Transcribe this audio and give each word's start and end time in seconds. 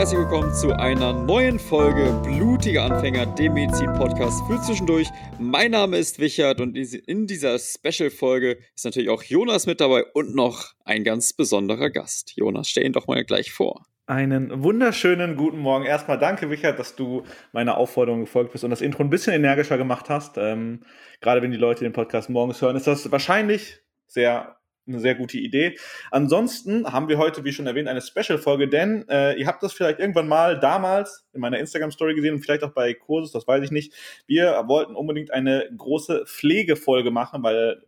herzlich 0.00 0.20
willkommen 0.20 0.54
zu 0.54 0.72
einer 0.72 1.12
neuen 1.12 1.58
Folge 1.58 2.18
Blutige 2.22 2.80
Anfänger, 2.80 3.26
dem 3.34 3.52
Medizin-Podcast 3.52 4.40
für 4.46 4.58
zwischendurch. 4.62 5.10
Mein 5.38 5.72
Name 5.72 5.98
ist 5.98 6.18
Wichert 6.18 6.62
und 6.62 6.74
in 6.74 7.26
dieser 7.26 7.58
Special-Folge 7.58 8.60
ist 8.74 8.86
natürlich 8.86 9.10
auch 9.10 9.22
Jonas 9.22 9.66
mit 9.66 9.78
dabei 9.78 10.06
und 10.14 10.34
noch 10.34 10.72
ein 10.86 11.04
ganz 11.04 11.34
besonderer 11.34 11.90
Gast. 11.90 12.32
Jonas, 12.34 12.70
stell 12.70 12.86
ihn 12.86 12.94
doch 12.94 13.08
mal 13.08 13.22
gleich 13.26 13.52
vor. 13.52 13.84
Einen 14.06 14.64
wunderschönen 14.64 15.36
guten 15.36 15.58
Morgen. 15.58 15.84
Erstmal 15.84 16.18
danke, 16.18 16.48
Wichert, 16.48 16.78
dass 16.78 16.96
du 16.96 17.24
meiner 17.52 17.76
Aufforderung 17.76 18.20
gefolgt 18.20 18.52
bist 18.52 18.64
und 18.64 18.70
das 18.70 18.80
Intro 18.80 19.02
ein 19.02 19.10
bisschen 19.10 19.34
energischer 19.34 19.76
gemacht 19.76 20.08
hast. 20.08 20.38
Ähm, 20.38 20.80
gerade 21.20 21.42
wenn 21.42 21.50
die 21.50 21.58
Leute 21.58 21.84
den 21.84 21.92
Podcast 21.92 22.30
morgens 22.30 22.62
hören, 22.62 22.74
ist 22.74 22.86
das 22.86 23.12
wahrscheinlich 23.12 23.82
sehr 24.06 24.59
eine 24.86 25.00
sehr 25.00 25.14
gute 25.14 25.38
Idee. 25.38 25.76
Ansonsten 26.10 26.86
haben 26.92 27.08
wir 27.08 27.18
heute, 27.18 27.44
wie 27.44 27.52
schon 27.52 27.66
erwähnt, 27.66 27.88
eine 27.88 28.00
Special-Folge, 28.00 28.68
denn 28.68 29.08
äh, 29.08 29.34
ihr 29.34 29.46
habt 29.46 29.62
das 29.62 29.72
vielleicht 29.72 30.00
irgendwann 30.00 30.28
mal 30.28 30.58
damals 30.58 31.26
in 31.32 31.40
meiner 31.40 31.58
Instagram-Story 31.58 32.14
gesehen 32.14 32.34
und 32.34 32.40
vielleicht 32.40 32.64
auch 32.64 32.72
bei 32.72 32.94
Kurses, 32.94 33.32
das 33.32 33.46
weiß 33.46 33.62
ich 33.64 33.70
nicht. 33.70 33.94
Wir 34.26 34.64
wollten 34.66 34.96
unbedingt 34.96 35.32
eine 35.32 35.68
große 35.76 36.24
Pflegefolge 36.26 37.10
machen, 37.10 37.42
weil 37.42 37.82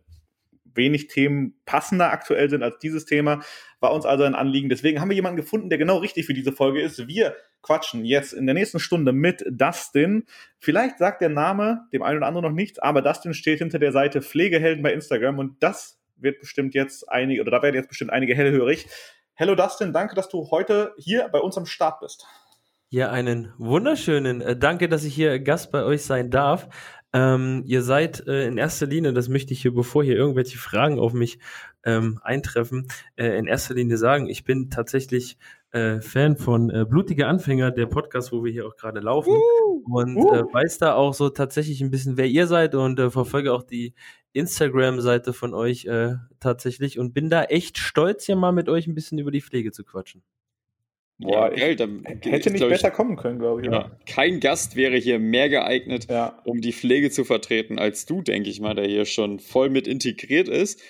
wenig 0.75 1.07
Themen 1.07 1.55
passender 1.65 2.11
aktuell 2.11 2.49
sind 2.49 2.63
als 2.63 2.79
dieses 2.79 3.05
Thema. 3.05 3.41
War 3.79 3.93
uns 3.93 4.05
also 4.05 4.23
ein 4.23 4.35
Anliegen. 4.35 4.69
Deswegen 4.69 4.99
haben 4.99 5.09
wir 5.09 5.15
jemanden 5.15 5.37
gefunden, 5.37 5.69
der 5.69 5.77
genau 5.77 5.97
richtig 5.97 6.25
für 6.25 6.33
diese 6.33 6.51
Folge 6.51 6.81
ist. 6.81 7.07
Wir 7.07 7.35
quatschen 7.61 8.05
jetzt 8.05 8.33
in 8.33 8.45
der 8.45 8.55
nächsten 8.55 8.79
Stunde 8.79 9.13
mit 9.13 9.43
Dustin. 9.49 10.25
Vielleicht 10.57 10.97
sagt 10.97 11.21
der 11.21 11.29
Name 11.29 11.87
dem 11.93 12.01
einen 12.01 12.17
oder 12.17 12.27
anderen 12.27 12.45
noch 12.45 12.55
nichts, 12.55 12.79
aber 12.79 13.01
Dustin 13.01 13.33
steht 13.33 13.59
hinter 13.59 13.79
der 13.79 13.91
Seite 13.91 14.21
Pflegehelden 14.21 14.83
bei 14.83 14.93
Instagram 14.93 15.39
und 15.39 15.61
das 15.61 15.99
wird 16.23 16.39
bestimmt 16.39 16.73
jetzt 16.73 17.09
einige, 17.09 17.41
oder 17.41 17.51
da 17.51 17.61
werden 17.61 17.75
jetzt 17.75 17.89
bestimmt 17.89 18.11
einige 18.11 18.35
hellhörig. 18.35 18.87
Hello 19.33 19.55
Dustin, 19.55 19.93
danke, 19.93 20.15
dass 20.15 20.29
du 20.29 20.49
heute 20.51 20.93
hier 20.97 21.27
bei 21.29 21.39
uns 21.39 21.57
am 21.57 21.65
Start 21.65 21.99
bist. 21.99 22.25
Ja, 22.89 23.09
einen 23.09 23.51
wunderschönen 23.57 24.41
äh, 24.41 24.55
Danke, 24.55 24.87
dass 24.87 25.03
ich 25.03 25.15
hier 25.15 25.39
Gast 25.39 25.71
bei 25.71 25.83
euch 25.83 26.03
sein 26.03 26.29
darf. 26.29 26.69
Ähm, 27.11 27.63
ihr 27.65 27.81
seid 27.81 28.27
äh, 28.27 28.47
in 28.47 28.57
erster 28.57 28.85
Linie, 28.85 29.13
das 29.13 29.29
möchte 29.29 29.53
ich 29.53 29.61
hier, 29.63 29.73
bevor 29.73 30.03
hier 30.03 30.15
irgendwelche 30.15 30.59
Fragen 30.59 30.99
auf 30.99 31.13
mich 31.13 31.39
ähm, 31.83 32.19
eintreffen, 32.23 32.87
äh, 33.15 33.37
in 33.37 33.47
erster 33.47 33.73
Linie 33.73 33.97
sagen, 33.97 34.27
ich 34.27 34.43
bin 34.43 34.69
tatsächlich 34.69 35.37
äh, 35.71 36.01
Fan 36.01 36.37
von 36.37 36.69
äh, 36.69 36.85
Blutige 36.87 37.27
Anfänger, 37.27 37.71
der 37.71 37.87
Podcast, 37.87 38.31
wo 38.31 38.43
wir 38.43 38.51
hier 38.51 38.67
auch 38.67 38.75
gerade 38.75 38.99
laufen. 38.99 39.33
Und 39.85 40.15
uh. 40.15 40.33
Äh, 40.33 40.53
weiß 40.53 40.77
da 40.77 40.95
auch 40.95 41.13
so 41.13 41.29
tatsächlich 41.29 41.81
ein 41.81 41.91
bisschen, 41.91 42.17
wer 42.17 42.27
ihr 42.27 42.47
seid 42.47 42.75
und 42.75 42.99
äh, 42.99 43.09
verfolge 43.09 43.53
auch 43.53 43.63
die 43.63 43.93
Instagram-Seite 44.33 45.33
von 45.33 45.53
euch 45.53 45.85
äh, 45.85 46.15
tatsächlich 46.39 46.99
und 46.99 47.13
bin 47.13 47.29
da 47.29 47.43
echt 47.43 47.77
stolz, 47.77 48.25
hier 48.25 48.35
mal 48.35 48.51
mit 48.51 48.69
euch 48.69 48.87
ein 48.87 48.95
bisschen 48.95 49.19
über 49.19 49.31
die 49.31 49.41
Pflege 49.41 49.71
zu 49.71 49.83
quatschen. 49.83 50.23
Boah, 51.19 51.51
ja, 51.51 51.55
geil, 51.55 51.75
dann 51.75 52.03
hätte 52.03 52.51
nicht 52.51 52.67
besser 52.67 52.87
ich, 52.87 52.93
kommen 52.93 53.15
können, 53.15 53.39
glaube 53.39 53.61
ich. 53.61 53.67
Ja. 53.67 53.91
Kein 54.07 54.39
Gast 54.39 54.75
wäre 54.75 54.97
hier 54.97 55.19
mehr 55.19 55.47
geeignet, 55.47 56.07
ja. 56.09 56.41
um 56.43 56.59
die 56.59 56.73
Pflege 56.73 57.11
zu 57.11 57.23
vertreten, 57.23 57.77
als 57.77 58.05
du, 58.05 58.21
denke 58.21 58.49
ich 58.49 58.59
mal, 58.59 58.73
der 58.73 58.87
hier 58.87 59.05
schon 59.05 59.39
voll 59.39 59.69
mit 59.69 59.87
integriert 59.87 60.47
ist. 60.47 60.81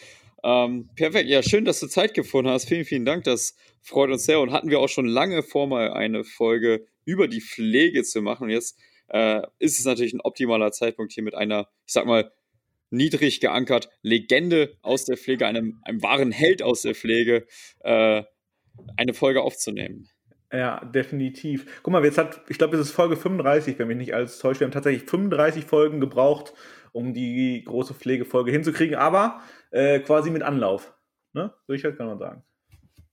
Ähm, 0.44 0.90
perfekt, 0.96 1.30
ja, 1.30 1.44
schön, 1.44 1.66
dass 1.66 1.80
du 1.82 1.88
Zeit 1.88 2.14
gefunden 2.14 2.50
hast. 2.50 2.68
Vielen, 2.68 2.86
vielen 2.86 3.06
Dank, 3.06 3.26
das 3.26 3.56
freut 3.82 4.10
uns 4.12 4.26
sehr. 4.26 4.40
Und 4.40 4.52
hatten 4.52 4.70
wir 4.70 4.80
auch 4.80 4.90
schon 4.90 5.08
lange 5.08 5.44
vor, 5.44 5.68
mal 5.68 5.92
eine 5.92 6.24
Folge 6.24 6.86
über 7.06 7.28
die 7.28 7.42
Pflege 7.42 8.04
zu 8.04 8.22
machen. 8.22 8.46
Und 8.46 8.50
jetzt 8.50 8.80
äh, 9.08 9.42
ist 9.60 9.80
es 9.80 9.86
natürlich 9.86 10.14
ein 10.14 10.22
optimaler 10.22 10.72
Zeitpunkt, 10.72 11.14
hier 11.14 11.24
mit 11.24 11.36
einer, 11.36 11.68
ich 11.86 11.94
sag 11.94 12.06
mal, 12.06 12.32
niedrig 12.90 13.40
geankert 13.40 13.90
Legende 14.02 14.78
aus 14.82 15.06
der 15.06 15.18
Pflege, 15.18 15.48
einem, 15.48 15.82
einem 15.84 16.02
wahren 16.04 16.32
Held 16.32 16.62
aus 16.62 16.84
der 16.84 16.96
Pflege, 16.96 17.46
äh, 17.80 18.24
eine 18.98 19.14
Folge 19.14 19.42
aufzunehmen. 19.42 20.10
Ja, 20.52 20.86
definitiv. 20.86 21.82
Guck 21.82 21.92
mal, 21.92 22.06
jetzt 22.06 22.20
hat, 22.20 22.42
ich 22.48 22.60
glaube, 22.60 22.78
es 22.78 22.88
ist 22.88 22.92
Folge 22.92 23.18
35, 23.18 23.80
wenn 23.80 23.88
mich 23.88 23.98
nicht 23.98 24.14
alles 24.14 24.38
täuscht. 24.38 24.60
Wir 24.60 24.66
haben 24.66 24.72
tatsächlich 24.72 25.10
35 25.10 25.66
Folgen 25.66 26.00
gebraucht, 26.00 26.54
um 26.92 27.16
die 27.16 27.64
große 27.66 27.96
Pflegefolge 27.96 28.52
hinzukriegen, 28.52 28.96
aber 28.96 29.42
äh, 29.72 30.00
quasi 30.00 30.30
mit 30.30 30.44
Anlauf. 30.44 30.94
Ne? 31.34 31.52
So 31.66 31.74
ich 31.74 31.84
halt 31.84 31.98
kann 31.98 32.06
man 32.06 32.20
sagen 32.20 32.44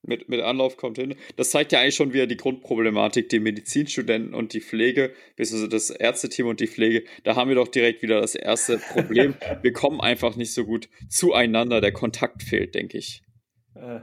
mit, 0.03 0.29
mit 0.29 0.41
Anlauf 0.41 0.77
kommt 0.77 0.99
hin. 0.99 1.15
Das 1.37 1.51
zeigt 1.51 1.73
ja 1.73 1.81
eigentlich 1.81 1.95
schon 1.95 2.13
wieder 2.13 2.27
die 2.27 2.37
Grundproblematik, 2.37 3.29
die 3.29 3.41
Medizinstudenten 3.41 4.35
und 4.35 4.53
die 4.53 4.61
Pflege, 4.61 5.13
beziehungsweise 5.37 5.69
das 5.69 5.91
Ärzteteam 5.91 6.47
und 6.47 6.61
die 6.61 6.67
Pflege. 6.67 7.05
Da 7.25 7.37
haben 7.37 7.49
wir 7.49 7.57
doch 7.57 7.69
direkt 7.69 8.03
wieder 8.03 8.21
das 8.21 8.35
erste 8.35 8.79
Problem. 8.79 9.35
wir 9.63 9.73
kommen 9.73 10.01
einfach 10.01 10.37
nicht 10.37 10.55
so 10.55 10.65
gut 10.65 10.89
zueinander. 11.09 11.81
Der 11.81 11.93
Kontakt 11.93 12.43
fehlt, 12.43 12.75
denke 12.75 12.99
ich. 12.99 13.23
Äh, 13.75 14.01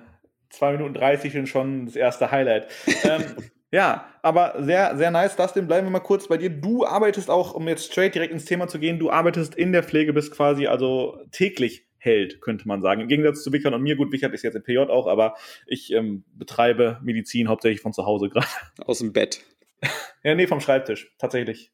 2 0.49 0.73
Minuten 0.73 0.93
30 0.93 1.33
sind 1.33 1.49
schon 1.49 1.85
das 1.85 1.95
erste 1.95 2.31
Highlight. 2.31 2.67
ähm, 3.03 3.23
ja, 3.71 4.07
aber 4.21 4.55
sehr, 4.59 4.95
sehr 4.97 5.11
nice. 5.11 5.35
Dustin, 5.35 5.67
bleiben 5.67 5.87
wir 5.87 5.91
mal 5.91 5.99
kurz 5.99 6.27
bei 6.27 6.37
dir. 6.37 6.49
Du 6.49 6.85
arbeitest 6.85 7.29
auch, 7.29 7.53
um 7.53 7.67
jetzt 7.67 7.91
straight 7.91 8.15
direkt 8.15 8.33
ins 8.33 8.45
Thema 8.45 8.67
zu 8.67 8.79
gehen, 8.79 8.99
du 8.99 9.09
arbeitest 9.09 9.55
in 9.55 9.71
der 9.71 9.83
Pflege, 9.83 10.13
bist 10.13 10.31
quasi 10.31 10.67
also 10.67 11.19
täglich 11.31 11.86
hält, 11.97 12.41
könnte 12.41 12.67
man 12.67 12.81
sagen. 12.81 13.01
Im 13.01 13.07
Gegensatz 13.07 13.43
zu 13.43 13.51
Wichert 13.53 13.73
und 13.73 13.81
mir, 13.81 13.95
gut, 13.95 14.11
Wichert 14.11 14.33
ist 14.33 14.43
jetzt 14.43 14.55
im 14.55 14.63
PJ 14.63 14.79
auch, 14.79 15.07
aber 15.07 15.35
ich 15.65 15.91
ähm, 15.93 16.23
betreibe 16.33 16.99
Medizin 17.03 17.47
hauptsächlich 17.47 17.81
von 17.81 17.93
zu 17.93 18.05
Hause 18.05 18.29
gerade. 18.29 18.47
Aus 18.85 18.99
dem 18.99 19.13
Bett. 19.13 19.41
ja, 20.23 20.35
nee, 20.35 20.47
vom 20.47 20.61
Schreibtisch, 20.61 21.13
tatsächlich. 21.17 21.71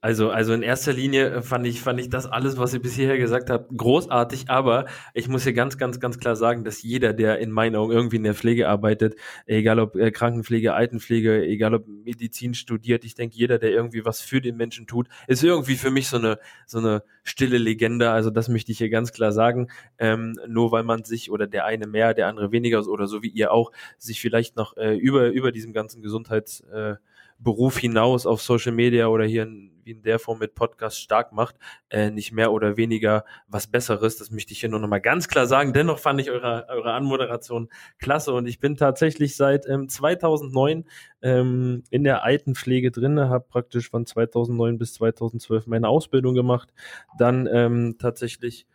Also, 0.00 0.30
also 0.30 0.52
in 0.52 0.62
erster 0.62 0.92
Linie 0.92 1.28
äh, 1.28 1.42
fand 1.42 1.66
ich, 1.66 1.80
fand 1.80 1.98
ich 1.98 2.08
das 2.08 2.24
alles, 2.26 2.56
was 2.56 2.72
ihr 2.72 2.80
bisher 2.80 3.18
gesagt 3.18 3.50
habt, 3.50 3.76
großartig, 3.76 4.48
aber 4.48 4.86
ich 5.12 5.26
muss 5.26 5.42
hier 5.42 5.54
ganz, 5.54 5.76
ganz, 5.76 5.98
ganz 5.98 6.20
klar 6.20 6.36
sagen, 6.36 6.62
dass 6.62 6.84
jeder, 6.84 7.12
der 7.12 7.40
in 7.40 7.50
meinen 7.50 7.74
Augen 7.74 7.90
irgendwie 7.90 8.16
in 8.16 8.22
der 8.22 8.36
Pflege 8.36 8.68
arbeitet, 8.68 9.16
egal 9.46 9.80
ob 9.80 9.96
äh, 9.96 10.12
Krankenpflege, 10.12 10.72
Altenpflege, 10.72 11.44
egal 11.44 11.74
ob 11.74 11.88
Medizin 11.88 12.54
studiert, 12.54 13.04
ich 13.04 13.16
denke, 13.16 13.36
jeder, 13.36 13.58
der 13.58 13.70
irgendwie 13.70 14.04
was 14.04 14.20
für 14.20 14.40
den 14.40 14.56
Menschen 14.56 14.86
tut, 14.86 15.08
ist 15.26 15.42
irgendwie 15.42 15.74
für 15.74 15.90
mich 15.90 16.06
so 16.06 16.18
eine, 16.18 16.38
so 16.64 16.78
eine 16.78 17.02
stille 17.24 17.58
Legende. 17.58 18.10
Also 18.10 18.30
das 18.30 18.48
möchte 18.48 18.70
ich 18.70 18.78
hier 18.78 18.90
ganz 18.90 19.12
klar 19.12 19.32
sagen. 19.32 19.66
Ähm, 19.98 20.38
nur 20.46 20.70
weil 20.70 20.84
man 20.84 21.02
sich 21.02 21.28
oder 21.28 21.48
der 21.48 21.64
eine 21.64 21.88
mehr, 21.88 22.14
der 22.14 22.28
andere 22.28 22.52
weniger 22.52 22.86
oder 22.86 23.08
so 23.08 23.24
wie 23.24 23.30
ihr 23.30 23.52
auch, 23.52 23.72
sich 23.98 24.20
vielleicht 24.20 24.54
noch 24.54 24.76
äh, 24.76 24.96
über, 24.96 25.30
über 25.30 25.50
diesem 25.50 25.72
ganzen 25.72 26.02
Gesundheits, 26.02 26.60
äh, 26.72 26.94
Beruf 27.38 27.78
hinaus 27.78 28.26
auf 28.26 28.42
Social 28.42 28.72
Media 28.72 29.06
oder 29.06 29.24
hier 29.24 29.44
in, 29.44 29.70
in 29.84 30.02
der 30.02 30.18
Form 30.18 30.40
mit 30.40 30.54
Podcast 30.54 31.00
stark 31.00 31.32
macht, 31.32 31.56
äh, 31.88 32.10
nicht 32.10 32.32
mehr 32.32 32.52
oder 32.52 32.76
weniger 32.76 33.24
was 33.46 33.66
Besseres. 33.68 34.16
Das 34.18 34.30
möchte 34.30 34.52
ich 34.52 34.60
hier 34.60 34.68
nur 34.68 34.80
nochmal 34.80 35.00
ganz 35.00 35.28
klar 35.28 35.46
sagen. 35.46 35.72
Dennoch 35.72 35.98
fand 35.98 36.20
ich 36.20 36.30
eure, 36.30 36.66
eure 36.68 36.92
Anmoderation 36.92 37.68
klasse 37.98 38.32
und 38.32 38.46
ich 38.46 38.58
bin 38.58 38.76
tatsächlich 38.76 39.36
seit 39.36 39.66
ähm, 39.68 39.88
2009 39.88 40.84
ähm, 41.22 41.84
in 41.90 42.04
der 42.04 42.24
Altenpflege 42.24 42.90
drin, 42.90 43.20
habe 43.20 43.46
praktisch 43.48 43.88
von 43.88 44.04
2009 44.04 44.78
bis 44.78 44.94
2012 44.94 45.66
meine 45.68 45.88
Ausbildung 45.88 46.34
gemacht, 46.34 46.72
dann 47.18 47.48
ähm, 47.50 47.96
tatsächlich 47.98 48.66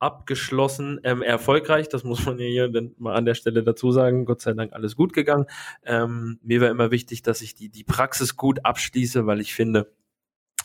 abgeschlossen, 0.00 0.98
ähm, 1.04 1.22
erfolgreich, 1.22 1.88
das 1.88 2.04
muss 2.04 2.24
man 2.26 2.38
ja 2.38 2.46
hier 2.46 2.68
dann 2.68 2.94
mal 2.98 3.14
an 3.14 3.26
der 3.26 3.34
Stelle 3.34 3.62
dazu 3.62 3.92
sagen, 3.92 4.24
Gott 4.24 4.40
sei 4.40 4.54
Dank 4.54 4.72
alles 4.72 4.96
gut 4.96 5.12
gegangen. 5.12 5.46
Ähm, 5.84 6.40
mir 6.42 6.60
war 6.60 6.70
immer 6.70 6.90
wichtig, 6.90 7.22
dass 7.22 7.42
ich 7.42 7.54
die, 7.54 7.68
die 7.68 7.84
Praxis 7.84 8.36
gut 8.36 8.64
abschließe, 8.64 9.26
weil 9.26 9.40
ich 9.40 9.54
finde, 9.54 9.92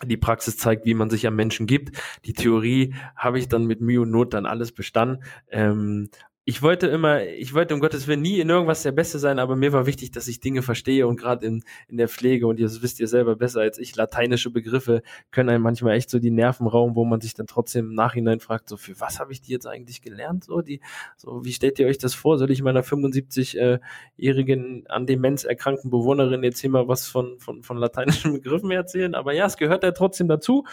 die 0.03 0.17
Praxis 0.17 0.57
zeigt, 0.57 0.85
wie 0.85 0.93
man 0.93 1.09
sich 1.09 1.27
am 1.27 1.35
Menschen 1.35 1.67
gibt. 1.67 1.97
Die 2.25 2.33
Theorie 2.33 2.95
habe 3.15 3.39
ich 3.39 3.47
dann 3.47 3.65
mit 3.65 3.81
Mühe 3.81 4.01
und 4.01 4.11
Not 4.11 4.33
dann 4.33 4.45
alles 4.45 4.71
bestanden. 4.71 5.23
Ähm, 5.49 6.09
ich 6.47 6.61
wollte 6.61 6.85
immer, 6.85 7.23
ich 7.23 7.55
wollte 7.55 7.73
um 7.73 7.79
Gottes 7.79 8.07
Willen 8.07 8.21
nie 8.21 8.39
in 8.39 8.49
irgendwas 8.49 8.83
der 8.83 8.91
Beste 8.91 9.17
sein, 9.17 9.39
aber 9.39 9.55
mir 9.55 9.73
war 9.73 9.87
wichtig, 9.87 10.11
dass 10.11 10.27
ich 10.27 10.39
Dinge 10.39 10.61
verstehe 10.61 11.07
und 11.07 11.19
gerade 11.19 11.43
in, 11.43 11.63
in 11.87 11.97
der 11.97 12.07
Pflege, 12.07 12.45
und 12.45 12.59
das 12.59 12.83
wisst 12.83 12.99
ihr 12.99 13.07
selber 13.07 13.35
besser 13.35 13.61
als 13.61 13.79
ich, 13.79 13.95
lateinische 13.95 14.51
Begriffe 14.51 15.01
können 15.31 15.49
einem 15.49 15.63
manchmal 15.63 15.95
echt 15.95 16.11
so 16.11 16.19
die 16.19 16.29
Nerven 16.29 16.67
rauben, 16.67 16.95
wo 16.95 17.03
man 17.03 17.19
sich 17.19 17.33
dann 17.33 17.47
trotzdem 17.47 17.89
im 17.89 17.95
Nachhinein 17.95 18.39
fragt, 18.39 18.69
so 18.69 18.77
für 18.77 18.99
was 18.99 19.19
habe 19.19 19.31
ich 19.31 19.41
die 19.41 19.53
jetzt 19.53 19.65
eigentlich 19.65 20.03
gelernt? 20.03 20.43
So, 20.43 20.61
die, 20.61 20.81
so, 21.17 21.43
wie 21.43 21.51
stellt 21.51 21.79
ihr 21.79 21.87
euch 21.87 21.97
das 21.97 22.13
vor? 22.13 22.37
Soll 22.37 22.51
ich 22.51 22.61
meiner 22.61 22.83
75-jährigen 22.83 24.85
an 24.87 25.07
Demenz 25.07 25.45
erkrankten 25.45 25.89
Bewohnerin 25.89 26.43
jetzt 26.43 26.59
hier 26.59 26.69
mal 26.69 26.87
was 26.87 27.07
von, 27.07 27.39
von, 27.39 27.63
von 27.63 27.77
lateinischen 27.77 28.33
Begriffen 28.33 28.69
erzählen? 28.69 29.15
Aber 29.15 29.33
ja, 29.33 29.47
es 29.47 29.57
gehört 29.57 29.81
ja 29.81 29.93
trotzdem 29.93 30.27
dazu 30.27 30.63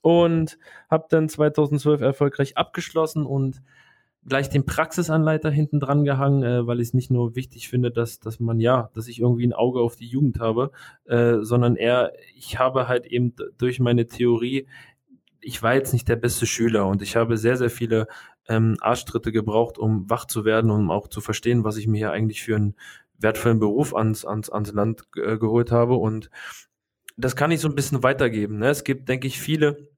und 0.00 0.60
habe 0.88 1.06
dann 1.10 1.28
2012 1.28 2.02
erfolgreich 2.02 2.56
abgeschlossen 2.56 3.26
und 3.26 3.60
gleich 4.28 4.48
den 4.48 4.64
Praxisanleiter 4.64 5.50
hinten 5.50 5.80
dran 5.80 6.04
gehangen, 6.04 6.42
äh, 6.42 6.66
weil 6.66 6.80
ich 6.80 6.88
es 6.88 6.94
nicht 6.94 7.10
nur 7.10 7.34
wichtig 7.34 7.68
finde, 7.68 7.90
dass, 7.90 8.20
dass 8.20 8.40
man 8.40 8.60
ja, 8.60 8.90
dass 8.94 9.08
ich 9.08 9.20
irgendwie 9.20 9.46
ein 9.46 9.52
Auge 9.52 9.80
auf 9.80 9.96
die 9.96 10.06
Jugend 10.06 10.40
habe, 10.40 10.70
äh, 11.06 11.38
sondern 11.40 11.76
eher, 11.76 12.12
ich 12.34 12.58
habe 12.58 12.88
halt 12.88 13.06
eben 13.06 13.34
durch 13.56 13.80
meine 13.80 14.06
Theorie, 14.06 14.66
ich 15.40 15.62
war 15.62 15.74
jetzt 15.74 15.92
nicht 15.92 16.08
der 16.08 16.16
beste 16.16 16.46
Schüler 16.46 16.86
und 16.86 17.02
ich 17.02 17.16
habe 17.16 17.36
sehr, 17.36 17.56
sehr 17.56 17.70
viele 17.70 18.08
ähm, 18.48 18.76
Arschtritte 18.80 19.32
gebraucht, 19.32 19.78
um 19.78 20.08
wach 20.10 20.26
zu 20.26 20.44
werden, 20.44 20.70
um 20.70 20.90
auch 20.90 21.08
zu 21.08 21.20
verstehen, 21.20 21.64
was 21.64 21.76
ich 21.76 21.86
mir 21.86 21.98
hier 21.98 22.12
eigentlich 22.12 22.42
für 22.42 22.56
einen 22.56 22.74
wertvollen 23.18 23.58
Beruf 23.58 23.94
ans, 23.94 24.24
ans, 24.24 24.50
ans 24.50 24.72
Land 24.72 25.02
äh, 25.16 25.38
geholt 25.38 25.70
habe. 25.70 25.94
Und 25.94 26.30
das 27.16 27.36
kann 27.36 27.50
ich 27.50 27.60
so 27.60 27.68
ein 27.68 27.74
bisschen 27.74 28.02
weitergeben. 28.02 28.58
Ne? 28.58 28.68
Es 28.68 28.84
gibt, 28.84 29.08
denke 29.08 29.26
ich, 29.26 29.40
viele 29.40 29.88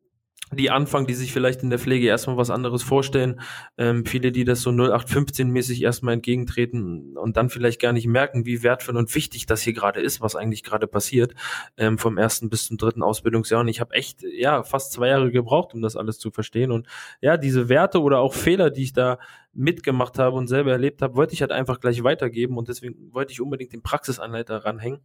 die 0.52 0.70
anfangen, 0.70 1.06
die 1.06 1.14
sich 1.14 1.32
vielleicht 1.32 1.62
in 1.62 1.70
der 1.70 1.78
Pflege 1.78 2.06
erstmal 2.06 2.36
was 2.36 2.50
anderes 2.50 2.82
vorstellen. 2.82 3.40
Ähm, 3.78 4.04
viele, 4.04 4.32
die 4.32 4.44
das 4.44 4.62
so 4.62 4.70
0815-mäßig 4.70 5.82
erstmal 5.82 6.14
entgegentreten 6.14 7.16
und 7.16 7.36
dann 7.36 7.50
vielleicht 7.50 7.80
gar 7.80 7.92
nicht 7.92 8.06
merken, 8.06 8.46
wie 8.46 8.62
wertvoll 8.62 8.96
und 8.96 9.14
wichtig 9.14 9.46
das 9.46 9.62
hier 9.62 9.72
gerade 9.72 10.00
ist, 10.00 10.20
was 10.20 10.34
eigentlich 10.34 10.64
gerade 10.64 10.86
passiert, 10.86 11.34
ähm, 11.76 11.98
vom 11.98 12.18
ersten 12.18 12.50
bis 12.50 12.66
zum 12.66 12.78
dritten 12.78 13.02
Ausbildungsjahr. 13.02 13.60
Und 13.60 13.68
ich 13.68 13.80
habe 13.80 13.94
echt, 13.94 14.22
ja, 14.22 14.62
fast 14.64 14.92
zwei 14.92 15.08
Jahre 15.08 15.30
gebraucht, 15.30 15.74
um 15.74 15.82
das 15.82 15.96
alles 15.96 16.18
zu 16.18 16.30
verstehen. 16.30 16.72
Und 16.72 16.86
ja, 17.20 17.36
diese 17.36 17.68
Werte 17.68 18.00
oder 18.00 18.18
auch 18.18 18.34
Fehler, 18.34 18.70
die 18.70 18.82
ich 18.82 18.92
da 18.92 19.18
mitgemacht 19.52 20.18
habe 20.18 20.36
und 20.36 20.48
selber 20.48 20.72
erlebt 20.72 21.02
habe, 21.02 21.16
wollte 21.16 21.34
ich 21.34 21.42
halt 21.42 21.52
einfach 21.52 21.80
gleich 21.80 22.02
weitergeben. 22.02 22.56
Und 22.56 22.68
deswegen 22.68 23.12
wollte 23.12 23.32
ich 23.32 23.40
unbedingt 23.40 23.72
den 23.72 23.82
Praxisanleiter 23.82 24.64
ranhängen. 24.64 25.00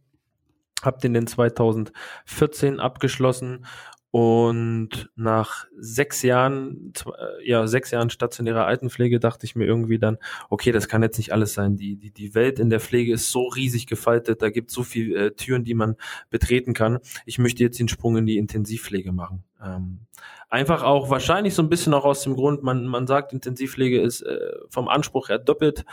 Hab 0.82 1.00
den 1.00 1.14
in 1.14 1.26
2014 1.26 2.80
abgeschlossen 2.80 3.64
und 4.10 5.10
nach 5.14 5.66
sechs 5.76 6.22
Jahren, 6.22 6.92
äh, 7.06 7.48
ja, 7.48 7.66
sechs 7.66 7.90
Jahren 7.90 8.08
stationärer 8.08 8.64
Altenpflege 8.64 9.20
dachte 9.20 9.44
ich 9.44 9.56
mir 9.56 9.66
irgendwie 9.66 9.98
dann, 9.98 10.18
okay, 10.48 10.72
das 10.72 10.88
kann 10.88 11.02
jetzt 11.02 11.18
nicht 11.18 11.32
alles 11.32 11.54
sein. 11.54 11.76
Die, 11.76 11.96
die, 11.96 12.12
die 12.12 12.34
Welt 12.34 12.58
in 12.58 12.70
der 12.70 12.80
Pflege 12.80 13.12
ist 13.12 13.30
so 13.30 13.48
riesig 13.48 13.86
gefaltet, 13.86 14.42
da 14.42 14.50
gibt 14.50 14.70
es 14.70 14.74
so 14.74 14.82
viele 14.84 15.26
äh, 15.26 15.30
Türen, 15.32 15.64
die 15.64 15.74
man 15.74 15.96
betreten 16.30 16.72
kann. 16.72 16.98
Ich 17.26 17.38
möchte 17.38 17.62
jetzt 17.62 17.78
den 17.78 17.88
Sprung 17.88 18.16
in 18.16 18.26
die 18.26 18.38
Intensivpflege 18.38 19.12
machen. 19.12 19.44
Ähm, 19.62 20.00
einfach 20.48 20.82
auch 20.82 21.10
wahrscheinlich 21.10 21.54
so 21.54 21.62
ein 21.62 21.68
bisschen 21.68 21.92
auch 21.92 22.04
aus 22.04 22.22
dem 22.22 22.34
Grund, 22.34 22.62
man, 22.62 22.86
man 22.86 23.06
sagt, 23.06 23.32
Intensivpflege 23.32 24.00
ist 24.00 24.22
äh, 24.22 24.52
vom 24.70 24.88
Anspruch 24.88 25.28
her 25.28 25.38
doppelt 25.38 25.84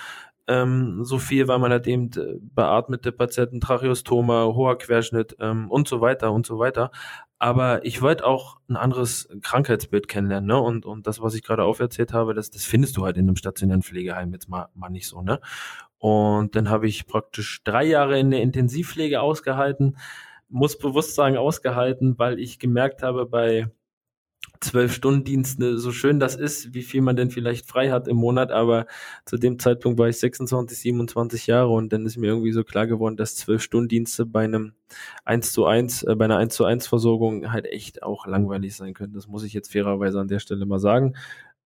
ähm, 0.47 1.03
so 1.03 1.19
viel, 1.19 1.47
weil 1.47 1.59
man 1.59 1.71
halt 1.71 1.87
eben 1.87 2.11
äh, 2.17 2.37
beatmete 2.41 3.11
Patienten, 3.11 3.61
Tracheostoma, 3.61 4.45
hoher 4.45 4.77
Querschnitt 4.77 5.37
ähm, 5.39 5.69
und 5.71 5.87
so 5.87 6.01
weiter 6.01 6.31
und 6.31 6.45
so 6.45 6.59
weiter. 6.59 6.91
Aber 7.39 7.85
ich 7.85 8.01
wollte 8.01 8.25
auch 8.25 8.57
ein 8.69 8.77
anderes 8.77 9.29
Krankheitsbild 9.41 10.07
kennenlernen, 10.07 10.47
ne? 10.47 10.59
Und, 10.59 10.85
und 10.85 11.07
das, 11.07 11.21
was 11.21 11.33
ich 11.33 11.43
gerade 11.43 11.63
auferzählt 11.63 12.13
habe, 12.13 12.33
das, 12.33 12.51
das 12.51 12.63
findest 12.63 12.95
du 12.97 13.05
halt 13.05 13.17
in 13.17 13.27
einem 13.27 13.35
stationären 13.35 13.83
Pflegeheim 13.83 14.31
jetzt 14.33 14.49
mal, 14.49 14.69
mal 14.75 14.89
nicht 14.89 15.07
so, 15.07 15.21
ne? 15.21 15.39
Und 15.97 16.55
dann 16.55 16.69
habe 16.69 16.87
ich 16.87 17.07
praktisch 17.07 17.63
drei 17.63 17.85
Jahre 17.85 18.19
in 18.19 18.31
der 18.31 18.41
Intensivpflege 18.41 19.21
ausgehalten, 19.21 19.97
muss 20.49 20.77
bewusst 20.77 21.15
sagen 21.15 21.37
ausgehalten, 21.37 22.19
weil 22.19 22.39
ich 22.39 22.59
gemerkt 22.59 23.03
habe, 23.03 23.25
bei 23.25 23.69
zwölf 24.63 24.93
Stunden 24.93 25.23
Dienst, 25.23 25.59
ne, 25.59 25.77
so 25.77 25.91
schön 25.91 26.19
das 26.19 26.35
ist, 26.35 26.73
wie 26.73 26.83
viel 26.83 27.01
man 27.01 27.15
denn 27.15 27.29
vielleicht 27.29 27.67
frei 27.67 27.91
hat 27.91 28.07
im 28.07 28.17
Monat, 28.17 28.51
aber 28.51 28.85
zu 29.25 29.37
dem 29.37 29.59
Zeitpunkt 29.59 29.99
war 29.99 30.07
ich 30.09 30.17
26, 30.17 30.77
27 30.79 31.47
Jahre 31.47 31.69
und 31.69 31.93
dann 31.93 32.05
ist 32.05 32.17
mir 32.17 32.27
irgendwie 32.27 32.51
so 32.51 32.63
klar 32.63 32.87
geworden, 32.87 33.17
dass 33.17 33.35
zwölf 33.35 33.61
Stunden 33.61 33.89
Dienste 33.89 34.25
bei 34.25 34.45
einem 34.45 34.73
1 35.25 35.51
zu 35.51 35.65
1, 35.65 36.03
äh, 36.03 36.15
bei 36.15 36.25
einer 36.25 36.37
1 36.37 36.53
zu 36.55 36.65
1 36.65 36.87
Versorgung 36.87 37.51
halt 37.51 37.65
echt 37.65 38.03
auch 38.03 38.27
langweilig 38.27 38.75
sein 38.75 38.93
können. 38.93 39.13
Das 39.13 39.27
muss 39.27 39.43
ich 39.43 39.53
jetzt 39.53 39.71
fairerweise 39.71 40.19
an 40.19 40.27
der 40.27 40.39
Stelle 40.39 40.65
mal 40.65 40.79
sagen. 40.79 41.15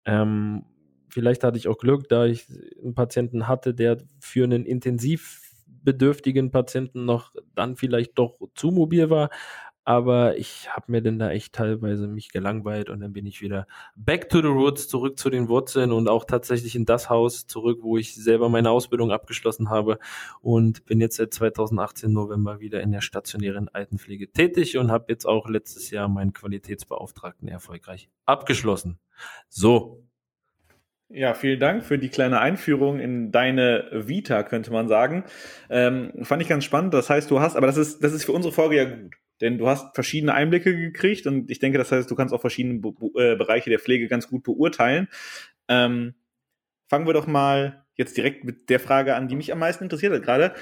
Ähm, 0.05 0.63
vielleicht 1.09 1.44
hatte 1.44 1.57
ich 1.57 1.67
auch 1.67 1.77
Glück, 1.77 2.09
da 2.09 2.25
ich 2.25 2.47
einen 2.81 2.95
Patienten 2.95 3.47
hatte, 3.47 3.73
der 3.73 3.97
für 4.19 4.44
einen 4.44 4.65
intensiv 4.65 5.41
bedürftigen 5.88 6.51
Patienten 6.51 7.05
noch 7.05 7.33
dann 7.55 7.77
vielleicht 7.77 8.17
doch 8.17 8.38
zu 8.55 8.71
mobil 8.71 9.09
war. 9.09 9.29
Aber 9.87 10.37
ich 10.37 10.69
habe 10.75 10.91
mir 10.91 11.01
denn 11.01 11.17
da 11.17 11.31
echt 11.31 11.53
teilweise 11.53 12.09
mich 12.09 12.29
gelangweilt 12.29 12.89
und 12.89 12.99
dann 12.99 13.13
bin 13.13 13.25
ich 13.25 13.41
wieder 13.41 13.67
back 13.95 14.27
to 14.27 14.41
the 14.41 14.47
roots, 14.47 14.89
zurück 14.89 15.17
zu 15.17 15.29
den 15.29 15.47
Wurzeln 15.47 15.93
und 15.93 16.09
auch 16.09 16.25
tatsächlich 16.25 16.75
in 16.75 16.83
das 16.83 17.09
Haus 17.09 17.47
zurück, 17.47 17.79
wo 17.83 17.97
ich 17.97 18.13
selber 18.13 18.49
meine 18.49 18.69
Ausbildung 18.69 19.13
abgeschlossen 19.13 19.69
habe 19.69 19.97
und 20.41 20.85
bin 20.87 20.99
jetzt 20.99 21.15
seit 21.15 21.33
2018 21.33 22.11
November 22.11 22.59
wieder 22.59 22.81
in 22.81 22.91
der 22.91 22.99
stationären 22.99 23.69
Altenpflege 23.69 24.29
tätig 24.29 24.77
und 24.77 24.91
habe 24.91 25.05
jetzt 25.07 25.23
auch 25.23 25.47
letztes 25.47 25.89
Jahr 25.89 26.09
meinen 26.09 26.33
Qualitätsbeauftragten 26.33 27.47
erfolgreich 27.47 28.09
abgeschlossen. 28.25 28.99
So, 29.47 30.03
ja, 31.07 31.33
vielen 31.33 31.61
Dank 31.61 31.85
für 31.85 31.97
die 31.97 32.09
kleine 32.09 32.41
Einführung 32.41 32.99
in 32.99 33.31
deine 33.31 33.87
Vita, 33.93 34.43
könnte 34.43 34.73
man 34.73 34.89
sagen. 34.89 35.23
Ähm, 35.69 36.11
fand 36.23 36.41
ich 36.41 36.49
ganz 36.49 36.65
spannend. 36.65 36.93
Das 36.93 37.09
heißt, 37.09 37.31
du 37.31 37.39
hast, 37.39 37.55
aber 37.55 37.67
das 37.67 37.77
ist, 37.77 38.03
das 38.03 38.11
ist 38.11 38.25
für 38.25 38.33
unsere 38.33 38.53
Folge 38.53 38.75
ja 38.75 38.83
gut. 38.83 39.15
Denn 39.41 39.57
du 39.57 39.67
hast 39.67 39.93
verschiedene 39.93 40.33
Einblicke 40.33 40.75
gekriegt 40.75 41.27
und 41.27 41.51
ich 41.51 41.59
denke, 41.59 41.77
das 41.77 41.91
heißt, 41.91 42.09
du 42.09 42.15
kannst 42.15 42.33
auch 42.33 42.41
verschiedene 42.41 42.79
Be 42.79 42.93
äh, 43.15 43.35
Bereiche 43.35 43.69
der 43.69 43.79
Pflege 43.79 44.07
ganz 44.07 44.27
gut 44.27 44.43
beurteilen. 44.43 45.07
Ähm, 45.67 46.15
fangen 46.87 47.05
wir 47.05 47.13
doch 47.13 47.27
mal 47.27 47.85
jetzt 47.95 48.17
direkt 48.17 48.43
mit 48.43 48.69
der 48.69 48.79
Frage 48.79 49.15
an, 49.15 49.27
die 49.27 49.35
mich 49.35 49.51
am 49.51 49.59
meisten 49.59 49.83
interessiert 49.83 50.13
hat 50.13 50.23
gerade. 50.23 50.53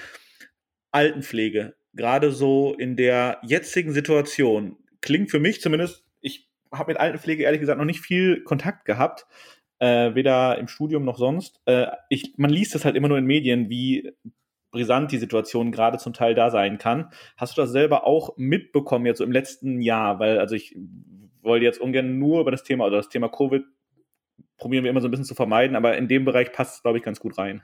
Altenpflege, 0.92 1.76
gerade 1.94 2.32
so 2.32 2.74
in 2.74 2.96
der 2.96 3.40
jetzigen 3.44 3.92
Situation, 3.92 4.78
klingt 5.02 5.30
für 5.30 5.40
mich 5.40 5.62
zumindest, 5.62 6.06
ich 6.22 6.50
habe 6.72 6.92
mit 6.92 7.00
Altenpflege 7.00 7.44
ehrlich 7.44 7.60
gesagt 7.60 7.78
noch 7.78 7.86
nicht 7.86 8.02
viel 8.02 8.44
Kontakt 8.44 8.86
gehabt, 8.86 9.26
äh, 9.80 10.16
weder 10.16 10.58
im 10.58 10.68
Studium 10.68 11.04
noch 11.04 11.18
sonst. 11.18 11.62
Äh, 11.66 11.88
ich, 12.10 12.34
man 12.38 12.50
liest 12.50 12.76
es 12.76 12.86
halt 12.86 12.96
immer 12.96 13.10
nur 13.10 13.18
in 13.18 13.26
Medien, 13.26 13.70
wie 13.70 14.14
brisant 14.76 15.10
die 15.10 15.18
Situation 15.18 15.72
gerade 15.72 15.98
zum 15.98 16.12
Teil 16.12 16.36
da 16.36 16.50
sein 16.52 16.78
kann. 16.78 17.10
Hast 17.38 17.58
du 17.58 17.62
das 17.62 17.72
selber 17.72 18.06
auch 18.06 18.36
mitbekommen 18.36 19.06
jetzt 19.06 19.20
so 19.20 19.24
im 19.24 19.32
letzten 19.32 19.82
Jahr? 19.82 20.20
Weil, 20.20 20.38
also 20.38 20.54
ich 20.54 20.76
wollte 21.42 21.64
jetzt 21.64 21.80
ungern 21.80 22.20
nur 22.20 22.42
über 22.42 22.52
das 22.52 22.64
Thema, 22.64 22.84
also 22.84 22.98
das 22.98 23.08
Thema 23.08 23.30
Covid 23.30 23.64
probieren 24.58 24.84
wir 24.84 24.92
immer 24.92 25.00
so 25.00 25.08
ein 25.08 25.12
bisschen 25.12 25.26
zu 25.26 25.34
vermeiden, 25.36 25.78
aber 25.78 25.98
in 25.98 26.10
dem 26.10 26.26
Bereich 26.26 26.52
passt 26.52 26.76
es, 26.76 26.82
glaube 26.82 26.98
ich, 26.98 27.04
ganz 27.06 27.22
gut 27.22 27.38
rein. 27.38 27.62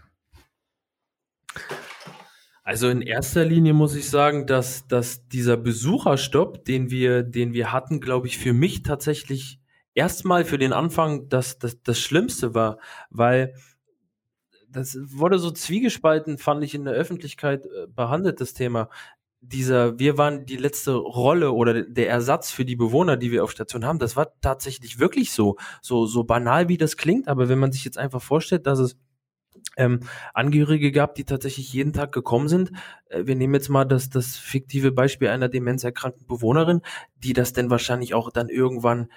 Also 2.63 2.87
in 2.87 3.01
erster 3.01 3.43
Linie 3.43 3.73
muss 3.73 3.93
ich 3.95 4.09
sagen, 4.09 4.47
dass, 4.47 4.87
dass 4.87 5.27
dieser 5.27 5.57
Besucherstopp, 5.57 6.63
den 6.63 6.91
wir, 6.91 7.23
den 7.23 7.51
wir 7.51 7.73
hatten, 7.73 7.99
glaube 7.99 8.27
ich, 8.27 8.37
für 8.37 8.53
mich 8.53 8.83
tatsächlich 8.83 9.59
erstmal 9.93 10.45
für 10.45 10.57
den 10.57 10.71
Anfang 10.71 11.27
das, 11.27 11.59
das, 11.59 11.81
das 11.83 11.99
Schlimmste 11.99 12.53
war, 12.53 12.77
weil 13.09 13.55
das 14.71 14.97
wurde 15.01 15.39
so 15.39 15.51
zwiegespalten, 15.51 16.37
fand 16.37 16.63
ich 16.63 16.73
in 16.75 16.85
der 16.85 16.93
Öffentlichkeit 16.93 17.65
äh, 17.65 17.87
behandelt, 17.87 18.41
das 18.41 18.53
Thema. 18.53 18.89
Dieser, 19.43 19.97
wir 19.97 20.17
waren 20.17 20.45
die 20.45 20.57
letzte 20.57 20.93
Rolle 20.93 21.51
oder 21.51 21.81
der 21.81 22.09
Ersatz 22.09 22.51
für 22.51 22.63
die 22.63 22.75
Bewohner, 22.75 23.17
die 23.17 23.31
wir 23.31 23.43
auf 23.43 23.51
Station 23.51 23.85
haben. 23.85 23.97
Das 23.97 24.15
war 24.15 24.39
tatsächlich 24.41 24.99
wirklich 24.99 25.31
so, 25.31 25.57
so, 25.81 26.05
so 26.05 26.23
banal 26.23 26.69
wie 26.69 26.77
das 26.77 26.95
klingt. 26.95 27.27
Aber 27.27 27.49
wenn 27.49 27.57
man 27.57 27.71
sich 27.71 27.83
jetzt 27.83 27.97
einfach 27.97 28.21
vorstellt, 28.21 28.67
dass 28.67 28.77
es 28.77 28.97
ähm, 29.77 30.01
Angehörige 30.33 30.91
gab, 30.91 31.15
die 31.15 31.23
tatsächlich 31.23 31.71
jeden 31.73 31.93
Tag 31.93 32.11
gekommen 32.11 32.47
sind. 32.47 32.71
Äh, 33.09 33.25
wir 33.25 33.35
nehmen 33.35 33.53
jetzt 33.53 33.69
mal 33.69 33.85
das, 33.85 34.09
das 34.09 34.35
fiktive 34.35 34.91
Beispiel 34.91 35.29
einer 35.29 35.49
demenzerkrankten 35.49 36.27
Bewohnerin, 36.27 36.81
die 37.15 37.33
das 37.33 37.53
denn 37.53 37.69
wahrscheinlich 37.69 38.13
auch 38.13 38.31
dann 38.31 38.49
irgendwann 38.49 39.09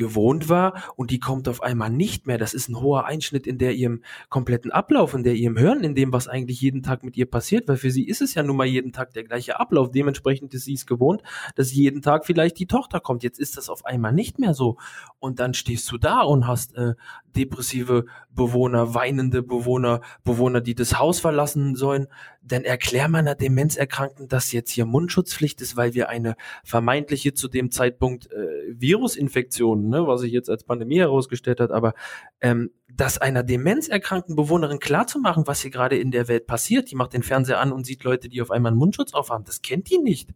gewohnt 0.00 0.48
war 0.48 0.82
und 0.96 1.10
die 1.10 1.20
kommt 1.20 1.46
auf 1.46 1.62
einmal 1.62 1.90
nicht 1.90 2.26
mehr. 2.26 2.38
Das 2.38 2.54
ist 2.54 2.70
ein 2.70 2.80
hoher 2.80 3.04
Einschnitt 3.04 3.46
in 3.46 3.58
der 3.58 3.74
ihrem 3.74 4.02
kompletten 4.30 4.72
Ablauf, 4.72 5.12
in 5.12 5.24
der 5.24 5.34
ihrem 5.34 5.58
Hören, 5.58 5.84
in 5.84 5.94
dem, 5.94 6.10
was 6.10 6.26
eigentlich 6.26 6.60
jeden 6.62 6.82
Tag 6.82 7.04
mit 7.04 7.18
ihr 7.18 7.26
passiert, 7.26 7.68
weil 7.68 7.76
für 7.76 7.90
sie 7.90 8.08
ist 8.08 8.22
es 8.22 8.34
ja 8.34 8.42
nun 8.42 8.56
mal 8.56 8.66
jeden 8.66 8.92
Tag 8.92 9.12
der 9.12 9.24
gleiche 9.24 9.60
Ablauf. 9.60 9.90
Dementsprechend 9.90 10.54
ist 10.54 10.64
sie 10.64 10.72
es 10.72 10.86
gewohnt, 10.86 11.22
dass 11.54 11.74
jeden 11.74 12.00
Tag 12.00 12.24
vielleicht 12.24 12.58
die 12.58 12.66
Tochter 12.66 12.98
kommt. 12.98 13.22
Jetzt 13.22 13.38
ist 13.38 13.58
das 13.58 13.68
auf 13.68 13.84
einmal 13.84 14.14
nicht 14.14 14.38
mehr 14.38 14.54
so. 14.54 14.78
Und 15.18 15.38
dann 15.38 15.52
stehst 15.52 15.92
du 15.92 15.98
da 15.98 16.22
und 16.22 16.46
hast 16.46 16.74
äh, 16.76 16.94
depressive 17.36 18.06
Bewohner, 18.30 18.94
weinende 18.94 19.42
Bewohner, 19.42 20.00
Bewohner, 20.24 20.62
die 20.62 20.74
das 20.74 20.98
Haus 20.98 21.20
verlassen 21.20 21.74
sollen. 21.76 22.06
Dann 22.42 22.64
erklär 22.64 23.08
meiner 23.08 23.34
Demenzerkrankten, 23.34 24.28
dass 24.28 24.50
jetzt 24.52 24.70
hier 24.70 24.86
Mundschutzpflicht 24.86 25.60
ist, 25.60 25.76
weil 25.76 25.92
wir 25.92 26.08
eine 26.08 26.36
vermeintliche 26.64 27.34
zu 27.34 27.48
dem 27.48 27.70
Zeitpunkt 27.70 28.32
äh, 28.32 28.46
Virusinfektion 28.72 29.89
ne, 29.90 30.06
was 30.06 30.20
sich 30.22 30.32
jetzt 30.32 30.48
als 30.48 30.64
Pandemie 30.64 30.98
herausgestellt 30.98 31.60
hat, 31.60 31.70
aber 31.70 31.94
ähm, 32.40 32.70
das 32.88 33.18
einer 33.18 33.42
demenzerkrankten 33.42 34.36
Bewohnerin 34.36 34.78
klarzumachen, 34.78 35.46
was 35.46 35.60
hier 35.60 35.70
gerade 35.70 35.98
in 35.98 36.10
der 36.10 36.28
Welt 36.28 36.46
passiert, 36.46 36.90
die 36.90 36.96
macht 36.96 37.12
den 37.12 37.22
Fernseher 37.22 37.60
an 37.60 37.72
und 37.72 37.84
sieht 37.84 38.04
Leute, 38.04 38.28
die 38.28 38.40
auf 38.42 38.50
einmal 38.50 38.70
einen 38.70 38.78
Mundschutz 38.78 39.12
aufhaben, 39.14 39.44
das 39.44 39.62
kennt 39.62 39.90
die 39.90 39.98
nicht. 39.98 40.30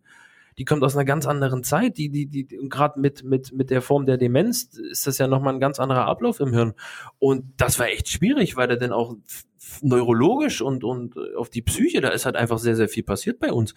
Die 0.56 0.64
kommt 0.64 0.84
aus 0.84 0.94
einer 0.94 1.04
ganz 1.04 1.26
anderen 1.26 1.64
Zeit, 1.64 1.98
die, 1.98 2.10
die, 2.10 2.26
die, 2.26 2.46
gerade 2.68 3.00
mit, 3.00 3.24
mit, 3.24 3.52
mit 3.52 3.70
der 3.70 3.82
Form 3.82 4.06
der 4.06 4.18
Demenz 4.18 4.78
ist 4.78 5.06
das 5.06 5.18
ja 5.18 5.26
nochmal 5.26 5.54
ein 5.54 5.60
ganz 5.60 5.80
anderer 5.80 6.06
Ablauf 6.06 6.38
im 6.38 6.52
Hirn. 6.52 6.74
Und 7.18 7.54
das 7.56 7.80
war 7.80 7.88
echt 7.88 8.08
schwierig, 8.08 8.54
weil 8.54 8.68
da 8.68 8.76
dann 8.76 8.92
auch 8.92 9.16
neurologisch 9.80 10.62
und, 10.62 10.84
und 10.84 11.16
auf 11.36 11.50
die 11.50 11.62
Psyche, 11.62 12.00
da 12.00 12.10
ist 12.10 12.24
halt 12.24 12.36
einfach 12.36 12.58
sehr, 12.58 12.76
sehr 12.76 12.88
viel 12.88 13.02
passiert 13.02 13.40
bei 13.40 13.52
uns 13.52 13.74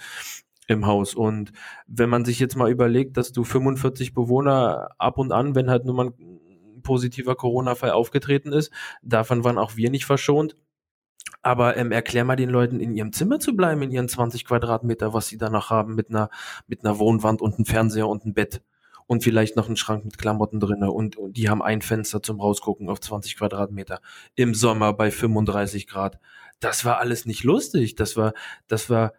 im 0.67 0.85
Haus. 0.85 1.15
Und 1.15 1.51
wenn 1.87 2.09
man 2.09 2.25
sich 2.25 2.39
jetzt 2.39 2.55
mal 2.55 2.69
überlegt, 2.69 3.17
dass 3.17 3.31
du 3.31 3.43
45 3.43 4.13
Bewohner 4.13 4.89
ab 4.97 5.17
und 5.17 5.31
an, 5.31 5.55
wenn 5.55 5.69
halt 5.69 5.85
nur 5.85 5.95
mal 5.95 6.07
ein 6.19 6.81
positiver 6.83 7.35
Corona-Fall 7.35 7.91
aufgetreten 7.91 8.51
ist, 8.51 8.71
davon 9.01 9.43
waren 9.43 9.57
auch 9.57 9.75
wir 9.75 9.89
nicht 9.89 10.05
verschont. 10.05 10.55
Aber 11.41 11.77
ähm, 11.77 11.91
erklär 11.91 12.25
mal 12.25 12.35
den 12.35 12.49
Leuten, 12.49 12.79
in 12.79 12.93
ihrem 12.93 13.13
Zimmer 13.13 13.39
zu 13.39 13.55
bleiben, 13.55 13.81
in 13.81 13.91
ihren 13.91 14.09
20 14.09 14.45
Quadratmeter, 14.45 15.13
was 15.13 15.27
sie 15.27 15.37
danach 15.37 15.69
haben, 15.69 15.95
mit 15.95 16.09
einer, 16.09 16.29
mit 16.67 16.83
einer 16.83 16.99
Wohnwand 16.99 17.41
und 17.41 17.55
einem 17.55 17.65
Fernseher 17.65 18.07
und 18.07 18.23
einem 18.23 18.33
Bett. 18.33 18.61
Und 19.05 19.23
vielleicht 19.23 19.55
noch 19.55 19.67
einen 19.67 19.77
Schrank 19.77 20.03
mit 20.03 20.17
Klamotten 20.17 20.59
drinne 20.59 20.91
und, 20.91 21.15
und 21.15 21.37
die 21.37 21.49
haben 21.49 21.61
ein 21.61 21.81
Fenster 21.81 22.21
zum 22.21 22.41
Rausgucken 22.41 22.89
auf 22.89 22.99
20 22.99 23.37
Quadratmeter. 23.37 24.01
Im 24.35 24.53
Sommer 24.53 24.91
bei 24.91 25.11
35 25.11 25.87
Grad. 25.87 26.19
Das 26.59 26.83
war 26.83 26.97
alles 26.97 27.25
nicht 27.25 27.45
lustig. 27.45 27.95
Das 27.95 28.17
war, 28.17 28.33
das 28.67 28.89
war, 28.89 29.13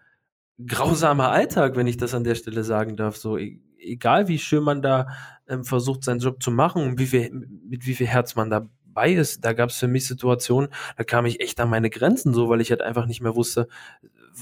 grausamer 0.66 1.30
Alltag, 1.30 1.76
wenn 1.76 1.86
ich 1.86 1.96
das 1.96 2.14
an 2.14 2.24
der 2.24 2.34
Stelle 2.34 2.64
sagen 2.64 2.96
darf. 2.96 3.16
So, 3.16 3.38
egal 3.78 4.28
wie 4.28 4.38
schön 4.38 4.64
man 4.64 4.82
da 4.82 5.08
ähm, 5.48 5.64
versucht, 5.64 6.04
seinen 6.04 6.20
Job 6.20 6.42
zu 6.42 6.50
machen 6.50 6.82
und 6.82 6.98
wie 6.98 7.06
viel, 7.06 7.30
mit 7.30 7.86
wie 7.86 7.94
viel 7.94 8.06
Herz 8.06 8.34
man 8.34 8.50
dabei 8.50 9.12
ist, 9.12 9.44
da 9.44 9.52
gab 9.52 9.70
es 9.70 9.78
für 9.78 9.88
mich 9.88 10.06
Situationen, 10.06 10.70
da 10.96 11.04
kam 11.04 11.26
ich 11.26 11.40
echt 11.40 11.60
an 11.60 11.70
meine 11.70 11.90
Grenzen 11.90 12.34
so, 12.34 12.48
weil 12.48 12.60
ich 12.60 12.70
halt 12.70 12.82
einfach 12.82 13.06
nicht 13.06 13.20
mehr 13.20 13.36
wusste, 13.36 13.68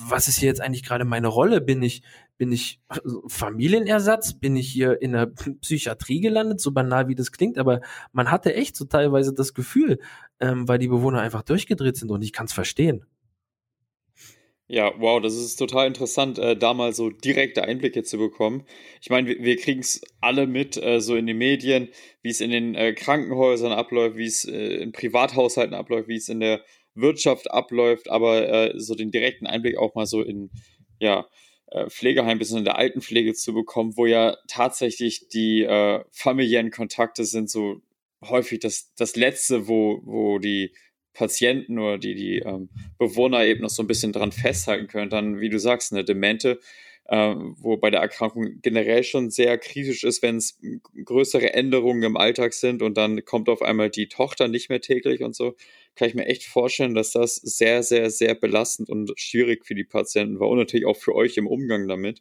was 0.09 0.29
ist 0.29 0.39
hier 0.39 0.49
jetzt 0.49 0.61
eigentlich 0.61 0.83
gerade 0.83 1.05
meine 1.05 1.29
Rolle? 1.29 1.61
Bin 1.61 1.83
ich, 1.83 2.03
bin 2.37 2.53
ich 2.53 2.81
Familienersatz? 3.29 4.35
Bin 4.35 4.55
ich 4.57 4.69
hier 4.69 5.01
in 5.01 5.13
der 5.13 5.27
Psychiatrie 5.27 6.21
gelandet? 6.21 6.61
So 6.61 6.73
banal 6.73 7.09
wie 7.09 7.15
das 7.15 7.33
klingt, 7.33 7.57
aber 7.57 7.81
man 8.13 8.31
hatte 8.31 8.55
echt 8.55 8.77
so 8.77 8.85
teilweise 8.85 9.33
das 9.33 9.55
Gefühl, 9.55 9.99
ähm, 10.39 10.69
weil 10.69 10.79
die 10.79 10.89
Bewohner 10.89 11.21
einfach 11.21 11.43
durchgedreht 11.43 11.97
sind 11.97 12.11
und 12.11 12.23
ich 12.23 12.33
kann 12.33 12.47
es 12.47 12.53
verstehen. 12.53 13.07
Ja, 14.69 14.93
wow, 14.99 15.21
das 15.23 15.35
ist 15.37 15.57
total 15.57 15.87
interessant, 15.87 16.39
äh, 16.41 16.57
da 16.57 16.75
mal 16.75 16.93
so 16.93 17.11
direkte 17.11 17.63
Einblicke 17.63 18.03
zu 18.03 18.19
bekommen. 18.19 18.65
Ich 19.01 19.11
meine, 19.11 19.29
wir, 19.29 19.39
wir 19.41 19.57
kriegen 19.59 19.79
es 19.81 20.01
alle 20.21 20.49
mit, 20.49 20.77
äh, 20.77 21.01
so 21.01 21.15
in 21.15 21.27
den 21.29 21.39
Medien, 21.39 21.89
wie 22.23 22.31
es 22.31 22.41
in 22.41 22.51
den 22.51 22.75
äh, 22.75 22.93
Krankenhäusern 22.93 23.71
abläuft, 23.71 24.17
wie 24.17 24.27
es 24.27 24.45
äh, 24.45 24.79
in 24.79 24.91
Privathaushalten 24.91 25.75
abläuft, 25.75 26.09
wie 26.09 26.17
es 26.17 26.29
in 26.29 26.41
der 26.41 26.63
Wirtschaft 26.95 27.49
abläuft, 27.51 28.11
aber 28.11 28.49
äh, 28.49 28.81
so 28.81 28.97
den 28.97 29.13
direkten 29.13 29.47
Einblick 29.47 29.77
auch 29.79 29.95
mal 29.95 30.07
so 30.07 30.21
in, 30.23 30.51
ja, 30.99 31.29
äh, 31.69 31.89
Pflegeheim 31.89 32.39
bis 32.41 32.51
in 32.51 32.65
der 32.65 32.77
Altenpflege 32.77 33.35
zu 33.35 33.55
bekommen, 33.55 33.97
wo 33.97 34.07
ja 34.07 34.37
tatsächlich 34.49 35.29
die 35.29 35.63
äh, 35.63 36.03
familiären 36.11 36.73
Kontakte 36.73 37.25
sind 37.25 37.51
so 37.51 37.83
häufig 38.25 38.61
das, 38.61 38.93
das 38.97 39.15
Letzte, 39.15 39.69
wo, 39.69 40.01
wo 40.05 40.39
die 40.39 40.75
Patienten 41.17 41.79
oder 41.79 41.99
die, 41.99 42.15
die 42.15 42.39
ähm, 42.39 42.69
Bewohner 42.99 43.45
eben 43.45 43.63
noch 43.63 43.71
so 43.71 43.83
ein 43.83 43.87
bisschen 43.87 44.13
dran 44.13 44.33
festhalten 44.33 44.87
können. 44.87 45.11
Dann, 45.11 45.41
wie 45.41 45.49
du 45.49 45.59
sagst, 45.59 45.93
eine 45.93 46.05
Demente, 46.05 46.61
äh, 47.07 47.35
wo 47.37 47.79
bei 47.79 47.91
der 47.91 48.01
Erkrankung 48.01 48.61
generell 48.61 49.03
schon 49.03 49.31
sehr 49.31 49.57
kritisch 49.59 50.05
ist, 50.05 50.23
wenn 50.23 50.37
es 50.37 50.59
größere 51.05 51.55
Änderungen 51.55 52.03
im 52.03 52.17
Alltag 52.17 52.53
sind 52.53 52.83
und 52.83 52.97
dann 52.99 53.25
kommt 53.25 53.49
auf 53.49 53.63
einmal 53.63 53.91
die 53.91 54.09
Tochter 54.09 54.49
nicht 54.49 54.69
mehr 54.69 54.81
täglich 54.81 55.23
und 55.23 55.35
so, 55.35 55.57
kann 55.95 56.09
ich 56.09 56.15
mir 56.15 56.27
echt 56.27 56.45
vorstellen, 56.45 56.95
dass 56.95 57.13
das 57.13 57.37
sehr, 57.37 57.83
sehr, 57.83 58.11
sehr 58.11 58.35
belastend 58.35 58.91
und 58.91 59.13
schwierig 59.19 59.65
für 59.65 59.75
die 59.75 59.85
Patienten 59.85 60.39
war 60.39 60.49
und 60.49 60.59
natürlich 60.59 60.87
auch 60.87 60.97
für 60.97 61.15
euch 61.15 61.39
im 61.39 61.47
Umgang 61.47 61.89
damit. 61.89 62.21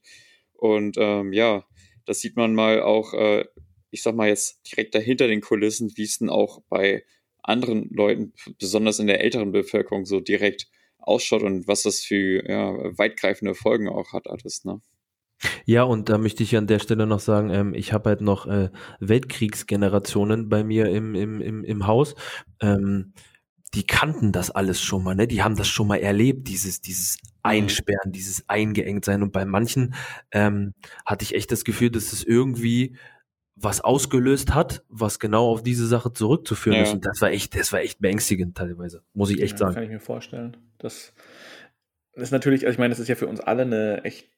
Und 0.53 0.95
ähm, 0.97 1.33
ja, 1.33 1.65
das 2.05 2.21
sieht 2.21 2.37
man 2.37 2.53
mal 2.53 2.81
auch, 2.81 3.13
äh, 3.13 3.43
ich 3.91 4.03
sag 4.03 4.15
mal 4.15 4.29
jetzt 4.29 4.61
direkt 4.71 4.95
dahinter 4.95 5.27
den 5.27 5.41
Kulissen, 5.41 5.91
wie 5.95 6.03
es 6.03 6.19
denn 6.19 6.29
auch 6.29 6.61
bei 6.69 7.03
anderen 7.47 7.89
Leuten, 7.91 8.33
besonders 8.59 8.99
in 8.99 9.07
der 9.07 9.21
älteren 9.21 9.51
Bevölkerung, 9.51 10.05
so 10.05 10.19
direkt 10.19 10.67
ausschaut 10.97 11.43
und 11.43 11.67
was 11.67 11.83
das 11.83 12.01
für 12.01 12.47
ja, 12.47 12.73
weitgreifende 12.97 13.55
Folgen 13.55 13.87
auch 13.87 14.13
hat, 14.13 14.27
alles, 14.27 14.65
ne? 14.65 14.81
Ja, 15.65 15.83
und 15.83 16.09
da 16.09 16.17
möchte 16.17 16.43
ich 16.43 16.55
an 16.55 16.67
der 16.67 16.79
Stelle 16.79 17.05
noch 17.05 17.19
sagen, 17.19 17.49
ähm, 17.49 17.73
ich 17.73 17.93
habe 17.93 18.09
halt 18.09 18.21
noch 18.21 18.47
äh, 18.47 18.69
Weltkriegsgenerationen 18.99 20.49
bei 20.49 20.63
mir 20.63 20.89
im, 20.89 21.13
im, 21.13 21.41
im, 21.41 21.63
im 21.63 21.87
Haus. 21.87 22.15
Ähm, 22.61 23.13
die 23.73 23.85
kannten 23.85 24.31
das 24.31 24.51
alles 24.51 24.81
schon 24.81 25.03
mal, 25.03 25.15
ne? 25.15 25.27
Die 25.27 25.43
haben 25.43 25.57
das 25.57 25.67
schon 25.67 25.87
mal 25.87 25.97
erlebt, 25.97 26.47
dieses, 26.47 26.79
dieses 26.79 27.17
mhm. 27.21 27.29
Einsperren, 27.43 28.11
dieses 28.11 28.47
eingeengt 28.47 29.03
sein. 29.03 29.21
Und 29.21 29.33
bei 29.33 29.45
manchen 29.45 29.93
ähm, 30.31 30.73
hatte 31.05 31.23
ich 31.23 31.35
echt 31.35 31.51
das 31.51 31.65
Gefühl, 31.65 31.91
dass 31.91 32.13
es 32.13 32.23
irgendwie 32.23 32.95
was 33.55 33.81
ausgelöst 33.81 34.53
hat, 34.53 34.83
was 34.89 35.19
genau 35.19 35.49
auf 35.49 35.63
diese 35.63 35.87
Sache 35.87 36.11
zurückzuführen 36.11 36.77
ja. 36.77 36.83
ist. 36.83 36.93
Und 36.93 37.05
das 37.05 37.21
war 37.21 37.31
echt, 37.31 37.57
das 37.57 37.71
war 37.71 37.79
echt 37.79 37.99
beängstigend 37.99 38.57
teilweise, 38.57 39.01
muss 39.13 39.29
ich 39.29 39.41
echt 39.41 39.53
ja, 39.53 39.57
sagen. 39.57 39.75
Kann 39.75 39.83
ich 39.83 39.89
mir 39.89 39.99
vorstellen. 39.99 40.57
Das 40.77 41.13
ist 42.13 42.31
natürlich, 42.31 42.65
also 42.65 42.73
ich 42.73 42.79
meine, 42.79 42.89
das 42.89 42.99
ist 42.99 43.07
ja 43.07 43.15
für 43.15 43.27
uns 43.27 43.39
alle 43.39 43.63
eine 43.63 44.03
echt 44.03 44.29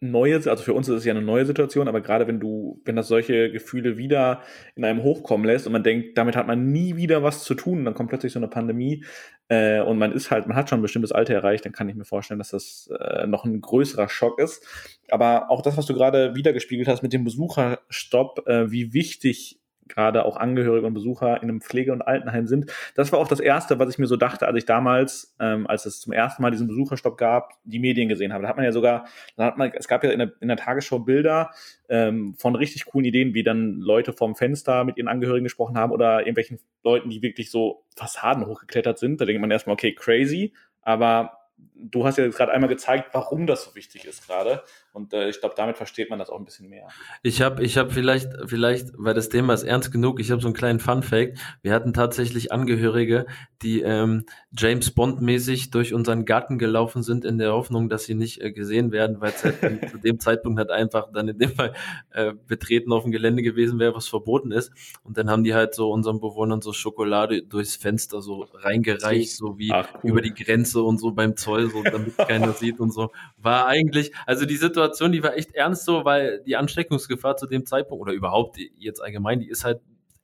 neue, 0.00 0.34
also 0.34 0.56
für 0.56 0.72
uns 0.72 0.88
ist 0.88 0.96
es 0.96 1.04
ja 1.04 1.12
eine 1.12 1.22
neue 1.22 1.44
Situation, 1.44 1.86
aber 1.86 2.00
gerade 2.00 2.26
wenn 2.26 2.40
du, 2.40 2.80
wenn 2.84 2.96
das 2.96 3.08
solche 3.08 3.52
Gefühle 3.52 3.98
wieder 3.98 4.42
in 4.74 4.84
einem 4.84 5.02
hochkommen 5.02 5.46
lässt 5.46 5.66
und 5.66 5.74
man 5.74 5.82
denkt, 5.82 6.16
damit 6.16 6.36
hat 6.36 6.46
man 6.46 6.72
nie 6.72 6.96
wieder 6.96 7.22
was 7.22 7.44
zu 7.44 7.54
tun, 7.54 7.84
dann 7.84 7.92
kommt 7.92 8.08
plötzlich 8.08 8.32
so 8.32 8.38
eine 8.38 8.48
Pandemie 8.48 9.04
äh, 9.48 9.80
und 9.80 9.98
man 9.98 10.12
ist 10.12 10.30
halt, 10.30 10.46
man 10.46 10.56
hat 10.56 10.70
schon 10.70 10.80
ein 10.80 10.82
bestimmtes 10.82 11.12
Alter 11.12 11.34
erreicht, 11.34 11.66
dann 11.66 11.72
kann 11.72 11.88
ich 11.88 11.94
mir 11.94 12.06
vorstellen, 12.06 12.38
dass 12.38 12.50
das 12.50 12.90
äh, 12.98 13.26
noch 13.26 13.44
ein 13.44 13.60
größerer 13.60 14.08
Schock 14.08 14.40
ist. 14.40 14.66
Aber 15.10 15.50
auch 15.50 15.60
das, 15.60 15.76
was 15.76 15.84
du 15.84 15.92
gerade 15.92 16.34
wiedergespiegelt 16.34 16.88
hast 16.88 17.02
mit 17.02 17.12
dem 17.12 17.24
Besucherstopp, 17.24 18.48
äh, 18.48 18.70
wie 18.70 18.94
wichtig 18.94 19.59
gerade 19.90 20.24
auch 20.24 20.36
Angehörige 20.36 20.86
und 20.86 20.94
Besucher 20.94 21.36
in 21.42 21.48
einem 21.48 21.60
Pflege- 21.60 21.92
und 21.92 22.02
Altenheim 22.02 22.46
sind. 22.46 22.72
Das 22.94 23.12
war 23.12 23.18
auch 23.18 23.28
das 23.28 23.40
Erste, 23.40 23.78
was 23.78 23.90
ich 23.90 23.98
mir 23.98 24.06
so 24.06 24.16
dachte, 24.16 24.46
als 24.46 24.56
ich 24.56 24.64
damals, 24.64 25.34
ähm, 25.38 25.66
als 25.66 25.86
es 25.86 26.00
zum 26.00 26.12
ersten 26.12 26.42
Mal 26.42 26.50
diesen 26.50 26.68
Besucherstopp 26.68 27.18
gab, 27.18 27.52
die 27.64 27.78
Medien 27.78 28.08
gesehen 28.08 28.32
habe. 28.32 28.42
Da 28.42 28.48
hat 28.48 28.56
man 28.56 28.64
ja 28.64 28.72
sogar, 28.72 29.06
da 29.36 29.44
hat 29.44 29.58
man, 29.58 29.72
es 29.74 29.88
gab 29.88 30.02
ja 30.04 30.10
in 30.10 30.18
der, 30.18 30.32
in 30.40 30.48
der 30.48 30.56
Tagesschau 30.56 31.00
Bilder 31.00 31.50
ähm, 31.88 32.34
von 32.38 32.54
richtig 32.54 32.86
coolen 32.86 33.04
Ideen, 33.04 33.34
wie 33.34 33.42
dann 33.42 33.80
Leute 33.80 34.12
vorm 34.12 34.36
Fenster 34.36 34.84
mit 34.84 34.96
ihren 34.96 35.08
Angehörigen 35.08 35.44
gesprochen 35.44 35.76
haben 35.76 35.92
oder 35.92 36.20
irgendwelchen 36.20 36.58
Leuten, 36.82 37.10
die 37.10 37.22
wirklich 37.22 37.50
so 37.50 37.84
Fassaden 37.96 38.46
hochgeklettert 38.46 38.98
sind. 38.98 39.20
Da 39.20 39.24
denkt 39.24 39.40
man 39.40 39.50
erstmal, 39.50 39.74
okay, 39.74 39.94
crazy, 39.94 40.52
aber 40.82 41.40
du 41.74 42.04
hast 42.04 42.18
ja 42.18 42.28
gerade 42.28 42.52
einmal 42.52 42.68
gezeigt, 42.68 43.10
warum 43.12 43.46
das 43.46 43.64
so 43.64 43.74
wichtig 43.74 44.04
ist 44.04 44.26
gerade. 44.26 44.62
Und 44.92 45.12
äh, 45.12 45.28
ich 45.28 45.38
glaube, 45.38 45.54
damit 45.56 45.76
versteht 45.76 46.10
man 46.10 46.18
das 46.18 46.30
auch 46.30 46.38
ein 46.38 46.44
bisschen 46.44 46.68
mehr. 46.68 46.88
Ich 47.22 47.42
habe 47.42 47.62
ich 47.62 47.78
hab 47.78 47.92
vielleicht, 47.92 48.28
vielleicht, 48.46 48.88
weil 48.96 49.14
das 49.14 49.28
Thema 49.28 49.54
ist 49.54 49.62
ernst 49.62 49.92
genug, 49.92 50.18
ich 50.18 50.32
habe 50.32 50.40
so 50.40 50.48
einen 50.48 50.54
kleinen 50.54 50.80
Fun-Fact. 50.80 51.38
Wir 51.62 51.72
hatten 51.72 51.92
tatsächlich 51.92 52.50
Angehörige, 52.50 53.26
die 53.62 53.82
ähm, 53.82 54.24
James 54.56 54.90
Bond-mäßig 54.90 55.70
durch 55.70 55.94
unseren 55.94 56.24
Garten 56.24 56.58
gelaufen 56.58 57.04
sind, 57.04 57.24
in 57.24 57.38
der 57.38 57.52
Hoffnung, 57.52 57.88
dass 57.88 58.04
sie 58.04 58.14
nicht 58.14 58.40
äh, 58.40 58.50
gesehen 58.50 58.90
werden, 58.90 59.20
weil 59.20 59.32
halt 59.32 59.90
zu 59.92 59.98
dem 59.98 60.18
Zeitpunkt 60.18 60.58
halt 60.58 60.70
einfach 60.70 61.12
dann 61.12 61.28
in 61.28 61.38
dem 61.38 61.50
Fall 61.50 61.72
äh, 62.10 62.32
betreten 62.48 62.92
auf 62.92 63.04
dem 63.04 63.12
Gelände 63.12 63.42
gewesen 63.42 63.78
wäre, 63.78 63.94
was 63.94 64.08
verboten 64.08 64.50
ist. 64.50 64.72
Und 65.04 65.16
dann 65.16 65.30
haben 65.30 65.44
die 65.44 65.54
halt 65.54 65.74
so 65.76 65.92
unseren 65.92 66.18
Bewohnern 66.18 66.62
so 66.62 66.72
Schokolade 66.72 67.42
durchs 67.42 67.76
Fenster 67.76 68.22
so 68.22 68.48
reingereicht, 68.54 69.36
so 69.36 69.56
wie 69.56 69.70
Ach, 69.70 69.88
cool. 70.02 70.10
über 70.10 70.20
die 70.20 70.34
Grenze 70.34 70.82
und 70.82 70.98
so 70.98 71.12
beim 71.12 71.36
Zoll, 71.36 71.70
so 71.70 71.84
damit 71.84 72.16
keiner 72.18 72.54
sieht 72.54 72.80
und 72.80 72.92
so. 72.92 73.12
War 73.36 73.66
eigentlich, 73.66 74.12
also 74.26 74.46
die 74.46 74.56
Situation 74.56 74.79
Situation, 74.80 75.12
die 75.12 75.22
war 75.22 75.36
echt 75.36 75.54
ernst 75.54 75.84
so, 75.84 76.04
weil 76.04 76.42
die 76.44 76.56
Ansteckungsgefahr 76.56 77.36
zu 77.36 77.46
dem 77.46 77.66
Zeitpunkt 77.66 78.02
oder 78.02 78.12
überhaupt 78.12 78.56
jetzt 78.76 79.02
allgemein, 79.02 79.40
die 79.40 79.48
ist 79.48 79.64
halt 79.64 79.80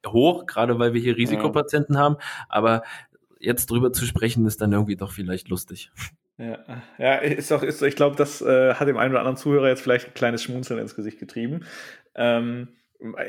hoch, 0.06 0.46
gerade 0.46 0.78
weil 0.78 0.94
wir 0.94 1.00
hier 1.00 1.16
Risikopatienten 1.16 1.94
ja. 1.94 2.00
haben. 2.00 2.16
Aber 2.48 2.82
jetzt 3.38 3.70
drüber 3.70 3.92
zu 3.92 4.06
sprechen, 4.06 4.46
ist 4.46 4.60
dann 4.60 4.72
irgendwie 4.72 4.96
doch 4.96 5.12
vielleicht 5.12 5.48
lustig. 5.48 5.90
Ja, 6.38 6.58
ja 6.98 7.14
ist 7.16 7.50
doch, 7.50 7.62
ist, 7.62 7.82
ich 7.82 7.96
glaube, 7.96 8.16
das 8.16 8.42
äh, 8.42 8.74
hat 8.74 8.88
dem 8.88 8.96
einen 8.96 9.12
oder 9.12 9.20
anderen 9.20 9.36
Zuhörer 9.36 9.68
jetzt 9.68 9.82
vielleicht 9.82 10.08
ein 10.08 10.14
kleines 10.14 10.42
Schmunzeln 10.42 10.80
ins 10.80 10.94
Gesicht 10.94 11.18
getrieben. 11.18 11.64
Ähm, 12.14 12.68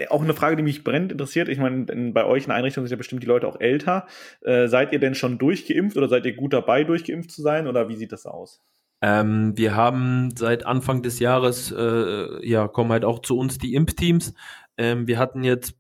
auch 0.10 0.24
eine 0.24 0.34
Frage, 0.34 0.56
die 0.56 0.64
mich 0.64 0.84
brennend 0.84 1.12
interessiert. 1.12 1.50
Ich 1.50 1.58
meine, 1.58 2.12
bei 2.14 2.26
euch 2.26 2.44
in 2.44 2.50
der 2.50 2.56
Einrichtung 2.56 2.86
sind 2.86 2.92
ja 2.92 2.98
bestimmt 2.98 3.24
die 3.24 3.28
Leute 3.28 3.48
auch 3.48 3.60
älter. 3.60 4.08
Äh, 4.42 4.68
seid 4.68 4.94
ihr 4.94 5.00
denn 5.00 5.16
schon 5.16 5.38
durchgeimpft 5.38 5.98
oder 5.98 6.08
seid 6.08 6.26
ihr 6.26 6.36
gut 6.36 6.54
dabei, 6.54 6.84
durchgeimpft 6.84 7.32
zu 7.32 7.42
sein? 7.42 7.68
Oder 7.68 7.90
wie 7.90 7.96
sieht 7.96 8.12
das 8.12 8.26
aus? 8.26 8.62
Ähm, 9.02 9.56
wir 9.56 9.76
haben 9.76 10.36
seit 10.36 10.66
Anfang 10.66 11.04
des 11.04 11.20
Jahres, 11.20 11.72
äh, 11.72 12.48
ja, 12.48 12.68
kommen 12.68 12.92
halt 12.92 13.06
auch 13.06 13.20
zu 13.20 13.38
uns 13.38 13.58
die 13.58 13.76
Impfteams. 13.76 14.34
Ähm, 14.78 15.08
wir 15.08 15.18
hatten 15.18 15.44
jetzt, 15.44 15.76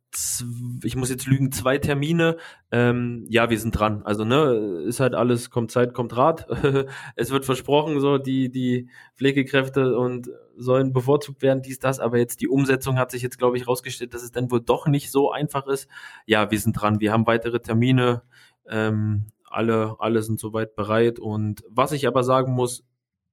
ich 0.83 0.95
muss 0.95 1.09
jetzt 1.09 1.27
lügen, 1.27 1.51
zwei 1.51 1.77
Termine. 1.77 2.37
Ähm, 2.71 3.25
ja, 3.29 3.49
wir 3.49 3.59
sind 3.59 3.71
dran. 3.71 4.01
Also, 4.03 4.25
ne, 4.25 4.83
ist 4.87 4.99
halt 4.99 5.13
alles, 5.13 5.51
kommt 5.51 5.71
Zeit, 5.71 5.93
kommt 5.93 6.17
Rat. 6.17 6.47
es 7.15 7.29
wird 7.31 7.45
versprochen, 7.45 7.99
so, 7.99 8.17
die, 8.17 8.49
die 8.49 8.89
Pflegekräfte 9.15 9.97
und 9.97 10.29
sollen 10.55 10.93
bevorzugt 10.93 11.41
werden, 11.43 11.61
dies, 11.61 11.79
das. 11.79 11.99
Aber 11.99 12.17
jetzt 12.17 12.41
die 12.41 12.47
Umsetzung 12.47 12.97
hat 12.97 13.11
sich 13.11 13.21
jetzt, 13.21 13.37
glaube 13.37 13.57
ich, 13.57 13.67
rausgestellt, 13.67 14.13
dass 14.13 14.23
es 14.23 14.31
dann 14.31 14.49
wohl 14.51 14.61
doch 14.61 14.87
nicht 14.87 15.11
so 15.11 15.31
einfach 15.31 15.67
ist. 15.67 15.87
Ja, 16.25 16.49
wir 16.49 16.59
sind 16.59 16.73
dran. 16.73 16.99
Wir 16.99 17.11
haben 17.13 17.27
weitere 17.27 17.59
Termine. 17.59 18.23
Ähm, 18.67 19.27
alle, 19.45 19.95
alle 19.99 20.23
sind 20.23 20.39
soweit 20.39 20.75
bereit. 20.75 21.19
Und 21.19 21.63
was 21.69 21.91
ich 21.91 22.07
aber 22.07 22.23
sagen 22.23 22.53
muss, 22.53 22.83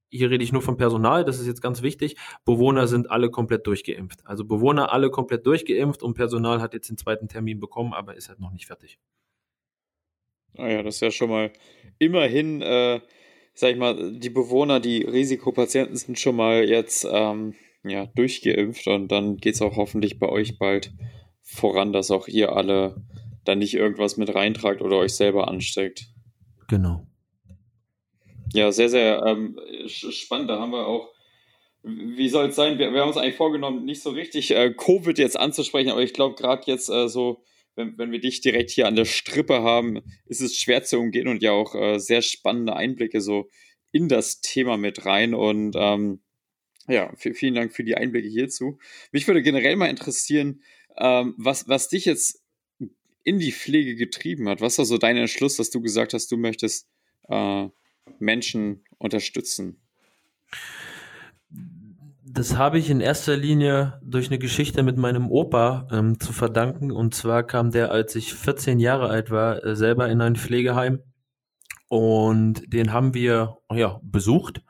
hier 0.09 0.29
rede 0.29 0.43
ich 0.43 0.51
nur 0.51 0.61
vom 0.61 0.77
Personal, 0.77 1.25
das 1.25 1.39
ist 1.39 1.47
jetzt 1.47 1.61
ganz 1.61 1.81
wichtig. 1.81 2.15
Bewohner 2.45 2.87
sind 2.87 3.09
alle 3.09 3.29
komplett 3.29 3.67
durchgeimpft. 3.67 4.25
Also 4.25 4.45
Bewohner 4.45 4.93
alle 4.93 5.09
komplett 5.09 5.45
durchgeimpft 5.45 6.03
und 6.03 6.13
Personal 6.13 6.61
hat 6.61 6.73
jetzt 6.73 6.89
den 6.89 6.97
zweiten 6.97 7.27
Termin 7.27 7.59
bekommen, 7.59 7.93
aber 7.93 8.15
ist 8.15 8.29
halt 8.29 8.39
noch 8.39 8.51
nicht 8.51 8.67
fertig. 8.67 8.99
Naja, 10.53 10.79
ah 10.79 10.83
das 10.83 10.95
ist 10.95 11.01
ja 11.01 11.11
schon 11.11 11.29
mal 11.29 11.51
immerhin, 11.99 12.61
äh, 12.61 13.01
sag 13.53 13.71
ich 13.71 13.77
mal, 13.77 14.17
die 14.19 14.29
Bewohner, 14.29 14.79
die 14.79 15.03
Risikopatienten 15.03 15.95
sind 15.95 16.19
schon 16.19 16.35
mal 16.35 16.63
jetzt 16.63 17.05
ähm, 17.09 17.55
ja, 17.83 18.05
durchgeimpft 18.05 18.87
und 18.87 19.09
dann 19.11 19.37
geht 19.37 19.55
es 19.55 19.61
auch 19.61 19.75
hoffentlich 19.75 20.19
bei 20.19 20.29
euch 20.29 20.57
bald 20.57 20.93
voran, 21.41 21.93
dass 21.93 22.11
auch 22.11 22.27
ihr 22.27 22.53
alle 22.53 23.03
dann 23.43 23.59
nicht 23.59 23.75
irgendwas 23.75 24.17
mit 24.17 24.33
reintragt 24.33 24.81
oder 24.81 24.97
euch 24.97 25.13
selber 25.13 25.47
ansteckt. 25.47 26.07
Genau. 26.67 27.05
Ja, 28.55 28.71
sehr, 28.71 28.87
sehr 28.87 29.21
ähm, 29.25 29.59
spannend. 29.87 30.49
Da 30.49 30.59
haben 30.59 30.71
wir 30.71 30.87
auch, 30.87 31.11
wie 31.83 32.29
soll 32.29 32.47
es 32.47 32.55
sein? 32.55 32.79
Wir, 32.79 32.93
wir, 32.93 33.01
haben 33.01 33.09
uns 33.09 33.17
eigentlich 33.17 33.35
vorgenommen, 33.35 33.83
nicht 33.83 34.01
so 34.01 34.11
richtig 34.11 34.51
äh, 34.51 34.73
Covid 34.73 35.17
jetzt 35.17 35.37
anzusprechen, 35.37 35.89
aber 35.89 36.01
ich 36.01 36.13
glaube, 36.13 36.35
gerade 36.35 36.63
jetzt 36.67 36.89
äh, 36.89 37.09
so, 37.09 37.43
wenn, 37.75 37.97
wenn 37.97 38.11
wir 38.11 38.21
dich 38.21 38.39
direkt 38.39 38.71
hier 38.71 38.87
an 38.87 38.95
der 38.95 39.03
Strippe 39.03 39.61
haben, 39.61 40.01
ist 40.25 40.39
es 40.39 40.55
schwer 40.55 40.83
zu 40.83 40.99
umgehen 40.99 41.27
und 41.27 41.43
ja 41.43 41.51
auch 41.51 41.75
äh, 41.75 41.99
sehr 41.99 42.21
spannende 42.21 42.77
Einblicke 42.77 43.19
so 43.19 43.49
in 43.91 44.07
das 44.07 44.39
Thema 44.39 44.77
mit 44.77 45.05
rein. 45.05 45.33
Und 45.33 45.75
ähm, 45.77 46.21
Ja, 46.87 47.13
vielen 47.17 47.55
Dank 47.55 47.73
für 47.73 47.83
die 47.83 47.95
Einblicke 47.95 48.29
hierzu. 48.29 48.79
Mich 49.11 49.27
würde 49.27 49.41
generell 49.41 49.75
mal 49.75 49.89
interessieren, 49.89 50.61
ähm, 50.97 51.35
was, 51.37 51.67
was 51.67 51.89
dich 51.89 52.05
jetzt 52.05 52.41
in 53.25 53.39
die 53.39 53.51
Pflege 53.51 53.95
getrieben 53.95 54.47
hat. 54.47 54.61
Was 54.61 54.77
war 54.77 54.85
so 54.85 54.97
dein 54.97 55.17
Entschluss, 55.17 55.57
dass 55.57 55.71
du 55.71 55.81
gesagt 55.81 56.13
hast, 56.13 56.31
du 56.31 56.37
möchtest 56.37 56.87
äh, 57.27 57.67
Menschen 58.19 58.83
unterstützen? 58.97 59.77
Das 62.27 62.57
habe 62.57 62.79
ich 62.79 62.89
in 62.89 62.99
erster 62.99 63.37
Linie 63.37 63.99
durch 64.03 64.27
eine 64.27 64.39
Geschichte 64.39 64.83
mit 64.83 64.97
meinem 64.97 65.31
Opa 65.31 65.87
ähm, 65.91 66.19
zu 66.19 66.33
verdanken. 66.33 66.91
Und 66.91 67.15
zwar 67.15 67.43
kam 67.43 67.71
der, 67.71 67.91
als 67.91 68.15
ich 68.15 68.33
14 68.33 68.79
Jahre 68.79 69.07
alt 69.07 69.31
war, 69.31 69.63
äh, 69.63 69.75
selber 69.75 70.09
in 70.09 70.21
ein 70.21 70.35
Pflegeheim. 70.35 70.99
Und 71.87 72.73
den 72.73 72.91
haben 72.91 73.13
wir 73.13 73.57
ja, 73.71 73.99
besucht. 74.03 74.61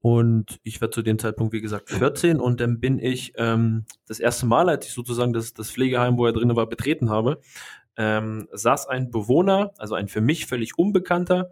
Und 0.00 0.60
ich 0.62 0.80
war 0.80 0.90
zu 0.90 1.02
dem 1.02 1.18
Zeitpunkt, 1.18 1.52
wie 1.52 1.60
gesagt, 1.60 1.90
14 1.90 2.40
und 2.40 2.60
dann 2.60 2.80
bin 2.80 2.98
ich 2.98 3.34
ähm, 3.36 3.84
das 4.08 4.18
erste 4.18 4.46
Mal, 4.46 4.70
als 4.70 4.86
ich 4.86 4.94
sozusagen 4.94 5.34
das, 5.34 5.52
das 5.52 5.70
Pflegeheim, 5.70 6.16
wo 6.16 6.24
er 6.24 6.32
drin 6.32 6.56
war, 6.56 6.66
betreten 6.66 7.10
habe, 7.10 7.40
ähm, 7.98 8.48
saß 8.50 8.86
ein 8.86 9.10
Bewohner, 9.10 9.74
also 9.76 9.94
ein 9.94 10.08
für 10.08 10.22
mich 10.22 10.46
völlig 10.46 10.78
unbekannter 10.78 11.50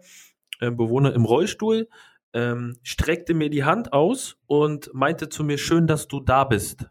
äh, 0.59 0.71
Bewohner 0.71 1.13
im 1.13 1.25
Rollstuhl, 1.25 1.89
ähm, 2.33 2.77
streckte 2.83 3.33
mir 3.33 3.49
die 3.49 3.63
Hand 3.63 3.93
aus 3.93 4.37
und 4.45 4.91
meinte 4.93 5.29
zu 5.29 5.43
mir, 5.43 5.57
schön, 5.57 5.87
dass 5.87 6.07
du 6.07 6.19
da 6.19 6.43
bist. 6.43 6.85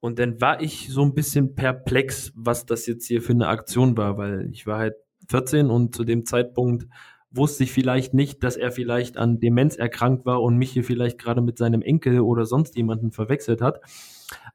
Und 0.00 0.18
dann 0.18 0.40
war 0.40 0.60
ich 0.60 0.88
so 0.90 1.02
ein 1.02 1.14
bisschen 1.14 1.54
perplex, 1.54 2.32
was 2.34 2.66
das 2.66 2.86
jetzt 2.86 3.06
hier 3.06 3.22
für 3.22 3.32
eine 3.32 3.48
Aktion 3.48 3.96
war, 3.96 4.16
weil 4.16 4.48
ich 4.50 4.66
war 4.66 4.78
halt 4.78 4.94
14 5.28 5.70
und 5.70 5.94
zu 5.94 6.04
dem 6.04 6.26
Zeitpunkt 6.26 6.88
wusste 7.30 7.64
ich 7.64 7.72
vielleicht 7.72 8.12
nicht, 8.12 8.42
dass 8.42 8.56
er 8.56 8.72
vielleicht 8.72 9.16
an 9.16 9.40
Demenz 9.40 9.76
erkrankt 9.76 10.26
war 10.26 10.42
und 10.42 10.56
mich 10.56 10.72
hier 10.72 10.84
vielleicht 10.84 11.18
gerade 11.18 11.40
mit 11.40 11.56
seinem 11.56 11.82
Enkel 11.82 12.20
oder 12.20 12.44
sonst 12.44 12.76
jemanden 12.76 13.10
verwechselt 13.10 13.62
hat. 13.62 13.80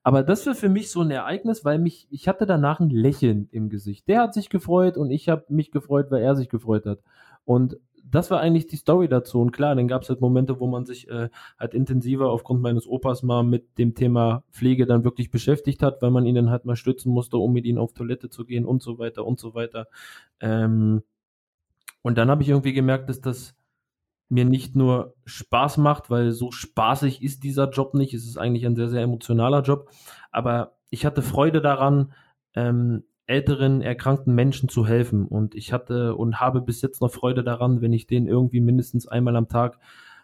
Aber 0.04 0.24
das 0.24 0.46
war 0.46 0.56
für 0.56 0.70
mich 0.70 0.92
so 0.92 1.02
ein 1.02 1.12
Ereignis, 1.12 1.66
weil 1.66 1.80
mich, 1.80 2.08
ich 2.10 2.28
hatte 2.28 2.46
danach 2.46 2.80
ein 2.80 2.90
Lächeln 2.90 3.48
im 3.52 3.70
Gesicht. 3.70 4.08
Der 4.08 4.22
hat 4.22 4.34
sich 4.34 4.50
gefreut 4.50 4.98
und 4.98 5.12
ich 5.12 5.30
habe 5.30 5.46
mich 5.50 5.72
gefreut, 5.72 6.08
weil 6.12 6.22
er 6.22 6.36
sich 6.36 6.50
gefreut 6.50 6.86
hat. 6.86 7.00
Und 7.46 7.78
das 8.12 8.32
war 8.32 8.40
eigentlich 8.40 8.68
die 8.68 8.76
Story 8.76 9.08
dazu. 9.08 9.40
Und 9.42 9.52
klar, 9.52 9.76
dann 9.76 9.88
gab 9.88 10.04
es 10.04 10.10
halt 10.10 10.22
Momente, 10.22 10.60
wo 10.60 10.68
man 10.68 10.86
sich 10.86 11.10
äh, 11.10 11.30
halt 11.60 11.74
intensiver 11.74 12.30
aufgrund 12.30 12.62
meines 12.62 12.88
Opas 12.88 13.24
mal 13.24 13.44
mit 13.44 13.78
dem 13.78 13.96
Thema 13.96 14.44
Pflege 14.52 14.86
dann 14.86 15.04
wirklich 15.04 15.32
beschäftigt 15.32 15.84
hat, 15.84 16.02
weil 16.02 16.12
man 16.12 16.26
ihn 16.26 16.36
dann 16.36 16.50
halt 16.50 16.66
mal 16.66 16.76
stützen 16.76 17.12
musste, 17.12 17.38
um 17.38 17.54
mit 17.54 17.66
ihm 17.66 17.78
auf 17.78 17.94
Toilette 17.94 18.30
zu 18.30 18.46
gehen 18.46 18.66
und 18.66 18.82
so 18.82 19.00
weiter 19.00 19.26
und 19.26 19.40
so 19.40 19.54
weiter. 19.54 19.88
Ähm, 20.40 21.04
und 22.02 22.18
dann 22.18 22.30
habe 22.30 22.44
ich 22.44 22.50
irgendwie 22.50 22.74
gemerkt, 22.74 23.10
dass 23.10 23.22
das 23.22 23.56
mir 24.30 24.46
nicht 24.46 24.76
nur 24.76 25.16
Spaß 25.26 25.78
macht, 25.78 26.10
weil 26.10 26.32
so 26.32 26.52
spaßig 26.52 27.24
ist 27.24 27.44
dieser 27.44 27.70
Job 27.70 27.94
nicht. 27.94 28.14
Es 28.14 28.26
ist 28.26 28.38
eigentlich 28.38 28.66
ein 28.66 28.76
sehr, 28.76 28.90
sehr 28.90 29.02
emotionaler 29.02 29.62
Job. 29.62 29.90
Aber 30.32 30.78
ich 30.90 31.06
hatte 31.06 31.22
Freude 31.22 31.62
daran, 31.62 32.14
ähm, 32.54 33.04
älteren, 33.28 33.82
erkrankten 33.82 34.34
Menschen 34.34 34.70
zu 34.70 34.88
helfen. 34.88 35.26
Und 35.28 35.54
ich 35.54 35.74
hatte 35.74 36.16
und 36.16 36.40
habe 36.40 36.62
bis 36.62 36.82
jetzt 36.82 37.02
noch 37.02 37.12
Freude 37.12 37.44
daran, 37.44 37.82
wenn 37.82 37.94
ich 37.94 38.08
denen 38.08 38.28
irgendwie 38.28 38.62
mindestens 38.62 39.08
einmal 39.08 39.36
am 39.36 39.50
Tag 39.50 39.80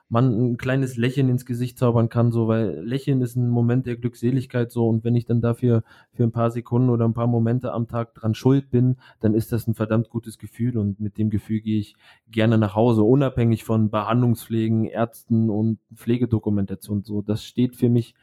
man 0.10 0.52
ein 0.52 0.58
kleines 0.58 0.96
Lächeln 0.96 1.28
ins 1.28 1.46
Gesicht 1.46 1.80
zaubern 1.80 2.08
kann, 2.08 2.32
so, 2.32 2.48
weil 2.48 2.80
Lächeln 2.86 3.22
ist 3.22 3.36
ein 3.36 3.50
Moment 3.50 3.88
der 3.88 3.96
Glückseligkeit 3.96 4.72
so 4.72 4.88
und 4.88 5.04
wenn 5.04 5.16
ich 5.16 5.26
dann 5.26 5.42
dafür 5.42 5.84
für 6.12 6.24
ein 6.24 6.32
paar 6.32 6.52
Sekunden 6.52 6.90
oder 6.90 7.06
ein 7.06 7.16
paar 7.16 7.26
Momente 7.26 7.72
am 7.74 7.88
Tag 7.88 8.14
dran 8.14 8.36
schuld 8.36 8.70
bin, 8.70 8.98
dann 9.22 9.34
ist 9.34 9.52
das 9.52 9.68
ein 9.68 9.74
verdammt 9.74 10.10
gutes 10.10 10.38
Gefühl 10.38 10.78
und 10.78 11.00
mit 11.00 11.18
dem 11.18 11.32
Gefühl 11.32 11.62
gehe 11.62 11.80
ich 11.80 11.96
gerne 12.30 12.60
nach 12.60 12.76
Hause, 12.76 13.02
unabhängig 13.02 13.64
von 13.64 13.90
Behandlungspflegen, 13.90 14.86
Ärzten 14.86 15.50
und 15.50 15.80
Pflegedokumentation 15.96 17.04
so. 17.04 17.24
Das 17.24 17.44
steht 17.44 17.76
für 17.76 17.90
mich 17.90 18.14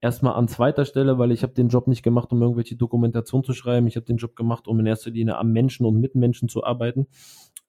erstmal 0.00 0.34
an 0.34 0.48
zweiter 0.48 0.84
Stelle, 0.84 1.18
weil 1.18 1.32
ich 1.32 1.42
habe 1.42 1.54
den 1.54 1.68
Job 1.68 1.86
nicht 1.86 2.02
gemacht, 2.02 2.32
um 2.32 2.40
irgendwelche 2.40 2.76
Dokumentation 2.76 3.44
zu 3.44 3.52
schreiben. 3.52 3.86
Ich 3.86 3.96
habe 3.96 4.06
den 4.06 4.16
Job 4.16 4.36
gemacht, 4.36 4.68
um 4.68 4.78
in 4.80 4.86
erster 4.86 5.10
Linie 5.10 5.36
am 5.36 5.52
Menschen 5.52 5.86
und 5.86 5.98
mit 6.00 6.14
Menschen 6.14 6.48
zu 6.48 6.64
arbeiten. 6.64 7.06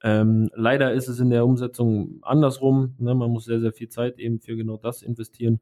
Ähm, 0.04 0.50
leider 0.54 0.94
ist 0.94 1.08
es 1.08 1.20
in 1.20 1.30
der 1.30 1.46
Umsetzung 1.46 2.20
andersrum. 2.22 2.96
Ne? 3.00 3.16
Man 3.16 3.32
muss 3.32 3.46
sehr, 3.46 3.60
sehr 3.60 3.74
viel 3.74 3.90
Zeit 3.90 4.20
eben 4.20 4.40
für 4.40 4.56
genau 4.56 4.78
das 4.78 5.02
investieren. 5.02 5.60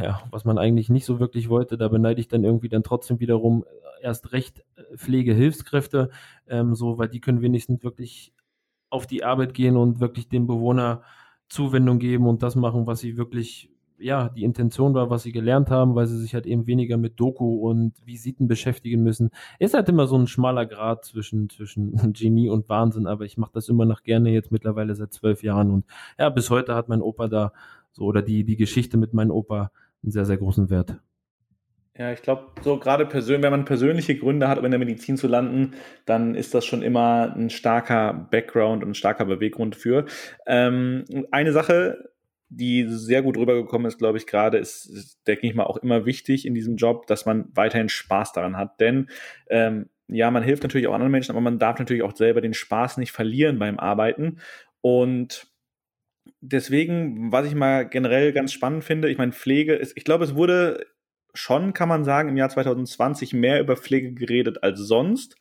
Ja, 0.00 0.22
was 0.30 0.44
man 0.44 0.56
eigentlich 0.56 0.88
nicht 0.88 1.04
so 1.04 1.18
wirklich 1.18 1.48
wollte, 1.48 1.76
da 1.76 1.88
beneide 1.88 2.20
ich 2.20 2.28
dann 2.28 2.44
irgendwie 2.44 2.68
dann 2.68 2.84
trotzdem 2.84 3.18
wiederum 3.18 3.64
erst 4.00 4.32
recht 4.32 4.64
äh, 4.76 4.96
Pflegehilfskräfte, 4.96 6.10
ähm, 6.46 6.76
so, 6.76 6.96
weil 6.96 7.08
die 7.08 7.20
können 7.20 7.42
wenigstens 7.42 7.82
wirklich 7.82 8.32
auf 8.88 9.08
die 9.08 9.24
Arbeit 9.24 9.52
gehen 9.52 9.76
und 9.76 9.98
wirklich 9.98 10.28
dem 10.28 10.46
Bewohner 10.46 11.02
Zuwendung 11.48 11.98
geben 11.98 12.28
und 12.28 12.44
das 12.44 12.54
machen, 12.54 12.86
was 12.86 13.00
sie 13.00 13.16
wirklich 13.16 13.70
ja, 14.00 14.28
die 14.28 14.44
Intention 14.44 14.94
war, 14.94 15.10
was 15.10 15.22
sie 15.22 15.32
gelernt 15.32 15.70
haben, 15.70 15.94
weil 15.94 16.06
sie 16.06 16.18
sich 16.18 16.34
halt 16.34 16.46
eben 16.46 16.66
weniger 16.66 16.96
mit 16.96 17.20
Doku 17.20 17.68
und 17.68 17.94
Visiten 18.04 18.48
beschäftigen 18.48 19.02
müssen. 19.02 19.30
Ist 19.58 19.74
halt 19.74 19.88
immer 19.88 20.06
so 20.06 20.16
ein 20.16 20.26
schmaler 20.26 20.66
Grad 20.66 21.04
zwischen, 21.04 21.48
zwischen 21.50 21.92
Genie 22.12 22.48
und 22.48 22.68
Wahnsinn, 22.68 23.06
aber 23.06 23.24
ich 23.24 23.36
mache 23.36 23.52
das 23.54 23.68
immer 23.68 23.84
noch 23.84 24.02
gerne 24.02 24.30
jetzt 24.30 24.50
mittlerweile 24.50 24.94
seit 24.94 25.12
zwölf 25.12 25.42
Jahren 25.42 25.70
und 25.70 25.84
ja, 26.18 26.28
bis 26.30 26.50
heute 26.50 26.74
hat 26.74 26.88
mein 26.88 27.02
Opa 27.02 27.28
da 27.28 27.52
so 27.92 28.04
oder 28.04 28.22
die, 28.22 28.44
die 28.44 28.56
Geschichte 28.56 28.96
mit 28.96 29.12
meinem 29.14 29.30
Opa 29.30 29.70
einen 30.02 30.12
sehr, 30.12 30.24
sehr 30.24 30.38
großen 30.38 30.70
Wert. 30.70 30.96
Ja, 31.98 32.12
ich 32.12 32.22
glaube, 32.22 32.46
so 32.62 32.78
gerade 32.78 33.04
persönlich, 33.04 33.42
wenn 33.42 33.50
man 33.50 33.64
persönliche 33.66 34.16
Gründe 34.16 34.48
hat, 34.48 34.58
um 34.58 34.64
in 34.64 34.70
der 34.70 34.78
Medizin 34.78 35.18
zu 35.18 35.28
landen, 35.28 35.72
dann 36.06 36.34
ist 36.34 36.54
das 36.54 36.64
schon 36.64 36.82
immer 36.82 37.34
ein 37.36 37.50
starker 37.50 38.28
Background 38.30 38.82
und 38.82 38.90
ein 38.90 38.94
starker 38.94 39.26
Beweggrund 39.26 39.76
für. 39.76 40.06
Ähm, 40.46 41.04
eine 41.30 41.52
Sache, 41.52 42.10
die 42.50 42.84
sehr 42.88 43.22
gut 43.22 43.36
rübergekommen 43.36 43.86
ist, 43.86 43.98
glaube 43.98 44.18
ich, 44.18 44.26
gerade, 44.26 44.58
ist, 44.58 44.84
ist, 44.86 45.26
denke 45.26 45.46
ich 45.46 45.54
mal, 45.54 45.64
auch 45.64 45.76
immer 45.76 46.04
wichtig 46.04 46.44
in 46.44 46.54
diesem 46.54 46.76
Job, 46.76 47.06
dass 47.06 47.24
man 47.24 47.48
weiterhin 47.54 47.88
Spaß 47.88 48.32
daran 48.32 48.56
hat. 48.56 48.80
Denn 48.80 49.08
ähm, 49.48 49.88
ja, 50.08 50.30
man 50.32 50.42
hilft 50.42 50.64
natürlich 50.64 50.88
auch 50.88 50.94
anderen 50.94 51.12
Menschen, 51.12 51.30
aber 51.30 51.40
man 51.40 51.60
darf 51.60 51.78
natürlich 51.78 52.02
auch 52.02 52.16
selber 52.16 52.40
den 52.40 52.52
Spaß 52.52 52.96
nicht 52.96 53.12
verlieren 53.12 53.60
beim 53.60 53.78
Arbeiten. 53.78 54.40
Und 54.80 55.46
deswegen, 56.40 57.30
was 57.30 57.46
ich 57.46 57.54
mal 57.54 57.88
generell 57.88 58.32
ganz 58.32 58.52
spannend 58.52 58.82
finde, 58.82 59.08
ich 59.08 59.18
meine, 59.18 59.32
Pflege 59.32 59.74
ist, 59.74 59.96
ich 59.96 60.04
glaube, 60.04 60.24
es 60.24 60.34
wurde 60.34 60.86
schon, 61.32 61.72
kann 61.72 61.88
man 61.88 62.02
sagen, 62.02 62.28
im 62.28 62.36
Jahr 62.36 62.48
2020 62.48 63.32
mehr 63.32 63.60
über 63.60 63.76
Pflege 63.76 64.12
geredet 64.12 64.64
als 64.64 64.80
sonst. 64.80 65.36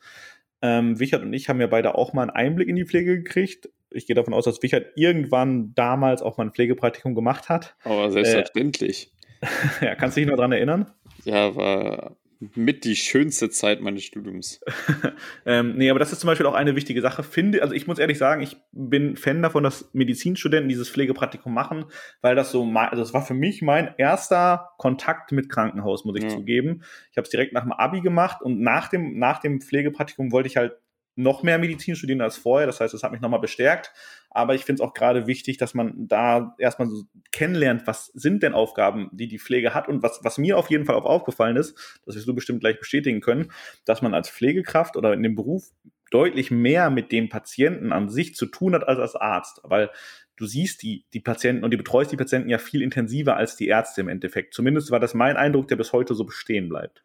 Ähm, 0.61 0.99
Wichert 0.99 1.23
und 1.23 1.33
ich 1.33 1.49
haben 1.49 1.59
ja 1.59 1.67
beide 1.67 1.95
auch 1.95 2.13
mal 2.13 2.21
einen 2.21 2.31
Einblick 2.31 2.67
in 2.67 2.75
die 2.75 2.85
Pflege 2.85 3.17
gekriegt 3.17 3.69
ich 3.91 4.07
gehe 4.07 4.15
davon 4.15 4.33
aus, 4.33 4.45
dass 4.45 4.61
Wichert 4.61 4.87
irgendwann 4.95 5.73
damals 5.75 6.21
auch 6.21 6.37
mal 6.37 6.45
ein 6.45 6.51
Pflegepraktikum 6.51 7.15
gemacht 7.15 7.49
hat. 7.49 7.75
Aber 7.83 8.11
selbstverständlich. 8.11 9.13
Äh, 9.41 9.47
ja, 9.85 9.95
kannst 9.95 10.17
du 10.17 10.21
dich 10.21 10.29
noch 10.29 10.37
daran 10.37 10.51
erinnern? 10.51 10.91
Ja, 11.25 11.55
war 11.55 12.17
mit 12.55 12.85
die 12.85 12.95
schönste 12.95 13.49
Zeit 13.49 13.81
meines 13.81 14.03
Studiums. 14.03 14.61
ähm, 15.45 15.75
nee, 15.75 15.89
aber 15.89 15.99
das 15.99 16.13
ist 16.13 16.21
zum 16.21 16.29
Beispiel 16.29 16.45
auch 16.45 16.53
eine 16.53 16.75
wichtige 16.75 17.01
Sache. 17.01 17.21
Finde, 17.21 17.61
also 17.61 17.73
ich 17.73 17.85
muss 17.85 17.99
ehrlich 17.99 18.17
sagen, 18.17 18.41
ich 18.41 18.55
bin 18.71 19.17
Fan 19.17 19.41
davon, 19.41 19.63
dass 19.63 19.89
Medizinstudenten 19.93 20.69
dieses 20.69 20.89
Pflegepraktikum 20.89 21.53
machen, 21.53 21.85
weil 22.21 22.35
das 22.35 22.51
so, 22.51 22.63
also 22.63 23.03
das 23.03 23.13
war 23.13 23.25
für 23.25 23.33
mich 23.33 23.61
mein 23.61 23.93
erster 23.97 24.69
Kontakt 24.77 25.33
mit 25.33 25.49
Krankenhaus, 25.49 26.05
muss 26.05 26.15
ich 26.15 26.23
ja. 26.23 26.29
zugeben. 26.29 26.83
Ich 27.11 27.17
habe 27.17 27.25
es 27.25 27.29
direkt 27.29 27.51
nach 27.51 27.63
dem 27.63 27.73
Abi 27.73 27.99
gemacht 27.99 28.41
und 28.41 28.61
nach 28.61 28.87
dem, 28.87 29.19
nach 29.19 29.39
dem 29.39 29.59
Pflegepraktikum 29.59 30.31
wollte 30.31 30.47
ich 30.47 30.55
halt 30.55 30.77
noch 31.19 31.43
mehr 31.43 31.59
Medizin 31.59 31.95
studieren 31.95 32.21
als 32.21 32.37
vorher. 32.37 32.65
Das 32.65 32.79
heißt, 32.79 32.93
das 32.93 33.03
hat 33.03 33.11
mich 33.11 33.21
nochmal 33.21 33.41
bestärkt. 33.41 33.91
Aber 34.29 34.55
ich 34.55 34.63
finde 34.63 34.81
es 34.81 34.87
auch 34.87 34.93
gerade 34.93 35.27
wichtig, 35.27 35.57
dass 35.57 35.73
man 35.73 36.07
da 36.07 36.55
erstmal 36.59 36.87
so 36.87 37.03
kennenlernt, 37.31 37.87
was 37.87 38.07
sind 38.07 38.41
denn 38.41 38.53
Aufgaben, 38.53 39.09
die 39.11 39.27
die 39.27 39.39
Pflege 39.39 39.73
hat. 39.73 39.89
Und 39.89 40.01
was, 40.01 40.21
was 40.23 40.37
mir 40.37 40.57
auf 40.57 40.69
jeden 40.69 40.85
Fall 40.85 40.95
auch 40.95 41.05
aufgefallen 41.05 41.57
ist, 41.57 41.99
das 42.05 42.15
wir 42.15 42.21
so 42.21 42.33
bestimmt 42.33 42.61
gleich 42.61 42.79
bestätigen 42.79 43.19
können, 43.19 43.51
dass 43.85 44.01
man 44.01 44.13
als 44.13 44.29
Pflegekraft 44.29 44.95
oder 44.95 45.13
in 45.13 45.23
dem 45.23 45.35
Beruf 45.35 45.71
deutlich 46.09 46.51
mehr 46.51 46.89
mit 46.89 47.11
dem 47.11 47.29
Patienten 47.29 47.91
an 47.91 48.09
sich 48.09 48.35
zu 48.35 48.45
tun 48.45 48.73
hat 48.73 48.87
als 48.87 48.99
als 48.99 49.15
Arzt. 49.15 49.59
Weil 49.63 49.89
du 50.37 50.45
siehst 50.45 50.81
die, 50.83 51.05
die 51.13 51.19
Patienten 51.19 51.65
und 51.65 51.71
die 51.71 51.77
betreust 51.77 52.11
die 52.11 52.17
Patienten 52.17 52.49
ja 52.49 52.59
viel 52.59 52.81
intensiver 52.81 53.35
als 53.35 53.57
die 53.57 53.67
Ärzte 53.67 54.01
im 54.01 54.07
Endeffekt. 54.07 54.53
Zumindest 54.53 54.89
war 54.89 55.01
das 55.01 55.13
mein 55.13 55.35
Eindruck, 55.35 55.67
der 55.67 55.75
bis 55.75 55.91
heute 55.91 56.13
so 56.13 56.23
bestehen 56.23 56.69
bleibt 56.69 57.03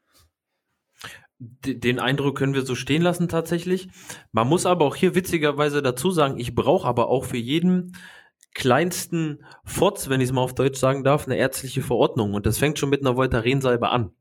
den 1.39 1.99
Eindruck 1.99 2.39
können 2.39 2.55
wir 2.55 2.65
so 2.65 2.75
stehen 2.75 3.03
lassen 3.03 3.29
tatsächlich. 3.29 3.89
Man 4.33 4.49
muss 4.49 4.67
aber 4.67 4.85
auch 4.85 4.97
hier 4.97 5.15
witzigerweise 5.15 5.83
dazu 5.83 6.11
sagen, 6.11 6.39
ich 6.39 6.55
brauche 6.55 6.87
aber 6.87 7.09
auch 7.09 7.25
für 7.25 7.37
jeden 7.37 7.97
kleinsten 8.55 9.45
Fotz, 9.65 10.09
wenn 10.09 10.21
ich 10.21 10.29
es 10.29 10.33
mal 10.33 10.43
auf 10.43 10.55
Deutsch 10.55 10.79
sagen 10.79 11.03
darf, 11.03 11.27
eine 11.27 11.37
ärztliche 11.37 11.83
Verordnung. 11.83 12.35
Und 12.35 12.47
das 12.47 12.59
fängt 12.59 12.79
schon 12.79 12.91
mit 12.91 13.01
einer 13.01 13.17
Voltarensalbe 13.17 13.89
an. 13.89 14.13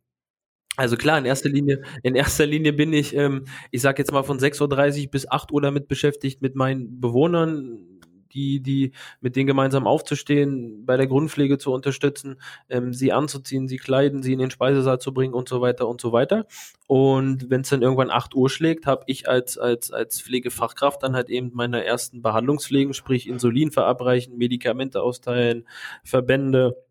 Also 0.75 0.97
klar, 0.97 1.19
in 1.19 1.25
erster 1.25 1.49
Linie, 1.49 1.83
in 2.01 2.15
erster 2.15 2.47
Linie 2.47 2.73
bin 2.73 2.93
ich, 2.93 3.15
ähm, 3.15 3.45
ich 3.69 3.81
sag 3.81 3.99
jetzt 3.99 4.11
mal 4.11 4.23
von 4.23 4.39
6.30 4.39 5.05
Uhr 5.05 5.11
bis 5.11 5.29
8 5.29 5.51
Uhr 5.51 5.61
damit 5.61 5.87
beschäftigt, 5.87 6.41
mit 6.41 6.55
meinen 6.55 6.99
Bewohnern 6.99 7.92
die, 8.33 8.61
die, 8.61 8.91
mit 9.21 9.35
denen 9.35 9.47
gemeinsam 9.47 9.87
aufzustehen, 9.87 10.85
bei 10.85 10.97
der 10.97 11.07
Grundpflege 11.07 11.57
zu 11.57 11.71
unterstützen, 11.71 12.37
ähm, 12.69 12.93
sie 12.93 13.11
anzuziehen, 13.11 13.67
sie 13.67 13.77
kleiden, 13.77 14.23
sie 14.23 14.33
in 14.33 14.39
den 14.39 14.51
Speisesaal 14.51 14.99
zu 14.99 15.13
bringen 15.13 15.33
und 15.33 15.49
so 15.49 15.61
weiter 15.61 15.87
und 15.87 16.01
so 16.01 16.11
weiter. 16.11 16.45
Und 16.87 17.49
wenn 17.49 17.61
es 17.61 17.69
dann 17.69 17.81
irgendwann 17.81 18.11
8 18.11 18.35
Uhr 18.35 18.49
schlägt, 18.49 18.85
habe 18.85 19.03
ich 19.07 19.27
als, 19.27 19.57
als, 19.57 19.91
als 19.91 20.21
Pflegefachkraft 20.21 21.01
dann 21.01 21.15
halt 21.15 21.29
eben 21.29 21.51
meine 21.53 21.85
ersten 21.85 22.21
Behandlungspflegen, 22.21 22.93
sprich 22.93 23.27
Insulin 23.27 23.71
verabreichen, 23.71 24.37
Medikamente 24.37 25.01
austeilen, 25.01 25.67
Verbände, 26.03 26.82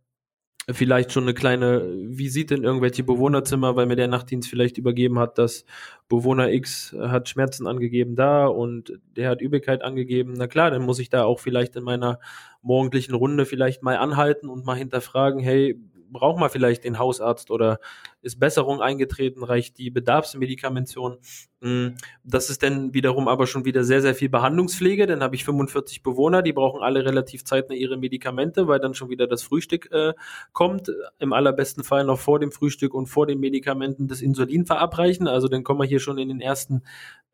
vielleicht 0.70 1.12
schon 1.12 1.24
eine 1.24 1.34
kleine 1.34 1.82
Visite 2.06 2.54
in 2.54 2.62
irgendwelche 2.62 3.02
Bewohnerzimmer, 3.02 3.74
weil 3.74 3.86
mir 3.86 3.96
der 3.96 4.08
Nachtdienst 4.08 4.48
vielleicht 4.48 4.78
übergeben 4.78 5.18
hat, 5.18 5.38
dass 5.38 5.64
Bewohner 6.08 6.52
X 6.52 6.94
hat 6.98 7.28
Schmerzen 7.28 7.66
angegeben 7.66 8.14
da 8.14 8.46
und 8.46 8.92
der 9.16 9.28
hat 9.28 9.40
Übelkeit 9.40 9.82
angegeben. 9.82 10.34
Na 10.36 10.46
klar, 10.46 10.70
dann 10.70 10.82
muss 10.82 11.00
ich 11.00 11.10
da 11.10 11.24
auch 11.24 11.40
vielleicht 11.40 11.74
in 11.74 11.82
meiner 11.82 12.20
morgendlichen 12.62 13.14
Runde 13.14 13.44
vielleicht 13.44 13.82
mal 13.82 13.96
anhalten 13.96 14.48
und 14.48 14.64
mal 14.64 14.76
hinterfragen, 14.76 15.40
hey, 15.40 15.80
braucht 16.12 16.38
man 16.38 16.50
vielleicht 16.50 16.84
den 16.84 16.98
Hausarzt 16.98 17.50
oder 17.50 17.80
ist 18.20 18.38
Besserung 18.38 18.80
eingetreten, 18.80 19.42
reicht 19.42 19.78
die 19.78 19.90
Bedarfsmedikamention. 19.90 21.18
Hm, 21.60 21.94
das 22.22 22.50
ist 22.50 22.62
dann 22.62 22.94
wiederum 22.94 23.28
aber 23.28 23.46
schon 23.46 23.64
wieder 23.64 23.84
sehr, 23.84 24.02
sehr 24.02 24.14
viel 24.14 24.28
Behandlungspflege. 24.28 25.06
Dann 25.06 25.22
habe 25.22 25.34
ich 25.34 25.44
45 25.44 26.02
Bewohner, 26.02 26.42
die 26.42 26.52
brauchen 26.52 26.82
alle 26.82 27.04
relativ 27.04 27.44
zeitnah 27.44 27.74
ihre 27.74 27.96
Medikamente, 27.96 28.68
weil 28.68 28.80
dann 28.80 28.94
schon 28.94 29.10
wieder 29.10 29.26
das 29.26 29.42
Frühstück 29.42 29.90
äh, 29.90 30.12
kommt. 30.52 30.92
Im 31.18 31.32
allerbesten 31.32 31.84
Fall 31.84 32.04
noch 32.04 32.18
vor 32.18 32.38
dem 32.38 32.52
Frühstück 32.52 32.94
und 32.94 33.06
vor 33.06 33.26
den 33.26 33.40
Medikamenten 33.40 34.08
das 34.08 34.20
Insulin 34.20 34.66
verabreichen. 34.66 35.26
Also 35.26 35.48
dann 35.48 35.64
kommen 35.64 35.80
wir 35.80 35.86
hier 35.86 36.00
schon 36.00 36.18
in 36.18 36.28
den 36.28 36.40
ersten, 36.40 36.82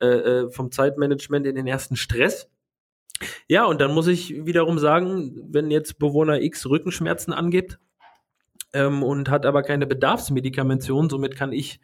äh, 0.00 0.06
äh 0.06 0.50
vom 0.50 0.70
Zeitmanagement 0.70 1.46
in 1.46 1.56
den 1.56 1.66
ersten 1.66 1.96
Stress. 1.96 2.48
Ja, 3.48 3.64
und 3.64 3.80
dann 3.80 3.92
muss 3.94 4.06
ich 4.06 4.46
wiederum 4.46 4.78
sagen, 4.78 5.42
wenn 5.50 5.70
jetzt 5.70 5.98
Bewohner 5.98 6.40
X 6.40 6.66
Rückenschmerzen 6.66 7.32
angibt, 7.32 7.78
ähm, 8.72 9.02
und 9.02 9.30
hat 9.30 9.46
aber 9.46 9.62
keine 9.62 9.86
Bedarfsmedikamentation. 9.86 11.10
Somit 11.10 11.36
kann 11.36 11.52
ich 11.52 11.80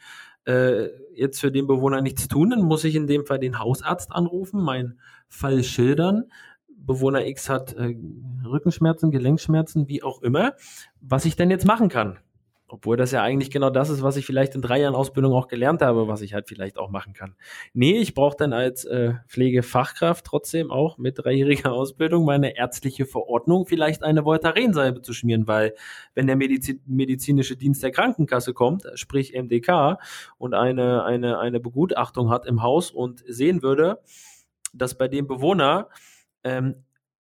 äh, 0.47 0.89
jetzt 1.15 1.41
für 1.41 1.51
den 1.51 1.67
Bewohner 1.67 2.01
nichts 2.01 2.29
tun. 2.29 2.51
Dann 2.51 2.63
muss 2.63 2.85
ich 2.85 2.95
in 2.95 3.07
dem 3.07 3.27
Fall 3.27 3.39
den 3.39 3.59
Hausarzt 3.59 4.13
anrufen, 4.13 4.63
meinen 4.63 5.01
Fall 5.29 5.63
schildern. 5.65 6.25
Bewohner 6.77 7.27
X 7.27 7.49
hat 7.49 7.75
äh, 7.75 7.95
Rückenschmerzen, 8.45 9.11
Gelenkschmerzen, 9.11 9.89
wie 9.89 10.03
auch 10.03 10.23
immer, 10.23 10.55
was 11.01 11.25
ich 11.25 11.37
denn 11.37 11.51
jetzt 11.51 11.67
machen 11.67 11.89
kann. 11.89 12.19
Obwohl 12.67 12.97
das 12.97 13.13
ja 13.13 13.23
eigentlich 13.23 13.51
genau 13.51 13.69
das 13.69 13.91
ist, 13.91 14.03
was 14.03 14.17
ich 14.17 14.25
vielleicht 14.25 14.55
in 14.55 14.63
drei 14.63 14.81
Jahren 14.81 14.95
Ausbildung 14.95 15.35
auch 15.35 15.49
gelernt 15.49 15.83
habe, 15.83 16.09
was 16.09 16.23
ich 16.23 16.33
halt 16.33 16.49
vielleicht 16.49 16.79
auch 16.79 16.89
machen 16.89 17.13
kann. 17.13 17.37
Nee, 17.75 17.99
ich 17.99 18.15
brauche 18.15 18.37
dann 18.37 18.55
als 18.55 18.87
äh, 18.87 19.15
Pflegefachkraft 19.29 20.25
trotzdem 20.25 20.71
auch 20.71 20.97
mit 20.97 21.19
dreijähriger 21.19 21.73
Ausbildung 21.75 22.25
meine 22.25 22.57
ärztliche 22.57 23.05
Verordnung, 23.05 23.67
vielleicht 23.67 24.03
eine 24.03 24.25
Voltarensalbe 24.25 25.03
zu 25.03 25.13
schmieren, 25.13 25.47
weil 25.47 25.75
wenn 26.15 26.27
der 26.27 26.37
Medizin 26.37 26.81
medizinische 26.87 27.57
Dienst 27.57 27.83
der 27.83 27.91
Krankenkasse 27.91 28.55
kommt, 28.55 28.85
sprich 28.95 29.35
MDK, 29.35 29.99
und 30.39 30.55
eine, 30.55 31.05
eine, 31.05 31.39
eine 31.39 31.61
Begutachtung 31.61 32.31
hat 32.31 32.47
im 32.47 32.63
Haus 32.63 32.91
und 32.91 33.23
sehen 33.27 33.63
würde, 33.63 34.01
dass 34.73 34.97
bei 34.97 35.07
dem 35.09 35.27
Bewohner 35.27 35.89
ähm, 36.43 36.85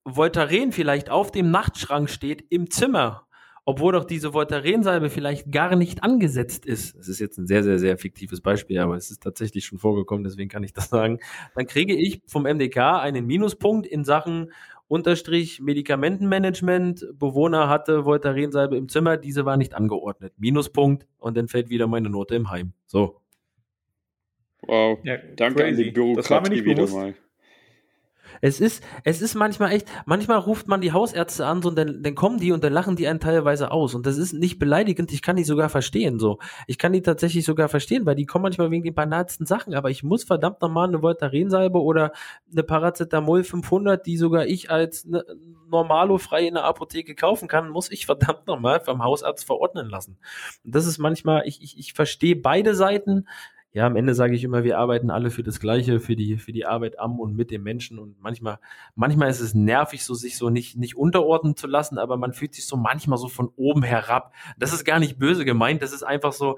Voltaren 0.05 0.73
vielleicht 0.73 1.11
auf 1.11 1.33
dem 1.33 1.51
Nachtschrank 1.51 2.11
steht 2.11 2.45
im 2.51 2.71
Zimmer 2.71 3.24
obwohl 3.65 3.93
doch 3.93 4.05
diese 4.05 4.35
Voltaren-Salbe 4.35 5.09
vielleicht 5.09 5.51
gar 5.51 5.75
nicht 5.77 6.03
angesetzt 6.03 6.67
ist. 6.67 6.97
Das 6.97 7.09
ist 7.09 7.19
jetzt 7.19 7.39
ein 7.39 7.47
sehr, 7.47 7.63
sehr, 7.63 7.79
sehr 7.79 7.97
fiktives 7.97 8.41
Beispiel, 8.41 8.79
aber 8.79 8.97
es 8.97 9.11
ist 9.11 9.23
tatsächlich 9.23 9.65
schon 9.65 9.79
vorgekommen, 9.79 10.25
deswegen 10.25 10.51
kann 10.51 10.63
ich 10.63 10.73
das 10.73 10.91
sagen. 10.91 11.19
Dann 11.55 11.67
kriege 11.67 11.95
ich 11.95 12.21
vom 12.27 12.43
MDK 12.43 13.01
einen 13.01 13.27
Minuspunkt 13.27 13.87
in 13.87 14.05
Sachen 14.05 14.53
Unterstrich 14.87 15.61
Medikamentenmanagement. 15.61 17.07
Bewohner 17.15 17.69
hatte 17.69 18.05
Voltaren-Salbe 18.05 18.77
im 18.77 18.89
Zimmer, 18.89 19.17
diese 19.17 19.47
war 19.47 19.57
nicht 19.57 19.75
angeordnet. 19.75 20.35
Minuspunkt 20.37 21.07
und 21.19 21.37
dann 21.37 21.49
fällt 21.49 21.71
wieder 21.71 21.87
meine 21.87 22.11
Note 22.11 22.35
im 22.35 22.51
Heim. 22.51 22.75
So. 22.87 23.21
Wow. 24.67 24.99
Ja, 25.05 25.17
Danke 25.37 25.63
crazy. 25.63 25.71
an 25.71 25.85
die 25.85 25.91
Bürokratie 25.91 26.65
wieder 26.65 26.87
mal. 26.89 27.15
Es 28.45 28.61
ist, 28.61 28.85
es 29.05 29.23
ist 29.23 29.35
manchmal 29.35 29.73
echt, 29.73 29.89
manchmal 30.05 30.37
ruft 30.37 30.69
man 30.69 30.83
die 30.83 30.93
Hausärzte 30.93 31.47
an 31.47 31.63
so, 31.63 31.71
und 31.71 31.77
dann, 31.77 32.03
dann 32.03 32.15
kommen 32.15 32.39
die 32.39 32.53
und 32.53 32.63
dann 32.63 32.75
lachen 32.75 32.95
die 32.95 33.09
einen 33.09 33.19
teilweise 33.19 33.71
aus. 33.71 33.95
Und 33.95 34.05
das 34.05 34.19
ist 34.19 34.35
nicht 34.35 34.59
beleidigend, 34.59 35.11
ich 35.15 35.23
kann 35.23 35.37
die 35.37 35.45
sogar 35.45 35.71
verstehen. 35.71 36.19
so. 36.19 36.39
Ich 36.67 36.77
kann 36.77 36.93
die 36.93 37.01
tatsächlich 37.01 37.47
sogar 37.47 37.71
verstehen, 37.71 38.05
weil 38.05 38.17
die 38.17 38.27
kommen 38.27 38.43
manchmal 38.43 38.71
wegen 38.71 38.85
den 38.85 38.93
banalsten 38.93 39.47
Sachen. 39.47 39.73
Aber 39.73 39.89
ich 39.89 40.03
muss 40.03 40.25
verdammt 40.25 40.61
nochmal 40.61 40.89
eine 40.89 41.01
Voltarensalbe 41.01 41.81
oder 41.81 42.13
eine 42.53 42.63
Paracetamol 42.63 43.45
500, 43.45 44.05
die 44.05 44.19
sogar 44.19 44.45
ich 44.45 44.71
als 44.71 45.07
ne, 45.07 45.25
Normalo 45.71 46.19
frei 46.19 46.47
in 46.47 46.53
der 46.53 46.65
Apotheke 46.65 47.15
kaufen 47.15 47.49
kann, 47.49 47.71
muss 47.71 47.91
ich 47.91 48.05
verdammt 48.05 48.47
nochmal 48.47 48.81
vom 48.81 49.03
Hausarzt 49.03 49.47
verordnen 49.47 49.89
lassen. 49.89 50.19
Und 50.65 50.75
das 50.75 50.85
ist 50.85 50.99
manchmal, 50.99 51.45
ich, 51.47 51.63
ich, 51.63 51.79
ich 51.79 51.95
verstehe 51.95 52.37
beide 52.37 52.75
Seiten 52.75 53.27
ja, 53.75 53.87
am 53.87 53.97
Ende 53.97 54.15
sage 54.15 54.37
ich 54.37 54.45
immer, 54.45 54.63
wir 54.63 54.79
arbeiten 54.79 55.11
alle 55.11 55.33
für 55.33 55.43
das 55.43 55.59
Gleiche, 55.59 55.99
für 55.99 56.15
die, 56.15 56.39
für 56.39 56.53
die 56.53 56.65
Arbeit 56.65 57.01
am 57.01 57.19
und 57.19 57.35
mit 57.35 57.51
dem 57.51 57.65
Menschen. 57.65 57.99
Und 57.99 58.15
manchmal, 58.23 58.61
manchmal 58.95 59.29
ist 59.31 59.41
es 59.41 59.53
nervig, 59.53 60.05
so 60.05 60.15
sich 60.15 60.39
so 60.39 60.49
nicht, 60.49 60.77
nicht 60.77 60.97
unterordnen 60.97 61.57
zu 61.57 61.67
lassen, 61.67 61.99
aber 61.99 62.17
man 62.17 62.33
fühlt 62.33 62.55
sich 62.55 62.69
so 62.69 62.77
manchmal 62.77 63.19
so 63.19 63.27
von 63.27 63.51
oben 63.57 63.83
herab. 63.83 64.33
Das 64.57 64.73
ist 64.73 64.85
gar 64.85 65.01
nicht 65.01 65.19
böse 65.19 65.45
gemeint. 65.45 65.83
Das 65.83 65.93
ist 65.93 66.05
einfach 66.05 66.33
so, 66.33 66.57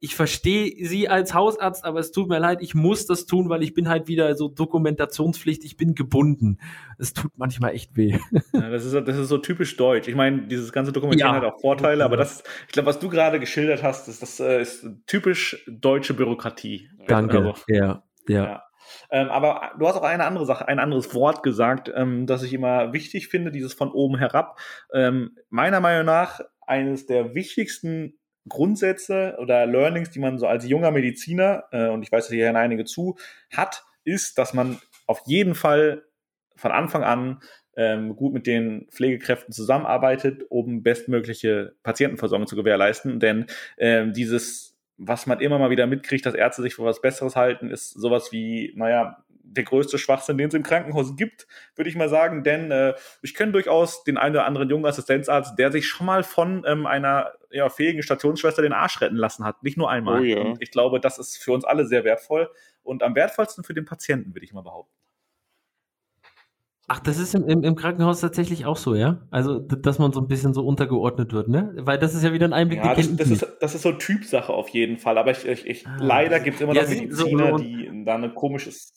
ich 0.00 0.14
verstehe 0.14 0.86
sie 0.86 1.08
als 1.08 1.32
Hausarzt, 1.32 1.84
aber 1.84 2.00
es 2.00 2.12
tut 2.12 2.28
mir 2.28 2.38
leid, 2.38 2.58
ich 2.60 2.74
muss 2.74 3.06
das 3.06 3.26
tun, 3.26 3.48
weil 3.48 3.62
ich 3.62 3.74
bin 3.74 3.88
halt 3.88 4.06
wieder 4.06 4.34
so 4.34 4.48
Dokumentationspflicht, 4.48 5.64
ich 5.64 5.76
bin 5.76 5.94
gebunden. 5.94 6.58
Es 6.98 7.14
tut 7.14 7.32
manchmal 7.36 7.74
echt 7.74 7.96
weh. 7.96 8.18
Ja, 8.52 8.70
das, 8.70 8.84
ist, 8.84 8.92
das 8.92 9.16
ist 9.16 9.28
so 9.28 9.38
typisch 9.38 9.76
deutsch. 9.76 10.08
Ich 10.08 10.14
meine, 10.14 10.46
dieses 10.46 10.72
ganze 10.72 10.92
Dokumentieren 10.92 11.34
ja. 11.34 11.40
hat 11.40 11.44
auch 11.44 11.60
Vorteile, 11.60 12.04
aber 12.04 12.16
das, 12.16 12.42
ich 12.66 12.72
glaube, 12.72 12.86
was 12.86 12.98
du 12.98 13.08
gerade 13.08 13.40
geschildert 13.40 13.82
hast, 13.82 14.08
ist, 14.08 14.20
das 14.22 14.40
äh, 14.40 14.60
ist 14.60 14.86
typisch 15.06 15.64
deutsche 15.66 16.14
Bürokratie. 16.14 16.90
Danke. 17.06 17.38
Also, 17.38 17.54
ja, 17.68 18.02
ja. 18.28 18.44
ja. 18.44 18.62
Ähm, 19.10 19.28
aber 19.28 19.72
du 19.78 19.88
hast 19.88 19.96
auch 19.96 20.02
eine 20.02 20.24
andere 20.24 20.46
Sache, 20.46 20.68
ein 20.68 20.78
anderes 20.78 21.14
Wort 21.14 21.42
gesagt, 21.42 21.90
ähm, 21.94 22.26
das 22.26 22.42
ich 22.42 22.52
immer 22.52 22.92
wichtig 22.92 23.28
finde, 23.28 23.50
dieses 23.50 23.74
von 23.74 23.90
oben 23.90 24.18
herab. 24.18 24.58
Ähm, 24.92 25.36
meiner 25.48 25.80
Meinung 25.80 26.06
nach 26.06 26.40
eines 26.66 27.06
der 27.06 27.34
wichtigsten 27.34 28.18
Grundsätze 28.48 29.36
oder 29.38 29.66
Learnings, 29.66 30.10
die 30.10 30.18
man 30.18 30.38
so 30.38 30.46
als 30.46 30.68
junger 30.68 30.90
Mediziner, 30.90 31.64
äh, 31.72 31.88
und 31.88 32.02
ich 32.02 32.12
weiß, 32.12 32.28
hier 32.28 32.44
hören 32.44 32.56
einige 32.56 32.84
zu, 32.84 33.16
hat, 33.54 33.84
ist, 34.04 34.38
dass 34.38 34.54
man 34.54 34.78
auf 35.06 35.22
jeden 35.26 35.54
Fall 35.54 36.04
von 36.56 36.70
Anfang 36.70 37.02
an 37.02 37.40
ähm, 37.76 38.14
gut 38.16 38.32
mit 38.32 38.46
den 38.46 38.86
Pflegekräften 38.90 39.52
zusammenarbeitet, 39.52 40.42
um 40.48 40.82
bestmögliche 40.82 41.74
Patientenversorgung 41.82 42.46
zu 42.46 42.56
gewährleisten. 42.56 43.18
Denn 43.18 43.46
ähm, 43.78 44.12
dieses, 44.12 44.76
was 44.96 45.26
man 45.26 45.40
immer 45.40 45.58
mal 45.58 45.70
wieder 45.70 45.86
mitkriegt, 45.86 46.24
dass 46.26 46.34
Ärzte 46.34 46.62
sich 46.62 46.74
für 46.74 46.84
was 46.84 47.00
Besseres 47.00 47.36
halten, 47.36 47.70
ist 47.70 47.90
sowas 47.90 48.30
wie, 48.30 48.72
naja, 48.76 49.24
der 49.46 49.64
größte 49.64 49.98
Schwachsinn, 49.98 50.38
den 50.38 50.48
es 50.48 50.54
im 50.54 50.62
Krankenhaus 50.62 51.16
gibt, 51.16 51.46
würde 51.76 51.88
ich 51.88 51.96
mal 51.96 52.08
sagen. 52.08 52.42
Denn 52.42 52.70
äh, 52.70 52.94
ich 53.22 53.34
kenne 53.34 53.52
durchaus 53.52 54.04
den 54.04 54.16
einen 54.16 54.34
oder 54.34 54.46
anderen 54.46 54.68
jungen 54.68 54.86
Assistenzarzt, 54.86 55.58
der 55.58 55.70
sich 55.70 55.86
schon 55.86 56.06
mal 56.06 56.22
von 56.22 56.64
ähm, 56.66 56.86
einer 56.86 57.32
ja, 57.50 57.68
fähigen 57.68 58.02
Stationsschwester 58.02 58.62
den 58.62 58.72
Arsch 58.72 59.00
retten 59.00 59.16
lassen 59.16 59.44
hat. 59.44 59.62
Nicht 59.62 59.76
nur 59.76 59.90
einmal. 59.90 60.20
Oh, 60.20 60.24
ja. 60.24 60.38
Und 60.38 60.62
ich 60.62 60.70
glaube, 60.70 61.00
das 61.00 61.18
ist 61.18 61.38
für 61.38 61.52
uns 61.52 61.64
alle 61.64 61.86
sehr 61.86 62.04
wertvoll 62.04 62.50
und 62.82 63.02
am 63.02 63.14
wertvollsten 63.14 63.64
für 63.64 63.74
den 63.74 63.84
Patienten, 63.84 64.34
würde 64.34 64.44
ich 64.44 64.52
mal 64.52 64.62
behaupten. 64.62 64.92
Ach, 66.86 67.00
das 67.00 67.18
ist 67.18 67.34
im, 67.34 67.48
im, 67.48 67.64
im, 67.64 67.76
Krankenhaus 67.76 68.20
tatsächlich 68.20 68.66
auch 68.66 68.76
so, 68.76 68.94
ja? 68.94 69.26
Also, 69.30 69.58
dass 69.58 69.98
man 69.98 70.12
so 70.12 70.20
ein 70.20 70.28
bisschen 70.28 70.52
so 70.52 70.66
untergeordnet 70.66 71.32
wird, 71.32 71.48
ne? 71.48 71.72
Weil 71.78 71.98
das 71.98 72.14
ist 72.14 72.22
ja 72.22 72.34
wieder 72.34 72.46
ein 72.46 72.52
Einblick, 72.52 72.84
ja, 72.84 72.94
das, 72.94 73.16
das, 73.16 73.30
ist, 73.30 73.46
das 73.60 73.74
ist 73.74 73.82
so 73.82 73.92
Typsache 73.92 74.52
auf 74.52 74.68
jeden 74.68 74.98
Fall. 74.98 75.16
Aber 75.16 75.30
ich, 75.30 75.46
ich, 75.46 75.66
ich 75.66 75.86
ah, 75.86 75.96
leider 75.98 76.40
gibt 76.40 76.56
es 76.56 76.60
immer 76.60 76.74
noch 76.74 76.82
ja, 76.82 76.88
Mediziner, 76.88 77.50
so, 77.52 77.56
die 77.56 78.04
da 78.04 78.16
eine 78.16 78.34
komisches. 78.34 78.92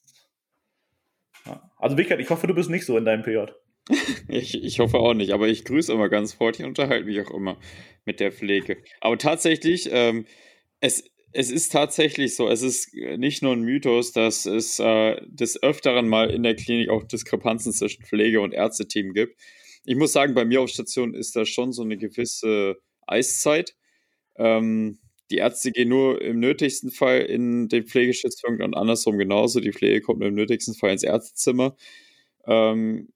Also 1.78 1.98
Wickert, 1.98 2.20
ich 2.20 2.30
hoffe, 2.30 2.48
du 2.48 2.54
bist 2.54 2.70
nicht 2.70 2.86
so 2.86 2.98
in 2.98 3.06
deinem 3.06 3.24
PJ. 3.24 3.46
ich, 4.28 4.64
ich 4.64 4.80
hoffe 4.80 4.98
auch 4.98 5.14
nicht, 5.14 5.32
aber 5.32 5.48
ich 5.48 5.64
grüße 5.64 5.92
immer 5.92 6.10
ganz 6.10 6.34
freundlich 6.34 6.66
und 6.66 6.72
unterhalte 6.72 7.06
mich 7.06 7.20
auch 7.22 7.32
immer 7.32 7.58
mit 8.06 8.20
der 8.20 8.32
Pflege. 8.32 8.78
Aber 9.02 9.18
tatsächlich, 9.18 9.90
ähm, 9.92 10.26
es, 10.80 11.04
es 11.32 11.52
ist 11.52 11.72
tatsächlich 11.72 12.36
so, 12.36 12.50
es 12.50 12.62
ist 12.62 12.94
nicht 12.94 13.44
nur 13.44 13.54
ein 13.54 13.62
Mythos, 13.62 14.12
dass 14.12 14.46
es 14.46 14.80
äh, 14.80 15.22
des 15.28 15.62
Öfteren 15.62 16.08
mal 16.08 16.30
in 16.30 16.44
der 16.44 16.56
Klinik 16.56 16.90
auch 16.90 17.04
Diskrepanzen 17.04 17.74
zwischen 17.74 18.04
Pflege- 18.04 18.42
und 18.42 18.54
Ärzteteam 18.54 19.14
gibt. 19.14 19.40
Ich 19.86 19.96
muss 19.96 20.14
sagen, 20.14 20.34
bei 20.34 20.46
mir 20.46 20.62
auf 20.62 20.70
Station 20.70 21.14
ist 21.14 21.36
da 21.36 21.46
schon 21.46 21.72
so 21.72 21.84
eine 21.84 21.98
gewisse 21.98 22.78
Eiszeit. 23.06 23.76
Ähm, 24.38 25.00
die 25.30 25.38
Ärzte 25.38 25.72
gehen 25.72 25.90
nur 25.90 26.22
im 26.22 26.40
nötigsten 26.40 26.92
Fall 26.92 27.22
in 27.22 27.68
den 27.68 27.86
Pflegestützpunkt 27.86 28.64
und 28.64 28.76
andersrum 28.76 29.18
genauso. 29.18 29.60
Die 29.60 29.74
Pflege 29.74 30.02
kommt 30.02 30.20
nur 30.20 30.30
im 30.30 30.36
nötigsten 30.36 30.74
Fall 30.74 30.92
ins 30.92 31.04
Ärztezimmer. 31.04 31.76
Ähm, 32.46 33.10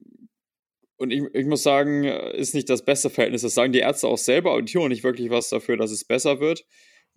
und 0.98 1.12
ich, 1.12 1.24
ich, 1.34 1.46
muss 1.48 1.64
sagen, 1.64 2.04
ist 2.04 2.54
nicht 2.54 2.70
das 2.70 2.86
beste 2.86 3.10
Verhältnis. 3.10 3.42
Das 3.42 3.56
sagen 3.56 3.74
die 3.74 3.80
Ärzte 3.80 4.08
auch 4.08 4.20
selber 4.20 4.54
und 4.54 4.72
tun 4.72 4.90
nicht 4.90 5.04
wirklich 5.04 5.30
was 5.32 5.50
dafür, 5.50 5.78
dass 5.78 5.92
es 5.92 6.06
besser 6.06 6.40
wird. 6.40 6.66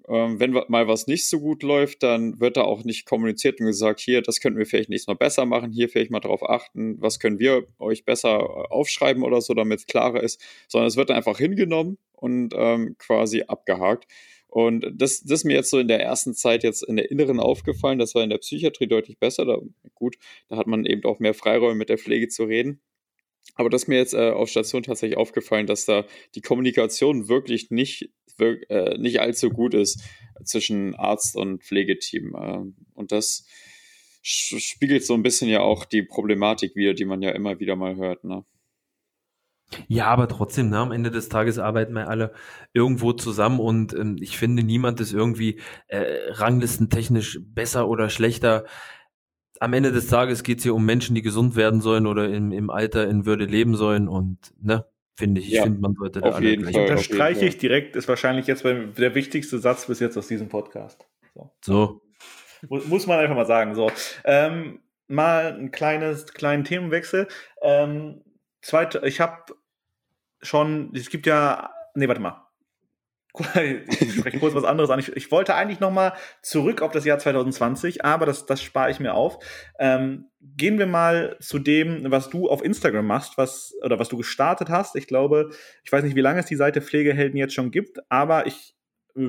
Ähm, 0.08 0.38
wenn 0.38 0.52
mal 0.52 0.86
was 0.86 1.06
nicht 1.06 1.26
so 1.28 1.40
gut 1.40 1.62
läuft, 1.62 2.02
dann 2.02 2.38
wird 2.38 2.56
da 2.58 2.62
auch 2.62 2.84
nicht 2.84 3.06
kommuniziert 3.06 3.60
und 3.60 3.66
gesagt, 3.66 4.00
hier, 4.00 4.20
das 4.20 4.40
könnten 4.40 4.58
wir 4.58 4.66
vielleicht 4.66 4.90
nächstes 4.90 5.08
Mal 5.08 5.16
besser 5.16 5.46
machen, 5.46 5.72
hier 5.72 5.88
vielleicht 5.88 6.10
mal 6.10 6.20
drauf 6.20 6.42
achten, 6.42 7.00
was 7.00 7.18
können 7.18 7.38
wir 7.38 7.66
euch 7.78 8.04
besser 8.04 8.70
aufschreiben 8.70 9.22
oder 9.22 9.40
so, 9.40 9.54
damit 9.54 9.80
es 9.80 9.86
klarer 9.86 10.22
ist, 10.22 10.42
sondern 10.68 10.88
es 10.88 10.96
wird 10.96 11.10
einfach 11.10 11.38
hingenommen 11.38 11.96
und 12.12 12.52
ähm, 12.54 12.96
quasi 12.98 13.44
abgehakt. 13.48 14.06
Und 14.54 14.86
das, 14.94 15.20
das 15.22 15.40
ist 15.40 15.44
mir 15.44 15.54
jetzt 15.54 15.70
so 15.70 15.80
in 15.80 15.88
der 15.88 16.00
ersten 16.00 16.32
Zeit 16.32 16.62
jetzt 16.62 16.84
in 16.84 16.94
der 16.94 17.10
Inneren 17.10 17.40
aufgefallen. 17.40 17.98
Das 17.98 18.14
war 18.14 18.22
in 18.22 18.30
der 18.30 18.38
Psychiatrie 18.38 18.86
deutlich 18.86 19.18
besser. 19.18 19.44
Da, 19.44 19.58
gut, 19.94 20.14
da 20.48 20.56
hat 20.56 20.68
man 20.68 20.86
eben 20.86 21.02
auch 21.06 21.18
mehr 21.18 21.34
Freiräume 21.34 21.74
mit 21.74 21.88
der 21.88 21.98
Pflege 21.98 22.28
zu 22.28 22.44
reden. 22.44 22.80
aber 23.56 23.68
das 23.68 23.82
ist 23.82 23.88
mir 23.88 23.96
jetzt 23.96 24.14
äh, 24.14 24.30
auf 24.30 24.48
Station 24.48 24.84
tatsächlich 24.84 25.16
aufgefallen, 25.18 25.66
dass 25.66 25.86
da 25.86 26.04
die 26.36 26.40
Kommunikation 26.40 27.28
wirklich 27.28 27.72
nicht, 27.72 28.10
wirk 28.38 28.70
äh, 28.70 28.96
nicht 28.96 29.20
allzu 29.20 29.50
gut 29.50 29.74
ist 29.74 30.04
zwischen 30.44 30.94
Arzt 30.94 31.34
und 31.34 31.64
Pflegeteam. 31.64 32.36
Äh, 32.36 32.72
und 32.94 33.10
das 33.10 33.48
spiegelt 34.22 35.04
so 35.04 35.14
ein 35.14 35.24
bisschen 35.24 35.48
ja 35.48 35.62
auch 35.62 35.84
die 35.84 36.04
Problematik 36.04 36.76
wieder, 36.76 36.94
die 36.94 37.06
man 37.06 37.22
ja 37.22 37.30
immer 37.30 37.58
wieder 37.58 37.74
mal 37.74 37.96
hört. 37.96 38.22
Ne? 38.22 38.44
Ja, 39.88 40.06
aber 40.06 40.28
trotzdem, 40.28 40.70
ne, 40.70 40.78
am 40.78 40.92
Ende 40.92 41.10
des 41.10 41.28
Tages 41.28 41.58
arbeiten 41.58 41.94
wir 41.94 42.08
alle 42.08 42.32
irgendwo 42.72 43.12
zusammen 43.12 43.60
und 43.60 43.94
ähm, 43.94 44.16
ich 44.20 44.38
finde, 44.38 44.62
niemand 44.62 45.00
ist 45.00 45.12
irgendwie 45.12 45.60
äh, 45.88 46.30
ranglistentechnisch 46.30 47.40
besser 47.42 47.88
oder 47.88 48.10
schlechter. 48.10 48.64
Am 49.60 49.72
Ende 49.72 49.92
des 49.92 50.08
Tages 50.08 50.42
geht 50.42 50.58
es 50.58 50.64
hier 50.64 50.74
um 50.74 50.84
Menschen, 50.84 51.14
die 51.14 51.22
gesund 51.22 51.56
werden 51.56 51.80
sollen 51.80 52.06
oder 52.06 52.28
im, 52.28 52.52
im 52.52 52.70
Alter 52.70 53.08
in 53.08 53.26
Würde 53.26 53.44
leben 53.44 53.76
sollen 53.76 54.08
und 54.08 54.38
ne, 54.60 54.84
finde 55.16 55.40
ich, 55.40 55.52
ich 55.52 55.60
finde, 55.60 55.80
man 55.80 55.94
sollte 55.94 56.20
da 56.20 56.30
alle 56.30 56.56
gleich. 56.56 56.76
Unterstreiche 56.76 57.46
ich 57.46 57.58
direkt, 57.58 57.96
ist 57.96 58.08
wahrscheinlich 58.08 58.46
jetzt 58.46 58.64
der 58.64 59.14
wichtigste 59.14 59.58
Satz 59.58 59.86
bis 59.86 60.00
jetzt 60.00 60.16
aus 60.16 60.28
diesem 60.28 60.48
Podcast. 60.48 61.06
So. 61.34 61.50
so. 61.64 62.00
Muss 62.68 63.06
man 63.06 63.18
einfach 63.18 63.36
mal 63.36 63.46
sagen. 63.46 63.74
So. 63.74 63.90
Ähm, 64.24 64.80
mal 65.06 65.56
ein 65.58 65.70
kleines, 65.70 66.26
kleinen 66.32 66.64
Themenwechsel. 66.64 67.28
Ähm, 67.62 68.22
zweite, 68.62 69.02
ich 69.04 69.20
habe 69.20 69.54
schon, 70.44 70.92
es 70.94 71.10
gibt 71.10 71.26
ja, 71.26 71.70
nee, 71.94 72.08
warte 72.08 72.20
mal. 72.20 72.40
Ich 73.58 74.14
spreche 74.14 74.38
kurz 74.38 74.54
was 74.54 74.62
anderes 74.62 74.90
an. 74.90 75.00
Ich, 75.00 75.08
ich 75.16 75.32
wollte 75.32 75.56
eigentlich 75.56 75.80
noch 75.80 75.90
mal 75.90 76.12
zurück 76.40 76.82
auf 76.82 76.92
das 76.92 77.04
Jahr 77.04 77.18
2020, 77.18 78.04
aber 78.04 78.26
das, 78.26 78.46
das 78.46 78.62
spare 78.62 78.92
ich 78.92 79.00
mir 79.00 79.14
auf. 79.14 79.38
Ähm, 79.80 80.30
gehen 80.40 80.78
wir 80.78 80.86
mal 80.86 81.36
zu 81.40 81.58
dem, 81.58 82.08
was 82.12 82.30
du 82.30 82.48
auf 82.48 82.64
Instagram 82.64 83.06
machst, 83.06 83.36
was 83.36 83.74
oder 83.82 83.98
was 83.98 84.08
du 84.08 84.16
gestartet 84.16 84.70
hast. 84.70 84.94
Ich 84.94 85.08
glaube, 85.08 85.50
ich 85.82 85.90
weiß 85.90 86.04
nicht, 86.04 86.14
wie 86.14 86.20
lange 86.20 86.40
es 86.40 86.46
die 86.46 86.54
Seite 86.54 86.80
Pflegehelden 86.80 87.36
jetzt 87.36 87.54
schon 87.54 87.72
gibt, 87.72 87.98
aber 88.08 88.46
ich 88.46 88.73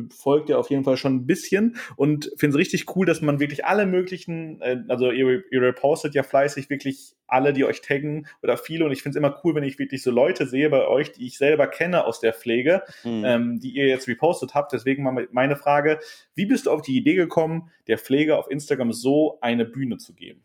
folgt 0.09 0.49
ja 0.49 0.57
auf 0.57 0.69
jeden 0.69 0.83
Fall 0.83 0.97
schon 0.97 1.15
ein 1.15 1.27
bisschen 1.27 1.77
und 1.95 2.31
finde 2.37 2.55
es 2.55 2.59
richtig 2.59 2.95
cool, 2.95 3.05
dass 3.05 3.21
man 3.21 3.39
wirklich 3.39 3.65
alle 3.65 3.85
möglichen, 3.85 4.61
äh, 4.61 4.83
also 4.87 5.11
ihr, 5.11 5.43
ihr 5.51 5.61
repostet 5.61 6.15
ja 6.15 6.23
fleißig 6.23 6.69
wirklich 6.69 7.13
alle, 7.27 7.53
die 7.53 7.65
euch 7.65 7.81
taggen 7.81 8.27
oder 8.41 8.57
viele 8.57 8.85
und 8.85 8.91
ich 8.91 9.03
finde 9.03 9.17
es 9.17 9.23
immer 9.23 9.39
cool, 9.43 9.55
wenn 9.55 9.63
ich 9.63 9.79
wirklich 9.79 10.01
so 10.01 10.11
Leute 10.11 10.47
sehe 10.47 10.69
bei 10.69 10.87
euch, 10.87 11.11
die 11.11 11.27
ich 11.27 11.37
selber 11.37 11.67
kenne 11.67 12.05
aus 12.05 12.19
der 12.19 12.33
Pflege, 12.33 12.81
mhm. 13.03 13.23
ähm, 13.25 13.59
die 13.59 13.75
ihr 13.75 13.87
jetzt 13.87 14.07
repostet 14.07 14.55
habt. 14.55 14.73
Deswegen 14.73 15.03
mal 15.03 15.27
meine 15.31 15.55
Frage, 15.55 15.99
wie 16.33 16.45
bist 16.45 16.65
du 16.65 16.71
auf 16.71 16.81
die 16.81 16.97
Idee 16.97 17.15
gekommen, 17.15 17.69
der 17.87 17.97
Pflege 17.97 18.37
auf 18.37 18.49
Instagram 18.49 18.91
so 18.91 19.37
eine 19.41 19.65
Bühne 19.65 19.97
zu 19.97 20.13
geben? 20.13 20.41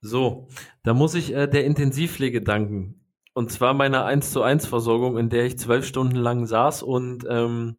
So, 0.00 0.48
da 0.82 0.94
muss 0.94 1.14
ich 1.14 1.34
äh, 1.34 1.48
der 1.48 1.64
Intensivpflege 1.64 2.42
danken. 2.42 3.00
Und 3.32 3.50
zwar 3.50 3.74
meiner 3.74 4.04
1 4.04 4.30
zu 4.30 4.42
1 4.42 4.66
Versorgung, 4.66 5.18
in 5.18 5.28
der 5.28 5.44
ich 5.44 5.58
zwölf 5.58 5.84
Stunden 5.86 6.16
lang 6.16 6.46
saß 6.46 6.84
und 6.84 7.26
ähm, 7.28 7.76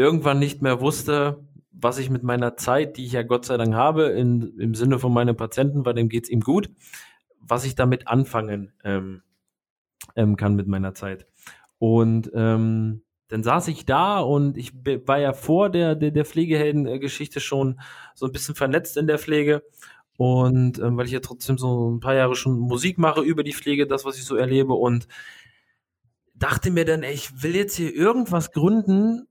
irgendwann 0.00 0.38
nicht 0.38 0.62
mehr 0.62 0.80
wusste, 0.80 1.44
was 1.70 1.98
ich 1.98 2.10
mit 2.10 2.22
meiner 2.22 2.56
Zeit, 2.56 2.96
die 2.96 3.04
ich 3.04 3.12
ja 3.12 3.22
Gott 3.22 3.44
sei 3.44 3.56
Dank 3.56 3.74
habe, 3.74 4.04
in, 4.06 4.58
im 4.58 4.74
Sinne 4.74 4.98
von 4.98 5.12
meinen 5.12 5.36
Patienten, 5.36 5.84
weil 5.84 5.94
dem 5.94 6.08
geht 6.08 6.24
es 6.24 6.30
ihm 6.30 6.40
gut, 6.40 6.70
was 7.38 7.64
ich 7.64 7.74
damit 7.74 8.08
anfangen 8.08 8.72
ähm, 8.84 9.22
ähm, 10.16 10.36
kann 10.36 10.56
mit 10.56 10.66
meiner 10.66 10.94
Zeit. 10.94 11.26
Und 11.78 12.30
ähm, 12.34 13.02
dann 13.28 13.42
saß 13.42 13.68
ich 13.68 13.86
da 13.86 14.18
und 14.18 14.56
ich 14.56 14.72
war 15.06 15.18
ja 15.18 15.32
vor 15.32 15.70
der, 15.70 15.94
der, 15.94 16.10
der 16.10 16.24
Pflegehelden-Geschichte 16.24 17.40
schon 17.40 17.80
so 18.14 18.26
ein 18.26 18.32
bisschen 18.32 18.54
vernetzt 18.54 18.96
in 18.96 19.06
der 19.06 19.18
Pflege. 19.18 19.62
Und 20.16 20.78
ähm, 20.80 20.96
weil 20.96 21.06
ich 21.06 21.12
ja 21.12 21.20
trotzdem 21.20 21.56
so 21.56 21.90
ein 21.90 22.00
paar 22.00 22.14
Jahre 22.14 22.34
schon 22.34 22.58
Musik 22.58 22.98
mache 22.98 23.22
über 23.22 23.42
die 23.42 23.54
Pflege, 23.54 23.86
das, 23.86 24.04
was 24.04 24.18
ich 24.18 24.24
so 24.24 24.34
erlebe. 24.34 24.74
Und 24.74 25.06
dachte 26.34 26.70
mir 26.70 26.84
dann, 26.84 27.02
ey, 27.02 27.12
ich 27.14 27.42
will 27.42 27.54
jetzt 27.54 27.76
hier 27.76 27.94
irgendwas 27.94 28.50
gründen, 28.52 29.28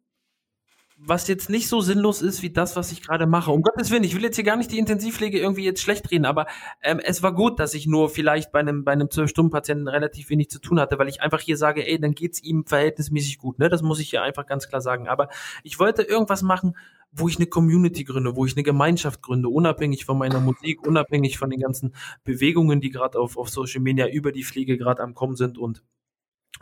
was 1.02 1.28
jetzt 1.28 1.50
nicht 1.50 1.70
so 1.70 1.80
sinnlos 1.80 2.22
ist 2.22 2.42
wie 2.44 2.50
das, 2.50 2.76
was 2.76 2.92
ich 2.92 3.02
gerade 3.02 3.26
mache. 3.26 3.52
Um 3.52 3.62
Gottes 3.62 3.90
Willen, 3.90 4.04
ich 4.04 4.16
will 4.16 4.24
jetzt 4.24 4.36
hier 4.36 4.44
gar 4.44 4.58
nicht 4.58 4.72
die 4.72 4.78
Intensivpflege 4.78 5.40
irgendwie 5.40 5.64
jetzt 5.64 5.82
schlecht 5.82 6.12
reden, 6.12 6.26
aber 6.26 6.46
ähm, 6.82 7.00
es 7.02 7.24
war 7.24 7.34
gut, 7.34 7.60
dass 7.60 7.74
ich 7.74 7.88
nur 7.88 8.10
vielleicht 8.10 8.52
bei 8.52 8.60
einem 8.60 8.84
bei 8.84 8.92
einem 8.92 9.08
12-Stunden-Patienten 9.08 9.88
relativ 9.88 10.30
wenig 10.30 10.50
zu 10.50 10.60
tun 10.60 10.80
hatte, 10.80 11.00
weil 11.00 11.08
ich 11.08 11.22
einfach 11.22 11.40
hier 11.40 11.58
sage, 11.58 11.88
ey, 11.88 12.00
dann 12.00 12.12
geht's 12.12 12.44
ihm 12.44 12.66
verhältnismäßig 12.66 13.38
gut. 13.38 13.60
Ne? 13.60 13.70
Das 13.70 13.82
muss 13.82 14.00
ich 14.00 14.10
hier 14.10 14.24
einfach 14.24 14.46
ganz 14.46 14.68
klar 14.68 14.82
sagen. 14.82 15.08
Aber 15.08 15.30
ich 15.64 15.80
wollte 15.80 16.04
irgendwas 16.04 16.42
machen, 16.42 16.76
wo 17.12 17.28
ich 17.28 17.38
eine 17.38 17.48
Community 17.48 18.04
gründe, 18.04 18.36
wo 18.36 18.46
ich 18.46 18.56
eine 18.56 18.64
Gemeinschaft 18.64 19.22
gründe, 19.22 19.50
unabhängig 19.50 20.06
von 20.06 20.18
meiner 20.18 20.42
Musik, 20.42 20.86
unabhängig 20.86 21.38
von 21.38 21.50
den 21.50 21.62
ganzen 21.62 21.94
Bewegungen, 22.24 22.82
die 22.82 22.90
gerade 22.90 23.20
auf, 23.20 23.38
auf 23.38 23.50
Social 23.50 23.82
Media 23.82 24.08
über 24.08 24.32
die 24.32 24.44
Pflege 24.44 24.78
gerade 24.78 25.02
am 25.02 25.16
Kommen 25.16 25.36
sind 25.36 25.58
und 25.58 25.82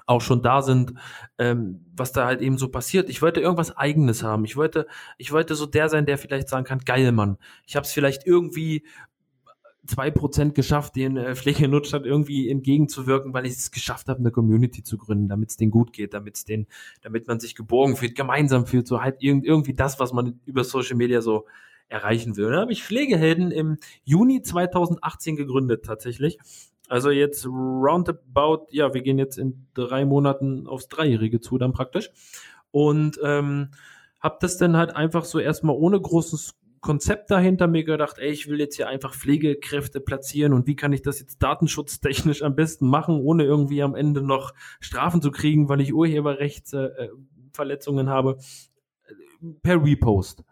auch 0.06 0.22
schon 0.22 0.42
da 0.42 0.62
sind, 0.62 0.94
ähm, 1.38 1.86
was 1.96 2.12
da 2.12 2.26
halt 2.26 2.42
eben 2.42 2.58
so 2.58 2.70
passiert. 2.70 3.10
Ich 3.10 3.22
wollte 3.22 3.42
irgendwas 3.42 3.76
Eigenes 3.76 4.24
haben. 4.24 4.46
Ich 4.46 4.56
wollte, 4.56 4.88
ich 5.18 5.32
wollte 5.32 5.56
so 5.56 5.66
der 5.66 5.90
sein, 5.90 6.06
der 6.06 6.18
vielleicht 6.18 6.50
sagen 6.50 6.66
kann, 6.66 6.80
geil, 6.80 7.12
Mann. 7.12 7.38
Ich 7.66 7.76
habe 7.76 7.86
es 7.86 7.92
vielleicht 7.92 8.26
irgendwie 8.26 8.84
zwei 9.86 10.12
Prozent 10.12 10.56
geschafft, 10.56 10.96
den 10.96 11.18
äh, 11.18 11.36
Pflegenotstand 11.36 12.06
irgendwie 12.06 12.50
entgegenzuwirken, 12.50 13.34
weil 13.34 13.46
ich 13.46 13.54
es 13.54 13.72
geschafft 13.72 14.08
habe, 14.08 14.20
eine 14.20 14.32
Community 14.32 14.84
zu 14.84 14.98
gründen, 14.98 15.28
damit 15.28 15.50
es 15.50 15.58
denen 15.58 15.72
gut 15.72 15.94
geht, 15.94 16.14
damit 16.14 16.48
den, 16.48 16.68
damit 17.02 17.28
man 17.28 17.40
sich 17.40 17.56
geborgen 17.56 17.96
fühlt, 17.96 18.16
gemeinsam 18.16 18.66
fühlt, 18.66 18.88
so 18.88 19.02
halt 19.02 19.22
irgend, 19.22 19.46
irgendwie 19.46 19.74
das, 19.74 20.00
was 20.00 20.14
man 20.14 20.40
über 20.46 20.64
Social 20.64 20.96
Media 20.96 21.22
so 21.22 21.46
erreichen 21.90 22.36
will. 22.36 22.52
Da 22.52 22.60
habe 22.60 22.74
ich 22.74 22.84
Pflegehelden 22.84 23.52
im 23.52 23.78
Juni 24.04 24.42
2018 24.42 25.38
gegründet 25.38 25.86
tatsächlich 25.86 26.38
also 26.88 27.10
jetzt 27.10 27.46
roundabout, 27.46 28.68
ja, 28.72 28.94
wir 28.94 29.02
gehen 29.02 29.20
jetzt 29.20 29.38
in 29.38 29.68
drei 29.74 30.06
Monaten 30.06 30.68
aufs 30.68 30.88
Dreijährige 30.88 31.40
zu, 31.40 31.58
dann 31.58 31.74
praktisch. 31.74 32.12
Und 32.72 33.20
ähm, 33.24 33.72
hab 34.20 34.40
das 34.40 34.58
dann 34.58 34.78
halt 34.78 34.96
einfach 34.96 35.26
so 35.26 35.40
erstmal 35.40 35.76
ohne 35.76 36.00
großes 36.00 36.56
Konzept 36.80 37.32
dahinter 37.32 37.68
mir 37.68 37.84
gedacht, 37.84 38.20
ey, 38.20 38.30
ich 38.30 38.48
will 38.48 38.60
jetzt 38.60 38.76
hier 38.76 38.88
einfach 38.88 39.14
Pflegekräfte 39.14 40.00
platzieren 40.00 40.54
und 40.54 40.68
wie 40.68 40.76
kann 40.76 40.94
ich 40.94 41.02
das 41.02 41.20
jetzt 41.20 41.42
datenschutztechnisch 41.44 42.44
am 42.44 42.56
besten 42.56 42.88
machen, 42.88 43.20
ohne 43.20 43.44
irgendwie 43.44 43.84
am 43.84 43.96
Ende 43.96 44.22
noch 44.22 44.54
Strafen 44.80 45.22
zu 45.22 45.32
kriegen, 45.32 45.68
weil 45.70 45.82
ich 45.82 45.94
Urheberrechtsverletzungen 45.94 48.08
äh, 48.08 48.10
habe, 48.10 48.38
per 49.62 49.84
Repost. 49.84 50.44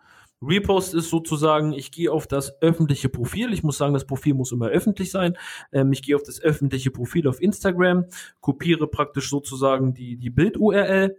Repost 0.41 0.93
ist 0.93 1.10
sozusagen, 1.10 1.74
ich 1.74 1.91
gehe 1.91 2.12
auf 2.12 2.28
das 2.28 2.62
öffentliche 2.62 3.10
Profil. 3.10 3.54
Ich 3.54 3.63
muss 3.63 3.78
sagen, 3.78 3.93
das 3.93 4.06
Profil 4.06 4.34
muss 4.34 4.52
immer 4.52 4.67
öffentlich 4.67 5.12
sein. 5.12 5.38
Ähm, 5.71 5.91
ich 5.91 6.04
gehe 6.04 6.15
auf 6.15 6.24
das 6.24 6.41
öffentliche 6.41 6.91
Profil 6.91 7.28
auf 7.28 7.41
Instagram, 7.41 8.06
kopiere 8.41 8.88
praktisch 8.88 9.30
sozusagen 9.30 9.93
die, 9.93 10.17
die 10.17 10.30
Bild-URL 10.30 11.15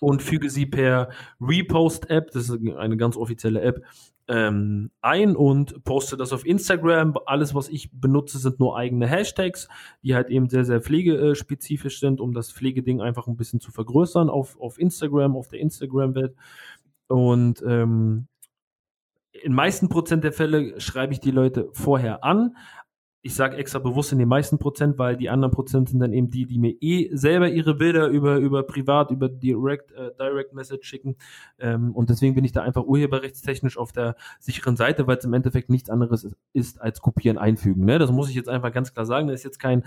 und 0.00 0.22
füge 0.22 0.50
sie 0.50 0.66
per 0.66 1.08
Repost-App, 1.40 2.30
das 2.32 2.48
ist 2.48 2.76
eine 2.76 2.96
ganz 2.96 3.16
offizielle 3.16 3.62
App, 3.62 3.82
ähm, 4.28 4.90
ein 5.02 5.36
und 5.36 5.84
poste 5.84 6.16
das 6.16 6.32
auf 6.32 6.44
Instagram. 6.44 7.16
Alles, 7.26 7.54
was 7.54 7.68
ich 7.68 7.90
benutze, 7.92 8.38
sind 8.38 8.58
nur 8.58 8.76
eigene 8.76 9.06
Hashtags, 9.06 9.68
die 10.02 10.14
halt 10.14 10.30
eben 10.30 10.48
sehr, 10.48 10.64
sehr 10.64 10.80
pflegespezifisch 10.80 12.00
sind, 12.00 12.20
um 12.20 12.32
das 12.32 12.50
Pflegeding 12.50 13.00
einfach 13.00 13.28
ein 13.28 13.36
bisschen 13.36 13.60
zu 13.60 13.70
vergrößern 13.70 14.28
auf, 14.28 14.58
auf 14.60 14.78
Instagram, 14.78 15.36
auf 15.36 15.48
der 15.48 15.60
Instagram-Welt. 15.60 16.34
Und 17.08 17.62
ähm, 17.66 18.28
in 19.42 19.52
meisten 19.52 19.88
Prozent 19.88 20.24
der 20.24 20.32
Fälle 20.32 20.80
schreibe 20.80 21.12
ich 21.12 21.20
die 21.20 21.30
Leute 21.30 21.68
vorher 21.72 22.24
an. 22.24 22.56
Ich 23.22 23.34
sage 23.34 23.56
extra 23.56 23.80
bewusst 23.80 24.12
in 24.12 24.20
den 24.20 24.28
meisten 24.28 24.58
Prozent, 24.58 24.98
weil 24.98 25.16
die 25.16 25.30
anderen 25.30 25.52
Prozent 25.52 25.88
sind 25.88 25.98
dann 25.98 26.12
eben 26.12 26.30
die, 26.30 26.46
die 26.46 26.60
mir 26.60 26.76
eh 26.80 27.10
selber 27.12 27.48
ihre 27.48 27.74
Bilder 27.74 28.06
über, 28.06 28.36
über 28.36 28.62
privat, 28.62 29.10
über 29.10 29.28
Direct, 29.28 29.90
äh, 29.92 30.12
Direct 30.16 30.54
Message 30.54 30.86
schicken. 30.86 31.16
Ähm, 31.58 31.92
und 31.92 32.08
deswegen 32.08 32.36
bin 32.36 32.44
ich 32.44 32.52
da 32.52 32.62
einfach 32.62 32.84
urheberrechtstechnisch 32.84 33.78
auf 33.78 33.90
der 33.90 34.14
sicheren 34.38 34.76
Seite, 34.76 35.08
weil 35.08 35.16
es 35.16 35.24
im 35.24 35.34
Endeffekt 35.34 35.70
nichts 35.70 35.90
anderes 35.90 36.22
ist, 36.22 36.36
ist 36.52 36.80
als 36.80 37.00
kopieren, 37.00 37.36
einfügen. 37.36 37.84
Ne? 37.84 37.98
Das 37.98 38.12
muss 38.12 38.28
ich 38.28 38.36
jetzt 38.36 38.48
einfach 38.48 38.72
ganz 38.72 38.94
klar 38.94 39.06
sagen. 39.06 39.26
Da 39.26 39.34
ist 39.34 39.42
jetzt 39.42 39.58
kein 39.58 39.82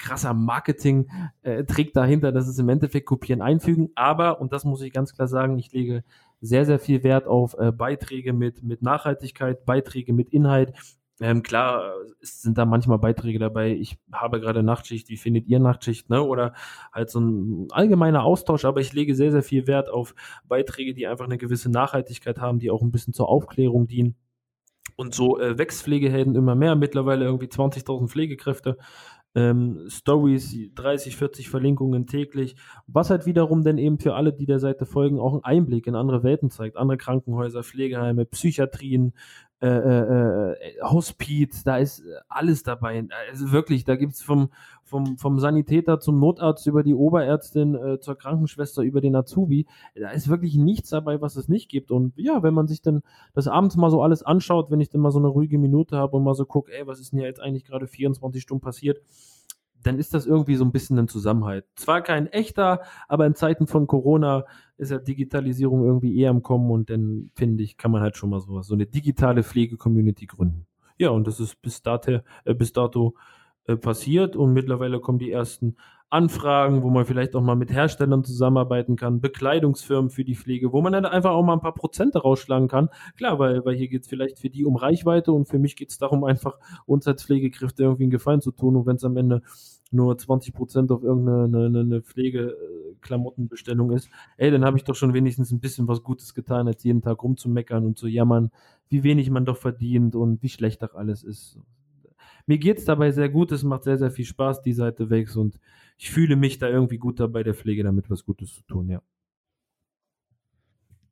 krasser 0.00 0.34
Marketing-Trick 0.34 1.88
äh, 1.88 1.92
dahinter, 1.92 2.32
das 2.32 2.48
ist 2.48 2.58
im 2.58 2.68
Endeffekt 2.68 3.06
kopieren, 3.06 3.42
einfügen. 3.42 3.90
Aber, 3.94 4.40
und 4.40 4.52
das 4.52 4.64
muss 4.64 4.82
ich 4.82 4.92
ganz 4.92 5.14
klar 5.14 5.28
sagen, 5.28 5.58
ich 5.58 5.72
lege 5.72 6.02
sehr, 6.40 6.64
sehr 6.64 6.78
viel 6.78 7.04
Wert 7.04 7.26
auf 7.26 7.54
äh, 7.58 7.70
Beiträge 7.70 8.32
mit, 8.32 8.62
mit 8.62 8.82
Nachhaltigkeit, 8.82 9.64
Beiträge 9.64 10.12
mit 10.12 10.30
Inhalt. 10.30 10.72
Ähm, 11.20 11.42
klar 11.42 11.92
sind 12.22 12.56
da 12.56 12.64
manchmal 12.64 12.98
Beiträge 12.98 13.38
dabei, 13.38 13.72
ich 13.72 13.98
habe 14.10 14.40
gerade 14.40 14.62
Nachtschicht, 14.62 15.10
wie 15.10 15.18
findet 15.18 15.46
ihr 15.48 15.58
Nachtschicht, 15.58 16.08
ne? 16.08 16.22
Oder 16.22 16.54
halt 16.92 17.10
so 17.10 17.20
ein 17.20 17.68
allgemeiner 17.72 18.24
Austausch, 18.24 18.64
aber 18.64 18.80
ich 18.80 18.94
lege 18.94 19.14
sehr, 19.14 19.30
sehr 19.30 19.42
viel 19.42 19.66
Wert 19.66 19.90
auf 19.90 20.14
Beiträge, 20.48 20.94
die 20.94 21.06
einfach 21.06 21.26
eine 21.26 21.36
gewisse 21.36 21.70
Nachhaltigkeit 21.70 22.38
haben, 22.38 22.58
die 22.58 22.70
auch 22.70 22.80
ein 22.80 22.90
bisschen 22.90 23.12
zur 23.12 23.28
Aufklärung 23.28 23.86
dienen. 23.86 24.16
Und 24.96 25.14
so 25.14 25.38
äh, 25.38 25.58
wächst 25.58 25.82
Pflegehelden 25.82 26.34
immer 26.34 26.54
mehr, 26.54 26.74
mittlerweile 26.74 27.26
irgendwie 27.26 27.46
20.000 27.46 28.08
Pflegekräfte 28.08 28.78
ähm, 29.34 29.86
Stories, 29.88 30.56
30, 30.74 31.16
40 31.16 31.48
Verlinkungen 31.48 32.06
täglich, 32.06 32.56
was 32.86 33.10
halt 33.10 33.26
wiederum 33.26 33.62
dann 33.62 33.78
eben 33.78 33.98
für 33.98 34.14
alle, 34.14 34.32
die 34.32 34.46
der 34.46 34.58
Seite 34.58 34.86
folgen, 34.86 35.20
auch 35.20 35.32
einen 35.32 35.44
Einblick 35.44 35.86
in 35.86 35.94
andere 35.94 36.22
Welten 36.22 36.50
zeigt, 36.50 36.76
andere 36.76 36.98
Krankenhäuser, 36.98 37.62
Pflegeheime, 37.62 38.24
Psychiatrien, 38.24 39.12
äh, 39.62 39.68
äh, 39.68 40.52
äh, 40.52 40.82
Hospiz, 40.82 41.64
da 41.64 41.76
ist 41.76 42.02
alles 42.28 42.62
dabei. 42.62 43.06
Also 43.30 43.52
wirklich, 43.52 43.84
da 43.84 43.96
gibt's 43.96 44.22
vom, 44.22 44.48
vom, 44.84 45.18
vom 45.18 45.38
Sanitäter 45.38 46.00
zum 46.00 46.18
Notarzt 46.18 46.66
über 46.66 46.82
die 46.82 46.94
Oberärztin 46.94 47.74
äh, 47.74 48.00
zur 48.00 48.16
Krankenschwester 48.16 48.82
über 48.82 49.02
den 49.02 49.14
Azubi. 49.14 49.66
Da 49.94 50.10
ist 50.12 50.28
wirklich 50.28 50.56
nichts 50.56 50.88
dabei, 50.88 51.20
was 51.20 51.36
es 51.36 51.48
nicht 51.48 51.68
gibt. 51.68 51.90
Und 51.90 52.14
ja, 52.16 52.42
wenn 52.42 52.54
man 52.54 52.68
sich 52.68 52.80
dann 52.80 53.02
das 53.34 53.48
abends 53.48 53.76
mal 53.76 53.90
so 53.90 54.02
alles 54.02 54.22
anschaut, 54.22 54.70
wenn 54.70 54.80
ich 54.80 54.88
dann 54.88 55.02
mal 55.02 55.10
so 55.10 55.18
eine 55.18 55.28
ruhige 55.28 55.58
Minute 55.58 55.98
habe 55.98 56.16
und 56.16 56.24
mal 56.24 56.34
so 56.34 56.46
gucke, 56.46 56.72
ey, 56.72 56.86
was 56.86 56.98
ist 56.98 57.12
denn 57.12 57.18
hier 57.18 57.28
jetzt 57.28 57.40
eigentlich 57.40 57.64
gerade 57.64 57.86
24 57.86 58.40
Stunden 58.40 58.62
passiert, 58.62 59.02
dann 59.82 59.98
ist 59.98 60.14
das 60.14 60.26
irgendwie 60.26 60.56
so 60.56 60.64
ein 60.64 60.72
bisschen 60.72 60.98
ein 60.98 61.08
Zusammenhalt. 61.08 61.64
Zwar 61.74 62.02
kein 62.02 62.26
echter, 62.26 62.80
aber 63.08 63.26
in 63.26 63.34
Zeiten 63.34 63.66
von 63.66 63.86
Corona 63.86 64.44
ist 64.76 64.90
ja 64.90 64.98
Digitalisierung 64.98 65.84
irgendwie 65.84 66.18
eher 66.18 66.30
am 66.30 66.42
Kommen 66.42 66.70
und 66.70 66.90
dann 66.90 67.30
finde 67.34 67.62
ich, 67.62 67.76
kann 67.76 67.90
man 67.90 68.02
halt 68.02 68.16
schon 68.16 68.30
mal 68.30 68.40
sowas, 68.40 68.66
so 68.66 68.74
eine 68.74 68.86
digitale 68.86 69.42
Pflege-Community 69.42 70.26
gründen. 70.26 70.66
Ja, 70.98 71.10
und 71.10 71.26
das 71.26 71.40
ist 71.40 71.60
bis, 71.62 71.82
date, 71.82 72.22
äh, 72.44 72.54
bis 72.54 72.72
dato 72.72 73.14
äh, 73.66 73.76
passiert 73.76 74.36
und 74.36 74.52
mittlerweile 74.52 75.00
kommen 75.00 75.18
die 75.18 75.30
ersten 75.30 75.76
Anfragen, 76.10 76.82
wo 76.82 76.90
man 76.90 77.04
vielleicht 77.04 77.36
auch 77.36 77.40
mal 77.40 77.54
mit 77.54 77.72
Herstellern 77.72 78.24
zusammenarbeiten 78.24 78.96
kann, 78.96 79.20
Bekleidungsfirmen 79.20 80.10
für 80.10 80.24
die 80.24 80.34
Pflege, 80.34 80.72
wo 80.72 80.82
man 80.82 80.92
dann 80.92 81.04
einfach 81.04 81.30
auch 81.30 81.44
mal 81.44 81.52
ein 81.52 81.60
paar 81.60 81.74
Prozente 81.74 82.18
rausschlagen 82.18 82.66
kann. 82.66 82.88
Klar, 83.16 83.38
weil, 83.38 83.64
weil 83.64 83.76
hier 83.76 83.86
geht 83.86 84.02
es 84.02 84.08
vielleicht 84.08 84.40
für 84.40 84.50
die 84.50 84.64
um 84.64 84.74
Reichweite 84.74 85.30
und 85.30 85.46
für 85.46 85.60
mich 85.60 85.76
geht 85.76 85.90
es 85.90 85.98
darum, 85.98 86.24
einfach 86.24 86.58
uns 86.84 87.06
als 87.06 87.22
Pflegekräfte 87.24 87.84
irgendwie 87.84 88.04
einen 88.04 88.10
Gefallen 88.10 88.40
zu 88.40 88.50
tun. 88.50 88.74
Und 88.74 88.86
wenn 88.86 88.96
es 88.96 89.04
am 89.04 89.16
Ende 89.16 89.42
nur 89.92 90.18
20 90.18 90.52
Prozent 90.52 90.90
auf 90.90 91.04
irgendeine 91.04 91.66
eine, 91.66 91.80
eine 91.80 92.02
Pflegeklamottenbestellung 92.02 93.92
ist, 93.92 94.10
ey, 94.36 94.50
dann 94.50 94.64
habe 94.64 94.78
ich 94.78 94.84
doch 94.84 94.96
schon 94.96 95.14
wenigstens 95.14 95.52
ein 95.52 95.60
bisschen 95.60 95.86
was 95.86 96.02
Gutes 96.02 96.34
getan, 96.34 96.66
als 96.66 96.82
jeden 96.82 97.02
Tag 97.02 97.22
rumzumeckern 97.22 97.86
und 97.86 97.96
zu 97.96 98.08
jammern, 98.08 98.50
wie 98.88 99.04
wenig 99.04 99.30
man 99.30 99.44
doch 99.44 99.58
verdient 99.58 100.16
und 100.16 100.42
wie 100.42 100.48
schlecht 100.48 100.82
doch 100.82 100.94
alles 100.94 101.22
ist. 101.22 101.60
Mir 102.46 102.58
geht 102.58 102.78
es 102.78 102.84
dabei 102.84 103.10
sehr 103.10 103.28
gut, 103.28 103.52
es 103.52 103.62
macht 103.62 103.84
sehr, 103.84 103.98
sehr 103.98 104.10
viel 104.10 104.24
Spaß, 104.24 104.62
die 104.62 104.72
Seite 104.72 105.10
wächst 105.10 105.36
und 105.36 105.58
ich 105.98 106.10
fühle 106.10 106.36
mich 106.36 106.58
da 106.58 106.68
irgendwie 106.68 106.98
gut 106.98 107.20
dabei, 107.20 107.42
der 107.42 107.54
Pflege 107.54 107.82
damit 107.82 108.10
was 108.10 108.24
Gutes 108.24 108.54
zu 108.54 108.62
tun, 108.62 108.88
ja. 108.88 109.02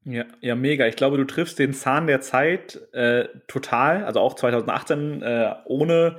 Ja, 0.04 0.24
ja, 0.40 0.54
mega. 0.54 0.86
Ich 0.86 0.96
glaube, 0.96 1.18
du 1.18 1.24
triffst 1.24 1.58
den 1.58 1.74
Zahn 1.74 2.06
der 2.06 2.22
Zeit 2.22 2.80
äh, 2.92 3.28
total. 3.46 4.06
Also 4.06 4.20
auch 4.20 4.34
2018 4.34 5.20
äh, 5.20 5.54
ohne 5.66 6.16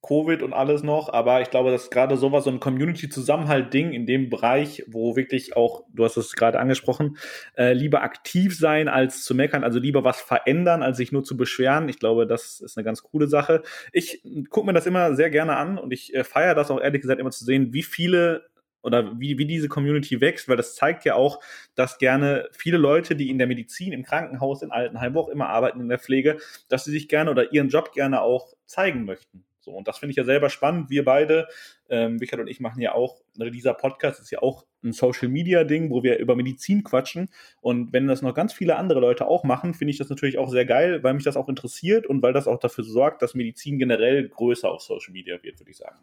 Covid 0.00 0.42
und 0.42 0.52
alles 0.52 0.82
noch, 0.82 1.12
aber 1.12 1.40
ich 1.42 1.50
glaube, 1.50 1.70
dass 1.70 1.90
gerade 1.90 2.16
sowas, 2.16 2.44
so 2.44 2.50
ein 2.50 2.60
Community-Zusammenhalt-Ding 2.60 3.92
in 3.92 4.06
dem 4.06 4.30
Bereich, 4.30 4.84
wo 4.86 5.16
wirklich 5.16 5.56
auch, 5.56 5.84
du 5.92 6.04
hast 6.04 6.16
es 6.16 6.34
gerade 6.34 6.60
angesprochen, 6.60 7.18
äh, 7.56 7.72
lieber 7.72 8.02
aktiv 8.02 8.56
sein 8.56 8.88
als 8.88 9.24
zu 9.24 9.34
meckern, 9.34 9.64
also 9.64 9.80
lieber 9.80 10.04
was 10.04 10.20
verändern, 10.20 10.82
als 10.82 10.98
sich 10.98 11.10
nur 11.10 11.24
zu 11.24 11.36
beschweren. 11.36 11.88
Ich 11.88 11.98
glaube, 11.98 12.26
das 12.26 12.60
ist 12.60 12.76
eine 12.76 12.84
ganz 12.84 13.02
coole 13.02 13.26
Sache. 13.26 13.62
Ich 13.92 14.22
gucke 14.50 14.66
mir 14.66 14.72
das 14.72 14.86
immer 14.86 15.14
sehr 15.14 15.30
gerne 15.30 15.56
an 15.56 15.78
und 15.78 15.92
ich 15.92 16.14
äh, 16.14 16.22
feiere 16.22 16.54
das 16.54 16.70
auch 16.70 16.80
ehrlich 16.80 17.02
gesagt 17.02 17.20
immer 17.20 17.32
zu 17.32 17.44
sehen, 17.44 17.72
wie 17.72 17.82
viele 17.82 18.46
oder 18.82 19.18
wie, 19.18 19.36
wie 19.38 19.46
diese 19.46 19.68
Community 19.68 20.20
wächst, 20.20 20.48
weil 20.48 20.56
das 20.56 20.76
zeigt 20.76 21.04
ja 21.04 21.14
auch, 21.14 21.40
dass 21.74 21.98
gerne 21.98 22.48
viele 22.52 22.78
Leute, 22.78 23.16
die 23.16 23.30
in 23.30 23.38
der 23.38 23.48
Medizin, 23.48 23.92
im 23.92 24.04
Krankenhaus, 24.04 24.62
in 24.62 24.70
Altenheim, 24.70 25.14
wo 25.14 25.20
auch 25.20 25.28
immer 25.28 25.48
arbeiten, 25.48 25.80
in 25.80 25.88
der 25.88 25.98
Pflege, 25.98 26.38
dass 26.68 26.84
sie 26.84 26.92
sich 26.92 27.08
gerne 27.08 27.30
oder 27.30 27.52
ihren 27.52 27.68
Job 27.68 27.92
gerne 27.92 28.22
auch 28.22 28.54
zeigen 28.66 29.04
möchten. 29.04 29.44
So, 29.68 29.74
und 29.74 29.86
das 29.86 29.98
finde 29.98 30.12
ich 30.12 30.16
ja 30.16 30.24
selber 30.24 30.48
spannend. 30.48 30.88
Wir 30.88 31.04
beide, 31.04 31.46
ähm, 31.90 32.16
Richard 32.18 32.40
und 32.40 32.48
ich, 32.48 32.58
machen 32.58 32.80
ja 32.80 32.94
auch, 32.94 33.20
ne, 33.36 33.50
dieser 33.50 33.74
Podcast 33.74 34.18
ist 34.18 34.30
ja 34.30 34.40
auch 34.40 34.64
ein 34.82 34.92
Social 34.92 35.28
Media 35.28 35.64
Ding, 35.64 35.90
wo 35.90 36.02
wir 36.02 36.18
über 36.18 36.36
Medizin 36.36 36.84
quatschen. 36.84 37.28
Und 37.60 37.92
wenn 37.92 38.06
das 38.06 38.22
noch 38.22 38.32
ganz 38.34 38.54
viele 38.54 38.76
andere 38.76 39.00
Leute 39.00 39.28
auch 39.28 39.44
machen, 39.44 39.74
finde 39.74 39.90
ich 39.90 39.98
das 39.98 40.08
natürlich 40.08 40.38
auch 40.38 40.48
sehr 40.48 40.64
geil, 40.64 41.02
weil 41.02 41.12
mich 41.12 41.24
das 41.24 41.36
auch 41.36 41.50
interessiert 41.50 42.06
und 42.06 42.22
weil 42.22 42.32
das 42.32 42.46
auch 42.46 42.58
dafür 42.58 42.84
sorgt, 42.84 43.20
dass 43.20 43.34
Medizin 43.34 43.78
generell 43.78 44.28
größer 44.28 44.70
auf 44.70 44.80
Social 44.80 45.12
Media 45.12 45.42
wird, 45.42 45.60
würde 45.60 45.70
ich 45.70 45.76
sagen. 45.76 45.98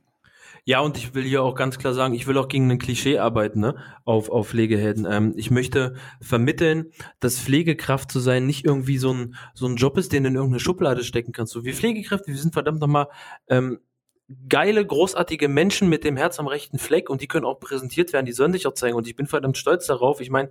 Ja, 0.63 0.79
und 0.79 0.97
ich 0.97 1.13
will 1.13 1.23
hier 1.23 1.43
auch 1.43 1.55
ganz 1.55 1.77
klar 1.77 1.93
sagen, 1.93 2.13
ich 2.13 2.27
will 2.27 2.37
auch 2.37 2.47
gegen 2.47 2.69
ein 2.71 2.79
Klischee 2.79 3.19
arbeiten, 3.19 3.59
ne, 3.59 3.75
auf, 4.03 4.29
auf 4.29 4.49
Pflegehelden. 4.49 5.05
Ähm, 5.09 5.33
ich 5.35 5.51
möchte 5.51 5.95
vermitteln, 6.21 6.91
dass 7.19 7.39
Pflegekraft 7.39 8.11
zu 8.11 8.19
sein 8.19 8.45
nicht 8.45 8.65
irgendwie 8.65 8.97
so 8.97 9.13
ein, 9.13 9.35
so 9.53 9.67
ein 9.67 9.75
Job 9.75 9.97
ist, 9.97 10.11
den 10.11 10.23
du 10.23 10.29
in 10.29 10.35
irgendeine 10.35 10.59
Schublade 10.59 11.03
stecken 11.03 11.31
kannst. 11.31 11.53
So, 11.53 11.63
wir 11.63 11.73
Pflegekräfte, 11.73 12.31
wir 12.31 12.37
sind 12.37 12.53
verdammt 12.53 12.79
nochmal, 12.79 13.07
ähm, 13.49 13.79
geile, 14.49 14.85
großartige 14.85 15.47
Menschen 15.47 15.87
mit 15.87 16.03
dem 16.03 16.17
Herz 16.17 16.39
am 16.39 16.47
rechten 16.47 16.79
Fleck 16.79 17.09
und 17.09 17.21
die 17.21 17.27
können 17.27 17.45
auch 17.45 17.59
präsentiert 17.59 18.11
werden, 18.13 18.25
die 18.25 18.31
sollen 18.31 18.53
sich 18.53 18.65
auch 18.65 18.73
zeigen 18.73 18.95
und 18.95 19.07
ich 19.07 19.15
bin 19.15 19.27
verdammt 19.27 19.57
stolz 19.57 19.85
darauf. 19.85 20.19
Ich 20.19 20.31
meine, 20.31 20.49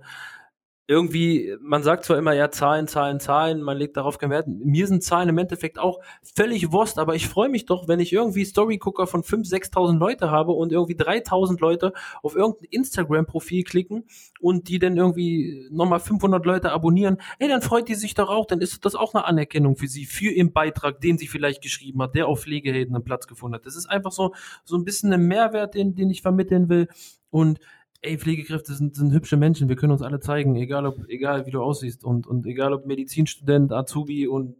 irgendwie, 0.87 1.55
man 1.61 1.81
sagt 1.81 2.05
zwar 2.05 2.17
immer, 2.17 2.33
ja, 2.33 2.51
Zahlen, 2.51 2.87
Zahlen, 2.87 3.19
Zahlen, 3.19 3.61
man 3.61 3.77
legt 3.77 3.97
darauf 3.97 4.19
keinen 4.19 4.29
Wert. 4.29 4.47
Mir 4.47 4.85
sind 4.85 5.03
Zahlen 5.03 5.29
im 5.29 5.37
Endeffekt 5.39 5.79
auch 5.79 5.99
völlig 6.21 6.71
Wurst, 6.71 6.99
aber 6.99 7.15
ich 7.15 7.27
freue 7.27 7.49
mich 7.49 7.65
doch, 7.65 7.87
wenn 7.87 7.99
ich 7.99 8.13
irgendwie 8.13 8.45
Storygucker 8.45 9.07
von 9.07 9.23
5.000, 9.23 9.71
6.000 9.71 9.97
Leute 9.97 10.29
habe 10.29 10.51
und 10.51 10.71
irgendwie 10.71 10.93
3.000 10.93 11.59
Leute 11.59 11.91
auf 12.21 12.35
irgendein 12.35 12.67
Instagram-Profil 12.69 13.63
klicken 13.63 14.03
und 14.39 14.67
die 14.67 14.77
dann 14.77 14.95
irgendwie 14.95 15.67
nochmal 15.71 15.99
500 15.99 16.45
Leute 16.45 16.71
abonnieren. 16.71 17.17
Ey, 17.39 17.47
dann 17.47 17.63
freut 17.63 17.89
die 17.89 17.95
sich 17.95 18.13
doch 18.13 18.29
auch, 18.29 18.45
dann 18.45 18.61
ist 18.61 18.85
das 18.85 18.93
auch 18.93 19.15
eine 19.15 19.25
Anerkennung 19.25 19.77
für 19.77 19.87
sie, 19.87 20.05
für 20.05 20.31
ihren 20.31 20.53
Beitrag, 20.53 21.01
den 21.01 21.17
sie 21.17 21.27
vielleicht 21.27 21.63
geschrieben 21.63 22.01
hat, 22.03 22.13
der 22.13 22.27
auf 22.27 22.41
Pflegehelden 22.41 22.95
einen 22.95 23.03
Platz 23.03 23.25
gefunden 23.25 23.55
hat. 23.55 23.65
Das 23.65 23.75
ist 23.75 23.87
einfach 23.87 24.11
so, 24.11 24.35
so 24.63 24.77
ein 24.77 24.85
bisschen 24.85 25.11
ein 25.11 25.25
Mehrwert, 25.25 25.73
den, 25.73 25.95
den 25.95 26.11
ich 26.11 26.21
vermitteln 26.21 26.69
will. 26.69 26.87
Und 27.31 27.59
ey, 28.05 28.17
Pflegekräfte 28.17 28.73
sind, 28.73 28.95
sind 28.95 29.11
hübsche 29.11 29.37
Menschen, 29.37 29.69
wir 29.69 29.75
können 29.75 29.91
uns 29.91 30.01
alle 30.01 30.19
zeigen, 30.19 30.55
egal 30.55 30.85
ob, 30.85 31.07
egal 31.09 31.45
wie 31.45 31.51
du 31.51 31.61
aussiehst 31.61 32.03
und, 32.03 32.27
und 32.27 32.45
egal 32.45 32.73
ob 32.73 32.85
Medizinstudent, 32.85 33.71
Azubi 33.71 34.27
und 34.27 34.55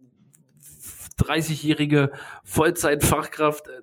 30-jährige 1.19 2.11
Vollzeitfachkraft, 2.43 3.67
äh, 3.67 3.81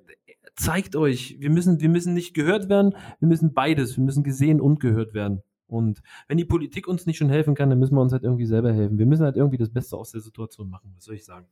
zeigt 0.54 0.96
euch, 0.96 1.36
wir 1.40 1.50
müssen, 1.50 1.80
wir 1.80 1.88
müssen 1.88 2.14
nicht 2.14 2.34
gehört 2.34 2.68
werden, 2.68 2.94
wir 3.20 3.28
müssen 3.28 3.54
beides, 3.54 3.96
wir 3.96 4.04
müssen 4.04 4.22
gesehen 4.22 4.60
und 4.60 4.80
gehört 4.80 5.14
werden. 5.14 5.42
Und 5.66 6.02
wenn 6.28 6.36
die 6.36 6.44
Politik 6.44 6.86
uns 6.86 7.06
nicht 7.06 7.16
schon 7.16 7.30
helfen 7.30 7.54
kann, 7.54 7.70
dann 7.70 7.78
müssen 7.78 7.94
wir 7.94 8.02
uns 8.02 8.12
halt 8.12 8.24
irgendwie 8.24 8.44
selber 8.44 8.72
helfen. 8.74 8.98
Wir 8.98 9.06
müssen 9.06 9.24
halt 9.24 9.36
irgendwie 9.36 9.56
das 9.56 9.72
Beste 9.72 9.96
aus 9.96 10.12
der 10.12 10.20
Situation 10.20 10.68
machen, 10.68 10.92
was 10.94 11.04
soll 11.04 11.14
ich 11.14 11.24
sagen? 11.24 11.46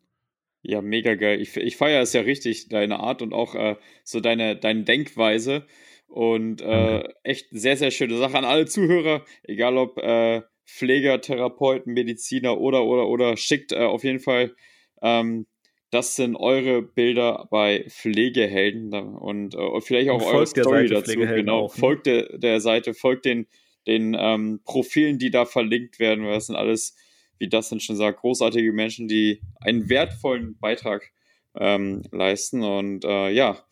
Ja, 0.63 0.83
mega 0.83 1.15
geil. 1.15 1.41
Ich, 1.41 1.57
ich 1.57 1.77
feiere 1.79 2.03
es 2.03 2.13
ja 2.13 2.21
richtig, 2.21 2.69
deine 2.69 3.01
Art 3.01 3.23
und 3.23 3.33
auch 3.33 3.55
äh, 3.55 3.77
so 4.05 4.21
deine, 4.21 4.57
deine 4.57 4.85
Denkweise. 4.85 5.65
Und 6.11 6.61
äh, 6.61 7.05
echt 7.23 7.47
sehr, 7.53 7.77
sehr 7.77 7.93
schöne 7.93 8.17
Sache 8.17 8.37
an 8.37 8.45
alle 8.45 8.67
Zuhörer, 8.67 9.25
egal 9.45 9.79
ob 9.79 9.97
äh, 9.99 10.43
Pfleger, 10.67 11.21
Therapeuten, 11.21 11.93
Mediziner 11.93 12.59
oder, 12.61 12.85
oder, 12.85 13.07
oder, 13.07 13.37
schickt 13.37 13.71
äh, 13.71 13.85
auf 13.85 14.03
jeden 14.03 14.19
Fall, 14.19 14.55
ähm, 15.03 15.47
das 15.91 16.17
sind 16.17 16.37
eure 16.37 16.83
Bilder 16.83 17.49
bei 17.51 17.85
Pflegehelden 17.89 18.93
und 18.93 19.55
äh, 19.55 19.81
vielleicht 19.81 20.11
auch 20.11 20.25
eure 20.25 20.47
Story 20.47 20.89
dazu. 20.89 21.19
Genau, 21.19 21.67
auch, 21.67 21.75
ne? 21.75 21.81
folgt 21.81 22.07
der, 22.07 22.39
der 22.39 22.61
Seite, 22.61 22.93
folgt 22.93 23.25
den, 23.25 23.47
den 23.87 24.17
ähm, 24.19 24.61
Profilen, 24.65 25.19
die 25.19 25.31
da 25.31 25.45
verlinkt 25.45 25.99
werden, 25.99 26.25
weil 26.25 26.35
das 26.35 26.47
sind 26.47 26.57
alles, 26.57 26.97
wie 27.39 27.49
das 27.49 27.69
denn 27.69 27.81
schon 27.81 27.97
sagt, 27.97 28.21
großartige 28.21 28.73
Menschen, 28.73 29.09
die 29.09 29.43
einen 29.61 29.89
wertvollen 29.89 30.59
Beitrag 30.59 31.11
ähm, 31.57 32.03
leisten 32.13 32.63
und 32.63 33.05
äh, 33.05 33.31
ja, 33.31 33.65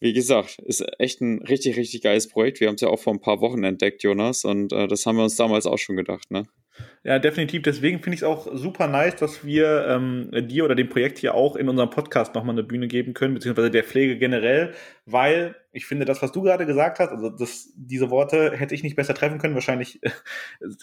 wie 0.00 0.12
gesagt, 0.12 0.58
ist 0.60 0.84
echt 0.98 1.20
ein 1.20 1.42
richtig, 1.42 1.76
richtig 1.76 2.02
geiles 2.02 2.28
Projekt. 2.28 2.60
Wir 2.60 2.68
haben 2.68 2.74
es 2.74 2.80
ja 2.82 2.88
auch 2.88 3.00
vor 3.00 3.14
ein 3.14 3.20
paar 3.20 3.40
Wochen 3.40 3.64
entdeckt, 3.64 4.02
Jonas, 4.02 4.44
und 4.44 4.72
äh, 4.72 4.86
das 4.86 5.06
haben 5.06 5.16
wir 5.16 5.24
uns 5.24 5.36
damals 5.36 5.66
auch 5.66 5.78
schon 5.78 5.96
gedacht, 5.96 6.30
ne? 6.30 6.44
Ja, 7.04 7.18
definitiv. 7.18 7.62
Deswegen 7.62 8.02
finde 8.02 8.16
ich 8.16 8.22
es 8.22 8.26
auch 8.26 8.48
super 8.52 8.88
nice, 8.88 9.16
dass 9.16 9.46
wir 9.46 9.86
ähm, 9.88 10.30
dir 10.48 10.64
oder 10.64 10.74
dem 10.74 10.88
Projekt 10.88 11.18
hier 11.18 11.34
auch 11.34 11.56
in 11.56 11.68
unserem 11.68 11.88
Podcast 11.88 12.34
nochmal 12.34 12.54
eine 12.54 12.64
Bühne 12.64 12.88
geben 12.88 13.14
können, 13.14 13.34
beziehungsweise 13.34 13.70
der 13.70 13.84
Pflege 13.84 14.18
generell, 14.18 14.74
weil 15.04 15.54
ich 15.72 15.86
finde, 15.86 16.04
das, 16.04 16.20
was 16.22 16.32
du 16.32 16.42
gerade 16.42 16.66
gesagt 16.66 16.98
hast, 16.98 17.10
also 17.10 17.30
das, 17.30 17.72
diese 17.76 18.10
Worte 18.10 18.52
hätte 18.56 18.74
ich 18.74 18.82
nicht 18.82 18.96
besser 18.96 19.14
treffen 19.14 19.38
können. 19.38 19.54
Wahrscheinlich 19.54 20.02
äh, 20.02 20.10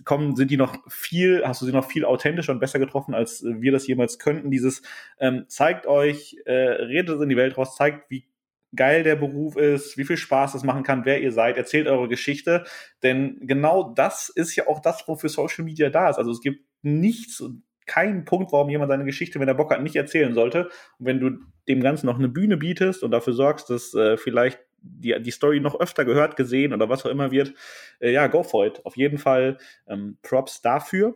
kommen, 0.06 0.36
sind 0.36 0.50
die 0.50 0.58
noch 0.58 0.78
viel, 0.88 1.44
hast 1.46 1.62
du 1.62 1.66
sie 1.66 1.74
noch 1.74 1.90
viel 1.90 2.06
authentischer 2.06 2.54
und 2.54 2.60
besser 2.60 2.80
getroffen, 2.80 3.14
als 3.14 3.44
wir 3.44 3.72
das 3.72 3.86
jemals 3.86 4.18
könnten. 4.18 4.50
Dieses 4.50 4.82
ähm, 5.20 5.46
zeigt 5.48 5.88
euch, 5.88 6.38
äh, 6.46 6.54
redet 6.54 7.22
in 7.22 7.30
die 7.30 7.38
Welt 7.38 7.58
raus, 7.58 7.76
zeigt, 7.76 8.10
wie 8.10 8.26
geil 8.76 9.04
der 9.04 9.16
Beruf 9.16 9.56
ist, 9.56 9.98
wie 9.98 10.04
viel 10.04 10.18
Spaß 10.18 10.56
es 10.56 10.64
machen 10.64 10.84
kann, 10.84 11.06
wer 11.06 11.22
ihr 11.22 11.32
seid, 11.32 11.58
erzählt 11.58 11.88
eure 11.88 12.08
Geschichte. 12.08 12.64
Denn 13.02 13.38
genau 13.42 13.94
das 13.96 14.30
ist 14.30 14.56
ja 14.56 14.68
auch 14.68 14.80
das, 14.80 15.08
wofür 15.08 15.30
Social 15.30 15.64
Media 15.64 15.90
da 15.90 16.10
ist. 16.10 16.18
Also 16.18 16.32
es 16.32 16.42
gibt 16.42 16.66
nichts, 16.82 17.44
keinen 17.86 18.26
Punkt, 18.26 18.52
warum 18.52 18.70
jemand 18.70 18.90
seine 18.90 19.06
Geschichte, 19.06 19.40
wenn 19.40 19.48
er 19.48 19.54
Bock 19.54 19.72
hat, 19.72 19.82
nicht 19.82 19.96
erzählen 19.96 20.34
sollte. 20.34 20.70
Und 21.00 21.06
wenn 21.06 21.20
du 21.20 21.32
dem 21.68 21.82
Ganzen 21.82 22.06
noch 22.06 22.18
eine 22.18 22.30
Bühne 22.30 22.58
bietest 22.58 23.04
und 23.04 23.12
dafür 23.12 23.34
sorgst, 23.34 23.70
dass 23.70 23.94
äh, 23.94 24.18
vielleicht 24.18 24.60
die, 24.82 25.16
die 25.22 25.32
Story 25.32 25.60
noch 25.60 25.80
öfter 25.80 26.06
gehört, 26.06 26.36
gesehen 26.36 26.74
oder 26.74 26.90
was 26.90 27.06
auch 27.06 27.10
immer 27.10 27.32
wird, 27.32 27.54
äh, 28.00 28.12
ja, 28.12 28.28
go 28.28 28.44
for 28.44 28.66
it. 28.66 28.86
Auf 28.86 28.98
jeden 28.98 29.18
Fall 29.18 29.58
ähm, 29.88 30.18
Props 30.22 30.62
dafür. 30.62 31.16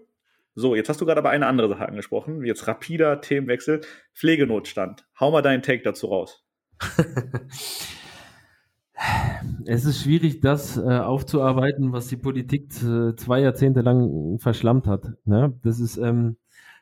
So, 0.55 0.75
jetzt 0.75 0.89
hast 0.89 0.99
du 0.99 1.05
gerade 1.05 1.19
aber 1.19 1.29
eine 1.29 1.45
andere 1.45 1.69
Sache 1.69 1.87
angesprochen. 1.87 2.43
Jetzt 2.43 2.67
rapider 2.67 3.21
Themenwechsel. 3.21 3.81
Pflegenotstand. 4.15 5.05
Hau 5.19 5.31
mal 5.31 5.41
deinen 5.43 5.61
Take 5.61 5.83
dazu 5.83 6.07
raus. 6.07 6.46
es 9.65 9.85
ist 9.85 10.01
schwierig, 10.01 10.41
das 10.41 10.77
äh, 10.77 10.81
aufzuarbeiten, 10.81 11.91
was 11.91 12.07
die 12.07 12.17
Politik 12.17 12.71
äh, 12.83 13.15
zwei 13.15 13.41
Jahrzehnte 13.41 13.81
lang 13.81 14.39
verschlammt 14.39 14.87
hat. 14.87 15.13
Ne? 15.25 15.53
Das 15.63 15.79
ist 15.79 15.97
ähm, 15.97 16.37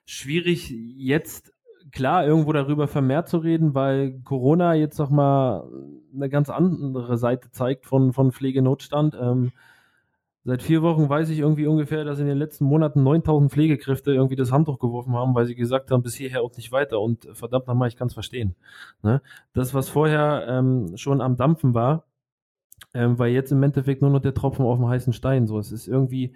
schwierig, 0.05 0.69
jetzt 0.69 1.53
klar, 1.91 2.25
irgendwo 2.25 2.53
darüber 2.53 2.87
vermehrt 2.87 3.29
zu 3.29 3.37
reden, 3.37 3.73
weil 3.73 4.19
Corona 4.23 4.73
jetzt 4.73 4.99
noch 4.99 5.09
mal 5.09 5.69
eine 6.13 6.29
ganz 6.29 6.49
andere 6.49 7.17
Seite 7.17 7.51
zeigt 7.51 7.85
von, 7.85 8.13
von 8.13 8.31
Pflegenotstand. 8.31 9.15
Ähm, 9.19 9.51
seit 10.45 10.61
vier 10.61 10.83
Wochen 10.83 11.09
weiß 11.09 11.29
ich 11.29 11.39
irgendwie 11.39 11.65
ungefähr, 11.65 12.05
dass 12.05 12.19
in 12.19 12.27
den 12.27 12.37
letzten 12.37 12.65
Monaten 12.65 13.03
9000 13.03 13.51
Pflegekräfte 13.51 14.13
irgendwie 14.13 14.35
das 14.35 14.51
Handtuch 14.51 14.77
geworfen 14.77 15.13
haben, 15.15 15.33
weil 15.33 15.47
sie 15.47 15.55
gesagt 15.55 15.89
haben, 15.89 16.03
bis 16.03 16.13
hierher 16.13 16.43
und 16.43 16.55
nicht 16.55 16.71
weiter. 16.71 17.01
Und 17.01 17.27
verdammt 17.33 17.67
nochmal, 17.67 17.87
ich 17.87 17.97
kann 17.97 18.07
es 18.07 18.13
verstehen. 18.13 18.55
Ne? 19.01 19.21
Das, 19.53 19.73
was 19.73 19.89
vorher 19.89 20.45
ähm, 20.47 20.95
schon 20.95 21.19
am 21.19 21.35
Dampfen 21.35 21.73
war, 21.73 22.05
ähm, 22.93 23.17
war 23.17 23.27
jetzt 23.27 23.51
im 23.51 23.63
Endeffekt 23.63 24.03
nur 24.03 24.11
noch 24.11 24.21
der 24.21 24.35
Tropfen 24.35 24.65
auf 24.65 24.77
dem 24.77 24.87
heißen 24.87 25.13
Stein. 25.13 25.47
So, 25.47 25.57
es 25.57 25.71
ist 25.71 25.87
irgendwie 25.87 26.35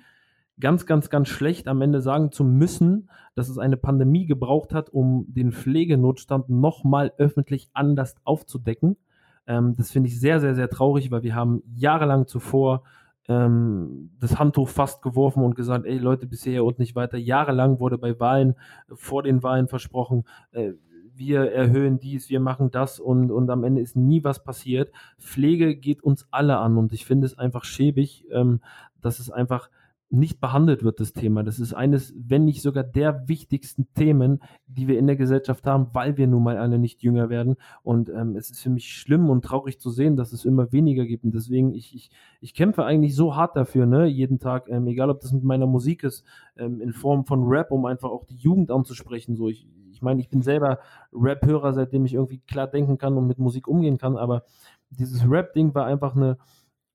ganz, 0.60 0.88
ganz, 0.88 1.12
ganz 1.12 1.28
schlecht 1.28 1.68
am 1.68 1.82
Ende 1.84 2.02
sagen 2.02 2.32
zu 2.32 2.44
müssen, 2.44 3.10
dass 3.36 3.48
es 3.48 3.60
eine 3.60 3.78
Pandemie 3.78 4.26
gebraucht 4.26 4.74
hat, 4.74 4.90
um 4.90 5.26
den 5.28 5.52
Pflegenotstand 5.52 6.50
nochmal 6.50 7.14
öffentlich 7.18 7.70
anders 7.74 8.16
aufzudecken. 8.24 8.98
Ähm, 9.46 9.76
das 9.78 9.92
finde 9.92 10.10
ich 10.10 10.20
sehr, 10.20 10.40
sehr, 10.40 10.56
sehr 10.56 10.70
traurig, 10.70 11.12
weil 11.12 11.22
wir 11.22 11.36
haben 11.36 11.62
jahrelang 11.76 12.26
zuvor 12.26 12.84
ähm, 13.30 14.10
das 14.20 14.40
Handtuch 14.40 14.68
fast 14.68 15.02
geworfen 15.02 15.44
und 15.44 15.56
gesagt, 15.56 15.86
ey 15.86 15.98
Leute, 15.98 16.26
bisher 16.26 16.66
und 16.66 16.80
nicht 16.80 16.96
weiter. 16.96 17.18
Jahrelang 17.18 17.80
wurde 17.80 17.98
bei 17.98 18.20
Wahlen, 18.20 18.56
vor 18.92 19.24
den 19.24 19.44
Wahlen 19.44 19.68
versprochen, 19.68 20.26
äh, 20.52 20.74
wir 21.16 21.52
erhöhen 21.52 22.00
dies, 22.00 22.30
wir 22.30 22.40
machen 22.40 22.72
das 22.72 23.00
und, 23.00 23.30
und 23.30 23.50
am 23.50 23.64
Ende 23.64 23.82
ist 23.82 23.96
nie 23.96 24.24
was 24.24 24.44
passiert. 24.44 24.92
Pflege 25.20 25.76
geht 25.76 26.02
uns 26.02 26.28
alle 26.32 26.58
an 26.58 26.78
und 26.78 26.94
ich 26.94 27.06
finde 27.06 27.26
es 27.26 27.38
einfach 27.38 27.66
schäbig, 27.66 28.26
ähm, 28.32 28.62
dass 29.02 29.20
es 29.20 29.30
einfach 29.30 29.70
nicht 30.12 30.40
behandelt 30.42 30.84
wird, 30.84 31.00
das 31.00 31.14
Thema. 31.14 31.44
Das 31.44 31.60
ist 31.60 31.74
eines, 31.74 32.14
wenn 32.18 32.46
nicht 32.46 32.64
sogar 32.64 32.84
der 32.84 33.28
wichtigsten 33.28 33.88
Themen, 33.94 34.40
die 34.66 34.88
wir 34.88 34.98
in 34.98 35.06
der 35.06 35.16
Gesellschaft 35.16 35.68
haben, 35.68 35.90
weil 35.94 36.18
wir 36.18 36.26
nun 36.26 36.44
mal 36.44 36.58
alle 36.58 36.80
nicht 36.80 37.04
jünger 37.04 37.30
werden. 37.30 37.58
Und 37.84 38.10
ähm, 38.10 38.36
es 38.36 38.50
ist 38.50 38.62
für 38.62 38.72
mich 38.72 38.92
schlimm 38.92 39.30
und 39.30 39.46
traurig 39.46 39.80
zu 39.80 39.92
sehen, 39.92 40.16
dass 40.16 40.34
es 40.34 40.46
immer 40.46 40.72
weniger 40.72 41.06
gibt. 41.06 41.26
Und 41.26 41.36
deswegen, 41.36 41.74
ich, 41.74 41.94
ich, 41.94 42.10
ich 42.42 42.54
kämpfe 42.56 42.86
eigentlich 42.86 43.16
so 43.16 43.36
hart 43.36 43.56
dafür, 43.56 43.86
ne, 43.86 44.08
jeden 44.08 44.40
Tag, 44.40 44.68
ähm, 44.68 44.88
egal 44.88 45.12
ob 45.12 45.20
das 45.22 45.32
mit 45.32 45.44
meiner 45.44 45.68
Musik 45.68 46.04
ist, 46.04 46.26
ähm, 46.58 46.82
in 46.82 46.92
Form 46.92 47.26
von 47.26 47.44
Rap, 47.44 47.72
um 47.72 47.86
einfach 47.86 48.10
auch 48.10 48.26
die 48.26 48.38
Jugend 48.38 48.72
anzusprechen. 48.72 49.36
So, 49.36 49.48
ich, 49.48 49.68
ich 49.92 50.02
meine, 50.02 50.22
ich 50.22 50.30
bin 50.30 50.42
selber 50.42 50.80
Rap-Hörer, 51.14 51.74
seitdem 51.74 52.06
ich 52.06 52.16
irgendwie 52.16 52.40
klar 52.40 52.68
denken 52.68 52.98
kann 52.98 53.16
und 53.16 53.28
mit 53.28 53.38
Musik 53.38 53.68
umgehen 53.68 54.00
kann, 54.00 54.18
aber 54.18 54.44
dieses 54.90 55.30
Rap-Ding 55.30 55.76
war 55.76 55.86
einfach 55.86 56.16
eine, 56.16 56.38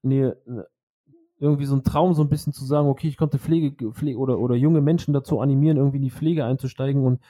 eine, 0.03 0.37
eine 0.47 0.67
irgendwie 1.45 1.67
so 1.67 1.77
ein 1.77 1.85
Traum, 1.85 2.15
so 2.15 2.23
ein 2.23 2.29
bisschen 2.29 2.53
zu 2.53 2.65
sagen, 2.65 2.89
okay, 2.89 3.09
ich 3.09 3.17
konnte 3.17 3.39
Pflege, 3.39 3.93
Pflege 3.93 4.19
oder, 4.19 4.39
oder 4.39 4.57
junge 4.57 4.81
Menschen 4.81 5.15
dazu 5.15 5.41
animieren, 5.41 5.77
irgendwie 5.77 5.99
in 5.99 6.05
die 6.05 6.11
Pflege 6.11 6.45
einzusteigen 6.45 7.05
und 7.05 7.21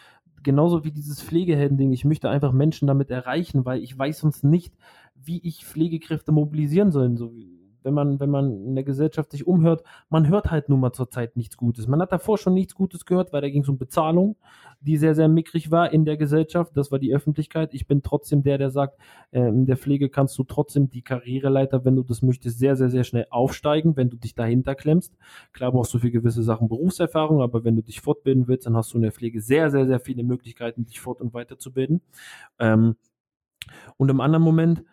genauso 0.42 0.84
wie 0.84 0.92
dieses 0.92 1.22
Pflegehelden-Ding, 1.22 1.92
ich 1.92 2.04
möchte 2.04 2.30
einfach 2.30 2.52
Menschen 2.52 2.86
damit 2.86 3.10
erreichen, 3.10 3.64
weil 3.64 3.82
ich 3.82 3.98
weiß 3.98 4.18
sonst 4.18 4.44
nicht, 4.44 4.74
wie 5.16 5.40
ich 5.42 5.64
Pflegekräfte 5.64 6.32
mobilisieren 6.32 6.92
soll. 6.92 7.16
So, 7.16 7.32
wenn 7.85 7.95
man, 7.95 8.20
wenn 8.20 8.30
man 8.30 8.64
in 8.64 8.74
der 8.74 8.85
Gesellschaft 8.85 9.30
sich 9.30 9.47
umhört, 9.47 9.82
man 10.09 10.28
hört 10.28 10.51
halt 10.51 10.68
nun 10.68 10.80
mal 10.80 10.93
zurzeit 10.93 11.37
nichts 11.37 11.57
Gutes. 11.57 11.87
Man 11.87 12.01
hat 12.01 12.12
davor 12.12 12.39
schon 12.39 12.55
nichts 12.55 12.74
Gutes 12.74 13.05
gehört, 13.05 13.32
weil 13.32 13.41
da 13.41 13.49
ging 13.49 13.62
es 13.62 13.68
um 13.68 13.78
Bezahlung, 13.78 14.37
die 14.80 14.97
sehr, 14.97 15.14
sehr 15.14 15.28
mickrig 15.28 15.70
war 15.70 15.93
in 15.93 16.05
der 16.05 16.16
Gesellschaft. 16.16 16.76
Das 16.76 16.91
war 16.91 16.99
die 16.99 17.14
Öffentlichkeit. 17.14 17.74
Ich 17.74 17.87
bin 17.87 18.03
trotzdem 18.03 18.43
der, 18.43 18.59
der 18.59 18.70
sagt, 18.70 18.99
äh, 19.30 19.49
in 19.49 19.66
der 19.66 19.76
Pflege 19.76 20.09
kannst 20.09 20.39
du 20.39 20.45
trotzdem 20.45 20.91
die 20.91 21.03
Karriereleiter, 21.03 21.85
wenn 21.85 21.97
du 21.97 22.03
das 22.03 22.22
möchtest, 22.22 22.59
sehr, 22.59 22.76
sehr, 22.76 22.91
sehr 22.91 23.05
schnell 23.05 23.26
aufsteigen, 23.30 23.97
wenn 23.97 24.11
du 24.11 24.16
dich 24.16 24.35
dahinter 24.35 24.74
klemmst. 24.74 25.16
Klar 25.53 25.72
brauchst 25.72 25.93
du 25.95 25.99
für 25.99 26.11
gewisse 26.11 26.43
Sachen 26.43 26.68
Berufserfahrung, 26.68 27.43
aber 27.43 27.64
wenn 27.64 27.76
du 27.76 27.82
dich 27.82 28.01
fortbilden 28.01 28.49
willst, 28.49 28.66
dann 28.66 28.76
hast 28.76 28.93
du 28.93 28.99
in 28.99 29.03
der 29.03 29.12
Pflege 29.12 29.41
sehr, 29.41 29.70
sehr, 29.70 29.87
sehr 29.87 30.01
viele 30.01 30.22
Möglichkeiten, 30.22 30.85
dich 30.85 31.01
fort- 31.01 31.20
und 31.20 31.35
weiterzubilden. 31.35 32.01
Ähm, 32.59 32.97
und 33.97 34.11
im 34.11 34.20
anderen 34.20 34.45
Moment 34.45 34.85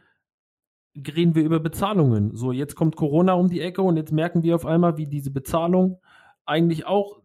reden 0.96 1.36
wir 1.36 1.44
über 1.44 1.60
Bezahlungen. 1.60 2.36
So, 2.36 2.52
jetzt 2.52 2.76
kommt 2.76 2.96
Corona 2.96 3.34
um 3.34 3.50
die 3.50 3.62
Ecke 3.62 3.82
und 3.82 3.98
jetzt 3.98 4.12
merken 4.12 4.44
wir 4.44 4.56
auf 4.56 4.66
einmal, 4.66 4.98
wie 4.98 5.08
diese 5.08 5.32
Bezahlung 5.32 6.00
eigentlich 6.46 6.86
auch 6.86 7.22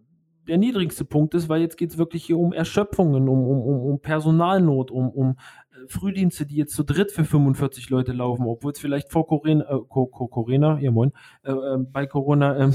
der 0.47 0.59
niedrigste 0.59 1.05
Punkt 1.05 1.35
ist, 1.35 1.49
weil 1.49 1.61
jetzt 1.61 1.77
geht 1.77 1.91
es 1.91 1.99
wirklich 1.99 2.25
hier 2.25 2.39
um 2.39 2.53
Erschöpfungen, 2.53 3.29
um, 3.29 3.45
um, 3.45 3.81
um 3.81 4.01
Personalnot, 4.01 4.91
um, 4.91 5.11
um 5.11 5.31
äh, 5.71 5.89
Frühdienste, 5.89 6.47
die 6.47 6.57
jetzt 6.57 6.75
zu 6.75 6.85
dritt 6.85 7.11
für 7.11 7.25
45 7.25 7.91
Leute 7.91 8.13
laufen, 8.13 8.47
obwohl 8.47 8.73
es 8.73 8.79
vielleicht 8.79 9.11
vor 9.11 9.27
Corona, 9.27 9.65
äh, 9.69 9.81
Corona, 9.89 10.79
ja 10.79 10.91
moin, 10.91 11.13
äh, 11.43 11.51
äh, 11.51 11.79
bei 11.79 12.07
Corona 12.07 12.59
ähm, 12.59 12.75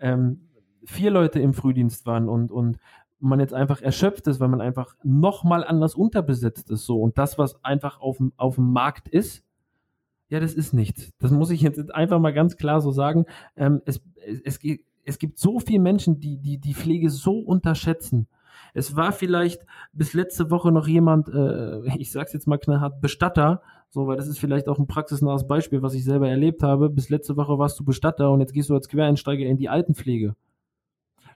ähm, 0.00 0.48
vier 0.84 1.12
Leute 1.12 1.38
im 1.38 1.54
Frühdienst 1.54 2.06
waren 2.06 2.28
und, 2.28 2.50
und 2.50 2.78
man 3.20 3.38
jetzt 3.38 3.54
einfach 3.54 3.80
erschöpft 3.80 4.26
ist, 4.26 4.40
weil 4.40 4.48
man 4.48 4.60
einfach 4.60 4.96
nochmal 5.04 5.62
anders 5.62 5.94
unterbesetzt 5.94 6.70
ist. 6.70 6.84
So. 6.84 7.00
Und 7.00 7.18
das, 7.18 7.38
was 7.38 7.64
einfach 7.64 8.00
auf 8.00 8.16
dem, 8.16 8.32
auf 8.36 8.56
dem 8.56 8.72
Markt 8.72 9.08
ist, 9.08 9.44
ja, 10.32 10.40
das 10.40 10.54
ist 10.54 10.72
nichts. 10.72 11.12
Das 11.18 11.30
muss 11.30 11.50
ich 11.50 11.60
jetzt 11.60 11.94
einfach 11.94 12.18
mal 12.18 12.32
ganz 12.32 12.56
klar 12.56 12.80
so 12.80 12.90
sagen. 12.90 13.26
Ähm, 13.54 13.82
es, 13.84 14.00
es, 14.44 14.58
es 15.04 15.18
gibt 15.18 15.38
so 15.38 15.60
viele 15.60 15.80
Menschen, 15.80 16.20
die, 16.20 16.38
die 16.38 16.58
die 16.58 16.72
Pflege 16.72 17.10
so 17.10 17.38
unterschätzen. 17.38 18.28
Es 18.72 18.96
war 18.96 19.12
vielleicht 19.12 19.66
bis 19.92 20.14
letzte 20.14 20.50
Woche 20.50 20.72
noch 20.72 20.88
jemand, 20.88 21.28
äh, 21.28 21.86
ich 21.98 22.10
sag's 22.10 22.32
jetzt 22.32 22.46
mal 22.46 22.56
knallhart, 22.56 23.02
Bestatter, 23.02 23.60
so, 23.90 24.06
weil 24.06 24.16
das 24.16 24.26
ist 24.26 24.38
vielleicht 24.38 24.70
auch 24.70 24.78
ein 24.78 24.86
praxisnahes 24.86 25.46
Beispiel, 25.46 25.82
was 25.82 25.92
ich 25.92 26.02
selber 26.02 26.30
erlebt 26.30 26.62
habe. 26.62 26.88
Bis 26.88 27.10
letzte 27.10 27.36
Woche 27.36 27.58
warst 27.58 27.78
du 27.78 27.84
Bestatter 27.84 28.30
und 28.30 28.40
jetzt 28.40 28.54
gehst 28.54 28.70
du 28.70 28.74
als 28.74 28.88
Quereinsteiger 28.88 29.44
in 29.44 29.58
die 29.58 29.68
Altenpflege. 29.68 30.34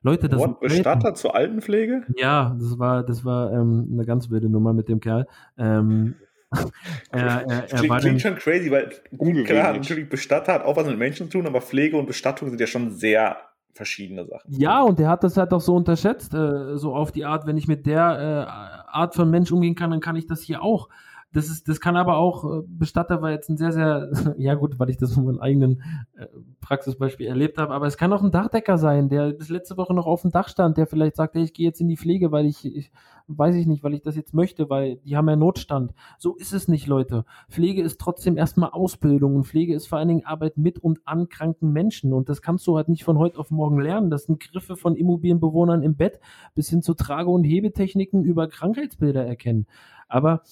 Leute, 0.01 0.31
das 0.31 0.41
What, 0.41 0.61
Bestatter 0.61 1.13
zur 1.13 1.35
Altenpflege? 1.35 2.07
Ja, 2.17 2.57
das 2.59 2.79
war, 2.79 3.03
das 3.05 3.27
war 3.27 3.53
ähm, 3.53 3.91
eine 3.93 4.07
ganz 4.07 4.31
wilde 4.31 4.49
Nummer 4.49 4.73
mit 4.73 4.89
dem 4.89 5.01
Kerl. 5.01 5.27
Ähm, 5.59 6.15
er, 7.11 7.21
er, 7.21 7.49
er 7.49 7.65
klingt, 7.67 7.99
klingt 7.99 8.21
schon 8.21 8.37
crazy, 8.37 8.71
weil 8.71 8.91
gut, 9.17 9.47
klar, 9.47 9.73
natürlich 9.73 10.09
Bestatter 10.09 10.55
hat 10.55 10.65
auch 10.65 10.77
was 10.77 10.87
mit 10.87 10.99
Menschen 10.99 11.31
zu 11.31 11.39
tun, 11.39 11.47
aber 11.47 11.61
Pflege 11.61 11.97
und 11.97 12.07
Bestattung 12.07 12.49
sind 12.49 12.61
ja 12.61 12.67
schon 12.67 12.93
sehr 12.93 13.37
verschiedene 13.73 14.25
Sachen. 14.27 14.53
Ja, 14.53 14.83
und 14.83 14.99
der 14.99 15.09
hat 15.09 15.23
das 15.23 15.37
halt 15.37 15.53
auch 15.53 15.61
so 15.61 15.75
unterschätzt, 15.75 16.35
äh, 16.35 16.77
so 16.77 16.95
auf 16.95 17.13
die 17.13 17.25
Art, 17.25 17.47
wenn 17.47 17.57
ich 17.57 17.69
mit 17.69 17.87
der 17.87 18.49
äh, 18.89 18.91
Art 18.91 19.15
von 19.15 19.31
Mensch 19.31 19.53
umgehen 19.53 19.75
kann, 19.75 19.91
dann 19.91 20.01
kann 20.01 20.17
ich 20.17 20.27
das 20.27 20.41
hier 20.41 20.63
auch. 20.63 20.89
Das 21.37 21.51
ist, 21.51 21.69
das 21.69 21.81
kann 21.81 21.99
aber 21.99 22.17
auch, 22.17 22.45
äh, 22.45 22.63
Bestatter 22.67 23.21
war 23.21 23.31
jetzt 23.31 23.51
ein 23.51 23.59
sehr, 23.59 23.71
sehr, 23.71 24.11
ja 24.39 24.55
gut, 24.55 24.79
weil 24.79 24.89
ich 24.89 24.97
das 24.97 25.13
von 25.13 25.27
meinem 25.27 25.39
eigenen 25.39 25.83
äh, 26.17 26.29
Praxisbeispiel 26.63 27.27
erlebt 27.27 27.59
habe, 27.59 27.75
aber 27.75 27.87
es 27.87 27.99
kann 27.99 28.11
auch 28.15 28.23
ein 28.23 28.31
Dachdecker 28.31 28.79
sein, 28.79 29.11
der 29.11 29.33
bis 29.33 29.51
letzte 29.51 29.77
Woche 29.77 29.93
noch 29.93 30.07
auf 30.07 30.23
dem 30.23 30.31
Dach 30.31 30.49
stand, 30.49 30.79
der 30.79 30.87
vielleicht 30.87 31.15
sagt, 31.15 31.35
hey, 31.35 31.43
ich 31.43 31.53
gehe 31.53 31.67
jetzt 31.67 31.79
in 31.79 31.89
die 31.89 31.99
Pflege, 31.99 32.33
weil 32.33 32.47
ich, 32.47 32.65
ich, 32.65 32.91
weiß 33.27 33.55
ich 33.55 33.67
nicht, 33.67 33.85
weil 33.85 33.93
ich 33.93 34.01
das 34.01 34.17
jetzt 34.17 34.33
möchte, 34.33 34.71
weil 34.71 34.97
die 35.05 35.15
haben 35.15 35.29
ja 35.29 35.37
Notstand. 35.37 35.93
So 36.17 36.37
ist 36.37 36.55
es 36.55 36.69
nicht, 36.69 36.87
Leute. 36.87 37.27
Pflege 37.51 37.83
ist 37.83 38.01
trotzdem 38.01 38.39
erstmal 38.39 38.71
Ausbildung 38.71 39.37
und 39.37 39.45
Pflege 39.45 39.75
ist 39.75 39.89
vor 39.89 39.99
allen 39.99 40.09
Dingen 40.09 40.25
Arbeit 40.25 40.57
mit 40.57 40.79
und 40.79 41.01
an 41.05 41.29
kranken 41.29 41.71
Menschen 41.71 42.15
und 42.15 42.31
das 42.31 42.41
kannst 42.41 42.67
du 42.67 42.79
halt 42.79 42.89
nicht 42.89 43.05
von 43.05 43.19
heute 43.19 43.39
auf 43.39 43.51
morgen 43.51 43.79
lernen. 43.79 44.09
Das 44.09 44.25
sind 44.25 44.41
Griffe 44.41 44.75
von 44.75 44.95
Immobilienbewohnern 44.95 45.83
im 45.83 45.97
Bett 45.97 46.19
bis 46.55 46.71
hin 46.71 46.81
zu 46.81 46.95
Trage- 46.95 47.29
und 47.29 47.45
Hebetechniken 47.45 48.25
über 48.25 48.49
Krankheitsbilder 48.49 49.27
erkennen. 49.27 49.67
Aber 50.09 50.43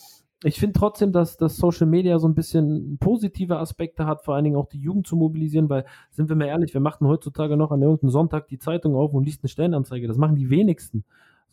ich 0.45 0.61
finde 0.61 0.79
trotzdem, 0.79 1.11
dass, 1.11 1.39
dass 1.39 1.57
Social 1.57 1.87
Media 1.87 2.19
so 2.19 2.29
ein 2.29 2.35
bisschen 2.35 2.99
positive 2.99 3.59
Aspekte 3.59 4.07
hat, 4.07 4.25
vor 4.25 4.35
allen 4.35 4.45
Dingen 4.45 4.57
auch 4.57 4.69
die 4.69 4.81
Jugend 4.81 5.07
zu 5.07 5.17
mobilisieren, 5.17 5.71
weil, 5.71 5.87
sind 6.11 6.29
wir 6.29 6.37
mal 6.37 6.47
ehrlich, 6.47 6.75
wir 6.75 6.83
machen 6.83 7.07
heutzutage 7.07 7.57
noch 7.57 7.71
an 7.71 7.81
irgendeinem 7.81 8.11
Sonntag 8.11 8.49
die 8.49 8.59
Zeitung 8.59 8.95
auf 8.95 9.15
und 9.15 9.25
liest 9.25 9.43
eine 9.43 9.49
Stellenanzeige. 9.49 10.07
Das 10.07 10.19
machen 10.19 10.37
die 10.37 10.51
wenigsten. 10.51 11.05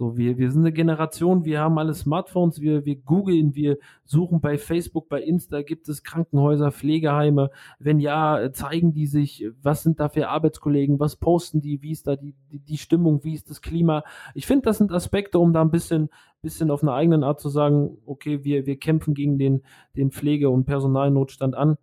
So, 0.02 0.18
wir, 0.18 0.40
wir 0.40 0.50
sind 0.50 0.62
eine 0.62 0.72
Generation, 0.72 1.46
wir 1.46 1.60
haben 1.60 1.78
alle 1.78 1.94
Smartphones, 1.94 2.60
wir, 2.60 2.86
wir 2.86 2.96
googeln, 2.96 3.54
wir 3.54 3.78
suchen 4.04 4.42
bei 4.42 4.58
Facebook, 4.58 5.08
bei 5.10 5.22
Insta, 5.22 5.62
gibt 5.62 5.88
es 5.90 6.02
Krankenhäuser, 6.02 6.72
Pflegeheime? 6.72 7.52
Wenn 7.78 8.00
ja, 8.00 8.52
zeigen 8.52 8.96
die 8.96 9.06
sich, 9.06 9.46
was 9.62 9.84
sind 9.84 10.00
da 10.00 10.10
für 10.10 10.30
Arbeitskollegen, 10.30 11.00
was 11.00 11.18
posten 11.18 11.62
die, 11.62 11.84
wie 11.84 11.92
ist 11.92 12.08
da 12.08 12.16
die, 12.16 12.34
die, 12.52 12.58
die 12.58 12.80
Stimmung, 12.80 13.24
wie 13.24 13.36
ist 13.36 13.52
das 13.52 13.62
Klima? 13.62 14.04
Ich 14.34 14.48
finde, 14.48 14.64
das 14.64 14.80
sind 14.80 14.92
Aspekte, 14.92 15.38
um 15.38 15.54
da 15.54 15.62
ein 15.62 15.70
bisschen, 15.70 16.10
bisschen 16.42 16.72
auf 16.72 16.82
einer 16.82 16.96
eigenen 16.96 17.24
Art 17.24 17.40
zu 17.40 17.50
sagen, 17.50 18.00
okay, 18.08 18.44
wir, 18.44 18.66
wir 18.66 18.80
kämpfen 18.80 19.14
gegen 19.14 19.38
den, 19.38 19.62
den 19.96 20.10
Pflege- 20.10 20.50
und 20.50 20.66
Personalnotstand 20.66 21.54
an. 21.54 21.78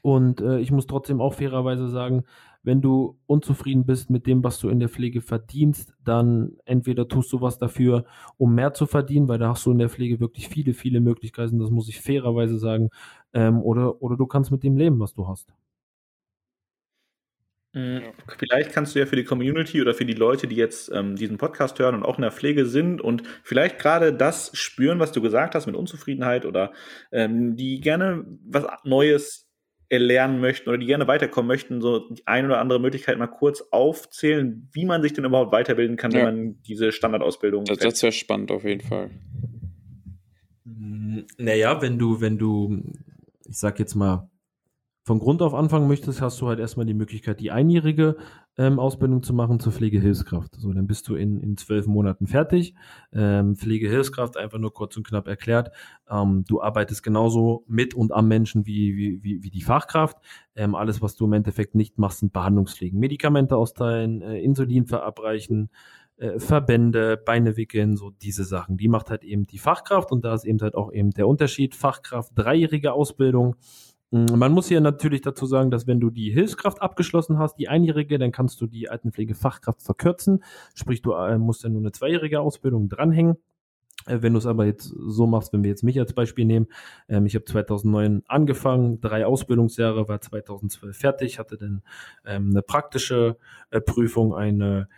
Und 0.00 0.40
äh, 0.40 0.58
ich 0.60 0.70
muss 0.70 0.86
trotzdem 0.86 1.20
auch 1.20 1.34
fairerweise 1.34 1.88
sagen, 1.88 2.24
wenn 2.66 2.82
du 2.82 3.16
unzufrieden 3.26 3.86
bist 3.86 4.10
mit 4.10 4.26
dem, 4.26 4.42
was 4.42 4.58
du 4.58 4.68
in 4.68 4.80
der 4.80 4.88
Pflege 4.88 5.20
verdienst, 5.20 5.94
dann 6.04 6.56
entweder 6.64 7.06
tust 7.06 7.32
du 7.32 7.40
was 7.40 7.58
dafür, 7.58 8.04
um 8.38 8.56
mehr 8.56 8.74
zu 8.74 8.86
verdienen, 8.86 9.28
weil 9.28 9.38
da 9.38 9.50
hast 9.50 9.64
du 9.66 9.70
in 9.70 9.78
der 9.78 9.88
Pflege 9.88 10.18
wirklich 10.18 10.48
viele, 10.48 10.74
viele 10.74 11.00
Möglichkeiten, 11.00 11.60
das 11.60 11.70
muss 11.70 11.88
ich 11.88 12.00
fairerweise 12.00 12.58
sagen, 12.58 12.90
ähm, 13.32 13.62
oder, 13.62 14.02
oder 14.02 14.16
du 14.16 14.26
kannst 14.26 14.50
mit 14.50 14.64
dem 14.64 14.76
leben, 14.76 14.98
was 14.98 15.14
du 15.14 15.28
hast. 15.28 15.54
Mhm. 17.72 18.02
Vielleicht 18.38 18.72
kannst 18.72 18.94
du 18.94 18.98
ja 18.98 19.06
für 19.06 19.16
die 19.16 19.24
Community 19.24 19.80
oder 19.80 19.94
für 19.94 20.06
die 20.06 20.14
Leute, 20.14 20.48
die 20.48 20.56
jetzt 20.56 20.90
ähm, 20.92 21.14
diesen 21.14 21.36
Podcast 21.36 21.78
hören 21.78 21.94
und 21.94 22.04
auch 22.04 22.16
in 22.16 22.22
der 22.22 22.32
Pflege 22.32 22.66
sind 22.66 23.00
und 23.00 23.22
vielleicht 23.44 23.78
gerade 23.78 24.12
das 24.12 24.50
spüren, 24.54 24.98
was 24.98 25.12
du 25.12 25.20
gesagt 25.20 25.54
hast 25.54 25.66
mit 25.66 25.76
Unzufriedenheit 25.76 26.46
oder 26.46 26.72
ähm, 27.12 27.54
die 27.54 27.80
gerne 27.80 28.24
was 28.44 28.66
Neues 28.82 29.45
erlernen 29.88 30.40
möchten 30.40 30.68
oder 30.68 30.78
die 30.78 30.86
gerne 30.86 31.06
weiterkommen 31.06 31.46
möchten, 31.46 31.80
so 31.80 32.08
die 32.10 32.26
eine 32.26 32.48
oder 32.48 32.60
andere 32.60 32.80
Möglichkeit 32.80 33.18
mal 33.18 33.26
kurz 33.26 33.62
aufzählen, 33.70 34.68
wie 34.72 34.84
man 34.84 35.02
sich 35.02 35.12
denn 35.12 35.24
überhaupt 35.24 35.52
weiterbilden 35.52 35.96
kann, 35.96 36.10
ja. 36.10 36.18
wenn 36.18 36.24
man 36.24 36.62
diese 36.62 36.92
Standardausbildung. 36.92 37.64
Das, 37.64 37.78
das 37.78 38.02
wäre 38.02 38.12
spannend 38.12 38.50
auf 38.50 38.64
jeden 38.64 38.82
Fall. 38.82 39.10
Naja, 41.38 41.80
wenn 41.80 41.98
du, 41.98 42.20
wenn 42.20 42.38
du, 42.38 42.82
ich 43.48 43.56
sag 43.56 43.78
jetzt 43.78 43.94
mal, 43.94 44.28
von 45.04 45.20
Grund 45.20 45.40
auf 45.40 45.54
anfangen 45.54 45.86
möchtest, 45.86 46.20
hast 46.20 46.40
du 46.40 46.48
halt 46.48 46.58
erstmal 46.58 46.84
die 46.84 46.94
Möglichkeit, 46.94 47.38
die 47.38 47.52
einjährige 47.52 48.16
ähm, 48.58 48.78
Ausbildung 48.78 49.22
zu 49.22 49.34
machen 49.34 49.60
zur 49.60 49.72
Pflegehilfskraft. 49.72 50.54
So, 50.56 50.72
dann 50.72 50.86
bist 50.86 51.08
du 51.08 51.14
in, 51.14 51.40
in 51.40 51.56
zwölf 51.56 51.86
Monaten 51.86 52.26
fertig. 52.26 52.74
Ähm, 53.12 53.56
Pflegehilfskraft, 53.56 54.36
einfach 54.36 54.58
nur 54.58 54.72
kurz 54.72 54.96
und 54.96 55.06
knapp 55.06 55.28
erklärt. 55.28 55.70
Ähm, 56.10 56.44
du 56.48 56.62
arbeitest 56.62 57.02
genauso 57.02 57.64
mit 57.68 57.94
und 57.94 58.12
am 58.12 58.28
Menschen 58.28 58.66
wie, 58.66 58.96
wie, 58.96 59.22
wie, 59.22 59.42
wie 59.42 59.50
die 59.50 59.62
Fachkraft. 59.62 60.16
Ähm, 60.54 60.74
alles, 60.74 61.02
was 61.02 61.16
du 61.16 61.26
im 61.26 61.34
Endeffekt 61.34 61.74
nicht 61.74 61.98
machst, 61.98 62.20
sind 62.20 62.32
Behandlungspflegen. 62.32 62.98
Medikamente 62.98 63.56
austeilen, 63.56 64.22
äh, 64.22 64.40
Insulin 64.40 64.86
verabreichen, 64.86 65.70
äh, 66.16 66.38
Verbände, 66.38 67.18
Beine 67.18 67.58
wickeln, 67.58 67.96
so 67.96 68.10
diese 68.10 68.44
Sachen. 68.44 68.78
Die 68.78 68.88
macht 68.88 69.10
halt 69.10 69.22
eben 69.22 69.44
die 69.44 69.58
Fachkraft 69.58 70.12
und 70.12 70.24
da 70.24 70.34
ist 70.34 70.44
eben 70.44 70.60
halt 70.60 70.74
auch 70.74 70.92
eben 70.92 71.10
der 71.10 71.28
Unterschied. 71.28 71.74
Fachkraft, 71.74 72.32
dreijährige 72.34 72.94
Ausbildung 72.94 73.56
man 74.10 74.52
muss 74.52 74.68
hier 74.68 74.80
natürlich 74.80 75.20
dazu 75.22 75.46
sagen, 75.46 75.70
dass 75.70 75.86
wenn 75.86 76.00
du 76.00 76.10
die 76.10 76.30
Hilfskraft 76.30 76.80
abgeschlossen 76.80 77.38
hast, 77.38 77.56
die 77.56 77.68
einjährige, 77.68 78.18
dann 78.18 78.32
kannst 78.32 78.60
du 78.60 78.66
die 78.66 78.88
Altenpflegefachkraft 78.88 79.82
verkürzen. 79.82 80.44
Sprich, 80.74 81.02
du 81.02 81.12
äh, 81.12 81.38
musst 81.38 81.64
ja 81.64 81.68
nur 81.68 81.80
eine 81.80 81.92
zweijährige 81.92 82.40
Ausbildung 82.40 82.88
dranhängen. 82.88 83.36
Äh, 84.06 84.22
wenn 84.22 84.32
du 84.32 84.38
es 84.38 84.46
aber 84.46 84.64
jetzt 84.64 84.84
so 84.84 85.26
machst, 85.26 85.52
wenn 85.52 85.64
wir 85.64 85.70
jetzt 85.70 85.82
mich 85.82 85.98
als 85.98 86.12
Beispiel 86.12 86.44
nehmen, 86.44 86.68
ähm, 87.08 87.26
ich 87.26 87.34
habe 87.34 87.44
2009 87.46 88.22
angefangen, 88.28 89.00
drei 89.00 89.26
Ausbildungsjahre, 89.26 90.08
war 90.08 90.20
2012 90.20 90.96
fertig, 90.96 91.38
hatte 91.40 91.56
dann 91.56 91.82
ähm, 92.24 92.50
eine 92.50 92.62
praktische 92.62 93.38
äh, 93.70 93.80
Prüfung, 93.80 94.34
eine 94.34 94.88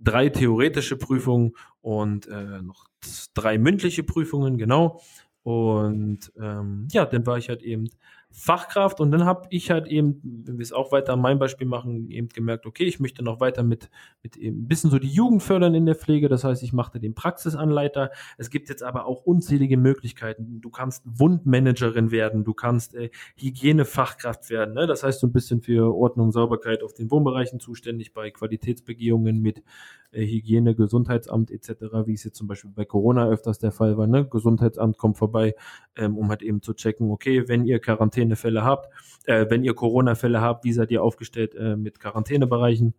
drei 0.00 0.28
theoretische 0.30 0.96
Prüfungen 0.96 1.52
und 1.82 2.28
noch 2.62 2.86
drei 3.34 3.58
mündliche 3.58 4.02
Prüfungen, 4.02 4.56
genau. 4.56 5.00
Und 5.42 6.32
ähm, 6.40 6.88
ja, 6.90 7.04
dann 7.04 7.26
war 7.26 7.36
ich 7.36 7.50
halt 7.50 7.62
eben 7.62 7.88
Fachkraft 8.32 9.00
und 9.00 9.10
dann 9.10 9.24
habe 9.24 9.48
ich 9.50 9.72
halt 9.72 9.88
eben, 9.88 10.20
wenn 10.22 10.58
wir 10.58 10.62
es 10.62 10.72
auch 10.72 10.92
weiter 10.92 11.14
an 11.14 11.20
meinem 11.20 11.40
Beispiel 11.40 11.66
machen, 11.66 12.08
eben 12.10 12.28
gemerkt, 12.28 12.64
okay, 12.64 12.84
ich 12.84 13.00
möchte 13.00 13.24
noch 13.24 13.40
weiter 13.40 13.64
mit, 13.64 13.90
mit 14.22 14.36
eben 14.36 14.62
ein 14.62 14.68
bisschen 14.68 14.88
so 14.90 15.00
die 15.00 15.08
Jugend 15.08 15.42
fördern 15.42 15.74
in 15.74 15.84
der 15.84 15.96
Pflege. 15.96 16.28
Das 16.28 16.44
heißt, 16.44 16.62
ich 16.62 16.72
machte 16.72 17.00
den 17.00 17.14
Praxisanleiter. 17.14 18.12
Es 18.38 18.50
gibt 18.50 18.68
jetzt 18.68 18.84
aber 18.84 19.06
auch 19.06 19.22
unzählige 19.22 19.76
Möglichkeiten. 19.76 20.60
Du 20.60 20.70
kannst 20.70 21.02
Wundmanagerin 21.06 22.12
werden, 22.12 22.44
du 22.44 22.54
kannst 22.54 22.94
äh, 22.94 23.10
Hygienefachkraft 23.36 24.48
werden. 24.48 24.74
Ne? 24.74 24.86
Das 24.86 25.02
heißt, 25.02 25.18
so 25.18 25.26
ein 25.26 25.32
bisschen 25.32 25.60
für 25.60 25.92
Ordnung, 25.92 26.30
Sauberkeit 26.30 26.84
auf 26.84 26.94
den 26.94 27.10
Wohnbereichen 27.10 27.58
zuständig 27.58 28.14
bei 28.14 28.30
Qualitätsbegehungen 28.30 29.40
mit 29.42 29.64
äh, 30.12 30.24
Hygiene, 30.24 30.74
Gesundheitsamt 30.74 31.50
etc., 31.50 32.06
wie 32.06 32.14
es 32.14 32.24
jetzt 32.24 32.36
zum 32.36 32.48
Beispiel 32.48 32.70
bei 32.74 32.84
Corona 32.84 33.28
öfters 33.28 33.58
der 33.58 33.72
Fall 33.72 33.96
war. 33.96 34.06
Ne? 34.06 34.26
Gesundheitsamt 34.26 34.98
kommt 34.98 35.18
vorbei, 35.18 35.54
ähm, 35.96 36.16
um 36.16 36.28
halt 36.28 36.42
eben 36.42 36.62
zu 36.62 36.74
checken, 36.74 37.10
okay, 37.10 37.48
wenn 37.48 37.64
ihr 37.64 37.80
Quarantänefälle 38.20 38.64
habt, 38.64 38.92
äh, 39.24 39.46
wenn 39.48 39.64
ihr 39.64 39.74
Corona-Fälle 39.74 40.40
habt, 40.40 40.64
wie 40.64 40.72
seid 40.72 40.90
ihr 40.90 41.02
aufgestellt 41.02 41.54
äh, 41.54 41.76
mit 41.76 42.00
Quarantänebereichen? 42.00 42.94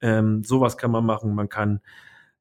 Ähm, 0.00 0.44
sowas 0.44 0.76
kann 0.76 0.90
man 0.90 1.04
machen. 1.04 1.34
Man 1.34 1.48
kann 1.48 1.80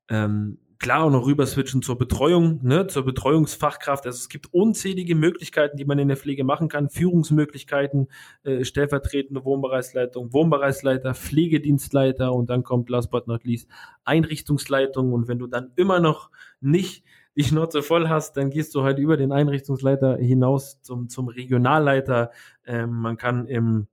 ähm, 0.09 0.57
klar 0.79 1.03
auch 1.03 1.11
noch 1.11 1.25
rüber 1.25 1.45
switchen 1.45 1.81
zur 1.81 1.97
Betreuung, 1.97 2.59
ne, 2.63 2.87
zur 2.87 3.05
Betreuungsfachkraft. 3.05 4.05
Also 4.05 4.17
es 4.17 4.29
gibt 4.29 4.53
unzählige 4.53 5.15
Möglichkeiten, 5.15 5.77
die 5.77 5.85
man 5.85 5.99
in 5.99 6.07
der 6.07 6.17
Pflege 6.17 6.43
machen 6.43 6.69
kann. 6.69 6.89
Führungsmöglichkeiten, 6.89 8.07
äh, 8.43 8.63
stellvertretende 8.63 9.45
Wohnbereichsleitung, 9.45 10.33
Wohnbereichsleiter, 10.33 11.13
Pflegedienstleiter 11.13 12.33
und 12.33 12.49
dann 12.49 12.63
kommt 12.63 12.89
last 12.89 13.11
but 13.11 13.27
not 13.27 13.43
least 13.43 13.69
Einrichtungsleitung. 14.05 15.13
Und 15.13 15.27
wenn 15.27 15.39
du 15.39 15.47
dann 15.47 15.71
immer 15.75 15.99
noch 15.99 16.31
nicht 16.61 17.03
die 17.35 17.43
Schnauze 17.43 17.81
voll 17.81 18.09
hast, 18.09 18.37
dann 18.37 18.49
gehst 18.49 18.75
du 18.75 18.83
halt 18.83 18.99
über 18.99 19.17
den 19.17 19.31
Einrichtungsleiter 19.31 20.17
hinaus 20.17 20.81
zum, 20.81 21.09
zum 21.09 21.27
Regionalleiter. 21.27 22.31
Ähm, 22.65 22.91
man 22.91 23.17
kann 23.17 23.47
im 23.47 23.87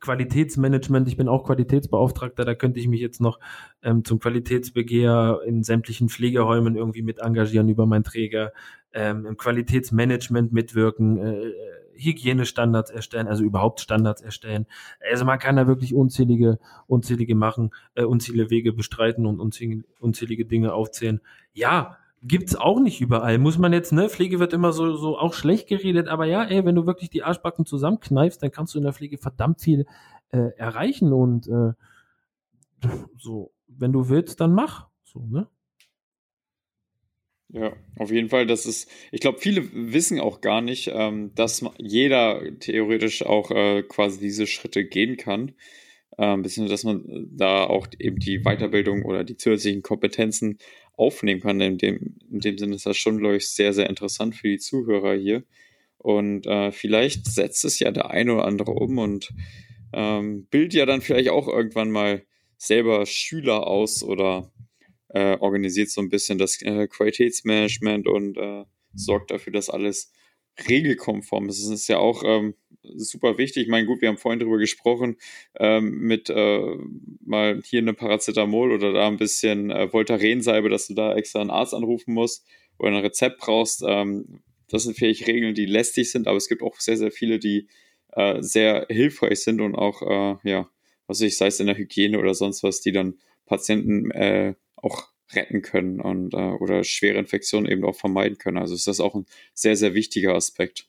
Qualitätsmanagement, 0.00 1.08
ich 1.08 1.16
bin 1.16 1.28
auch 1.28 1.44
Qualitätsbeauftragter, 1.44 2.44
da 2.44 2.54
könnte 2.54 2.80
ich 2.80 2.88
mich 2.88 3.00
jetzt 3.00 3.20
noch 3.20 3.38
ähm, 3.82 4.04
zum 4.04 4.18
Qualitätsbegehr 4.18 5.40
in 5.44 5.62
sämtlichen 5.62 6.08
Pflegeräumen 6.08 6.74
irgendwie 6.74 7.02
mit 7.02 7.18
engagieren 7.18 7.68
über 7.68 7.86
meinen 7.86 8.04
Träger, 8.04 8.52
ähm, 8.92 9.26
im 9.26 9.36
Qualitätsmanagement 9.36 10.52
mitwirken, 10.52 11.18
äh, 11.18 11.52
Hygienestandards 11.94 12.90
erstellen, 12.90 13.28
also 13.28 13.44
überhaupt 13.44 13.80
Standards 13.80 14.22
erstellen. 14.22 14.66
Also 15.10 15.26
man 15.26 15.38
kann 15.38 15.56
da 15.56 15.66
wirklich 15.66 15.94
unzählige, 15.94 16.58
unzählige 16.86 17.34
machen, 17.34 17.70
äh, 17.94 18.04
unzählige 18.04 18.48
Wege 18.48 18.72
bestreiten 18.72 19.26
und 19.26 19.38
unzählige, 19.38 19.84
unzählige 20.00 20.46
Dinge 20.46 20.72
aufzählen. 20.72 21.20
Ja, 21.52 21.98
gibt's 22.22 22.54
auch 22.54 22.80
nicht 22.80 23.00
überall. 23.00 23.38
Muss 23.38 23.58
man 23.58 23.72
jetzt, 23.72 23.92
ne, 23.92 24.08
Pflege 24.08 24.38
wird 24.38 24.52
immer 24.52 24.72
so, 24.72 24.94
so 24.96 25.18
auch 25.18 25.34
schlecht 25.34 25.68
geredet, 25.68 26.08
aber 26.08 26.26
ja, 26.26 26.44
ey, 26.44 26.64
wenn 26.64 26.74
du 26.74 26.86
wirklich 26.86 27.10
die 27.10 27.22
Arschbacken 27.22 27.66
zusammenkneifst, 27.66 28.42
dann 28.42 28.50
kannst 28.50 28.74
du 28.74 28.78
in 28.78 28.84
der 28.84 28.92
Pflege 28.92 29.18
verdammt 29.18 29.60
viel 29.60 29.86
äh, 30.30 30.50
erreichen 30.56 31.12
und 31.12 31.48
äh, 31.48 31.72
so, 33.18 33.52
wenn 33.68 33.92
du 33.92 34.08
willst, 34.08 34.40
dann 34.40 34.52
mach. 34.52 34.88
So, 35.04 35.26
ne? 35.26 35.48
Ja, 37.52 37.72
auf 37.96 38.12
jeden 38.12 38.28
Fall. 38.28 38.46
Das 38.46 38.64
ist, 38.64 38.88
ich 39.10 39.20
glaube, 39.20 39.38
viele 39.38 39.68
wissen 39.72 40.20
auch 40.20 40.40
gar 40.40 40.60
nicht, 40.60 40.90
ähm, 40.92 41.34
dass 41.34 41.64
jeder 41.78 42.42
theoretisch 42.60 43.24
auch 43.26 43.50
äh, 43.50 43.82
quasi 43.82 44.20
diese 44.20 44.46
Schritte 44.46 44.84
gehen 44.84 45.16
kann. 45.16 45.52
Ähm, 46.18 46.42
beziehungsweise, 46.42 46.74
dass 46.74 46.84
man 46.84 47.28
da 47.30 47.64
auch 47.64 47.86
eben 47.98 48.18
die 48.18 48.40
Weiterbildung 48.40 49.04
oder 49.04 49.24
die 49.24 49.36
zusätzlichen 49.36 49.82
Kompetenzen 49.82 50.58
aufnehmen 50.96 51.40
kann. 51.40 51.60
In 51.60 51.78
dem, 51.78 52.16
in 52.30 52.40
dem 52.40 52.58
Sinne 52.58 52.74
ist 52.74 52.86
das 52.86 52.96
schon, 52.96 53.18
glaube 53.18 53.36
ich, 53.36 53.48
sehr, 53.48 53.72
sehr 53.72 53.88
interessant 53.88 54.34
für 54.34 54.48
die 54.48 54.58
Zuhörer 54.58 55.14
hier. 55.14 55.44
Und 55.98 56.46
äh, 56.46 56.72
vielleicht 56.72 57.26
setzt 57.26 57.64
es 57.64 57.78
ja 57.78 57.90
der 57.90 58.10
eine 58.10 58.34
oder 58.34 58.44
andere 58.44 58.72
um 58.72 58.98
und 58.98 59.32
ähm, 59.92 60.46
bildet 60.50 60.74
ja 60.74 60.86
dann 60.86 61.00
vielleicht 61.00 61.30
auch 61.30 61.48
irgendwann 61.48 61.90
mal 61.90 62.22
selber 62.56 63.06
Schüler 63.06 63.66
aus 63.66 64.02
oder 64.02 64.50
äh, 65.08 65.36
organisiert 65.38 65.90
so 65.90 66.00
ein 66.00 66.08
bisschen 66.08 66.38
das 66.38 66.60
äh, 66.62 66.86
Qualitätsmanagement 66.86 68.06
und 68.06 68.36
äh, 68.36 68.64
sorgt 68.94 69.30
dafür, 69.30 69.52
dass 69.52 69.70
alles 69.70 70.12
regelkonform. 70.68 71.46
Das 71.46 71.58
ist 71.58 71.88
ja 71.88 71.98
auch 71.98 72.22
ähm, 72.24 72.54
super 72.82 73.38
wichtig. 73.38 73.64
Ich 73.64 73.68
meine, 73.68 73.86
gut, 73.86 74.00
wir 74.00 74.08
haben 74.08 74.18
vorhin 74.18 74.40
darüber 74.40 74.58
gesprochen, 74.58 75.16
ähm, 75.58 75.98
mit 76.00 76.30
äh, 76.30 76.76
mal 77.24 77.60
hier 77.64 77.80
eine 77.80 77.94
Paracetamol 77.94 78.72
oder 78.72 78.92
da 78.92 79.06
ein 79.06 79.16
bisschen 79.16 79.70
äh, 79.70 79.92
Voltaren-Salbe, 79.92 80.68
dass 80.68 80.86
du 80.86 80.94
da 80.94 81.14
extra 81.14 81.40
einen 81.40 81.50
Arzt 81.50 81.74
anrufen 81.74 82.14
musst 82.14 82.46
oder 82.78 82.90
ein 82.90 83.04
Rezept 83.04 83.38
brauchst. 83.38 83.82
Ähm, 83.86 84.40
das 84.68 84.84
sind 84.84 84.96
vielleicht 84.96 85.26
Regeln, 85.26 85.54
die 85.54 85.66
lästig 85.66 86.10
sind, 86.10 86.28
aber 86.28 86.36
es 86.36 86.48
gibt 86.48 86.62
auch 86.62 86.78
sehr, 86.80 86.96
sehr 86.96 87.10
viele, 87.10 87.38
die 87.38 87.68
äh, 88.12 88.42
sehr 88.42 88.86
hilfreich 88.88 89.40
sind 89.40 89.60
und 89.60 89.74
auch, 89.74 90.02
äh, 90.02 90.48
ja, 90.48 90.68
was 91.06 91.20
weiß 91.20 91.26
ich, 91.26 91.36
sei 91.36 91.48
es 91.48 91.60
in 91.60 91.66
der 91.66 91.76
Hygiene 91.76 92.18
oder 92.18 92.34
sonst 92.34 92.62
was, 92.62 92.80
die 92.80 92.92
dann 92.92 93.18
Patienten 93.46 94.10
äh, 94.12 94.54
auch 94.76 95.08
retten 95.34 95.62
können 95.62 96.00
und 96.00 96.34
äh, 96.34 96.36
oder 96.36 96.84
schwere 96.84 97.18
Infektionen 97.18 97.70
eben 97.70 97.84
auch 97.84 97.94
vermeiden 97.94 98.38
können. 98.38 98.58
Also 98.58 98.74
ist 98.74 98.86
das 98.86 99.00
auch 99.00 99.14
ein 99.14 99.26
sehr, 99.54 99.76
sehr 99.76 99.94
wichtiger 99.94 100.34
Aspekt. 100.34 100.86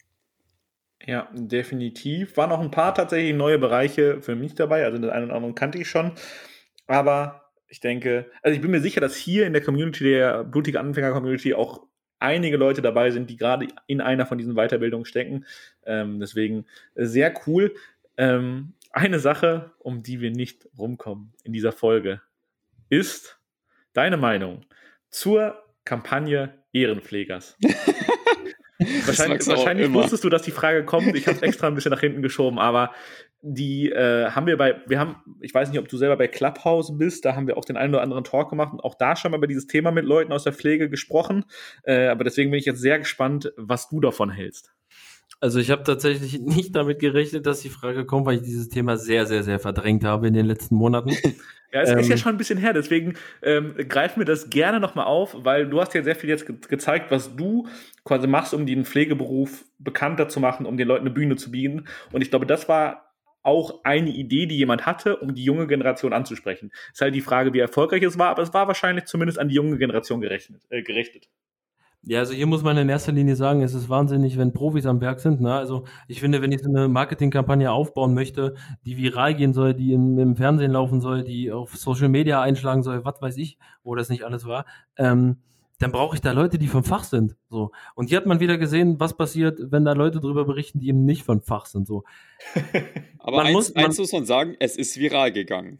Ja, 1.05 1.29
definitiv. 1.33 2.37
Waren 2.37 2.51
auch 2.51 2.59
ein 2.59 2.71
paar 2.71 2.93
tatsächlich 2.93 3.33
neue 3.33 3.57
Bereiche 3.57 4.21
für 4.21 4.35
mich 4.35 4.53
dabei. 4.53 4.85
Also 4.85 4.97
den 4.97 5.09
einen 5.09 5.25
oder 5.25 5.35
anderen 5.35 5.55
kannte 5.55 5.79
ich 5.79 5.89
schon. 5.89 6.11
Aber 6.87 7.51
ich 7.67 7.79
denke, 7.79 8.29
also 8.43 8.55
ich 8.55 8.61
bin 8.61 8.71
mir 8.71 8.81
sicher, 8.81 9.01
dass 9.01 9.15
hier 9.15 9.47
in 9.47 9.53
der 9.53 9.63
Community, 9.63 10.03
der 10.03 10.43
blutige 10.43 10.79
Anfänger-Community, 10.79 11.53
auch 11.53 11.87
einige 12.19 12.57
Leute 12.57 12.81
dabei 12.81 13.09
sind, 13.09 13.29
die 13.29 13.37
gerade 13.37 13.67
in 13.87 13.99
einer 13.99 14.25
von 14.25 14.37
diesen 14.37 14.55
Weiterbildungen 14.55 15.05
stecken. 15.05 15.45
Ähm, 15.85 16.19
deswegen 16.19 16.65
sehr 16.95 17.33
cool. 17.47 17.73
Ähm, 18.17 18.73
eine 18.91 19.19
Sache, 19.19 19.71
um 19.79 20.03
die 20.03 20.21
wir 20.21 20.31
nicht 20.31 20.67
rumkommen 20.77 21.33
in 21.43 21.53
dieser 21.53 21.71
Folge, 21.71 22.21
ist 22.89 23.40
deine 23.93 24.17
Meinung 24.17 24.65
zur 25.09 25.55
Kampagne 25.85 26.53
Ehrenpflegers. 26.73 27.57
wahrscheinlich 29.05 29.45
wahrscheinlich 29.47 29.93
wusstest 29.93 30.23
du, 30.23 30.29
dass 30.29 30.41
die 30.41 30.51
Frage 30.51 30.85
kommt. 30.85 31.15
Ich 31.15 31.27
habe 31.27 31.37
es 31.37 31.43
extra 31.43 31.67
ein 31.67 31.75
bisschen 31.75 31.91
nach 31.91 31.99
hinten 31.99 32.21
geschoben, 32.21 32.59
aber 32.59 32.91
die 33.41 33.89
äh, 33.89 34.29
haben 34.29 34.45
wir 34.45 34.57
bei, 34.57 34.81
wir 34.87 34.99
haben, 34.99 35.15
ich 35.41 35.53
weiß 35.53 35.69
nicht, 35.69 35.79
ob 35.79 35.87
du 35.87 35.97
selber 35.97 36.17
bei 36.17 36.27
Clubhouse 36.27 36.97
bist, 36.97 37.25
da 37.25 37.35
haben 37.35 37.47
wir 37.47 37.57
auch 37.57 37.65
den 37.65 37.77
einen 37.77 37.93
oder 37.93 38.03
anderen 38.03 38.23
Talk 38.23 38.49
gemacht 38.49 38.73
und 38.73 38.81
auch 38.81 38.95
da 38.95 39.15
schon 39.15 39.31
mal 39.31 39.37
über 39.37 39.47
dieses 39.47 39.67
Thema 39.67 39.91
mit 39.91 40.05
Leuten 40.05 40.31
aus 40.31 40.43
der 40.43 40.53
Pflege 40.53 40.89
gesprochen. 40.89 41.45
Äh, 41.83 42.07
aber 42.07 42.23
deswegen 42.23 42.51
bin 42.51 42.59
ich 42.59 42.65
jetzt 42.65 42.81
sehr 42.81 42.99
gespannt, 42.99 43.51
was 43.57 43.89
du 43.89 43.99
davon 43.99 44.29
hältst. 44.29 44.73
Also 45.39 45.59
ich 45.59 45.71
habe 45.71 45.83
tatsächlich 45.83 46.39
nicht 46.41 46.75
damit 46.75 46.99
gerechnet, 46.99 47.45
dass 47.45 47.61
die 47.61 47.69
Frage 47.69 48.05
kommt, 48.05 48.25
weil 48.25 48.35
ich 48.35 48.43
dieses 48.43 48.69
Thema 48.69 48.97
sehr, 48.97 49.25
sehr, 49.25 49.43
sehr 49.43 49.59
verdrängt 49.59 50.03
habe 50.03 50.27
in 50.27 50.33
den 50.33 50.45
letzten 50.45 50.75
Monaten. 50.75 51.09
ja, 51.71 51.81
es 51.81 51.89
ähm, 51.89 51.99
ist 51.99 52.07
ja 52.07 52.15
ähm, 52.15 52.17
schon 52.19 52.35
ein 52.35 52.37
bisschen 52.37 52.59
her, 52.59 52.73
deswegen 52.73 53.15
ähm, 53.41 53.75
greifen 53.87 54.19
wir 54.19 54.25
das 54.25 54.49
gerne 54.49 54.79
nochmal 54.79 55.05
auf, 55.05 55.35
weil 55.39 55.67
du 55.67 55.81
hast 55.81 55.93
ja 55.93 56.03
sehr 56.03 56.15
viel 56.15 56.29
jetzt 56.29 56.45
ge 56.45 56.55
gezeigt, 56.67 57.11
was 57.11 57.35
du 57.35 57.67
quasi 58.03 58.27
machst, 58.27 58.53
um 58.53 58.65
den 58.65 58.85
Pflegeberuf 58.85 59.65
bekannter 59.79 60.29
zu 60.29 60.39
machen, 60.39 60.65
um 60.65 60.77
den 60.77 60.87
Leuten 60.87 61.05
eine 61.05 61.13
Bühne 61.13 61.35
zu 61.35 61.51
bieten. 61.51 61.85
Und 62.11 62.21
ich 62.21 62.29
glaube, 62.29 62.45
das 62.45 62.69
war 62.69 63.11
auch 63.43 63.83
eine 63.83 64.09
Idee, 64.09 64.45
die 64.45 64.57
jemand 64.57 64.85
hatte, 64.85 65.17
um 65.17 65.33
die 65.33 65.43
junge 65.43 65.67
Generation 65.67 66.13
anzusprechen. 66.13 66.71
Ist 66.93 67.01
halt 67.01 67.15
die 67.15 67.21
Frage, 67.21 67.53
wie 67.53 67.59
erfolgreich 67.59 68.03
es 68.03 68.19
war, 68.19 68.29
aber 68.29 68.43
es 68.43 68.53
war 68.53 68.67
wahrscheinlich 68.67 69.05
zumindest 69.05 69.39
an 69.39 69.49
die 69.49 69.55
junge 69.55 69.77
Generation 69.77 70.21
gerechnet, 70.21 70.61
äh, 70.69 70.83
gerichtet. 70.83 71.27
Ja, 72.03 72.19
also 72.19 72.33
hier 72.33 72.47
muss 72.47 72.63
man 72.63 72.77
in 72.77 72.89
erster 72.89 73.11
Linie 73.11 73.35
sagen, 73.35 73.61
es 73.61 73.75
ist 73.75 73.87
wahnsinnig, 73.87 74.35
wenn 74.37 74.53
Profis 74.53 74.87
am 74.87 75.01
Werk 75.01 75.19
sind. 75.19 75.39
Ne? 75.39 75.53
Also 75.53 75.85
ich 76.07 76.19
finde, 76.19 76.41
wenn 76.41 76.51
ich 76.51 76.61
so 76.61 76.69
eine 76.69 76.87
Marketingkampagne 76.87 77.71
aufbauen 77.71 78.15
möchte, 78.15 78.55
die 78.85 78.97
viral 78.97 79.35
gehen 79.35 79.53
soll, 79.53 79.75
die 79.75 79.93
im, 79.93 80.17
im, 80.17 80.35
Fernsehen 80.35 80.71
laufen 80.71 80.99
soll, 80.99 81.23
die 81.23 81.51
auf 81.51 81.75
Social 81.75 82.09
Media 82.09 82.41
einschlagen 82.41 82.81
soll, 82.81 83.05
was 83.05 83.21
weiß 83.21 83.37
ich, 83.37 83.59
wo 83.83 83.93
das 83.93 84.09
nicht 84.09 84.23
alles 84.23 84.45
war, 84.45 84.65
ähm, 84.97 85.37
dann 85.77 85.91
brauche 85.91 86.15
ich 86.15 86.21
da 86.21 86.31
Leute, 86.31 86.57
die 86.57 86.67
vom 86.67 86.83
Fach 86.83 87.03
sind. 87.03 87.35
So. 87.49 87.71
Und 87.95 88.09
hier 88.09 88.17
hat 88.17 88.25
man 88.25 88.39
wieder 88.39 88.57
gesehen, 88.57 88.99
was 88.99 89.15
passiert, 89.15 89.59
wenn 89.71 89.85
da 89.85 89.93
Leute 89.93 90.19
drüber 90.19 90.45
berichten, 90.45 90.79
die 90.79 90.89
eben 90.89 91.05
nicht 91.05 91.23
vom 91.23 91.41
Fach 91.41 91.67
sind. 91.67 91.87
So. 91.87 92.03
Aber 93.19 93.37
man 93.37 93.47
eins, 93.47 93.53
muss, 93.53 93.73
man, 93.75 93.85
eins 93.85 93.97
muss 93.99 94.11
man 94.11 94.25
sagen, 94.25 94.55
es 94.59 94.75
ist 94.75 94.97
viral 94.97 95.31
gegangen. 95.31 95.79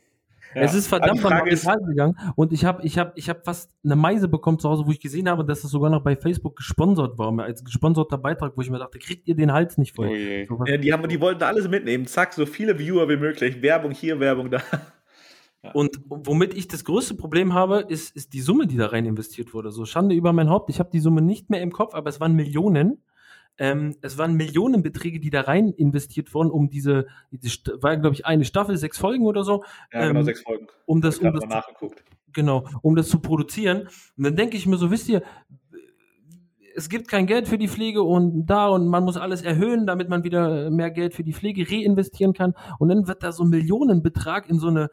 Ja. 0.54 0.62
Es 0.62 0.74
ist 0.74 0.88
verdammt 0.88 1.24
also 1.24 1.46
viral 1.46 1.80
gegangen 1.88 2.18
und 2.36 2.52
ich 2.52 2.66
habe 2.66 2.84
ich 2.84 2.98
hab, 2.98 3.18
ich 3.18 3.30
hab 3.30 3.46
fast 3.46 3.72
eine 3.84 3.96
Meise 3.96 4.28
bekommen 4.28 4.60
zu 4.60 4.70
Hause, 4.70 4.86
wo 4.86 4.92
ich 4.92 5.00
gesehen 5.00 5.30
habe, 5.30 5.46
dass 5.46 5.62
das 5.62 5.72
sogar 5.72 5.90
noch 5.90 6.04
bei 6.04 6.16
Facebook 6.16 6.58
gesponsert 6.58 7.18
war, 7.18 7.38
als 7.40 7.64
gesponserter 7.64 8.18
Beitrag, 8.18 8.58
wo 8.58 8.62
ich 8.62 8.70
mir 8.70 8.80
dachte, 8.80 9.00
kriegt 9.00 9.28
ihr 9.28 9.36
den 9.36 9.54
Hals 9.54 9.78
nicht 9.78 9.96
voll. 9.96 10.10
Oh 10.50 10.58
so, 10.58 10.66
ja, 10.66 10.78
die, 10.78 10.92
haben, 10.92 11.08
die 11.08 11.22
wollten 11.22 11.44
alles 11.44 11.70
mitnehmen. 11.70 12.06
Zack, 12.06 12.34
so 12.34 12.46
viele 12.46 12.78
Viewer 12.78 13.08
wie 13.08 13.18
möglich. 13.18 13.62
Werbung 13.62 13.92
hier, 13.92 14.20
Werbung 14.20 14.52
da. 14.52 14.62
Ja. 15.64 15.72
Und 15.74 16.02
womit 16.08 16.56
ich 16.56 16.68
das 16.68 16.84
größte 16.84 17.14
Problem 17.14 17.54
habe, 17.54 17.86
ist, 17.88 18.16
ist 18.16 18.34
die 18.34 18.42
Summe, 18.42 18.66
die 18.66 18.78
da 18.78 18.88
rein 18.88 19.06
investiert 19.06 19.54
wurde. 19.54 19.72
So 19.72 19.86
Schande 19.86 20.16
über 20.16 20.34
mein 20.34 20.50
Haupt. 20.50 20.70
Ich 20.72 20.80
habe 20.80 20.90
die 20.92 21.00
Summe 21.00 21.22
nicht 21.22 21.50
mehr 21.52 21.62
im 21.62 21.72
Kopf, 21.72 21.94
aber 21.94 22.10
es 22.10 22.20
waren 22.20 22.36
Millionen. 22.36 23.04
Ähm, 23.62 23.96
es 24.02 24.18
waren 24.18 24.34
Millionenbeträge, 24.34 25.20
die 25.20 25.30
da 25.30 25.42
rein 25.42 25.70
investiert 25.70 26.34
wurden, 26.34 26.50
um 26.50 26.72
diese, 26.72 27.06
diese 27.32 27.60
war 27.80 27.96
glaube 27.96 28.16
ich 28.16 28.26
eine 28.26 28.44
Staffel, 28.44 28.76
sechs 28.76 28.98
Folgen 28.98 29.28
oder 29.28 29.44
so. 29.44 29.64
Ja, 29.94 30.08
genau, 30.08 30.22
ähm, 30.22 30.26
sechs 30.26 30.42
Folgen. 30.42 30.66
Um 30.88 31.00
das, 31.00 31.20
um 31.20 31.32
das 31.32 31.46
nachgeguckt. 31.46 32.04
Genau, 32.34 32.68
um 32.82 32.96
das 32.96 33.08
zu 33.08 33.20
produzieren. 33.20 33.88
Und 34.18 34.24
dann 34.24 34.36
denke 34.36 34.58
ich 34.58 34.66
mir 34.66 34.78
so, 34.78 34.90
wisst 34.90 35.10
ihr, 35.10 35.22
es 36.76 36.90
gibt 36.90 37.08
kein 37.08 37.28
Geld 37.28 37.48
für 37.48 37.60
die 37.60 37.68
Pflege 37.68 38.02
und 38.02 38.48
da 38.48 38.68
und 38.68 38.88
man 38.88 39.04
muss 39.04 39.16
alles 39.16 39.44
erhöhen, 39.44 39.86
damit 39.86 40.10
man 40.10 40.24
wieder 40.24 40.72
mehr 40.72 40.90
Geld 40.90 41.14
für 41.14 41.24
die 41.24 41.34
Pflege 41.34 41.70
reinvestieren 41.70 42.34
kann. 42.34 42.56
Und 42.80 42.90
dann 42.90 43.08
wird 43.08 43.22
da 43.22 43.32
so 43.32 43.44
ein 43.44 43.50
Millionenbetrag 43.50 44.50
in 44.50 44.58
so 44.58 44.70
eine 44.70 44.90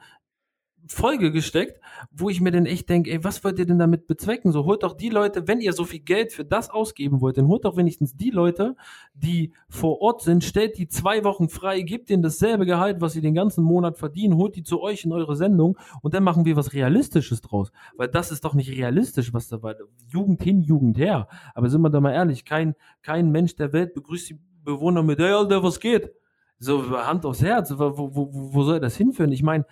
Folge 0.88 1.32
gesteckt, 1.32 1.80
wo 2.10 2.28
ich 2.28 2.40
mir 2.40 2.50
dann 2.50 2.66
echt 2.66 2.88
denke, 2.88 3.10
ey, 3.10 3.22
was 3.24 3.44
wollt 3.44 3.58
ihr 3.58 3.66
denn 3.66 3.78
damit 3.78 4.06
bezwecken? 4.06 4.52
So 4.52 4.64
holt 4.64 4.82
doch 4.82 4.94
die 4.94 5.10
Leute, 5.10 5.46
wenn 5.46 5.60
ihr 5.60 5.72
so 5.72 5.84
viel 5.84 6.00
Geld 6.00 6.32
für 6.32 6.44
das 6.44 6.70
ausgeben 6.70 7.20
wollt, 7.20 7.38
dann 7.38 7.48
holt 7.48 7.64
doch 7.64 7.76
wenigstens 7.76 8.16
die 8.16 8.30
Leute, 8.30 8.76
die 9.14 9.52
vor 9.68 10.00
Ort 10.00 10.22
sind, 10.22 10.44
stellt 10.44 10.78
die 10.78 10.88
zwei 10.88 11.24
Wochen 11.24 11.48
frei, 11.48 11.82
gebt 11.82 12.10
ihnen 12.10 12.22
dasselbe 12.22 12.66
Gehalt, 12.66 13.00
was 13.00 13.12
sie 13.12 13.20
den 13.20 13.34
ganzen 13.34 13.64
Monat 13.64 13.98
verdienen, 13.98 14.36
holt 14.36 14.56
die 14.56 14.62
zu 14.62 14.80
euch 14.80 15.04
in 15.04 15.12
eure 15.12 15.36
Sendung 15.36 15.78
und 16.02 16.14
dann 16.14 16.24
machen 16.24 16.44
wir 16.44 16.56
was 16.56 16.72
Realistisches 16.72 17.40
draus. 17.40 17.70
Weil 17.96 18.08
das 18.08 18.30
ist 18.30 18.44
doch 18.44 18.54
nicht 18.54 18.70
realistisch, 18.70 19.32
was 19.32 19.48
da 19.48 19.62
war. 19.62 19.74
Jugend 20.06 20.42
hin, 20.42 20.62
Jugend 20.62 20.98
her. 20.98 21.28
Aber 21.54 21.68
sind 21.68 21.82
wir 21.82 21.90
da 21.90 22.00
mal 22.00 22.12
ehrlich, 22.12 22.44
kein, 22.44 22.74
kein 23.02 23.30
Mensch 23.30 23.56
der 23.56 23.72
Welt 23.72 23.94
begrüßt 23.94 24.30
die 24.30 24.40
Bewohner 24.64 25.02
mit, 25.02 25.18
hey, 25.18 25.32
Alter, 25.32 25.62
was 25.62 25.80
geht? 25.80 26.10
So, 26.58 26.90
Hand 26.90 27.24
aufs 27.24 27.42
Herz, 27.42 27.72
wo, 27.76 27.96
wo, 27.96 28.14
wo, 28.14 28.54
wo 28.54 28.62
soll 28.64 28.80
das 28.80 28.96
hinführen? 28.96 29.30
Ich 29.30 29.42
meine, 29.42 29.64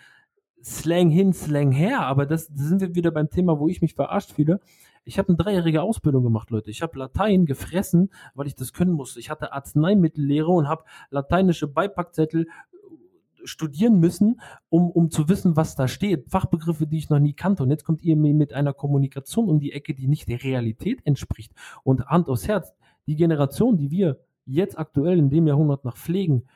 Slang 0.66 1.10
hin, 1.10 1.32
Slang 1.32 1.70
her, 1.70 2.00
aber 2.00 2.26
das, 2.26 2.48
das 2.48 2.66
sind 2.66 2.80
wir 2.80 2.96
wieder 2.96 3.12
beim 3.12 3.30
Thema, 3.30 3.60
wo 3.60 3.68
ich 3.68 3.82
mich 3.82 3.94
verarscht 3.94 4.32
fühle. 4.32 4.58
Ich 5.04 5.16
habe 5.16 5.28
eine 5.28 5.36
dreijährige 5.36 5.80
Ausbildung 5.80 6.24
gemacht, 6.24 6.50
Leute. 6.50 6.72
Ich 6.72 6.82
habe 6.82 6.98
Latein 6.98 7.46
gefressen, 7.46 8.10
weil 8.34 8.48
ich 8.48 8.56
das 8.56 8.72
können 8.72 8.90
musste. 8.90 9.20
Ich 9.20 9.30
hatte 9.30 9.52
Arzneimittellehre 9.52 10.50
und 10.50 10.66
habe 10.66 10.82
lateinische 11.10 11.68
Beipackzettel 11.68 12.48
äh, 12.48 13.46
studieren 13.46 14.00
müssen, 14.00 14.40
um, 14.68 14.90
um 14.90 15.08
zu 15.08 15.28
wissen, 15.28 15.54
was 15.54 15.76
da 15.76 15.86
steht. 15.86 16.28
Fachbegriffe, 16.30 16.88
die 16.88 16.98
ich 16.98 17.10
noch 17.10 17.20
nie 17.20 17.34
kannte. 17.34 17.62
Und 17.62 17.70
jetzt 17.70 17.84
kommt 17.84 18.02
ihr 18.02 18.16
mir 18.16 18.34
mit 18.34 18.52
einer 18.52 18.72
Kommunikation 18.72 19.48
um 19.48 19.60
die 19.60 19.70
Ecke, 19.70 19.94
die 19.94 20.08
nicht 20.08 20.28
der 20.28 20.42
Realität 20.42 20.98
entspricht. 21.04 21.52
Und 21.84 22.06
Hand 22.06 22.28
aufs 22.28 22.48
Herz, 22.48 22.74
die 23.06 23.14
Generation, 23.14 23.76
die 23.76 23.92
wir 23.92 24.18
jetzt 24.46 24.76
aktuell 24.76 25.20
in 25.20 25.30
dem 25.30 25.46
Jahrhundert 25.46 25.84
noch 25.84 25.96
pflegen, 25.96 26.48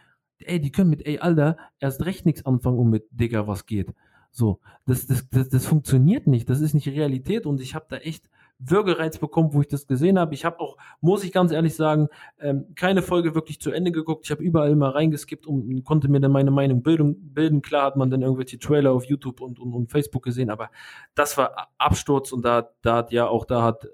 ey, 0.47 0.61
die 0.61 0.73
können 0.73 0.91
mit, 0.91 1.07
ey, 1.07 1.19
Alter, 1.19 1.57
erst 1.79 2.05
recht 2.05 2.27
nichts 2.27 2.47
anfangen 2.47 2.79
und 2.79 2.91
mit, 2.91 3.07
Digga, 3.11 3.47
was 3.47 3.67
geht. 3.67 3.95
So, 4.33 4.61
das, 4.87 5.07
das, 5.07 5.29
das, 5.29 5.49
das 5.49 5.67
funktioniert 5.67 6.27
nicht, 6.27 6.49
das 6.49 6.61
ist 6.61 6.75
nicht 6.75 6.87
Realität 6.87 7.47
und 7.47 7.61
ich 7.61 7.75
habe 7.75 7.87
da 7.89 7.97
echt 7.97 8.29
Würgereiz 8.61 9.19
bekommen, 9.19 9.55
wo 9.55 9.63
ich 9.63 9.69
das 9.69 9.87
gesehen 9.87 10.19
habe. 10.19 10.35
Ich 10.35 10.45
habe 10.45 10.61
auch, 10.61 10.77
muss 11.01 11.25
ich 11.25 11.33
ganz 11.33 11.51
ehrlich 11.51 11.75
sagen, 11.75 12.09
ähm, 12.39 12.67
keine 12.77 13.01
Folge 13.03 13.35
wirklich 13.35 13.61
zu 13.61 13.71
Ende 13.71 13.91
geguckt. 13.91 14.27
Ich 14.27 14.31
habe 14.31 14.43
überall 14.43 14.77
mal 14.77 14.91
reingeskippt 14.91 15.47
und 15.47 15.83
konnte 15.83 16.09
mir 16.09 16.21
dann 16.21 16.31
meine 16.31 16.51
Meinung 16.51 16.83
bilden. 16.83 17.33
bilden. 17.33 17.63
Klar 17.63 17.87
hat 17.87 17.97
man 17.97 18.11
dann 18.11 18.23
irgendwelche 18.23 18.59
Trailer 18.59 18.93
auf 18.93 19.07
YouTube 19.07 19.41
und, 19.41 19.59
und, 19.59 19.73
und 19.73 19.91
Facebook 19.91 20.23
gesehen, 20.23 20.51
aber 20.51 20.71
das 21.15 21.39
war 21.39 21.71
Absturz 21.79 22.33
und 22.33 22.45
da, 22.45 22.71
da 22.83 22.97
hat 22.97 23.13
ja 23.13 23.27
auch 23.27 23.47
da 23.47 23.63
hat 23.63 23.89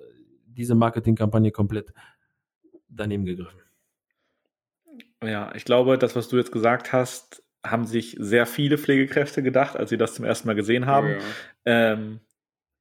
diese 0.47 0.75
Marketingkampagne 0.75 1.53
komplett 1.53 1.93
daneben 2.89 3.25
gegriffen. 3.25 3.66
Ja, 5.25 5.55
ich 5.55 5.65
glaube, 5.65 5.99
das, 5.99 6.15
was 6.15 6.29
du 6.29 6.37
jetzt 6.37 6.53
gesagt 6.53 6.93
hast, 6.93 7.43
haben 7.65 7.87
sich 7.87 8.17
sehr 8.19 8.47
viele 8.47 8.79
Pflegekräfte 8.79 9.43
gedacht, 9.43 9.77
als 9.77 9.91
sie 9.91 9.97
das 9.97 10.15
zum 10.15 10.25
ersten 10.25 10.47
Mal 10.47 10.55
gesehen 10.55 10.87
haben. 10.87 11.11
Ja. 11.11 11.19
ähm, 11.65 12.21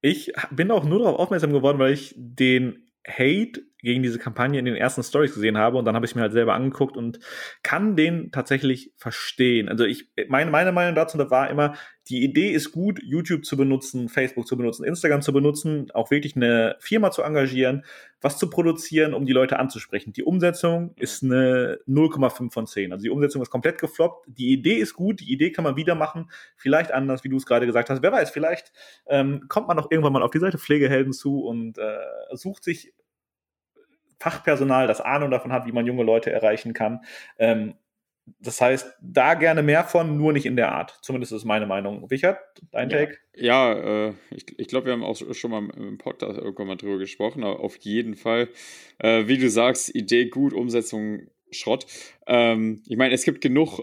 ich 0.01 0.33
bin 0.51 0.69
auch 0.69 0.83
nur 0.83 0.99
darauf 0.99 1.17
aufmerksam 1.19 1.51
geworden, 1.51 1.79
weil 1.79 1.93
ich 1.93 2.13
den 2.15 2.91
Hate 3.07 3.63
gegen 3.85 4.03
diese 4.03 4.19
Kampagne 4.19 4.59
in 4.59 4.65
den 4.65 4.75
ersten 4.75 5.03
Stories 5.03 5.33
gesehen 5.33 5.57
habe 5.57 5.77
und 5.77 5.85
dann 5.85 5.95
habe 5.95 6.05
ich 6.05 6.15
mir 6.15 6.21
halt 6.21 6.33
selber 6.33 6.53
angeguckt 6.53 6.97
und 6.97 7.19
kann 7.63 7.95
den 7.95 8.31
tatsächlich 8.31 8.91
verstehen. 8.97 9.69
Also 9.69 9.85
ich 9.85 10.09
meine 10.27 10.51
meine 10.51 10.71
Meinung 10.71 10.95
dazu 10.95 11.17
war 11.29 11.49
immer, 11.49 11.75
die 12.07 12.23
Idee 12.23 12.51
ist 12.51 12.71
gut, 12.71 12.99
YouTube 13.01 13.45
zu 13.45 13.57
benutzen, 13.57 14.09
Facebook 14.09 14.47
zu 14.47 14.55
benutzen, 14.57 14.83
Instagram 14.83 15.23
zu 15.23 15.33
benutzen, 15.33 15.89
auch 15.93 16.11
wirklich 16.11 16.35
eine 16.35 16.75
Firma 16.79 17.09
zu 17.09 17.23
engagieren, 17.23 17.83
was 18.21 18.37
zu 18.37 18.49
produzieren, 18.49 19.15
um 19.15 19.25
die 19.25 19.33
Leute 19.33 19.57
anzusprechen. 19.57 20.13
Die 20.13 20.23
Umsetzung 20.23 20.93
ist 20.97 21.23
eine 21.23 21.79
0,5 21.87 22.51
von 22.51 22.67
10. 22.67 22.91
Also 22.91 23.03
die 23.03 23.09
Umsetzung 23.09 23.41
ist 23.41 23.49
komplett 23.49 23.79
gefloppt. 23.79 24.27
Die 24.27 24.51
Idee 24.51 24.75
ist 24.75 24.93
gut, 24.93 25.19
die 25.19 25.31
Idee 25.31 25.51
kann 25.51 25.63
man 25.63 25.77
wieder 25.77 25.95
machen, 25.95 26.29
vielleicht 26.55 26.91
anders, 26.91 27.23
wie 27.23 27.29
du 27.29 27.37
es 27.37 27.45
gerade 27.45 27.65
gesagt 27.65 27.89
hast. 27.89 28.03
Wer 28.03 28.11
weiß, 28.11 28.29
vielleicht 28.29 28.71
ähm, 29.07 29.45
kommt 29.47 29.67
man 29.67 29.79
auch 29.79 29.89
irgendwann 29.89 30.13
mal 30.13 30.23
auf 30.23 30.31
die 30.31 30.39
Seite 30.39 30.59
Pflegehelden 30.59 31.13
zu 31.13 31.43
und 31.43 31.79
äh, 31.79 31.97
sucht 32.33 32.63
sich 32.63 32.93
Fachpersonal, 34.19 34.87
das 34.87 35.01
Ahnung 35.01 35.31
davon 35.31 35.51
hat, 35.51 35.65
wie 35.65 35.71
man 35.71 35.85
junge 35.85 36.03
Leute 36.03 36.31
erreichen 36.31 36.73
kann. 36.73 37.01
Ähm, 37.37 37.75
das 38.39 38.59
heißt, 38.59 38.97
da 39.01 39.35
gerne 39.35 39.61
mehr 39.61 39.83
von, 39.83 40.17
nur 40.17 40.33
nicht 40.33 40.47
in 40.47 40.55
der 40.55 40.71
Art. 40.71 40.97
Zumindest 41.01 41.31
ist 41.31 41.45
meine 41.45 41.67
Meinung. 41.67 42.05
Richard, 42.05 42.39
dein 42.71 42.89
ja. 42.89 42.97
Take? 42.97 43.17
Ja, 43.35 44.07
äh, 44.07 44.13
ich, 44.31 44.45
ich 44.57 44.67
glaube, 44.67 44.87
wir 44.87 44.93
haben 44.93 45.03
auch 45.03 45.15
schon 45.15 45.51
mal 45.51 45.69
im 45.75 45.97
Podcast 45.97 46.39
irgendwann 46.39 46.67
mal 46.67 46.75
drüber 46.75 46.97
gesprochen. 46.97 47.43
auf 47.43 47.77
jeden 47.77 48.15
Fall, 48.15 48.49
äh, 48.97 49.27
wie 49.27 49.37
du 49.37 49.49
sagst, 49.49 49.93
Idee 49.93 50.25
gut, 50.25 50.53
Umsetzung 50.53 51.27
Schrott. 51.51 51.85
Ähm, 52.27 52.81
ich 52.87 52.97
meine, 52.97 53.13
es 53.13 53.23
gibt 53.23 53.41
genug 53.41 53.81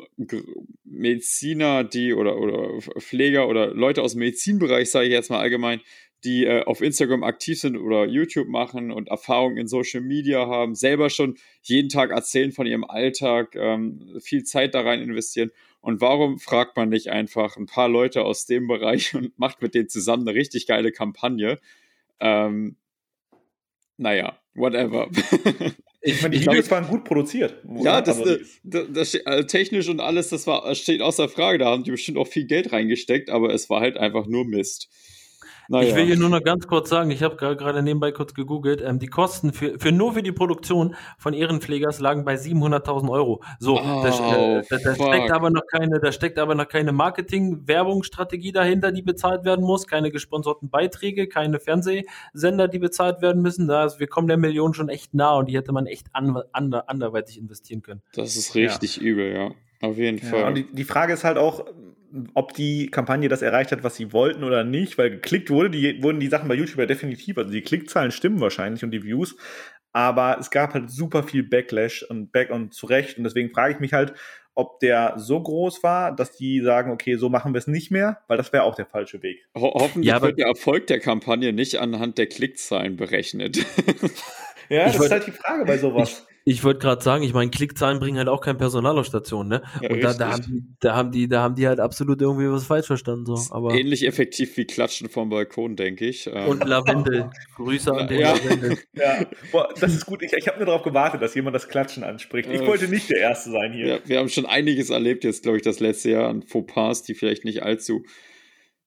Mediziner, 0.85 1.85
die 1.85 2.13
oder, 2.13 2.39
oder 2.39 2.81
Pfleger 2.99 3.49
oder 3.49 3.69
Leute 3.69 4.03
aus 4.03 4.13
dem 4.13 4.21
Medizinbereich, 4.21 4.91
sage 4.91 5.07
ich 5.07 5.13
jetzt 5.13 5.31
mal 5.31 5.39
allgemein, 5.39 5.81
die 6.25 6.45
äh, 6.45 6.65
auf 6.65 6.81
Instagram 6.81 7.25
aktiv 7.25 7.59
sind 7.59 7.77
oder 7.77 8.07
YouTube 8.07 8.49
machen 8.49 8.93
und 8.93 9.09
Erfahrung 9.09 9.57
in 9.57 9.67
Social 9.67 10.01
Media 10.01 10.47
haben, 10.47 10.75
selber 10.75 11.11
schon 11.11 11.37
jeden 11.63 11.89
Tag 11.89 12.11
erzählen 12.11 12.53
von 12.53 12.67
ihrem 12.67 12.85
Alltag, 12.85 13.55
ähm, 13.57 14.19
viel 14.21 14.45
Zeit 14.45 14.75
da 14.75 14.83
rein 14.83 15.03
investieren. 15.03 15.51
Und 15.81 16.01
warum 16.01 16.39
fragt 16.39 16.77
man 16.77 16.91
nicht 16.91 17.09
einfach 17.09 17.57
ein 17.57 17.67
paar 17.67 17.89
Leute 17.89 18.23
aus 18.23 18.47
dem 18.47 18.69
Bereich 18.69 19.15
und 19.15 19.37
macht 19.39 19.63
mit 19.63 19.75
denen 19.75 19.89
zusammen 19.89 20.29
eine 20.29 20.39
richtig 20.39 20.67
geile 20.67 20.93
Kampagne? 20.93 21.59
Ähm, 22.21 22.77
naja, 23.97 24.39
whatever. 24.55 25.09
Ich 26.05 26.21
meine, 26.21 26.35
die 26.35 26.43
ich 26.43 26.49
Videos 26.49 26.69
waren 26.73 26.89
gut 26.89 27.05
produziert. 27.05 27.63
Ja, 27.81 28.01
das, 28.01 28.21
das, 28.21 28.39
das, 28.65 28.87
das, 28.93 29.25
also 29.25 29.47
technisch 29.47 29.89
und 29.89 30.01
alles, 30.01 30.31
das 30.31 30.49
war, 30.49 30.75
steht 30.75 31.01
außer 31.01 31.29
Frage. 31.29 31.59
Da 31.59 31.67
haben 31.67 31.85
die 31.85 31.93
bestimmt 31.93 32.19
auch 32.19 32.27
viel 32.27 32.45
Geld 32.45 32.73
reingesteckt, 32.73 33.31
aber 33.31 33.55
es 33.55 33.71
war 33.71 33.81
halt 33.81 33.97
einfach 33.97 34.27
nur 34.27 34.45
Mist. 34.45 34.89
Naja. 35.73 35.89
Ich 35.89 35.97
will 35.97 36.05
hier 36.05 36.19
nur 36.19 36.29
noch 36.29 36.45
ganz 36.45 36.67
kurz 36.67 36.91
sagen, 36.91 37.11
ich 37.11 37.23
habe 37.23 37.37
gerade 37.37 37.83
nebenbei 37.83 38.13
kurz 38.13 38.35
gegoogelt, 38.35 38.83
ähm, 38.83 38.99
die 38.99 39.07
Kosten 39.07 39.55
für, 39.55 39.79
für 39.79 39.91
nur 39.91 40.13
für 40.13 40.23
die 40.23 40.31
Produktion 40.31 40.95
von 41.17 41.33
Ehrenpflegers 41.33 41.99
lagen 41.99 42.27
bei 42.27 42.35
700.000 42.35 43.11
Euro. 43.11 43.43
So, 43.59 43.81
oh, 43.81 44.03
da, 44.03 44.59
äh, 44.59 44.63
da, 44.69 44.77
da 44.77 44.95
steckt 44.95 45.31
aber 45.31 45.49
noch 45.49 45.67
keine, 45.67 45.99
da 45.99 46.13
steckt 46.13 46.39
aber 46.39 46.55
noch 46.55 46.69
keine 46.69 46.93
Marketing-Werbungsstrategie 46.93 48.53
dahinter, 48.53 48.93
die 48.93 49.01
bezahlt 49.01 49.47
werden 49.47 49.65
muss, 49.65 49.87
keine 49.87 50.11
gesponserten 50.11 50.69
Beiträge, 50.69 51.27
keine 51.27 51.59
Fernsehsender, 51.59 52.69
die 52.69 52.79
bezahlt 52.79 53.23
werden 53.23 53.41
müssen. 53.41 53.67
Da, 53.67 53.81
also 53.81 53.99
wir 53.99 54.09
kommen 54.09 54.29
der 54.29 54.37
Million 54.37 54.75
schon 54.75 54.91
echt 54.91 55.15
nah 55.15 55.37
und 55.37 55.49
die 55.49 55.57
hätte 55.57 55.73
man 55.73 55.87
echt 55.87 56.09
an, 56.13 56.37
an, 56.53 56.75
anderweitig 56.75 57.39
investieren 57.39 57.81
können. 57.81 58.03
Das 58.15 58.37
ist 58.37 58.55
richtig 58.55 58.99
ja. 58.99 59.03
übel, 59.05 59.33
ja. 59.33 59.51
Auf 59.81 59.97
jeden 59.97 60.19
Fall. 60.19 60.41
Ja, 60.41 60.49
und 60.49 60.55
die, 60.55 60.71
die 60.71 60.85
Frage 60.85 61.15
ist 61.15 61.25
halt 61.25 61.39
auch, 61.39 61.65
ob 62.35 62.55
die 62.55 62.89
Kampagne 62.89 63.29
das 63.29 63.43
erreicht 63.43 63.73
hat, 63.73 63.85
was 63.85 63.97
sie 63.97 64.13
wollten 64.13 64.45
oder 64.45 64.65
nicht, 64.65 64.99
weil 64.99 65.11
geklickt 65.11 65.51
wurde, 65.51 65.71
die, 65.71 66.03
wurden 66.03 66.21
die 66.21 66.29
Sachen 66.29 66.49
bei 66.49 66.55
YouTube 66.55 66.79
ja 66.79 66.87
definitiv, 66.87 67.39
also 67.39 67.51
die 67.51 67.63
Klickzahlen 67.63 68.11
stimmen 68.11 68.41
wahrscheinlich 68.41 68.85
und 68.85 68.91
die 68.91 69.03
Views, 69.03 69.37
aber 69.93 70.39
es 70.41 70.51
gab 70.51 70.75
halt 70.75 70.91
super 70.91 71.23
viel 71.23 71.43
Backlash 71.43 72.03
und 72.03 72.33
Back 72.33 72.51
und 72.51 72.75
zurecht 72.75 73.19
und 73.19 73.25
deswegen 73.25 73.51
frage 73.51 73.75
ich 73.75 73.81
mich 73.81 73.93
halt, 73.93 74.15
ob 74.55 74.81
der 74.81 75.15
so 75.17 75.43
groß 75.43 75.83
war, 75.83 76.15
dass 76.15 76.37
die 76.37 76.61
sagen, 76.61 76.91
okay, 76.91 77.17
so 77.17 77.31
machen 77.31 77.55
wir 77.55 77.59
es 77.59 77.67
nicht 77.67 77.91
mehr, 77.91 78.19
weil 78.29 78.37
das 78.37 78.53
wäre 78.53 78.65
auch 78.65 78.75
der 78.75 78.87
falsche 78.87 79.23
Weg. 79.23 79.47
Ho 79.57 79.73
hoffentlich 79.75 80.11
ja, 80.11 80.21
wird 80.21 80.39
der 80.39 80.47
Erfolg 80.49 80.87
der 80.89 81.01
Kampagne 81.01 81.53
nicht 81.53 81.77
anhand 81.77 82.19
der 82.19 82.27
Klickzahlen 82.27 82.97
berechnet. 82.97 83.57
ja, 84.69 84.85
das 84.85 84.97
ist 84.97 85.11
halt 85.11 85.27
die 85.27 85.33
Frage 85.33 85.65
bei 85.65 85.79
sowas. 85.79 86.27
Ich 86.45 86.65
wollte 86.65 86.81
gerade 86.81 87.03
sagen, 87.03 87.23
ich 87.23 87.33
meine, 87.35 87.51
Klickzahlen 87.51 88.01
bringen 88.01 88.19
halt 88.19 88.29
auch 88.29 88.41
kein 88.41 88.59
Personal 88.59 88.99
auf 88.99 89.07
Station, 89.07 89.49
ne? 89.49 89.63
Ja, 89.81 89.91
und 89.91 90.03
da, 90.03 90.13
da, 90.13 90.33
haben 90.33 90.43
die, 90.43 90.65
da, 90.81 90.97
haben 90.97 91.13
die, 91.13 91.29
da 91.29 91.43
haben 91.43 91.55
die 91.55 91.69
halt 91.69 91.79
absolut 91.79 92.21
irgendwie 92.21 92.51
was 92.51 92.67
falsch 92.67 92.87
verstanden. 92.87 93.27
So. 93.27 93.55
Aber 93.55 93.75
ähnlich 93.75 94.07
effektiv 94.07 94.57
wie 94.57 94.65
Klatschen 94.65 95.09
vom 95.09 95.29
Balkon, 95.29 95.77
denke 95.77 96.07
ich. 96.07 96.27
Ähm. 96.27 96.49
Und 96.49 96.65
Lavendel. 96.65 97.31
Grüße 97.57 97.93
an 97.93 98.09
den 98.09 98.21
ja. 98.21 98.33
Lavendel. 98.33 98.79
Ja. 98.95 99.25
Boah, 99.51 99.69
das 99.81 99.95
ist 99.95 100.07
gut. 100.07 100.23
Ich, 100.23 100.33
ich 100.33 100.47
habe 100.49 100.59
nur 100.59 100.67
darauf 100.67 100.83
gewartet, 100.83 101.23
dass 101.23 101.35
jemand 101.35 101.55
das 101.55 101.69
Klatschen 101.69 102.05
anspricht. 102.05 102.49
Ich 102.51 102.61
wollte 102.61 102.89
nicht 102.89 103.09
der 103.09 103.19
Erste 103.19 103.51
sein 103.51 103.73
hier. 103.73 103.87
Ja, 103.87 103.99
wir 104.05 104.19
haben 104.19 104.29
schon 104.29 104.47
einiges 104.47 104.91
erlebt 104.91 105.25
jetzt, 105.25 105.45
glaube 105.45 105.57
ich, 105.57 105.63
das 105.63 105.81
letzte 105.81 106.11
Jahr 106.11 106.29
an 106.29 106.43
Fauxpas, 106.43 107.03
die 107.03 107.15
vielleicht 107.15 107.45
nicht 107.45 107.63
allzu 107.63 108.05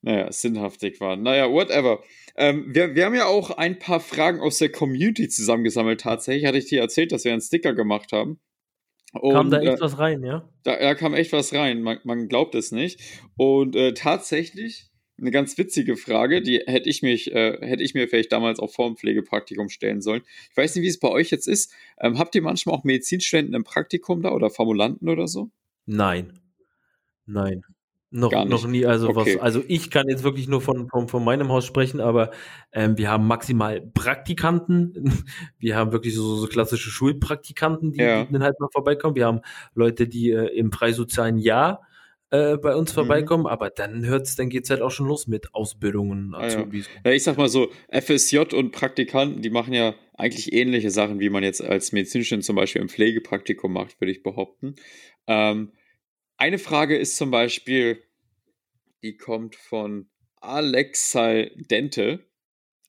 naja, 0.06 0.32
sinnhaftig 0.32 1.02
waren. 1.02 1.24
Naja, 1.24 1.52
whatever. 1.52 2.04
Ähm, 2.36 2.66
wir, 2.68 2.94
wir 2.94 3.06
haben 3.06 3.16
ja 3.16 3.26
auch 3.26 3.50
ein 3.50 3.80
paar 3.80 4.00
Fragen 4.00 4.40
aus 4.40 4.60
der 4.60 4.72
Community 4.72 5.28
zusammengesammelt. 5.28 6.02
Tatsächlich 6.02 6.46
hatte 6.46 6.60
ich 6.60 6.68
dir 6.68 6.80
erzählt, 6.80 7.12
dass 7.12 7.26
wir 7.26 7.32
einen 7.32 7.42
Sticker 7.42 7.74
gemacht 7.74 8.12
haben. 8.12 8.40
Und, 9.14 9.34
kam 9.34 9.50
da 9.50 9.60
echt 9.60 9.80
äh, 9.80 9.82
was 9.82 9.98
rein, 9.98 10.24
ja? 10.24 10.48
Da, 10.64 10.78
da, 10.78 10.94
kam 10.94 11.16
echt 11.16 11.32
was 11.32 11.54
rein. 11.54 11.82
Man, 11.82 12.00
man 12.04 12.28
glaubt 12.28 12.54
es 12.54 12.72
nicht. 12.72 13.02
Und 13.36 13.76
äh, 13.76 13.94
tatsächlich 13.94 14.92
eine 15.18 15.32
ganz 15.32 15.58
witzige 15.58 15.98
Frage, 15.98 16.42
die 16.42 16.62
hätte 16.68 16.88
ich 16.88 17.02
mich, 17.02 17.34
äh, 17.34 17.58
hätte 17.66 17.82
ich 17.82 17.96
mir 17.96 18.08
vielleicht 18.08 18.32
damals 18.32 18.60
auch 18.60 18.72
vor 18.72 18.88
dem 18.88 18.98
Pflegepraktikum 18.98 19.70
stellen 19.70 20.02
sollen. 20.02 20.22
Ich 20.52 20.58
weiß 20.58 20.76
nicht, 20.76 20.84
wie 20.84 20.90
es 20.90 21.00
bei 21.00 21.10
euch 21.10 21.32
jetzt 21.32 21.48
ist. 21.48 21.74
Ähm, 22.00 22.20
habt 22.20 22.36
ihr 22.36 22.44
manchmal 22.44 22.76
auch 22.76 22.84
Medizinstudenten 22.84 23.56
im 23.56 23.64
Praktikum 23.64 24.22
da 24.22 24.34
oder 24.34 24.52
Formulanten 24.52 25.10
oder 25.10 25.28
so? 25.28 25.50
Nein. 25.88 26.40
Nein. 27.26 27.64
Noch, 28.16 28.46
noch 28.46 28.66
nie, 28.66 28.86
also 28.86 29.10
okay. 29.10 29.36
was, 29.36 29.42
also 29.42 29.62
ich 29.68 29.92
kann 29.92 30.08
jetzt 30.08 30.24
wirklich 30.24 30.48
nur 30.48 30.62
von, 30.62 30.88
von, 30.88 31.10
von 31.10 31.24
meinem 31.24 31.50
Haus 31.50 31.66
sprechen, 31.66 32.00
aber 32.00 32.32
ähm, 32.72 32.98
wir 32.98 33.10
haben 33.10 33.28
maximal 33.28 33.82
Praktikanten, 33.82 35.26
wir 35.60 35.76
haben 35.76 35.92
wirklich 35.92 36.16
so, 36.16 36.36
so 36.36 36.48
klassische 36.48 36.90
Schulpraktikanten, 36.90 37.92
die, 37.92 38.00
ja. 38.00 38.24
die 38.24 38.32
dann 38.32 38.42
halt 38.42 38.58
mal 38.62 38.70
vorbeikommen, 38.72 39.16
wir 39.16 39.26
haben 39.26 39.42
Leute, 39.74 40.08
die 40.08 40.32
äh, 40.32 40.48
im 40.58 40.72
freisozialen 40.72 41.38
Jahr 41.38 41.82
äh, 42.30 42.56
bei 42.56 42.74
uns 42.74 42.92
mhm. 42.92 42.96
vorbeikommen, 42.96 43.44
mhm. 43.44 43.48
aber 43.48 43.70
dann 43.70 44.06
hört's, 44.06 44.38
dann 44.38 44.48
geht's 44.48 44.70
halt 44.70 44.82
auch 44.82 44.92
schon 44.92 45.08
los 45.08 45.28
mit 45.28 45.54
Ausbildungen. 45.54 46.34
Ah, 46.36 46.48
ja. 46.48 46.66
ja, 47.04 47.12
ich 47.12 47.24
sag 47.24 47.38
mal 47.38 47.50
so, 47.50 47.70
FSJ 47.92 48.56
und 48.56 48.72
Praktikanten, 48.72 49.42
die 49.42 49.50
machen 49.50 49.74
ja 49.74 49.94
eigentlich 50.14 50.54
ähnliche 50.54 50.90
Sachen, 50.90 51.20
wie 51.20 51.30
man 51.30 51.44
jetzt 51.44 51.62
als 51.62 51.92
Medizinstudent 51.92 52.46
zum 52.46 52.56
Beispiel 52.56 52.82
im 52.82 52.88
Pflegepraktikum 52.88 53.74
macht, 53.74 54.00
würde 54.00 54.14
ich 54.14 54.24
behaupten. 54.24 54.76
Ähm, 55.28 55.74
eine 56.38 56.58
Frage 56.58 56.98
ist 56.98 57.18
zum 57.18 57.32
Beispiel, 57.32 58.04
die 59.04 59.18
kommt 59.18 59.56
von 59.56 60.10
Alex 60.42 61.16
Aldente. 61.16 62.26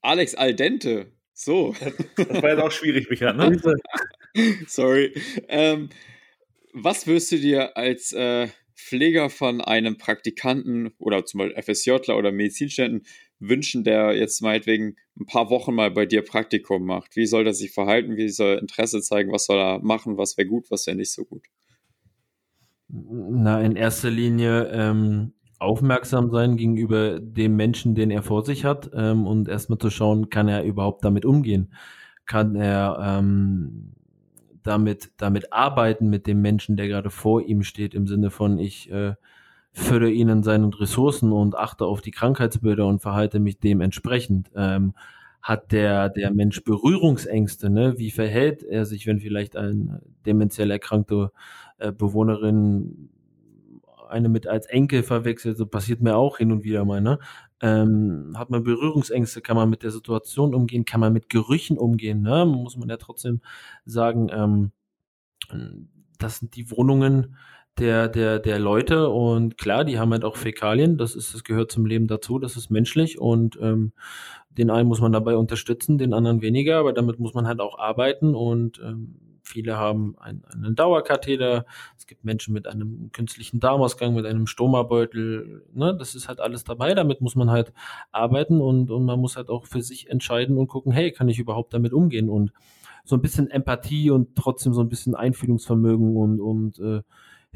Alex 0.03 0.35
Aldente. 0.35 1.13
So. 1.33 1.75
Das 2.17 2.43
war 2.43 2.51
jetzt 2.51 2.63
auch 2.63 2.73
schwierig, 2.73 3.11
Michael, 3.11 3.35
ne? 3.35 3.61
Sorry. 4.67 5.13
Ähm, 5.49 5.91
was 6.73 7.07
wirst 7.07 7.33
du 7.33 7.39
dir 7.39 7.77
als 7.77 8.13
äh, 8.13 8.49
Pfleger 8.75 9.31
von 9.31 9.61
einem 9.61 9.99
Praktikanten 9.99 10.93
oder 10.99 11.25
zum 11.25 11.39
Beispiel 11.39 11.63
FSJler 11.63 12.17
oder 12.17 12.33
Medizinstudenten 12.33 13.07
wünschen, 13.39 13.85
der 13.85 14.15
jetzt 14.17 14.41
meinetwegen 14.43 14.97
ein 15.19 15.27
paar 15.27 15.51
Wochen 15.51 15.75
mal 15.75 15.91
bei 15.91 16.07
dir 16.07 16.23
Praktikum 16.23 16.85
macht? 16.85 17.17
Wie 17.17 17.27
soll 17.27 17.47
er 17.47 17.55
sich 17.55 17.73
verhalten? 17.73 18.17
Wie 18.17 18.29
soll 18.29 18.57
er 18.57 18.61
Interesse 18.61 19.01
zeigen? 19.03 19.33
Was 19.33 19.47
soll 19.47 19.59
er 19.59 19.81
machen? 19.81 20.19
Was 20.19 20.37
wäre 20.37 20.49
gut? 20.49 20.71
Was 20.71 20.87
wäre 20.87 20.97
nicht 20.97 21.13
so 21.13 21.25
gut? 21.25 21.47
Na, 22.89 23.61
in 23.61 23.77
erster 23.77 24.11
Linie 24.11 24.69
ähm, 24.73 25.33
aufmerksam 25.59 26.31
sein 26.31 26.57
gegenüber 26.57 27.19
dem 27.21 27.57
Menschen, 27.57 27.95
den 27.95 28.11
er 28.11 28.23
vor 28.23 28.45
sich 28.45 28.65
hat 28.65 28.91
ähm, 28.95 29.27
und 29.27 29.49
erstmal 29.49 29.79
zu 29.79 29.91
schauen, 29.91 30.31
kann 30.31 30.49
er 30.49 30.63
überhaupt 30.65 31.05
damit 31.05 31.25
umgehen? 31.25 31.73
Kann 32.27 32.55
er 32.55 32.99
ähm, 33.01 33.93
damit, 34.63 35.11
damit 35.17 35.53
arbeiten 35.53 36.11
mit 36.11 36.27
dem 36.27 36.43
Menschen, 36.43 36.77
der 36.77 36.89
gerade 36.89 37.11
vor 37.11 37.43
ihm 37.43 37.63
steht, 37.63 37.95
im 37.95 38.07
Sinne 38.07 38.31
von 38.31 38.59
ich 38.59 38.91
äh, 38.91 39.15
fördere 39.73 40.11
ihn 40.11 40.29
in 40.29 40.43
seinen 40.43 40.73
Ressourcen 40.73 41.33
und 41.33 41.57
achte 41.57 41.85
auf 41.85 42.01
die 42.01 42.11
Krankheitsbilder 42.11 42.87
und 42.87 43.01
verhalte 43.01 43.41
mich 43.41 43.59
dementsprechend. 43.59 44.51
Ähm, 44.55 44.95
hat 45.47 45.71
der, 45.71 46.09
der 46.09 46.33
Mensch 46.33 46.65
Berührungsängste? 46.65 47.71
Ne? 47.71 47.99
Wie 47.99 48.11
verhält 48.11 48.65
er 48.65 48.85
sich, 48.85 49.07
wenn 49.07 49.21
vielleicht 49.21 49.57
ein 49.57 50.01
dementiell 50.27 50.73
erkrankte 50.73 51.31
äh, 51.79 51.93
Bewohnerin 51.93 53.11
eine 54.09 54.29
mit 54.29 54.49
als 54.49 54.67
Enkel 54.67 55.05
verwechselt, 55.05 55.57
so 55.57 55.67
passiert 55.67 56.01
mir 56.01 56.17
auch 56.17 56.39
hin 56.39 56.51
und 56.51 56.65
wieder 56.65 56.85
mal, 56.85 57.01
ne? 57.01 57.21
Ähm, 57.61 58.35
hat 58.37 58.51
man 58.51 58.65
Berührungsängste, 58.65 59.41
kann 59.41 59.57
man 59.57 59.71
mit 59.71 59.85
der 59.85 59.93
Situation 59.93 60.53
umgehen, 60.53 60.85
kann 60.85 61.01
man 61.01 61.13
mit 61.13 61.29
Gerüchen 61.29 61.79
umgehen, 61.79 62.23
ne? 62.23 62.45
Muss 62.45 62.77
man 62.77 62.89
ja 62.89 62.97
trotzdem 62.97 63.41
sagen, 63.85 64.29
ähm, 64.33 64.73
das 66.19 66.39
sind 66.39 66.57
die 66.57 66.71
Wohnungen 66.73 67.37
der, 67.79 68.09
der, 68.09 68.39
der 68.39 68.59
Leute 68.59 69.09
und 69.09 69.59
klar, 69.59 69.85
die 69.85 69.99
haben 69.99 70.13
halt 70.13 70.25
auch 70.25 70.37
Fäkalien, 70.37 70.99
das 70.99 71.15
ist, 71.15 71.35
das 71.35 71.45
gehört 71.45 71.71
zum 71.71 71.87
Leben 71.87 72.07
dazu, 72.07 72.39
das 72.39 72.57
ist 72.57 72.71
menschlich 72.71 73.19
und 73.19 73.59
ähm, 73.61 73.93
den 74.51 74.71
einen 74.71 74.89
muss 74.89 75.01
man 75.01 75.13
dabei 75.13 75.37
unterstützen, 75.37 75.99
den 75.99 76.15
anderen 76.15 76.41
weniger, 76.41 76.79
aber 76.79 76.93
damit 76.93 77.19
muss 77.19 77.35
man 77.35 77.47
halt 77.47 77.61
auch 77.61 77.79
arbeiten 77.79 78.35
und 78.35 78.81
ähm, 78.83 79.17
Viele 79.47 79.77
haben 79.77 80.17
einen, 80.19 80.45
einen 80.45 80.75
Dauerkatheter. 80.75 81.67
Es 81.97 82.09
gibt 82.09 82.25
Menschen 82.25 82.53
mit 82.53 82.67
einem 82.67 83.11
künstlichen 83.13 83.61
Darmausgang, 83.61 84.13
mit 84.13 84.27
einem 84.27 84.49
Stomabeutel. 84.49 85.65
Ne? 85.73 85.97
Das 85.97 86.17
ist 86.17 86.27
halt 86.27 86.41
alles 86.41 86.65
dabei. 86.65 86.95
Damit 86.95 87.21
muss 87.21 87.37
man 87.37 87.51
halt 87.51 87.73
arbeiten 88.11 88.61
und, 88.61 88.91
und 88.91 89.05
man 89.05 89.21
muss 89.21 89.37
halt 89.37 89.49
auch 89.49 89.67
für 89.67 89.83
sich 89.83 90.11
entscheiden 90.11 90.59
und 90.59 90.67
gucken, 90.67 90.91
hey, 90.91 91.13
kann 91.13 91.29
ich 91.29 91.39
überhaupt 91.39 91.73
damit 91.75 91.93
umgehen? 91.93 92.29
Und 92.29 92.53
so 93.05 93.15
ein 93.15 93.23
bisschen 93.23 93.49
Empathie 93.49 94.11
und 94.11 94.35
trotzdem 94.35 94.75
so 94.75 94.81
ein 94.81 94.89
bisschen 94.89 95.15
Einfühlungsvermögen 95.15 96.17
und, 96.17 96.41
und 96.41 96.79
äh, 96.81 97.03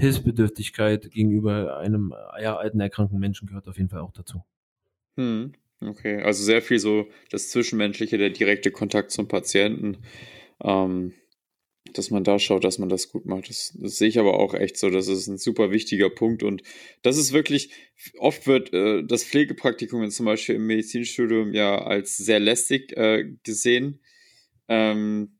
Hilfsbedürftigkeit 0.00 1.10
gegenüber 1.10 1.78
einem 1.78 2.14
ja, 2.40 2.56
alten, 2.56 2.80
erkrankten 2.80 3.18
Menschen 3.18 3.46
gehört 3.46 3.68
auf 3.68 3.76
jeden 3.76 3.90
Fall 3.90 4.00
auch 4.00 4.12
dazu. 4.12 4.42
Hm, 5.16 5.52
okay, 5.80 6.22
also 6.22 6.42
sehr 6.42 6.62
viel 6.62 6.78
so 6.78 7.08
das 7.30 7.50
Zwischenmenschliche, 7.50 8.18
der 8.18 8.30
direkte 8.30 8.70
Kontakt 8.70 9.10
zum 9.10 9.28
Patienten. 9.28 9.98
Ähm, 10.62 11.12
dass 11.94 12.10
man 12.10 12.24
da 12.24 12.38
schaut, 12.38 12.64
dass 12.64 12.78
man 12.78 12.88
das 12.88 13.08
gut 13.10 13.26
macht. 13.26 13.48
Das, 13.48 13.76
das, 13.78 13.96
sehe 13.96 14.08
ich 14.08 14.18
aber 14.18 14.38
auch 14.38 14.54
echt 14.54 14.76
so. 14.76 14.90
Das 14.90 15.08
ist 15.08 15.26
ein 15.26 15.38
super 15.38 15.70
wichtiger 15.70 16.10
Punkt. 16.10 16.42
Und 16.42 16.62
das 17.02 17.16
ist 17.16 17.32
wirklich, 17.32 17.70
oft 18.18 18.46
wird 18.46 18.72
äh, 18.72 19.02
das 19.04 19.24
Pflegepraktikum 19.24 20.08
zum 20.10 20.26
Beispiel 20.26 20.56
im 20.56 20.66
Medizinstudium 20.66 21.52
ja 21.52 21.82
als 21.82 22.16
sehr 22.16 22.40
lästig 22.40 22.96
äh, 22.96 23.24
gesehen. 23.42 24.00
Ähm, 24.68 25.39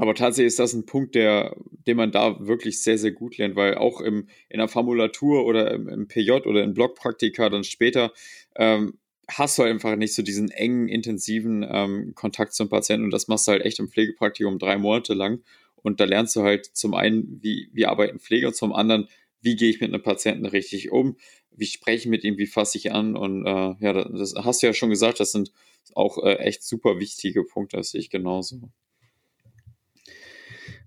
aber 0.00 0.14
tatsächlich 0.14 0.46
ist 0.48 0.58
das 0.58 0.72
ein 0.72 0.86
Punkt, 0.86 1.14
der, 1.14 1.54
den 1.86 1.98
man 1.98 2.10
da 2.10 2.46
wirklich 2.46 2.82
sehr, 2.82 2.96
sehr 2.96 3.10
gut 3.10 3.36
lernt, 3.36 3.54
weil 3.54 3.74
auch 3.74 4.00
im, 4.00 4.28
in 4.48 4.56
der 4.56 4.66
Formulatur 4.66 5.44
oder 5.44 5.70
im, 5.72 5.88
im 5.88 6.08
PJ 6.08 6.30
oder 6.46 6.62
in 6.62 6.72
Blockpraktika 6.72 7.50
dann 7.50 7.64
später 7.64 8.10
ähm, 8.56 8.98
hast 9.28 9.58
du 9.58 9.62
einfach 9.62 9.96
nicht 9.96 10.14
so 10.14 10.22
diesen 10.22 10.50
engen, 10.50 10.88
intensiven 10.88 11.66
ähm, 11.70 12.14
Kontakt 12.14 12.54
zum 12.54 12.70
Patienten. 12.70 13.04
Und 13.04 13.10
das 13.10 13.28
machst 13.28 13.46
du 13.46 13.52
halt 13.52 13.62
echt 13.62 13.78
im 13.78 13.88
Pflegepraktikum 13.88 14.58
drei 14.58 14.78
Monate 14.78 15.12
lang. 15.12 15.42
Und 15.76 16.00
da 16.00 16.04
lernst 16.06 16.34
du 16.34 16.44
halt 16.44 16.64
zum 16.64 16.94
einen, 16.94 17.38
wie, 17.42 17.68
wie 17.74 17.84
arbeiten 17.84 18.20
Pflege 18.20 18.46
und 18.46 18.56
zum 18.56 18.72
anderen, 18.72 19.06
wie 19.42 19.54
gehe 19.54 19.68
ich 19.68 19.82
mit 19.82 19.92
einem 19.92 20.02
Patienten 20.02 20.46
richtig 20.46 20.90
um, 20.90 21.18
wie 21.50 21.66
spreche 21.66 21.98
ich 21.98 22.06
mit 22.06 22.24
ihm, 22.24 22.38
wie 22.38 22.46
fasse 22.46 22.78
ich 22.78 22.90
an? 22.92 23.16
Und 23.16 23.44
äh, 23.44 23.74
ja, 23.80 23.92
das 23.92 24.34
hast 24.34 24.62
du 24.62 24.66
ja 24.66 24.72
schon 24.72 24.88
gesagt, 24.88 25.20
das 25.20 25.32
sind 25.32 25.52
auch 25.94 26.16
äh, 26.24 26.36
echt 26.36 26.62
super 26.62 26.98
wichtige 26.98 27.44
Punkte, 27.44 27.76
das 27.76 27.90
sehe 27.90 28.00
ich 28.00 28.08
genauso. 28.08 28.70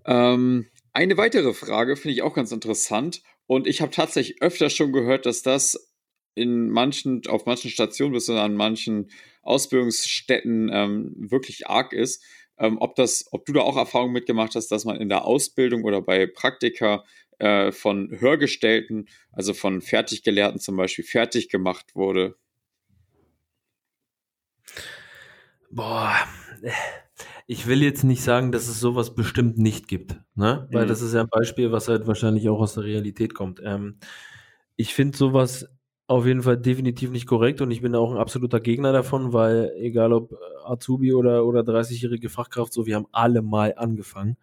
Ähm, 0.06 0.66
eine 0.92 1.16
weitere 1.16 1.54
Frage 1.54 1.96
finde 1.96 2.14
ich 2.14 2.22
auch 2.22 2.34
ganz 2.34 2.52
interessant 2.52 3.22
und 3.46 3.66
ich 3.66 3.80
habe 3.80 3.90
tatsächlich 3.90 4.42
öfter 4.42 4.70
schon 4.70 4.92
gehört, 4.92 5.26
dass 5.26 5.42
das 5.42 5.92
in 6.34 6.70
manchen, 6.70 7.22
auf 7.28 7.46
manchen 7.46 7.70
Stationen 7.70 8.12
bis 8.12 8.28
an 8.28 8.54
manchen 8.54 9.10
Ausbildungsstätten 9.42 10.70
ähm, 10.72 11.14
wirklich 11.16 11.68
arg 11.68 11.92
ist 11.92 12.22
ähm, 12.58 12.78
ob 12.80 12.94
das, 12.94 13.26
ob 13.32 13.44
du 13.46 13.52
da 13.52 13.60
auch 13.62 13.76
Erfahrungen 13.76 14.12
mitgemacht 14.12 14.54
hast, 14.54 14.68
dass 14.68 14.84
man 14.84 14.96
in 14.96 15.08
der 15.08 15.24
Ausbildung 15.24 15.84
oder 15.84 16.00
bei 16.00 16.26
Praktika 16.26 17.04
äh, 17.38 17.72
von 17.72 18.10
Hörgestellten, 18.20 19.08
also 19.32 19.54
von 19.54 19.80
Fertiggelehrten 19.80 20.60
zum 20.60 20.76
Beispiel, 20.76 21.04
fertig 21.04 21.48
gemacht 21.48 21.94
wurde. 21.94 22.36
Boah, 25.70 26.14
ich 27.46 27.66
will 27.66 27.82
jetzt 27.82 28.04
nicht 28.04 28.22
sagen, 28.22 28.52
dass 28.52 28.68
es 28.68 28.80
sowas 28.80 29.14
bestimmt 29.14 29.58
nicht 29.58 29.88
gibt, 29.88 30.16
ne? 30.34 30.68
Weil 30.72 30.84
mhm. 30.84 30.88
das 30.88 31.02
ist 31.02 31.14
ja 31.14 31.20
ein 31.20 31.28
Beispiel, 31.28 31.72
was 31.72 31.88
halt 31.88 32.06
wahrscheinlich 32.06 32.48
auch 32.48 32.60
aus 32.60 32.74
der 32.74 32.84
Realität 32.84 33.34
kommt. 33.34 33.60
Ähm, 33.62 33.98
ich 34.76 34.94
finde 34.94 35.16
sowas 35.16 35.68
auf 36.06 36.26
jeden 36.26 36.42
Fall 36.42 36.58
definitiv 36.58 37.10
nicht 37.10 37.26
korrekt 37.26 37.62
und 37.62 37.70
ich 37.70 37.80
bin 37.80 37.94
auch 37.94 38.10
ein 38.10 38.18
absoluter 38.18 38.60
Gegner 38.60 38.92
davon, 38.92 39.32
weil 39.32 39.72
egal 39.78 40.12
ob 40.12 40.32
äh, 40.32 40.36
Azubi 40.64 41.14
oder, 41.14 41.46
oder 41.46 41.60
30-jährige 41.60 42.28
Fachkraft, 42.28 42.74
so 42.74 42.84
wir 42.84 42.96
haben 42.96 43.06
alle 43.10 43.40
mal 43.40 43.74
angefangen. 43.76 44.36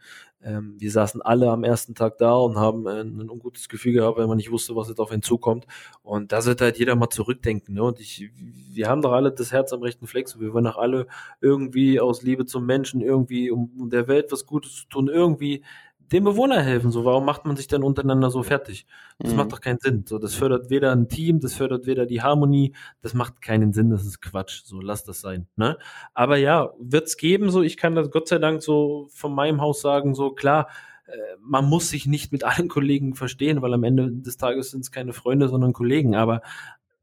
Ähm, 0.43 0.75
wir 0.79 0.89
saßen 0.89 1.21
alle 1.21 1.51
am 1.51 1.63
ersten 1.63 1.93
Tag 1.93 2.17
da 2.17 2.33
und 2.33 2.57
haben 2.57 2.87
äh, 2.87 3.01
ein 3.01 3.29
ungutes 3.29 3.69
Gefühl 3.69 3.93
gehabt, 3.93 4.17
weil 4.17 4.25
man 4.25 4.37
nicht 4.37 4.49
wusste, 4.49 4.75
was 4.75 4.89
jetzt 4.89 4.99
auf 4.99 5.11
einen 5.11 5.21
zukommt. 5.21 5.67
Und 6.01 6.31
da 6.31 6.41
sollte 6.41 6.63
halt 6.63 6.79
jeder 6.79 6.95
mal 6.95 7.09
zurückdenken. 7.09 7.75
Ne? 7.75 7.83
Und 7.83 7.99
ich, 7.99 8.31
wir 8.35 8.89
haben 8.89 9.03
doch 9.03 9.11
alle 9.11 9.31
das 9.31 9.51
Herz 9.51 9.71
am 9.71 9.83
rechten 9.83 10.07
Fleck. 10.07 10.27
So. 10.27 10.39
Wir 10.39 10.53
wollen 10.53 10.65
doch 10.65 10.77
alle 10.77 11.05
irgendwie 11.41 11.99
aus 11.99 12.23
Liebe 12.23 12.45
zum 12.47 12.65
Menschen, 12.65 13.01
irgendwie 13.01 13.51
um 13.51 13.89
der 13.91 14.07
Welt 14.07 14.31
was 14.31 14.47
Gutes 14.47 14.77
zu 14.77 14.87
tun, 14.87 15.09
irgendwie 15.09 15.63
dem 16.11 16.23
Bewohner 16.23 16.61
helfen. 16.61 16.91
So, 16.91 17.05
warum 17.05 17.25
macht 17.25 17.45
man 17.45 17.55
sich 17.55 17.67
denn 17.67 17.83
untereinander 17.83 18.29
so 18.29 18.43
fertig? 18.43 18.85
Das 19.19 19.31
mhm. 19.31 19.37
macht 19.37 19.51
doch 19.51 19.61
keinen 19.61 19.79
Sinn. 19.79 20.05
So, 20.07 20.19
das 20.19 20.35
fördert 20.35 20.69
weder 20.69 20.91
ein 20.91 21.07
Team, 21.07 21.39
das 21.39 21.53
fördert 21.53 21.85
weder 21.85 22.05
die 22.05 22.21
Harmonie, 22.21 22.73
das 23.01 23.13
macht 23.13 23.41
keinen 23.41 23.73
Sinn, 23.73 23.89
das 23.89 24.05
ist 24.05 24.21
Quatsch. 24.21 24.61
So, 24.63 24.81
lass 24.81 25.03
das 25.03 25.21
sein. 25.21 25.47
Ne? 25.55 25.77
Aber 26.13 26.37
ja, 26.37 26.71
wird's 26.79 27.17
geben, 27.17 27.49
so, 27.49 27.61
ich 27.61 27.77
kann 27.77 27.95
das 27.95 28.11
Gott 28.11 28.27
sei 28.27 28.39
Dank 28.39 28.61
so 28.61 29.07
von 29.11 29.33
meinem 29.33 29.61
Haus 29.61 29.81
sagen, 29.81 30.13
so 30.13 30.31
klar, 30.31 30.67
äh, 31.07 31.17
man 31.39 31.65
muss 31.65 31.89
sich 31.89 32.05
nicht 32.05 32.31
mit 32.31 32.43
allen 32.43 32.67
Kollegen 32.69 33.15
verstehen, 33.15 33.61
weil 33.61 33.73
am 33.73 33.83
Ende 33.83 34.11
des 34.11 34.37
Tages 34.37 34.71
sind 34.71 34.81
es 34.81 34.91
keine 34.91 35.13
Freunde, 35.13 35.47
sondern 35.47 35.73
Kollegen. 35.73 36.15
Aber 36.15 36.41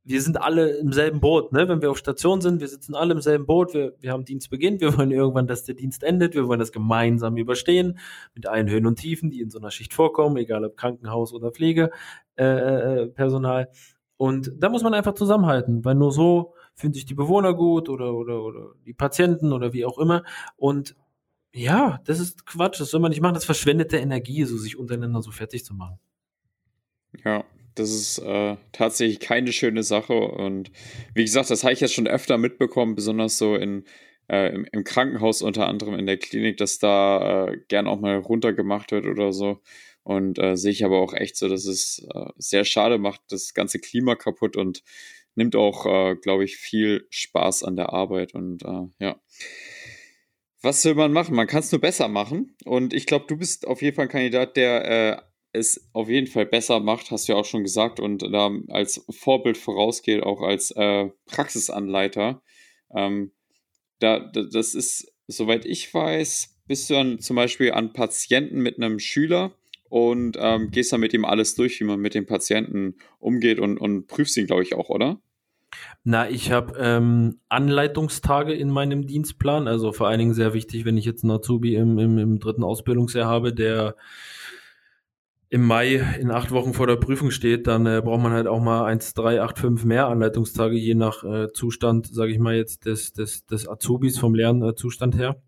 wir 0.09 0.23
sind 0.23 0.41
alle 0.41 0.79
im 0.79 0.91
selben 0.91 1.21
Boot, 1.21 1.53
ne? 1.53 1.69
Wenn 1.69 1.83
wir 1.83 1.91
auf 1.91 1.99
Station 1.99 2.41
sind, 2.41 2.61
wir 2.61 2.69
sitzen 2.69 2.95
alle 2.95 3.13
im 3.13 3.21
selben 3.21 3.45
Boot, 3.45 3.75
wir, 3.75 3.93
wir 4.01 4.11
haben 4.11 4.25
Dienstbeginn, 4.25 4.81
wir 4.81 4.97
wollen 4.97 5.11
irgendwann, 5.11 5.47
dass 5.47 5.65
der 5.65 5.75
Dienst 5.75 6.03
endet, 6.03 6.35
wir 6.35 6.49
wollen 6.49 6.61
das 6.61 6.73
gemeinsam 6.73 7.37
überstehen, 7.37 7.99
mit 8.35 8.47
allen 8.47 8.71
Höhen 8.71 8.87
und 8.87 8.99
Tiefen, 8.99 9.31
die 9.31 9.43
in 9.43 9.51
so 9.51 9.59
einer 9.59 9.71
Schicht 9.71 9.93
vorkommen, 9.93 10.39
egal 10.39 10.65
ob 10.65 10.79
Krankenhaus 10.79 11.35
oder 11.35 11.53
Pflegepersonal. 11.53 13.63
Äh, 13.65 13.65
äh 13.65 13.67
und 14.17 14.51
da 14.57 14.71
muss 14.71 14.83
man 14.83 14.95
einfach 14.95 15.13
zusammenhalten, 15.13 15.85
weil 15.85 15.95
nur 15.95 16.11
so 16.11 16.55
fühlen 16.75 16.95
sich 16.95 17.05
die 17.05 17.15
Bewohner 17.15 17.53
gut 17.53 17.91
oder, 17.91 18.15
oder, 18.15 18.43
oder 18.43 18.71
die 18.87 18.95
Patienten 18.95 19.53
oder 19.53 19.75
wie 19.75 19.85
auch 19.85 19.99
immer. 19.99 20.25
Und 20.57 20.97
ja, 21.53 22.01
das 22.07 22.19
ist 22.19 22.47
Quatsch, 22.47 22.81
das 22.81 22.89
soll 22.91 23.01
man 23.01 23.11
nicht 23.11 23.21
machen, 23.21 23.35
das 23.35 23.45
verschwendete 23.45 23.99
Energie, 23.99 24.45
so 24.45 24.57
sich 24.57 24.79
untereinander 24.79 25.21
so 25.21 25.33
fertig 25.33 25.67
zu 25.67 25.75
machen. 25.75 25.99
Ja, 27.23 27.45
das 27.79 27.91
ist 27.91 28.19
äh, 28.19 28.57
tatsächlich 28.73 29.21
keine 29.21 29.53
schöne 29.53 29.83
Sache. 29.83 30.15
Und 30.15 30.71
wie 31.15 31.25
gesagt, 31.25 31.51
das 31.51 31.63
habe 31.63 31.73
ich 31.73 31.81
jetzt 31.81 31.95
schon 31.95 32.09
öfter 32.09 32.39
mitbekommen, 32.39 32.95
besonders 32.95 33.39
so 33.39 33.55
in, 33.55 33.85
äh, 34.29 34.53
im, 34.55 34.67
im, 34.73 34.85
Krankenhaus 34.85 35.43
unter 35.43 35.69
anderem 35.69 35.95
in 35.95 36.07
der 36.07 36.19
Klinik, 36.19 36.57
dass 36.57 36.79
da 36.79 37.49
äh, 37.49 37.59
gern 37.69 37.87
auch 37.87 38.01
mal 38.01 38.17
runtergemacht 38.17 38.91
wird 38.91 39.07
oder 39.07 39.33
so. 39.33 39.61
Und 40.03 40.39
äh, 40.39 40.57
sehe 40.57 40.73
ich 40.73 40.85
aber 40.85 40.99
auch 40.99 41.15
echt 41.15 41.37
so, 41.37 41.49
dass 41.49 41.67
es 41.67 42.07
äh, 42.13 42.31
sehr 42.37 42.65
schade 42.65 42.99
macht, 42.99 43.21
das 43.29 43.55
ganze 43.55 43.79
Klima 43.79 44.15
kaputt 44.17 44.57
und 44.57 44.83
nimmt 45.35 45.55
auch, 45.55 45.87
äh, 45.87 46.17
glaube 46.17 46.45
ich, 46.45 46.57
viel 46.57 47.07
Spaß 47.11 47.63
an 47.63 47.77
der 47.77 47.93
Arbeit. 47.93 48.35
Und 48.35 48.65
ja. 48.99 49.21
Was 50.63 50.85
will 50.85 50.95
man 50.95 51.13
machen? 51.13 51.37
Man 51.37 51.47
kann 51.47 51.61
es 51.61 51.71
nur 51.71 51.81
besser 51.81 52.09
machen. 52.09 52.57
Und 52.65 52.93
ich 52.93 53.07
glaube, 53.07 53.27
du 53.29 53.37
bist 53.37 53.67
auf 53.67 53.81
jeden 53.83 53.95
Fall 53.95 54.07
ein 54.07 54.11
Kandidat, 54.11 54.57
der 54.57 55.29
es 55.53 55.89
auf 55.93 56.09
jeden 56.09 56.27
Fall 56.27 56.47
besser 56.47 56.81
macht, 56.81 57.11
hast 57.11 57.29
du 57.29 57.33
ja 57.33 57.39
auch 57.39 57.45
schon 57.45 57.63
gesagt, 57.63 58.01
und 58.01 58.23
da 58.23 58.51
als 58.69 59.05
Vorbild 59.11 59.57
vorausgeht, 59.57 60.23
auch 60.23 60.43
als 60.43 60.71
äh, 60.73 61.09
Praxisanleiter. 61.27 62.43
Ähm, 62.95 63.33
da, 63.99 64.21
da, 64.21 64.43
das 64.43 64.75
ist, 64.75 65.13
soweit 65.27 65.65
ich 65.65 65.93
weiß, 65.93 66.57
bist 66.67 66.91
du 66.91 66.95
dann 66.95 67.19
zum 67.19 67.37
Beispiel 67.37 67.73
an 67.73 67.93
Patienten 67.93 68.61
mit 68.61 68.77
einem 68.77 68.99
Schüler 68.99 69.53
und 69.89 70.37
ähm, 70.39 70.71
gehst 70.71 70.93
dann 70.93 71.01
mit 71.01 71.15
ihm 71.15 71.25
alles 71.25 71.55
durch, 71.55 71.81
wie 71.81 71.85
man 71.85 71.99
mit 71.99 72.15
dem 72.15 72.27
Patienten 72.27 72.97
umgeht 73.19 73.59
und, 73.59 73.79
und 73.79 74.07
prüfst 74.07 74.37
ihn, 74.37 74.47
glaube 74.47 74.63
ich, 74.63 74.75
auch, 74.75 74.91
oder? 74.91 75.19
Na, 76.05 76.29
ich 76.29 76.51
habe 76.51 76.79
ähm, 76.79 77.41
Anleitungstage 77.49 78.53
in 78.55 78.71
meinem 78.71 79.07
Dienstplan, 79.07 79.69
also 79.69 79.93
vor 79.93 80.09
allen 80.09 80.19
Dingen 80.19 80.35
sehr 80.35 80.55
wichtig, 80.55 80.85
wenn 80.85 80.97
ich 80.97 81.05
jetzt 81.05 81.25
einen 81.25 81.33
Azubi 81.33 81.75
im, 81.75 81.99
im, 81.99 82.19
im 82.19 82.39
dritten 82.39 82.65
Ausbildungsjahr 82.65 83.27
habe, 83.27 83.53
der 83.53 83.97
im 85.51 85.67
Mai 85.67 85.95
in 86.21 86.31
acht 86.31 86.51
Wochen 86.51 86.75
vor 86.75 86.87
der 86.87 86.97
Prüfung 86.97 87.31
steht, 87.31 87.67
dann 87.67 87.87
äh, 87.87 88.03
braucht 88.05 88.23
man 88.23 88.33
halt 88.33 88.47
auch 88.47 88.61
mal 88.61 88.85
eins, 88.85 89.15
drei, 89.15 89.41
acht, 89.41 89.59
fünf 89.59 89.85
mehr 89.85 90.09
Anleitungstage, 90.09 90.77
je 90.77 90.95
nach 90.95 91.25
äh, 91.25 91.53
Zustand, 91.53 92.07
sage 92.07 92.33
ich 92.33 92.39
mal 92.39 92.55
jetzt, 92.55 92.85
des, 92.85 93.13
des, 93.13 93.47
des 93.47 93.69
Azubis 93.69 94.19
vom 94.19 94.35
Lernzustand 94.35 95.17
her. 95.17 95.41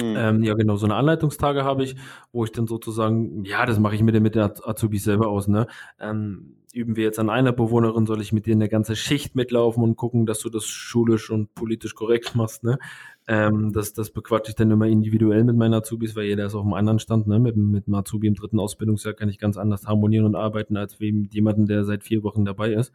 Hm. 0.00 0.14
Ähm, 0.16 0.42
ja, 0.42 0.54
genau, 0.54 0.76
so 0.76 0.86
eine 0.86 0.94
Anleitungstage 0.94 1.64
habe 1.64 1.84
ich, 1.84 1.96
wo 2.32 2.44
ich 2.44 2.52
dann 2.52 2.66
sozusagen, 2.66 3.44
ja, 3.44 3.66
das 3.66 3.78
mache 3.78 3.94
ich 3.94 4.02
mit, 4.02 4.20
mit 4.20 4.34
der 4.34 4.54
Azubis 4.64 5.04
selber 5.04 5.28
aus, 5.28 5.48
ne? 5.48 5.66
Ähm, 6.00 6.56
üben 6.72 6.96
wir 6.96 7.04
jetzt 7.04 7.18
an 7.18 7.30
einer 7.30 7.52
Bewohnerin, 7.52 8.06
soll 8.06 8.20
ich 8.20 8.32
mit 8.32 8.46
dir 8.46 8.54
eine 8.54 8.68
ganze 8.68 8.94
Schicht 8.94 9.34
mitlaufen 9.34 9.82
und 9.82 9.96
gucken, 9.96 10.26
dass 10.26 10.38
du 10.40 10.50
das 10.50 10.66
schulisch 10.66 11.30
und 11.30 11.54
politisch 11.54 11.94
korrekt 11.94 12.34
machst, 12.34 12.64
ne? 12.64 12.78
Ähm, 13.26 13.72
das, 13.72 13.92
das 13.92 14.10
bequatsche 14.10 14.50
ich 14.50 14.56
dann 14.56 14.70
immer 14.70 14.86
individuell 14.86 15.44
mit 15.44 15.56
meinen 15.56 15.74
Azubis, 15.74 16.16
weil 16.16 16.24
jeder 16.24 16.46
ist 16.46 16.54
auf 16.54 16.64
einem 16.64 16.74
anderen 16.74 16.98
Stand, 16.98 17.26
ne? 17.26 17.38
Mit, 17.38 17.56
mit 17.56 17.86
einem 17.86 17.94
Azubi 17.94 18.26
im 18.26 18.34
dritten 18.34 18.60
Ausbildungsjahr 18.60 19.14
kann 19.14 19.28
ich 19.28 19.38
ganz 19.38 19.56
anders 19.56 19.86
harmonieren 19.86 20.26
und 20.26 20.36
arbeiten, 20.36 20.76
als 20.76 20.98
mit 21.00 21.34
jemandem, 21.34 21.66
der 21.66 21.84
seit 21.84 22.04
vier 22.04 22.22
Wochen 22.22 22.44
dabei 22.44 22.72
ist. 22.72 22.92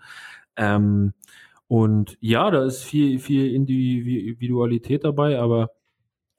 Ähm, 0.56 1.14
und 1.68 2.18
ja, 2.22 2.52
da 2.52 2.64
ist 2.64 2.84
viel, 2.84 3.20
viel 3.20 3.54
Individualität 3.54 5.04
dabei, 5.04 5.40
aber 5.40 5.72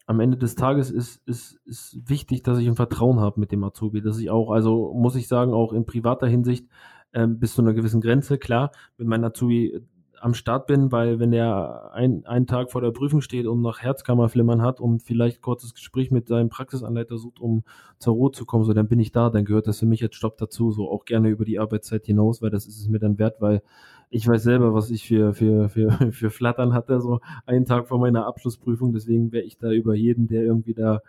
am 0.07 0.21
Ende 0.21 0.37
des 0.37 0.55
Tages 0.55 0.91
ist, 0.91 1.27
ist, 1.27 1.61
ist 1.65 1.99
wichtig, 2.09 2.43
dass 2.43 2.59
ich 2.59 2.69
ein 2.69 2.77
Vertrauen 2.77 3.21
habe 3.21 3.41
mit 3.41 3.51
dem 3.53 3.65
Azubi, 3.65 4.01
dass 4.01 4.19
ich 4.19 4.31
auch, 4.31 4.51
also 4.51 4.93
muss 4.95 5.17
ich 5.17 5.27
sagen, 5.27 5.53
auch 5.53 5.73
in 5.73 5.85
privater 5.85 6.29
Hinsicht 6.29 6.69
ähm, 7.13 7.39
bis 7.39 7.55
zu 7.55 7.63
einer 7.63 7.75
gewissen 7.75 8.01
Grenze, 8.01 8.39
klar, 8.39 8.71
mit 8.99 9.09
meinem 9.09 9.25
Azubi 9.25 9.81
am 10.21 10.35
Start 10.35 10.67
bin, 10.67 10.93
weil 10.93 11.19
wenn 11.19 11.33
er 11.33 11.93
ein, 11.93 12.25
einen 12.27 12.47
Tag 12.47 12.71
vor 12.71 12.81
der 12.81 12.91
Prüfung 12.91 13.21
steht 13.21 13.47
und 13.47 13.61
nach 13.63 13.81
Herzkammerflimmern 13.81 14.63
hat 14.63 14.81
und 14.81 15.03
vielleicht 15.03 15.43
kurzes 15.43 15.75
Gespräch 15.75 16.11
mit 16.11 16.29
seinem 16.29 16.49
Praxisanleiter 16.49 17.19
sucht, 17.19 17.41
um 17.41 17.65
zur 17.99 18.15
Ruhe 18.15 18.33
zu 18.33 18.47
kommen, 18.47 18.65
so 18.65 18.73
dann 18.73 18.89
bin 18.89 18.99
ich 18.99 19.13
da, 19.13 19.31
dann 19.31 19.45
gehört 19.45 19.67
das 19.67 19.81
für 19.81 19.87
mich 19.87 20.01
jetzt 20.01 20.17
Stopp 20.17 20.39
dazu, 20.39 20.71
so 20.71 20.91
auch 20.91 21.05
gerne 21.05 21.29
über 21.29 21.45
die 21.45 21.59
Arbeitszeit 21.59 22.07
hinaus, 22.07 22.43
weil 22.43 22.51
das 22.51 22.67
ist 22.67 22.81
es 22.81 22.89
mir 22.89 22.99
dann 22.99 23.19
wert, 23.19 23.41
weil 23.41 23.63
ich 24.11 24.27
weiß 24.27 24.43
selber, 24.43 24.75
was 24.75 24.91
ich 24.91 25.07
für, 25.07 25.35
für, 25.35 25.69
für, 25.69 25.91
für 26.13 26.31
Flattern 26.31 26.73
hatte, 26.73 27.01
so 27.01 27.21
einen 27.45 27.65
Tag 27.65 27.89
vor 27.89 27.99
meiner 27.99 28.27
Abschlussprüfung, 28.27 28.93
deswegen 28.93 29.33
wäre 29.33 29.45
ich 29.45 29.59
da 29.59 29.71
über 29.71 29.95
jeden, 29.95 30.27
der 30.29 30.43
irgendwie 30.43 30.75
da 30.75 31.01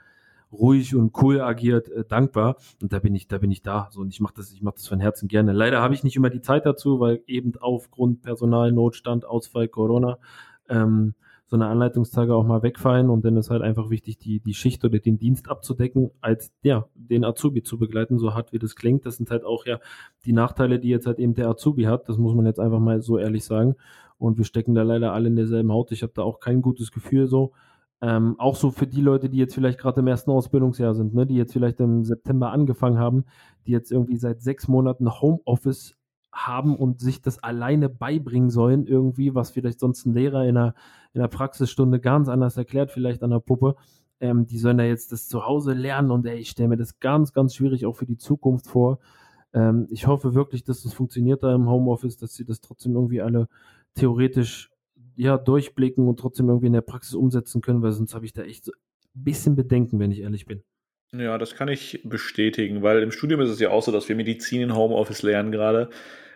ruhig 0.51 0.95
und 0.95 1.11
cool 1.21 1.41
agiert, 1.41 1.89
äh, 1.89 2.05
dankbar. 2.07 2.57
Und 2.81 2.93
da 2.93 2.99
bin 2.99 3.15
ich, 3.15 3.27
da 3.27 3.37
bin 3.37 3.51
ich 3.51 3.61
da. 3.61 3.89
So, 3.91 4.01
und 4.01 4.13
ich 4.13 4.21
mache 4.21 4.35
das, 4.37 4.51
ich 4.53 4.61
mache 4.61 4.75
das 4.75 4.87
von 4.87 4.99
Herzen 4.99 5.27
gerne. 5.27 5.51
Leider 5.51 5.81
habe 5.81 5.93
ich 5.93 6.03
nicht 6.03 6.15
immer 6.15 6.29
die 6.29 6.41
Zeit 6.41 6.65
dazu, 6.65 6.99
weil 6.99 7.21
eben 7.27 7.53
aufgrund 7.59 8.21
Personalnotstand, 8.21 9.25
Ausfall, 9.25 9.67
Corona, 9.67 10.17
ähm, 10.69 11.15
so 11.49 11.55
eine 11.55 11.67
Anleitungstage 11.67 12.35
auch 12.35 12.45
mal 12.45 12.61
wegfallen 12.61 13.09
und 13.09 13.23
dann 13.23 13.37
ist 13.37 13.49
halt 13.49 13.61
einfach 13.61 13.89
wichtig, 13.89 14.17
die, 14.17 14.41
die 14.41 14.53
Schicht 14.53 14.83
oder 14.83 14.99
den 14.99 15.17
Dienst 15.17 15.49
abzudecken, 15.49 16.11
als 16.19 16.51
ja, 16.61 16.87
den 16.93 17.23
Azubi 17.23 17.63
zu 17.63 17.79
begleiten, 17.79 18.19
so 18.19 18.33
hart 18.33 18.51
wie 18.51 18.59
das 18.59 18.75
klingt. 18.75 19.05
Das 19.05 19.15
sind 19.15 19.31
halt 19.31 19.45
auch 19.45 19.65
ja 19.65 19.79
die 20.25 20.33
Nachteile, 20.33 20.77
die 20.77 20.89
jetzt 20.89 21.07
halt 21.07 21.19
eben 21.19 21.35
der 21.35 21.47
Azubi 21.47 21.83
hat. 21.83 22.09
Das 22.09 22.17
muss 22.17 22.35
man 22.35 22.45
jetzt 22.45 22.59
einfach 22.59 22.79
mal 22.79 23.01
so 23.01 23.17
ehrlich 23.17 23.45
sagen. 23.45 23.75
Und 24.17 24.37
wir 24.37 24.43
stecken 24.43 24.75
da 24.75 24.83
leider 24.83 25.13
alle 25.13 25.27
in 25.27 25.37
derselben 25.37 25.71
Haut. 25.71 25.91
Ich 25.93 26.03
habe 26.03 26.11
da 26.13 26.23
auch 26.23 26.41
kein 26.41 26.61
gutes 26.61 26.91
Gefühl 26.91 27.27
so. 27.27 27.53
Ähm, 28.01 28.35
auch 28.39 28.55
so 28.55 28.69
für 28.69 28.85
die 28.85 29.01
Leute, 29.01 29.29
die 29.29 29.37
jetzt 29.37 29.55
vielleicht 29.55 29.79
gerade 29.79 30.01
im 30.01 30.07
ersten 30.07 30.29
Ausbildungsjahr 30.29 30.93
sind, 30.93 31.15
ne, 31.15 31.25
die 31.25 31.35
jetzt 31.35 31.53
vielleicht 31.53 31.79
im 31.79 32.03
September 32.03 32.51
angefangen 32.51 32.99
haben, 32.99 33.25
die 33.65 33.71
jetzt 33.71 33.91
irgendwie 33.91 34.17
seit 34.17 34.41
sechs 34.41 34.67
Monaten 34.67 35.09
Homeoffice 35.09 35.96
haben 36.45 36.75
und 36.75 36.99
sich 36.99 37.21
das 37.21 37.41
alleine 37.43 37.89
beibringen 37.89 38.49
sollen, 38.49 38.85
irgendwie, 38.85 39.33
was 39.33 39.51
vielleicht 39.51 39.79
sonst 39.79 40.05
ein 40.05 40.13
Lehrer 40.13 40.43
in 40.43 40.57
einer, 40.57 40.75
in 41.13 41.21
einer 41.21 41.27
Praxisstunde 41.27 41.99
ganz 41.99 42.29
anders 42.29 42.57
erklärt, 42.57 42.91
vielleicht 42.91 43.23
an 43.23 43.31
der 43.31 43.39
Puppe. 43.39 43.75
Ähm, 44.19 44.45
die 44.45 44.57
sollen 44.57 44.77
da 44.77 44.83
jetzt 44.83 45.11
das 45.11 45.27
zu 45.27 45.45
Hause 45.45 45.73
lernen 45.73 46.11
und 46.11 46.25
ey, 46.25 46.37
ich 46.37 46.49
stelle 46.49 46.69
mir 46.69 46.77
das 46.77 46.99
ganz, 46.99 47.33
ganz 47.33 47.55
schwierig 47.55 47.85
auch 47.85 47.95
für 47.95 48.05
die 48.05 48.17
Zukunft 48.17 48.67
vor. 48.67 48.99
Ähm, 49.53 49.87
ich 49.89 50.07
hoffe 50.07 50.33
wirklich, 50.33 50.63
dass 50.63 50.83
das 50.83 50.93
funktioniert 50.93 51.43
da 51.43 51.53
im 51.53 51.69
Homeoffice, 51.69 52.17
dass 52.17 52.33
sie 52.33 52.45
das 52.45 52.61
trotzdem 52.61 52.95
irgendwie 52.95 53.21
alle 53.21 53.47
theoretisch 53.95 54.69
ja, 55.15 55.37
durchblicken 55.37 56.07
und 56.07 56.19
trotzdem 56.19 56.47
irgendwie 56.47 56.67
in 56.67 56.73
der 56.73 56.81
Praxis 56.81 57.15
umsetzen 57.15 57.61
können, 57.61 57.81
weil 57.81 57.91
sonst 57.91 58.13
habe 58.13 58.25
ich 58.25 58.33
da 58.33 58.43
echt 58.43 58.65
so 58.65 58.71
ein 58.71 59.23
bisschen 59.23 59.55
Bedenken, 59.55 59.99
wenn 59.99 60.11
ich 60.11 60.21
ehrlich 60.21 60.45
bin. 60.45 60.63
Ja, 61.13 61.37
das 61.37 61.55
kann 61.55 61.69
ich 61.69 62.01
bestätigen, 62.03 62.83
weil 62.83 63.01
im 63.01 63.11
Studium 63.11 63.41
ist 63.41 63.49
es 63.49 63.59
ja 63.59 63.69
auch 63.69 63.81
so, 63.81 63.91
dass 63.91 64.09
wir 64.09 64.15
Medizin 64.15 64.61
in 64.61 64.75
Homeoffice 64.75 65.23
lernen 65.23 65.51
gerade. 65.51 65.89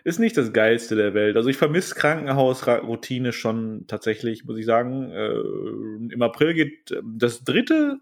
Ist 0.04 0.18
nicht 0.18 0.36
das 0.36 0.52
Geilste 0.52 0.96
der 0.96 1.14
Welt. 1.14 1.36
Also 1.36 1.48
ich 1.48 1.56
vermisse 1.56 1.94
Krankenhausroutine 1.94 3.32
schon 3.32 3.84
tatsächlich, 3.86 4.44
muss 4.44 4.58
ich 4.58 4.66
sagen. 4.66 5.10
Äh, 5.10 6.12
Im 6.12 6.22
April 6.22 6.54
geht 6.54 6.96
das 7.04 7.44
dritte 7.44 8.00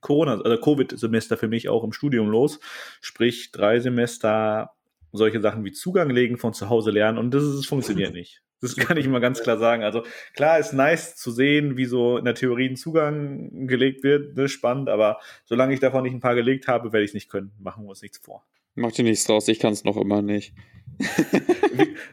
Corona, 0.00 0.40
also 0.40 0.56
Covid-Semester 0.60 1.36
für 1.36 1.48
mich 1.48 1.68
auch 1.68 1.84
im 1.84 1.92
Studium 1.92 2.28
los. 2.28 2.60
Sprich, 3.00 3.52
drei 3.52 3.80
Semester 3.80 4.72
solche 5.12 5.40
Sachen 5.40 5.64
wie 5.64 5.72
Zugang 5.72 6.10
legen 6.10 6.38
von 6.38 6.54
zu 6.54 6.68
Hause 6.68 6.90
lernen 6.90 7.18
und 7.18 7.32
das, 7.32 7.44
das 7.44 7.66
funktioniert 7.66 8.12
nicht. 8.12 8.42
Das 8.60 8.76
kann 8.76 8.96
ich 8.96 9.08
mal 9.08 9.20
ganz 9.20 9.42
klar 9.42 9.58
sagen. 9.58 9.82
Also 9.82 10.04
klar 10.34 10.58
ist 10.58 10.72
nice 10.72 11.16
zu 11.16 11.30
sehen, 11.32 11.76
wie 11.76 11.84
so 11.84 12.16
in 12.16 12.24
der 12.24 12.34
Theorie 12.34 12.68
ein 12.68 12.76
Zugang 12.76 13.66
gelegt 13.66 14.04
wird, 14.04 14.36
ne, 14.36 14.48
spannend, 14.48 14.88
aber 14.88 15.18
solange 15.44 15.74
ich 15.74 15.80
davon 15.80 16.04
nicht 16.04 16.14
ein 16.14 16.20
paar 16.20 16.36
gelegt 16.36 16.68
habe, 16.68 16.92
werde 16.92 17.04
ich 17.04 17.10
es 17.10 17.14
nicht 17.14 17.28
können. 17.28 17.52
Machen 17.58 17.84
wir 17.84 17.90
uns 17.90 18.02
nichts 18.02 18.18
vor. 18.18 18.46
Mach 18.74 18.92
dir 18.92 19.04
nichts 19.04 19.24
draus, 19.24 19.48
ich 19.48 19.58
kann 19.58 19.72
es 19.72 19.84
noch 19.84 19.96
immer 19.96 20.22
nicht. 20.22 20.54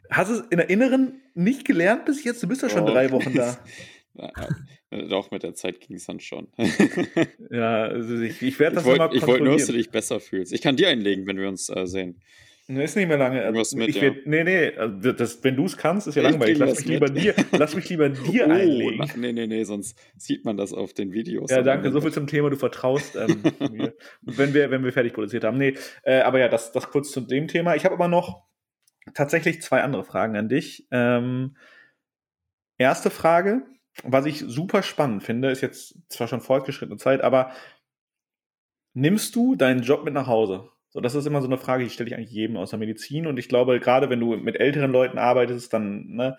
Hast 0.09 0.31
du 0.31 0.35
es 0.35 0.41
in 0.49 0.57
der 0.57 0.69
Inneren 0.69 1.21
nicht 1.33 1.65
gelernt 1.65 2.05
bis 2.05 2.23
jetzt? 2.23 2.41
Du 2.43 2.47
bist 2.47 2.61
ja 2.61 2.69
schon 2.69 2.83
oh. 2.83 2.87
drei 2.87 3.11
Wochen 3.11 3.33
da. 3.33 3.57
Doch, 5.09 5.31
mit 5.31 5.43
der 5.43 5.53
Zeit 5.53 5.79
ging 5.81 5.95
es 5.95 6.05
dann 6.05 6.19
schon. 6.19 6.47
ja, 7.51 7.83
also 7.83 8.19
ich, 8.19 8.41
ich 8.41 8.59
werde 8.59 8.75
das 8.75 8.85
ich 8.85 8.89
wollt, 8.89 9.13
Ich 9.13 9.27
wollte 9.27 9.43
nur, 9.43 9.53
dass 9.53 9.67
du 9.67 9.73
dich 9.73 9.91
besser 9.91 10.19
fühlst. 10.19 10.51
Ich 10.51 10.61
kann 10.61 10.75
dir 10.75 10.89
einlegen, 10.89 11.27
wenn 11.27 11.37
wir 11.37 11.47
uns 11.47 11.69
äh, 11.69 11.85
sehen. 11.85 12.21
Ist 12.69 12.95
nicht 12.95 13.07
mehr 13.07 13.17
lange. 13.17 13.41
Irgendwas 13.41 13.73
mit, 13.73 13.95
ja. 13.95 14.01
werd, 14.03 14.27
nee, 14.27 14.43
nee, 14.43 14.77
also 14.77 15.11
das, 15.11 15.43
wenn 15.43 15.55
du 15.55 15.65
es 15.65 15.75
kannst, 15.75 16.07
ist 16.07 16.13
ja 16.13 16.21
ich 16.21 16.29
langweilig. 16.29 16.59
Lass 16.59 16.77
mich, 16.77 16.85
lieber 16.85 17.07
dir, 17.07 17.33
lass 17.51 17.75
mich 17.75 17.89
lieber 17.89 18.09
dir 18.09 18.45
oh, 18.47 18.51
einlegen. 18.51 18.97
Na, 18.99 19.07
nee, 19.17 19.33
nee, 19.33 19.47
nee, 19.47 19.63
sonst 19.63 19.97
sieht 20.17 20.45
man 20.45 20.55
das 20.55 20.71
auf 20.71 20.93
den 20.93 21.11
Videos. 21.11 21.49
Ja, 21.49 21.63
danke, 21.63 21.91
so 21.91 21.99
viel 21.99 22.11
zum 22.11 22.27
Thema, 22.27 22.51
du 22.51 22.57
vertraust 22.57 23.15
ähm, 23.15 23.41
mir. 23.71 23.95
Wenn 24.21 24.53
wir, 24.53 24.69
wenn 24.69 24.83
wir 24.83 24.93
fertig 24.93 25.13
produziert 25.13 25.45
haben. 25.45 25.57
Nee, 25.57 25.77
äh, 26.03 26.19
aber 26.19 26.37
ja, 26.37 26.47
das, 26.47 26.71
das 26.71 26.91
kurz 26.91 27.11
zu 27.11 27.21
dem 27.21 27.47
Thema. 27.47 27.75
Ich 27.75 27.85
habe 27.85 27.95
aber 27.95 28.07
noch 28.07 28.45
tatsächlich 29.15 29.63
zwei 29.63 29.81
andere 29.81 30.03
Fragen 30.03 30.37
an 30.37 30.47
dich. 30.47 30.87
Ähm, 30.91 31.57
erste 32.77 33.09
Frage, 33.09 33.63
was 34.03 34.27
ich 34.27 34.43
super 34.45 34.83
spannend 34.83 35.23
finde, 35.23 35.49
ist 35.49 35.61
jetzt 35.61 35.97
zwar 36.07 36.27
schon 36.27 36.41
fortgeschrittene 36.41 36.97
Zeit, 36.97 37.21
aber 37.21 37.51
nimmst 38.93 39.35
du 39.35 39.55
deinen 39.55 39.81
Job 39.81 40.05
mit 40.05 40.13
nach 40.13 40.27
Hause? 40.27 40.69
So, 40.89 41.01
das 41.01 41.13
ist 41.15 41.27
immer 41.27 41.41
so 41.41 41.47
eine 41.47 41.57
Frage, 41.57 41.83
die 41.83 41.89
stelle 41.89 42.09
ich 42.09 42.15
eigentlich 42.15 42.31
jedem 42.31 42.57
aus 42.57 42.71
der 42.71 42.79
Medizin. 42.79 43.27
Und 43.27 43.37
ich 43.37 43.47
glaube, 43.47 43.79
gerade 43.79 44.09
wenn 44.09 44.19
du 44.19 44.35
mit 44.37 44.59
älteren 44.59 44.91
Leuten 44.91 45.19
arbeitest, 45.19 45.71
dann 45.71 46.15
ne, 46.15 46.37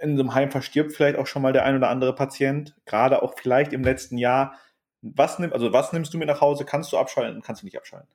in 0.00 0.16
so 0.16 0.22
einem 0.22 0.34
Heim 0.34 0.50
verstirbt 0.50 0.92
vielleicht 0.92 1.16
auch 1.16 1.26
schon 1.26 1.42
mal 1.42 1.52
der 1.52 1.64
ein 1.64 1.76
oder 1.76 1.88
andere 1.88 2.14
Patient. 2.14 2.74
Gerade 2.84 3.22
auch 3.22 3.34
vielleicht 3.36 3.72
im 3.72 3.84
letzten 3.84 4.18
Jahr. 4.18 4.54
Was 5.02 5.38
nimm, 5.38 5.52
also 5.52 5.72
was 5.72 5.92
nimmst 5.92 6.12
du 6.12 6.18
mit 6.18 6.28
nach 6.28 6.40
Hause? 6.40 6.64
Kannst 6.64 6.92
du 6.92 6.98
abschalten? 6.98 7.42
Kannst 7.42 7.62
du 7.62 7.66
nicht 7.66 7.78
abschalten? 7.78 8.08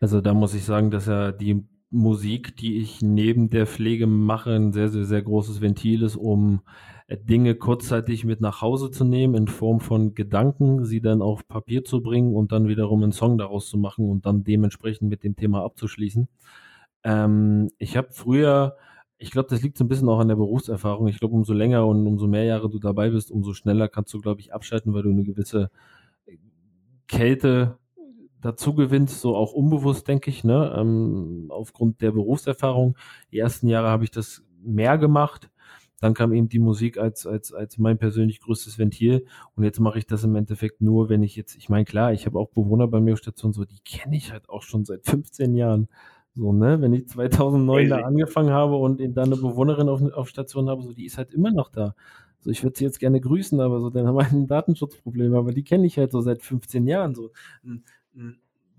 Also 0.00 0.20
da 0.20 0.34
muss 0.34 0.54
ich 0.54 0.64
sagen, 0.64 0.90
dass 0.90 1.06
ja 1.06 1.32
die 1.32 1.66
Musik, 1.90 2.56
die 2.56 2.78
ich 2.78 3.02
neben 3.02 3.50
der 3.50 3.66
Pflege 3.66 4.06
mache, 4.06 4.54
ein 4.54 4.72
sehr, 4.72 4.88
sehr, 4.88 5.04
sehr 5.04 5.22
großes 5.22 5.60
Ventil 5.60 6.02
ist, 6.02 6.16
um 6.16 6.62
Dinge 7.16 7.56
kurzzeitig 7.56 8.24
mit 8.24 8.40
nach 8.40 8.62
Hause 8.62 8.90
zu 8.90 9.04
nehmen 9.04 9.34
in 9.34 9.48
Form 9.48 9.80
von 9.80 10.14
Gedanken, 10.14 10.84
sie 10.84 11.00
dann 11.00 11.22
auf 11.22 11.46
Papier 11.48 11.84
zu 11.84 12.02
bringen 12.02 12.36
und 12.36 12.52
dann 12.52 12.68
wiederum 12.68 13.02
einen 13.02 13.12
Song 13.12 13.36
daraus 13.36 13.68
zu 13.68 13.78
machen 13.78 14.08
und 14.08 14.26
dann 14.26 14.44
dementsprechend 14.44 15.08
mit 15.08 15.24
dem 15.24 15.34
Thema 15.34 15.64
abzuschließen. 15.64 16.28
Ähm, 17.02 17.70
ich 17.78 17.96
habe 17.96 18.08
früher, 18.12 18.76
ich 19.18 19.32
glaube, 19.32 19.48
das 19.48 19.62
liegt 19.62 19.76
so 19.76 19.84
ein 19.84 19.88
bisschen 19.88 20.08
auch 20.08 20.20
an 20.20 20.28
der 20.28 20.36
Berufserfahrung. 20.36 21.08
Ich 21.08 21.18
glaube, 21.18 21.34
umso 21.34 21.52
länger 21.52 21.84
und 21.86 22.06
umso 22.06 22.28
mehr 22.28 22.44
Jahre 22.44 22.70
du 22.70 22.78
dabei 22.78 23.10
bist, 23.10 23.32
umso 23.32 23.54
schneller 23.54 23.88
kannst 23.88 24.14
du, 24.14 24.20
glaube 24.20 24.40
ich, 24.40 24.54
abschalten, 24.54 24.94
weil 24.94 25.02
du 25.02 25.10
eine 25.10 25.24
gewisse 25.24 25.70
Kälte 27.08 27.78
dazu 28.40 28.74
gewinnst, 28.74 29.20
so 29.20 29.36
auch 29.36 29.52
unbewusst, 29.52 30.06
denke 30.06 30.30
ich, 30.30 30.44
ne? 30.44 30.74
Ähm, 30.78 31.46
aufgrund 31.48 32.00
der 32.02 32.12
Berufserfahrung. 32.12 32.96
Die 33.32 33.38
ersten 33.38 33.66
Jahre 33.66 33.88
habe 33.88 34.04
ich 34.04 34.12
das 34.12 34.44
mehr 34.62 34.96
gemacht 34.96 35.50
dann 36.00 36.14
kam 36.14 36.32
eben 36.32 36.48
die 36.48 36.58
Musik 36.58 36.98
als, 36.98 37.26
als, 37.26 37.52
als 37.52 37.78
mein 37.78 37.98
persönlich 37.98 38.40
größtes 38.40 38.78
Ventil. 38.78 39.26
Und 39.54 39.64
jetzt 39.64 39.80
mache 39.80 39.98
ich 39.98 40.06
das 40.06 40.24
im 40.24 40.34
Endeffekt 40.34 40.80
nur, 40.80 41.10
wenn 41.10 41.22
ich 41.22 41.36
jetzt, 41.36 41.56
ich 41.56 41.68
meine, 41.68 41.84
klar, 41.84 42.12
ich 42.12 42.26
habe 42.26 42.38
auch 42.38 42.48
Bewohner 42.48 42.88
bei 42.88 43.00
mir 43.00 43.12
auf 43.12 43.18
Station, 43.18 43.52
so, 43.52 43.64
die 43.64 43.80
kenne 43.80 44.16
ich 44.16 44.32
halt 44.32 44.48
auch 44.48 44.62
schon 44.62 44.84
seit 44.84 45.04
15 45.04 45.54
Jahren. 45.54 45.88
So, 46.34 46.52
ne, 46.52 46.80
wenn 46.80 46.94
ich 46.94 47.08
2009 47.08 47.88
da 47.88 47.98
angefangen 48.00 48.50
habe 48.50 48.76
und 48.76 48.98
dann 48.98 49.26
eine 49.26 49.36
Bewohnerin 49.36 49.88
auf, 49.88 50.00
auf 50.12 50.28
Station 50.28 50.70
habe, 50.70 50.82
so, 50.82 50.92
die 50.92 51.04
ist 51.04 51.18
halt 51.18 51.34
immer 51.34 51.50
noch 51.50 51.70
da. 51.70 51.94
So, 52.38 52.50
ich 52.50 52.62
würde 52.62 52.78
sie 52.78 52.84
jetzt 52.84 52.98
gerne 52.98 53.20
grüßen, 53.20 53.60
aber 53.60 53.80
so, 53.80 53.90
dann 53.90 54.06
haben 54.06 54.16
wir 54.16 54.26
ein 54.26 54.46
Datenschutzproblem, 54.46 55.34
aber 55.34 55.52
die 55.52 55.64
kenne 55.64 55.86
ich 55.86 55.98
halt 55.98 56.12
so 56.12 56.22
seit 56.22 56.42
15 56.42 56.86
Jahren, 56.86 57.14
so. 57.14 57.30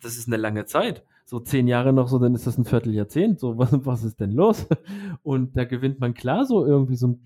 Das 0.01 0.17
ist 0.17 0.27
eine 0.27 0.37
lange 0.37 0.65
Zeit 0.65 1.03
so 1.31 1.39
zehn 1.39 1.69
Jahre 1.69 1.93
noch 1.93 2.09
so, 2.09 2.19
dann 2.19 2.35
ist 2.35 2.45
das 2.45 2.57
ein 2.57 2.65
Vierteljahrzehnt. 2.65 3.39
So, 3.39 3.57
was, 3.57 3.69
was 3.85 4.03
ist 4.03 4.19
denn 4.19 4.31
los? 4.31 4.67
Und 5.23 5.55
da 5.55 5.63
gewinnt 5.63 6.01
man 6.01 6.13
klar 6.13 6.45
so 6.45 6.65
irgendwie 6.65 6.97
so, 6.97 7.17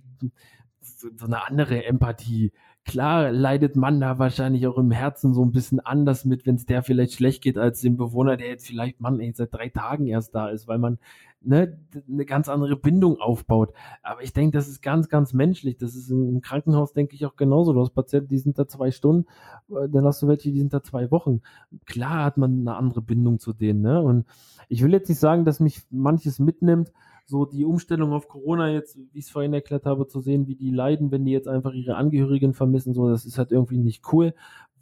so 0.80 1.26
eine 1.26 1.44
andere 1.48 1.84
Empathie. 1.86 2.52
Klar 2.86 3.32
leidet 3.32 3.76
man 3.76 4.00
da 4.00 4.20
wahrscheinlich 4.20 4.68
auch 4.68 4.78
im 4.78 4.92
Herzen 4.92 5.34
so 5.34 5.44
ein 5.44 5.52
bisschen 5.52 5.80
anders 5.80 6.24
mit, 6.24 6.46
wenn 6.46 6.56
es 6.56 6.68
der 6.68 6.84
vielleicht 6.84 7.14
schlecht 7.14 7.42
geht, 7.42 7.58
als 7.58 7.82
dem 7.82 7.98
Bewohner, 7.98 8.38
der 8.38 8.48
jetzt 8.48 8.68
vielleicht, 8.68 9.02
Mann, 9.02 9.20
ey, 9.20 9.34
seit 9.34 9.54
drei 9.54 9.70
Tagen 9.70 10.06
erst 10.06 10.36
da 10.36 10.50
ist, 10.50 10.68
weil 10.68 10.78
man 10.78 11.00
ne, 11.42 11.80
eine 12.08 12.26
ganz 12.26 12.48
andere 12.48 12.76
Bindung 12.76 13.20
aufbaut. 13.20 13.74
Aber 14.04 14.22
ich 14.22 14.34
denke, 14.34 14.56
das 14.56 14.68
ist 14.68 14.84
ganz, 14.84 15.10
ganz 15.10 15.34
menschlich. 15.34 15.78
Das 15.78 15.96
ist 15.96 16.12
im 16.12 16.42
Krankenhaus, 16.42 16.94
denke 16.94 17.16
ich, 17.16 17.26
auch 17.26 17.36
genauso. 17.36 17.74
Du 17.74 17.82
hast 17.82 17.96
Patienten, 17.96 18.30
die 18.30 18.38
sind 18.38 18.60
da 18.60 18.68
zwei 18.68 18.92
Stunden, 18.92 19.26
äh, 19.70 19.90
dann 19.90 20.06
hast 20.06 20.22
du 20.22 20.28
welche, 20.28 20.52
die 20.52 20.60
sind 20.60 20.74
da 20.74 20.84
zwei 20.84 21.10
Wochen. 21.10 21.42
Klar 21.86 22.24
hat 22.26 22.38
man 22.38 22.60
eine 22.60 22.76
andere 22.76 23.02
Bindung 23.02 23.40
zu 23.40 23.54
denen. 23.54 23.82
Ne? 23.82 24.02
Und 24.02 24.26
ich 24.70 24.84
will 24.84 24.94
jetzt 24.94 25.10
nicht 25.10 25.20
sagen, 25.20 25.46
dass 25.46 25.60
mich 25.60 25.82
manches 25.90 26.40
mitnimmt, 26.40 26.92
so 27.26 27.46
die 27.46 27.66
Umstellung 27.66 28.14
auf 28.14 28.28
Corona 28.28 28.70
jetzt, 28.70 28.98
wie 28.98 29.20
ich 29.20 29.26
es 29.26 29.32
vorhin 29.32 29.54
erklärt 29.54 29.86
habe, 29.86 30.08
zu 30.08 30.22
sehen, 30.22 30.48
wie 30.48 30.56
die 30.56 30.70
leiden, 30.70 31.12
wenn 31.12 31.26
die 31.26 31.32
jetzt 31.32 31.48
einfach 31.48 31.74
ihre 31.74 31.96
Angehörigen 31.96 32.54
vermissen, 32.54 32.94
so, 32.94 33.10
das 33.10 33.26
ist 33.26 33.38
halt 33.38 33.52
irgendwie 33.52 33.78
nicht 33.78 34.14
cool, 34.14 34.34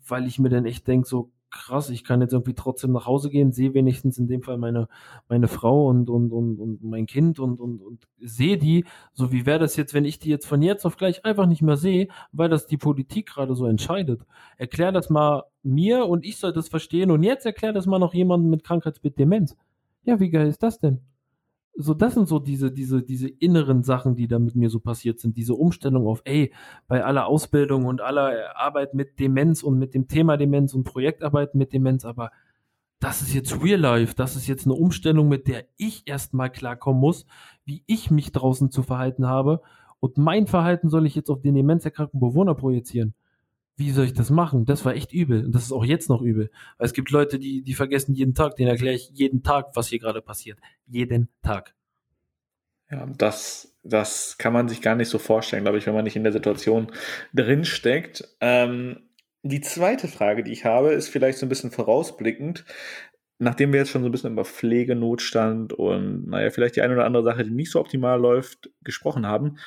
weil 0.08 0.28
ich 0.28 0.40
mir 0.40 0.50
dann 0.50 0.66
echt 0.66 0.88
denke, 0.88 1.08
so, 1.08 1.32
krass, 1.54 1.90
ich 1.90 2.04
kann 2.04 2.20
jetzt 2.20 2.34
irgendwie 2.34 2.56
trotzdem 2.56 2.92
nach 2.92 3.06
Hause 3.06 3.30
gehen, 3.30 3.52
sehe 3.52 3.74
wenigstens 3.74 4.18
in 4.18 4.28
dem 4.28 4.42
Fall 4.42 4.58
meine, 4.58 4.90
meine 5.30 5.48
Frau 5.48 5.88
und, 5.88 6.10
und, 6.10 6.32
und, 6.32 6.60
und 6.60 6.84
mein 6.84 7.06
Kind 7.06 7.40
und, 7.40 7.60
und, 7.60 7.82
und 7.82 8.08
sehe 8.20 8.58
die, 8.58 8.86
so 9.14 9.32
wie 9.32 9.46
wäre 9.46 9.60
das 9.60 9.76
jetzt, 9.76 9.94
wenn 9.94 10.04
ich 10.04 10.20
die 10.20 10.30
jetzt 10.30 10.48
von 10.48 10.62
jetzt 10.62 10.86
auf 10.86 10.98
gleich 10.98 11.24
einfach 11.26 11.46
nicht 11.46 11.62
mehr 11.62 11.78
sehe, 11.78 12.08
weil 12.32 12.50
das 12.50 12.66
die 12.68 12.78
Politik 12.78 13.28
gerade 13.28 13.56
so 13.56 13.68
entscheidet. 13.68 14.26
Erklär 14.58 14.92
das 14.92 15.10
mal 15.10 15.44
mir 15.62 16.08
und 16.08 16.26
ich 16.26 16.38
soll 16.38 16.54
das 16.54 16.70
verstehen 16.70 17.12
und 17.12 17.24
jetzt 17.24 17.46
erklär 17.46 17.72
das 17.72 17.86
mal 17.86 18.00
noch 18.00 18.14
jemandem 18.14 18.50
mit 18.50 18.64
Krankheitsbild 18.64 19.18
Demenz. 19.20 19.56
Ja, 20.06 20.20
wie 20.20 20.32
geil 20.32 20.48
ist 20.48 20.64
das 20.64 20.80
denn? 20.80 21.00
So, 21.76 21.94
das 21.94 22.14
sind 22.14 22.28
so 22.28 22.40
diese, 22.40 22.72
diese, 22.72 23.02
diese 23.02 23.28
inneren 23.28 23.84
Sachen, 23.84 24.16
die 24.16 24.28
da 24.28 24.38
mit 24.40 24.56
mir 24.56 24.70
so 24.70 24.80
passiert 24.80 25.20
sind. 25.20 25.38
Diese 25.38 25.56
Umstellung 25.56 26.08
auf, 26.08 26.22
ey, 26.26 26.54
bei 26.88 27.04
aller 27.04 27.26
Ausbildung 27.26 27.86
und 27.86 28.02
aller 28.02 28.58
Arbeit 28.58 28.94
mit 28.94 29.20
Demenz 29.20 29.64
und 29.64 29.80
mit 29.80 29.94
dem 29.94 30.08
Thema 30.08 30.38
Demenz 30.38 30.74
und 30.74 30.84
Projektarbeit 30.84 31.56
mit 31.56 31.74
Demenz, 31.74 32.06
aber 32.06 32.32
das 33.00 33.22
ist 33.22 33.34
jetzt 33.34 33.62
Real 33.62 33.80
Life, 33.80 34.14
das 34.16 34.36
ist 34.36 34.48
jetzt 34.48 34.66
eine 34.66 34.76
Umstellung, 34.76 35.28
mit 35.28 35.48
der 35.48 35.66
ich 35.78 36.08
erstmal 36.08 36.50
klarkommen 36.50 37.02
muss, 37.02 37.26
wie 37.66 37.84
ich 37.86 38.12
mich 38.12 38.32
draußen 38.32 38.72
zu 38.72 38.84
verhalten 38.84 39.28
habe. 39.28 39.62
Und 40.00 40.18
mein 40.18 40.48
Verhalten 40.48 40.90
soll 40.90 41.06
ich 41.06 41.16
jetzt 41.16 41.30
auf 41.30 41.42
den 41.42 41.56
demenzerkrankten 41.56 42.20
Bewohner 42.20 42.56
projizieren 42.56 43.14
wie 43.76 43.92
soll 43.92 44.06
ich 44.06 44.14
das 44.14 44.30
machen? 44.30 44.66
Das 44.66 44.86
war 44.86 44.96
echt 44.96 45.14
übel. 45.14 45.46
Und 45.46 45.54
das 45.54 45.64
ist 45.64 45.72
auch 45.72 45.86
jetzt 45.86 46.10
noch 46.10 46.22
übel. 46.22 46.52
Weil 46.78 46.86
es 46.86 46.94
gibt 46.94 47.10
Leute, 47.12 47.40
die, 47.40 47.64
die 47.64 47.74
vergessen 47.74 48.14
jeden 48.14 48.36
Tag, 48.36 48.56
denen 48.56 48.70
erkläre 48.70 48.96
ich 48.96 49.10
jeden 49.14 49.44
Tag, 49.44 49.76
was 49.76 49.88
hier 49.88 50.00
gerade 50.00 50.22
passiert. 50.22 50.60
Jeden 50.88 51.30
Tag. 51.42 51.74
Ja, 52.92 53.08
das, 53.18 53.76
das 53.84 54.38
kann 54.38 54.54
man 54.54 54.68
sich 54.68 54.82
gar 54.82 54.96
nicht 54.96 55.10
so 55.10 55.18
vorstellen, 55.18 55.64
glaube 55.64 55.80
ich, 55.80 55.88
wenn 55.88 55.96
man 55.96 56.04
nicht 56.04 56.16
in 56.16 56.24
der 56.24 56.34
Situation 56.34 56.92
drinsteckt. 57.34 58.24
Ähm, 58.40 59.10
die 59.42 59.62
zweite 59.62 60.08
Frage, 60.08 60.44
die 60.44 60.52
ich 60.52 60.66
habe, 60.66 60.94
ist 60.94 61.10
vielleicht 61.10 61.40
so 61.40 61.46
ein 61.46 61.50
bisschen 61.50 61.72
vorausblickend. 61.72 62.66
Nachdem 63.40 63.74
wir 63.74 63.80
jetzt 63.80 63.90
schon 63.90 64.04
so 64.04 64.10
ein 64.10 64.12
bisschen 64.12 64.34
über 64.34 64.46
Pflegenotstand 64.46 65.74
und, 65.74 66.28
naja, 66.28 66.52
vielleicht 66.52 66.76
die 66.76 66.82
eine 66.82 66.94
oder 66.94 67.06
andere 67.06 67.24
Sache, 67.24 67.44
die 67.44 67.50
nicht 67.50 67.72
so 67.72 67.80
optimal 67.80 68.20
läuft, 68.20 68.70
gesprochen 68.84 69.26
haben, 69.26 69.58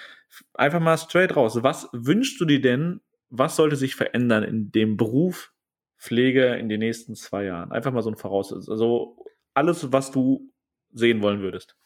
einfach 0.54 0.80
mal 0.80 0.96
straight 0.96 1.34
raus. 1.34 1.58
Was 1.62 1.88
wünschst 1.92 2.40
du 2.40 2.44
dir 2.44 2.60
denn 2.60 3.00
was 3.30 3.56
sollte 3.56 3.76
sich 3.76 3.94
verändern 3.94 4.42
in 4.44 4.70
dem 4.70 4.96
Beruf 4.96 5.52
Pflege 5.98 6.54
in 6.56 6.68
den 6.68 6.80
nächsten 6.80 7.14
zwei 7.14 7.44
Jahren? 7.44 7.72
Einfach 7.72 7.92
mal 7.92 8.02
so 8.02 8.10
ein 8.10 8.16
Voraus. 8.16 8.52
Also 8.52 9.16
alles, 9.54 9.92
was 9.92 10.10
du 10.10 10.52
sehen 10.92 11.22
wollen 11.22 11.40
würdest. 11.40 11.76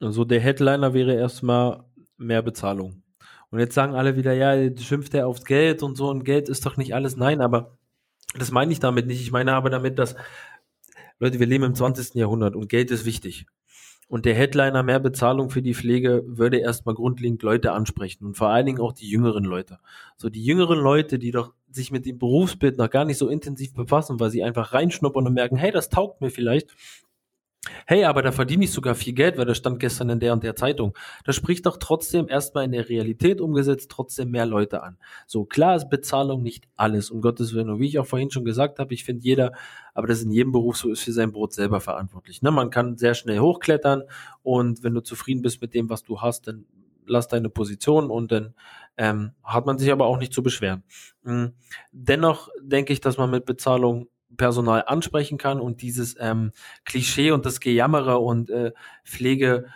Also 0.00 0.24
der 0.24 0.40
Headliner 0.40 0.94
wäre 0.94 1.14
erstmal 1.14 1.84
mehr 2.16 2.42
Bezahlung. 2.42 3.02
Und 3.50 3.58
jetzt 3.58 3.74
sagen 3.74 3.94
alle 3.94 4.16
wieder, 4.16 4.32
ja, 4.32 4.54
schimpft 4.78 5.14
er 5.14 5.26
aufs 5.26 5.44
Geld 5.44 5.82
und 5.82 5.96
so 5.96 6.08
und 6.08 6.24
Geld 6.24 6.48
ist 6.48 6.64
doch 6.64 6.76
nicht 6.76 6.94
alles. 6.94 7.16
Nein, 7.16 7.40
aber 7.40 7.78
das 8.34 8.50
meine 8.50 8.72
ich 8.72 8.80
damit 8.80 9.06
nicht. 9.06 9.20
Ich 9.20 9.30
meine 9.30 9.52
aber 9.52 9.70
damit, 9.70 9.98
dass, 9.98 10.16
Leute, 11.18 11.38
wir 11.38 11.46
leben 11.46 11.64
im 11.64 11.74
20. 11.74 12.14
Jahrhundert 12.14 12.56
und 12.56 12.68
Geld 12.68 12.90
ist 12.90 13.04
wichtig. 13.04 13.46
Und 14.12 14.26
der 14.26 14.34
Headliner 14.34 14.82
mehr 14.82 15.00
Bezahlung 15.00 15.48
für 15.48 15.62
die 15.62 15.72
Pflege 15.72 16.22
würde 16.26 16.58
erstmal 16.58 16.94
grundlegend 16.94 17.42
Leute 17.42 17.72
ansprechen 17.72 18.26
und 18.26 18.36
vor 18.36 18.50
allen 18.50 18.66
Dingen 18.66 18.78
auch 18.78 18.92
die 18.92 19.08
jüngeren 19.08 19.42
Leute. 19.42 19.78
So 20.18 20.28
die 20.28 20.44
jüngeren 20.44 20.78
Leute, 20.78 21.18
die 21.18 21.30
doch 21.30 21.54
sich 21.70 21.90
mit 21.90 22.04
dem 22.04 22.18
Berufsbild 22.18 22.76
noch 22.76 22.90
gar 22.90 23.06
nicht 23.06 23.16
so 23.16 23.30
intensiv 23.30 23.72
befassen, 23.72 24.20
weil 24.20 24.28
sie 24.28 24.42
einfach 24.42 24.74
reinschnuppern 24.74 25.26
und 25.26 25.32
merken, 25.32 25.56
hey, 25.56 25.70
das 25.70 25.88
taugt 25.88 26.20
mir 26.20 26.28
vielleicht 26.28 26.68
Hey, 27.86 28.04
aber 28.04 28.22
da 28.22 28.32
verdiene 28.32 28.64
ich 28.64 28.72
sogar 28.72 28.96
viel 28.96 29.12
Geld, 29.12 29.38
weil 29.38 29.44
das 29.44 29.56
stand 29.58 29.78
gestern 29.78 30.10
in 30.10 30.18
der 30.18 30.32
und 30.32 30.42
der 30.42 30.56
Zeitung. 30.56 30.98
Das 31.24 31.36
spricht 31.36 31.64
doch 31.64 31.76
trotzdem 31.76 32.28
erstmal 32.28 32.64
in 32.64 32.72
der 32.72 32.88
Realität 32.88 33.40
umgesetzt 33.40 33.88
trotzdem 33.88 34.32
mehr 34.32 34.46
Leute 34.46 34.82
an. 34.82 34.98
So, 35.28 35.44
klar 35.44 35.76
ist 35.76 35.88
Bezahlung 35.88 36.42
nicht 36.42 36.66
alles, 36.74 37.10
um 37.10 37.20
Gottes 37.20 37.54
Willen. 37.54 37.70
Und 37.70 37.78
wie 37.78 37.86
ich 37.86 38.00
auch 38.00 38.06
vorhin 38.06 38.32
schon 38.32 38.44
gesagt 38.44 38.80
habe, 38.80 38.92
ich 38.94 39.04
finde 39.04 39.22
jeder, 39.22 39.52
aber 39.94 40.08
das 40.08 40.22
in 40.22 40.32
jedem 40.32 40.50
Beruf 40.50 40.76
so 40.76 40.90
ist, 40.90 41.02
für 41.02 41.12
sein 41.12 41.30
Brot 41.30 41.52
selber 41.52 41.80
verantwortlich. 41.80 42.42
Ne? 42.42 42.50
Man 42.50 42.70
kann 42.70 42.98
sehr 42.98 43.14
schnell 43.14 43.38
hochklettern 43.38 44.02
und 44.42 44.82
wenn 44.82 44.94
du 44.94 45.00
zufrieden 45.00 45.42
bist 45.42 45.60
mit 45.60 45.72
dem, 45.72 45.88
was 45.88 46.02
du 46.02 46.20
hast, 46.20 46.48
dann 46.48 46.66
lass 47.06 47.28
deine 47.28 47.48
Position 47.48 48.10
und 48.10 48.32
dann 48.32 48.54
ähm, 48.96 49.32
hat 49.44 49.66
man 49.66 49.78
sich 49.78 49.92
aber 49.92 50.06
auch 50.06 50.18
nicht 50.18 50.32
zu 50.32 50.42
beschweren. 50.42 50.82
Mhm. 51.22 51.52
Dennoch 51.92 52.48
denke 52.60 52.92
ich, 52.92 53.00
dass 53.00 53.18
man 53.18 53.30
mit 53.30 53.44
Bezahlung 53.44 54.08
Personal 54.36 54.84
ansprechen 54.86 55.38
kann 55.38 55.60
und 55.60 55.82
dieses 55.82 56.16
ähm, 56.18 56.52
Klischee 56.84 57.30
und 57.30 57.46
das 57.46 57.60
Gejammere 57.60 58.18
und 58.18 58.50
äh, 58.50 58.72
Pflege 59.04 59.66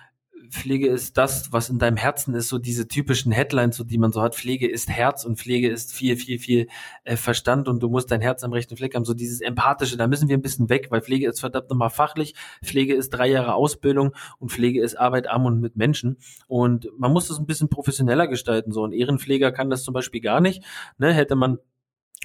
Pflege 0.51 0.89
ist 0.89 1.17
das, 1.17 1.53
was 1.53 1.71
in 1.71 1.79
deinem 1.79 1.97
Herzen 1.97 2.35
ist, 2.35 2.49
so 2.49 2.59
diese 2.59 2.89
typischen 2.89 3.33
Headlines, 3.33 3.77
so 3.77 3.85
die 3.85 3.99
man 3.99 4.13
so 4.13 4.23
hat. 4.23 4.35
Pflege 4.35 4.69
ist 4.69 4.89
Herz 4.89 5.25
und 5.25 5.39
Pflege 5.39 5.69
ist 5.69 5.93
viel, 5.93 6.17
viel, 6.17 6.39
viel 6.39 6.69
äh, 7.05 7.17
Verstand 7.17 7.69
und 7.69 7.83
du 7.83 7.89
musst 7.89 8.11
dein 8.11 8.21
Herz 8.21 8.45
am 8.45 8.53
rechten 8.53 8.77
Fleck 8.77 8.95
haben. 8.95 9.05
So 9.05 9.15
dieses 9.15 9.41
Empathische, 9.41 9.97
da 9.97 10.07
müssen 10.07 10.29
wir 10.29 10.37
ein 10.37 10.43
bisschen 10.43 10.69
weg, 10.69 10.89
weil 10.91 11.01
Pflege 11.01 11.29
ist 11.29 11.41
verdammt 11.41 11.71
nochmal 11.71 11.91
fachlich. 11.91 12.35
Pflege 12.63 12.95
ist 12.95 13.11
drei 13.11 13.29
Jahre 13.29 13.55
Ausbildung 13.55 14.15
und 14.39 14.51
Pflege 14.51 14.83
ist 14.83 14.97
Arbeit 14.97 15.29
am 15.29 15.47
und 15.47 15.61
mit 15.61 15.77
Menschen. 15.77 16.19
Und 16.47 16.89
man 16.97 17.13
muss 17.13 17.29
das 17.29 17.39
ein 17.39 17.47
bisschen 17.47 17.69
professioneller 17.69 18.27
gestalten. 18.29 18.73
So 18.73 18.85
ein 18.85 18.93
Ehrenpfleger 18.93 19.53
kann 19.53 19.71
das 19.71 19.83
zum 19.83 19.95
Beispiel 19.95 20.21
gar 20.21 20.41
nicht. 20.41 20.63
Ne? 20.99 21.13
Hätte 21.13 21.37
man 21.37 21.59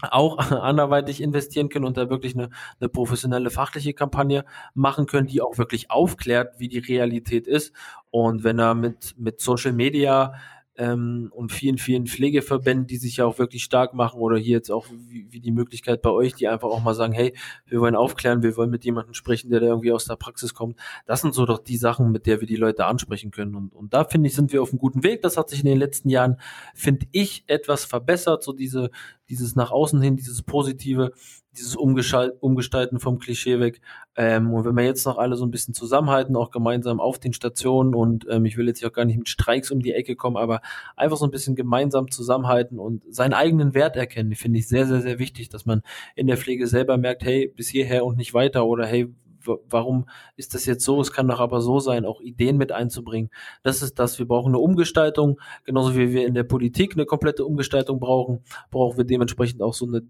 auch 0.01 0.37
anderweitig 0.51 1.21
investieren 1.21 1.69
können 1.69 1.85
und 1.85 1.97
da 1.97 2.09
wirklich 2.09 2.35
eine, 2.35 2.49
eine 2.79 2.89
professionelle 2.89 3.49
fachliche 3.49 3.93
Kampagne 3.93 4.45
machen 4.73 5.05
können, 5.05 5.27
die 5.27 5.41
auch 5.41 5.57
wirklich 5.57 5.91
aufklärt, 5.91 6.59
wie 6.59 6.67
die 6.67 6.79
Realität 6.79 7.47
ist. 7.47 7.73
Und 8.09 8.43
wenn 8.43 8.59
er 8.59 8.75
mit, 8.75 9.15
mit 9.17 9.41
Social 9.41 9.73
Media 9.73 10.33
ähm, 10.81 11.31
und 11.31 11.51
vielen, 11.51 11.77
vielen 11.77 12.07
Pflegeverbänden, 12.07 12.87
die 12.87 12.97
sich 12.97 13.17
ja 13.17 13.25
auch 13.25 13.37
wirklich 13.37 13.63
stark 13.63 13.93
machen 13.93 14.19
oder 14.19 14.37
hier 14.37 14.55
jetzt 14.55 14.71
auch 14.71 14.87
wie, 14.89 15.27
wie 15.29 15.39
die 15.39 15.51
Möglichkeit 15.51 16.01
bei 16.01 16.09
euch, 16.09 16.33
die 16.33 16.47
einfach 16.47 16.69
auch 16.69 16.81
mal 16.81 16.95
sagen, 16.95 17.13
hey, 17.13 17.35
wir 17.67 17.81
wollen 17.81 17.95
aufklären, 17.95 18.41
wir 18.41 18.57
wollen 18.57 18.71
mit 18.71 18.83
jemandem 18.83 19.13
sprechen, 19.13 19.51
der 19.51 19.59
da 19.59 19.67
irgendwie 19.67 19.91
aus 19.91 20.05
der 20.05 20.15
Praxis 20.15 20.55
kommt. 20.55 20.79
Das 21.05 21.21
sind 21.21 21.35
so 21.35 21.45
doch 21.45 21.59
die 21.59 21.77
Sachen, 21.77 22.11
mit 22.11 22.25
der 22.25 22.39
wir 22.39 22.47
die 22.47 22.55
Leute 22.55 22.85
ansprechen 22.87 23.29
können. 23.29 23.53
Und, 23.53 23.75
und 23.75 23.93
da 23.93 24.05
finde 24.05 24.27
ich, 24.27 24.33
sind 24.33 24.53
wir 24.53 24.63
auf 24.63 24.71
einem 24.71 24.79
guten 24.79 25.03
Weg. 25.03 25.21
Das 25.21 25.37
hat 25.37 25.51
sich 25.51 25.59
in 25.59 25.67
den 25.67 25.77
letzten 25.77 26.09
Jahren, 26.09 26.37
finde 26.73 27.05
ich, 27.11 27.43
etwas 27.45 27.85
verbessert, 27.85 28.41
so 28.41 28.51
diese, 28.51 28.89
dieses 29.29 29.55
nach 29.55 29.69
außen 29.69 30.01
hin, 30.01 30.15
dieses 30.15 30.41
Positive, 30.41 31.11
dieses 31.57 31.75
Umgestalten 31.75 32.99
vom 32.99 33.19
Klischee 33.19 33.59
weg. 33.59 33.81
Ähm, 34.15 34.53
und 34.53 34.65
wenn 34.65 34.75
wir 34.75 34.85
jetzt 34.85 35.05
noch 35.05 35.17
alle 35.17 35.35
so 35.35 35.45
ein 35.45 35.51
bisschen 35.51 35.73
zusammenhalten, 35.73 36.35
auch 36.35 36.51
gemeinsam 36.51 36.99
auf 36.99 37.19
den 37.19 37.33
Stationen 37.33 37.93
und 37.93 38.25
ähm, 38.29 38.45
ich 38.45 38.57
will 38.57 38.67
jetzt 38.67 38.79
hier 38.79 38.87
auch 38.87 38.93
gar 38.93 39.05
nicht 39.05 39.17
mit 39.17 39.29
Streiks 39.29 39.69
um 39.71 39.81
die 39.81 39.93
Ecke 39.93 40.15
kommen, 40.15 40.37
aber 40.37 40.61
einfach 40.95 41.17
so 41.17 41.25
ein 41.25 41.31
bisschen 41.31 41.55
gemeinsam 41.55 42.09
zusammenhalten 42.09 42.79
und 42.79 43.03
seinen 43.13 43.33
eigenen 43.33 43.73
Wert 43.73 43.97
erkennen, 43.97 44.33
finde 44.35 44.59
ich 44.59 44.67
sehr, 44.67 44.87
sehr, 44.87 45.01
sehr 45.01 45.19
wichtig, 45.19 45.49
dass 45.49 45.65
man 45.65 45.81
in 46.15 46.27
der 46.27 46.37
Pflege 46.37 46.67
selber 46.67 46.97
merkt, 46.97 47.23
hey, 47.23 47.47
bis 47.53 47.67
hierher 47.67 48.05
und 48.05 48.17
nicht 48.17 48.33
weiter 48.33 48.65
oder 48.65 48.85
hey, 48.85 49.13
warum 49.45 50.05
ist 50.35 50.53
das 50.53 50.65
jetzt 50.65 50.83
so? 50.83 51.01
Es 51.01 51.11
kann 51.11 51.27
doch 51.27 51.39
aber 51.39 51.61
so 51.61 51.79
sein, 51.79 52.05
auch 52.05 52.21
Ideen 52.21 52.57
mit 52.57 52.71
einzubringen. 52.71 53.29
Das 53.63 53.81
ist 53.81 53.99
das. 53.99 54.19
Wir 54.19 54.27
brauchen 54.27 54.49
eine 54.49 54.59
Umgestaltung, 54.59 55.39
genauso 55.63 55.95
wie 55.95 56.13
wir 56.13 56.25
in 56.25 56.33
der 56.33 56.43
Politik 56.43 56.93
eine 56.93 57.05
komplette 57.05 57.45
Umgestaltung 57.45 57.99
brauchen, 57.99 58.43
brauchen 58.69 58.97
wir 58.97 59.05
dementsprechend 59.05 59.61
auch 59.61 59.73
so 59.73 59.85
eine 59.85 60.03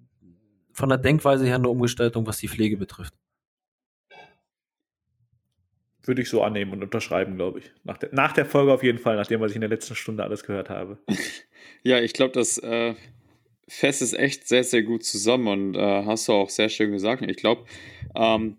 von 0.74 0.89
der 0.89 0.97
Denkweise 0.97 1.45
her 1.45 1.55
eine 1.55 1.69
Umgestaltung, 1.69 2.26
was 2.26 2.38
die 2.38 2.47
Pflege 2.47 2.78
betrifft. 2.78 3.13
Würde 6.03 6.24
ich 6.24 6.30
so 6.30 6.41
annehmen 6.41 6.74
und 6.74 6.84
unterschreiben, 6.84 7.36
glaube 7.36 7.59
ich. 7.59 7.72
Nach 7.84 7.97
der, 7.97 8.09
nach 8.11 8.32
der 8.32 8.45
Folge 8.45 8.74
auf 8.74 8.82
jeden 8.82 8.97
Fall, 8.97 9.15
nachdem, 9.15 9.39
was 9.39 9.51
ich 9.51 9.55
in 9.55 9.61
der 9.61 9.69
letzten 9.69 9.95
Stunde 9.95 10.24
alles 10.24 10.43
gehört 10.43 10.69
habe. 10.69 10.97
ja, 11.84 11.99
ich 11.99 12.13
glaube, 12.13 12.34
das 12.34 12.57
äh, 12.57 12.95
Fest 13.67 14.01
ist 14.01 14.13
echt 14.13 14.47
sehr, 14.47 14.63
sehr 14.63 14.84
gut 14.84 15.03
zusammen 15.03 15.47
und 15.47 15.76
äh, 15.76 16.05
hast 16.05 16.28
du 16.28 16.34
auch 16.34 16.49
sehr 16.49 16.69
schön 16.69 16.91
gesagt. 16.91 17.22
Ich 17.22 17.38
glaube, 17.38 17.65
ähm, 18.15 18.57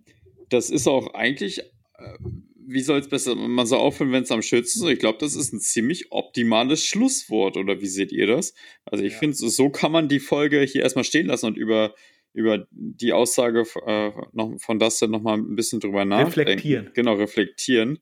das 0.49 0.71
ist 0.71 0.87
auch 0.87 1.15
eigentlich, 1.15 1.61
äh, 1.99 2.19
wie 2.67 2.81
soll 2.81 3.01
es 3.01 3.09
besser, 3.09 3.35
man 3.35 3.67
soll 3.67 3.79
aufhören, 3.79 4.13
wenn 4.13 4.23
es 4.23 4.31
am 4.31 4.43
schönsten 4.43 4.85
ist. 4.85 4.93
Ich 4.93 4.99
glaube, 4.99 5.19
das 5.21 5.35
ist 5.35 5.53
ein 5.53 5.61
ziemlich 5.61 6.13
optimales 6.13 6.85
Schlusswort, 6.85 7.57
oder 7.57 7.81
wie 7.81 7.87
seht 7.87 8.13
ihr 8.13 8.27
das? 8.27 8.55
Also 8.85 9.05
ich 9.05 9.15
ja. 9.15 9.19
finde, 9.19 9.37
so 9.37 9.71
kann 9.71 9.93
man 9.93 10.09
die 10.09 10.21
Folge 10.21 10.61
hier 10.61 10.83
erstmal 10.83 11.05
stehen 11.05 11.27
lassen 11.27 11.47
und 11.47 11.57
über, 11.57 11.95
über 12.33 12.67
die 12.71 13.13
Aussage 13.13 13.65
äh, 13.87 14.11
noch, 14.33 14.55
von 14.59 14.79
Dustin 14.79 15.11
nochmal 15.11 15.39
ein 15.39 15.57
bisschen 15.57 15.81
drüber 15.81 16.05
nachdenken. 16.05 16.41
Reflektieren. 16.41 16.91
Genau, 16.95 17.15
reflektieren. 17.15 17.99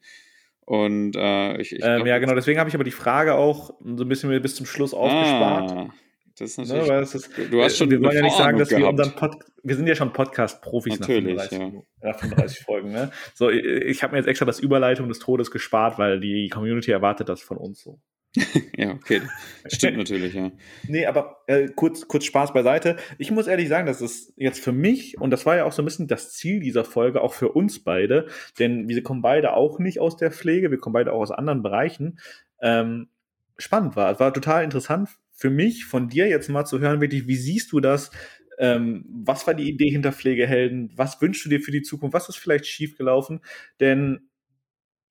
Und 0.60 1.16
äh, 1.16 1.60
ich, 1.60 1.72
ich 1.72 1.82
ähm, 1.82 1.96
glaub, 1.96 2.06
Ja, 2.06 2.18
genau, 2.18 2.34
deswegen 2.34 2.60
habe 2.60 2.68
ich 2.68 2.74
aber 2.74 2.84
die 2.84 2.90
Frage 2.90 3.34
auch 3.34 3.74
so 3.84 4.04
ein 4.04 4.08
bisschen 4.08 4.40
bis 4.40 4.54
zum 4.54 4.66
Schluss 4.66 4.94
aufgespart. 4.94 5.72
Ah. 5.72 5.94
Das 6.40 6.56
ist 6.56 6.58
ne, 6.58 6.78
natürlich. 6.78 6.88
Ne, 6.90 7.00
ist, 7.00 7.52
du 7.52 7.62
hast 7.62 7.76
schon 7.76 7.90
wir 7.90 8.00
wollen 8.02 8.16
ja 8.16 8.22
nicht 8.22 8.36
sagen, 8.36 8.58
dass 8.58 8.70
wir 8.70 8.88
unseren 8.88 9.12
Pod, 9.12 9.36
wir 9.62 9.76
sind 9.76 9.86
ja 9.86 9.94
schon 9.94 10.12
Podcast-Profis 10.12 10.98
nach 10.98 11.06
35, 11.06 11.58
ja. 12.02 12.12
35 12.14 12.60
Folgen. 12.60 12.92
Ne? 12.92 13.10
So, 13.34 13.50
ich 13.50 14.02
habe 14.02 14.12
mir 14.12 14.18
jetzt 14.18 14.26
extra 14.26 14.46
das 14.46 14.58
Überleitung 14.58 15.08
des 15.08 15.18
Todes 15.18 15.50
gespart, 15.50 15.98
weil 15.98 16.18
die 16.18 16.48
Community 16.48 16.90
erwartet 16.90 17.28
das 17.28 17.42
von 17.42 17.58
uns 17.58 17.82
so. 17.82 18.00
ja, 18.76 18.92
okay. 18.92 19.20
Stimmt 19.66 19.98
natürlich, 19.98 20.34
ja. 20.34 20.50
Nee, 20.86 21.04
aber 21.04 21.42
äh, 21.46 21.68
kurz, 21.68 22.06
kurz 22.08 22.24
Spaß 22.24 22.54
beiseite. 22.54 22.96
Ich 23.18 23.30
muss 23.30 23.46
ehrlich 23.46 23.68
sagen, 23.68 23.86
das 23.86 24.00
ist 24.00 24.32
jetzt 24.36 24.60
für 24.60 24.72
mich, 24.72 25.20
und 25.20 25.30
das 25.30 25.44
war 25.46 25.56
ja 25.56 25.64
auch 25.64 25.72
so 25.72 25.82
ein 25.82 25.84
bisschen 25.84 26.06
das 26.06 26.32
Ziel 26.32 26.60
dieser 26.60 26.84
Folge, 26.84 27.20
auch 27.20 27.34
für 27.34 27.50
uns 27.50 27.82
beide, 27.82 28.28
denn 28.58 28.88
wir 28.88 29.02
kommen 29.02 29.20
beide 29.20 29.54
auch 29.54 29.78
nicht 29.78 30.00
aus 30.00 30.16
der 30.16 30.30
Pflege, 30.30 30.70
wir 30.70 30.78
kommen 30.78 30.94
beide 30.94 31.12
auch 31.12 31.20
aus 31.20 31.32
anderen 31.32 31.62
Bereichen. 31.62 32.20
Ähm, 32.62 33.08
spannend 33.58 33.96
war. 33.96 34.12
Es 34.12 34.20
war 34.20 34.32
total 34.32 34.64
interessant 34.64 35.10
für 35.40 35.48
mich 35.48 35.86
von 35.86 36.10
dir 36.10 36.28
jetzt 36.28 36.50
mal 36.50 36.66
zu 36.66 36.80
hören, 36.80 37.00
wirklich, 37.00 37.26
wie 37.26 37.36
siehst 37.36 37.72
du 37.72 37.80
das? 37.80 38.10
Ähm, 38.58 39.06
was 39.08 39.46
war 39.46 39.54
die 39.54 39.70
Idee 39.70 39.88
hinter 39.88 40.12
Pflegehelden? 40.12 40.92
Was 40.94 41.18
wünschst 41.22 41.46
du 41.46 41.48
dir 41.48 41.60
für 41.60 41.70
die 41.70 41.80
Zukunft? 41.80 42.12
Was 42.12 42.28
ist 42.28 42.36
vielleicht 42.36 42.66
schiefgelaufen? 42.66 43.40
Denn 43.80 44.28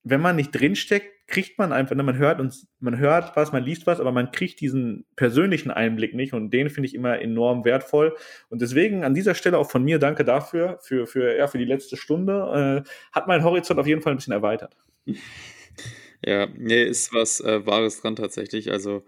wenn 0.03 0.21
man 0.21 0.35
nicht 0.35 0.51
drinsteckt, 0.51 1.07
kriegt 1.25 1.57
man 1.57 1.73
einfach, 1.73 1.95
ne, 1.95 2.03
man 2.03 2.17
hört 2.17 2.39
uns, 2.39 2.67
man 2.79 2.99
hört 2.99 3.35
was, 3.35 3.51
man 3.51 3.63
liest 3.63 3.87
was, 3.87 3.99
aber 3.99 4.11
man 4.11 4.31
kriegt 4.31 4.61
diesen 4.61 5.07
persönlichen 5.15 5.71
Einblick 5.71 6.13
nicht 6.13 6.33
und 6.33 6.51
den 6.51 6.69
finde 6.69 6.87
ich 6.87 6.93
immer 6.93 7.19
enorm 7.19 7.65
wertvoll. 7.65 8.15
Und 8.49 8.61
deswegen 8.61 9.03
an 9.03 9.15
dieser 9.15 9.33
Stelle 9.33 9.57
auch 9.57 9.69
von 9.69 9.83
mir 9.83 9.97
danke 9.97 10.23
dafür, 10.23 10.77
für, 10.83 11.07
für, 11.07 11.35
ja, 11.35 11.47
für 11.47 11.57
die 11.57 11.65
letzte 11.65 11.97
Stunde. 11.97 12.83
Äh, 12.85 12.89
hat 13.11 13.25
mein 13.25 13.43
Horizont 13.43 13.79
auf 13.79 13.87
jeden 13.87 14.03
Fall 14.03 14.13
ein 14.13 14.17
bisschen 14.17 14.33
erweitert. 14.33 14.77
Ja, 16.21 16.47
nee, 16.53 16.83
ist 16.83 17.13
was 17.13 17.39
äh, 17.39 17.65
Wahres 17.65 18.01
dran 18.01 18.17
tatsächlich. 18.17 18.71
Also 18.71 19.05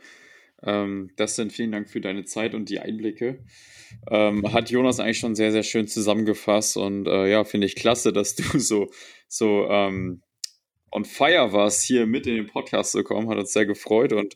ähm, 0.64 1.12
das 1.16 1.36
sind 1.36 1.51
vielen 1.51 1.72
Dank 1.72 1.89
für 1.89 2.01
deine 2.01 2.24
Zeit 2.26 2.53
und 2.53 2.70
die 2.70 2.80
Einblicke. 2.80 3.43
Ähm, 4.09 4.51
hat 4.53 4.70
Jonas 4.70 4.99
eigentlich 4.99 5.20
schon 5.20 5.36
sehr, 5.36 5.51
sehr 5.51 5.64
schön 5.64 5.88
zusammengefasst 5.88 6.78
und 6.78 7.07
äh, 7.07 7.30
ja, 7.30 7.43
finde 7.43 7.68
ich 7.68 7.76
klasse, 7.76 8.14
dass 8.14 8.36
du 8.36 8.43
so, 8.59 8.89
so 9.28 9.68
ähm, 9.70 10.22
on 10.91 11.05
fire 11.05 11.51
warst, 11.53 11.84
hier 11.84 12.05
mit 12.05 12.28
in 12.28 12.36
den 12.36 12.47
Podcast 12.47 12.91
zu 12.91 13.03
kommen. 13.03 13.30
Hat 13.30 13.38
uns 13.38 13.53
sehr 13.53 13.66
gefreut 13.66 14.14
und 14.14 14.36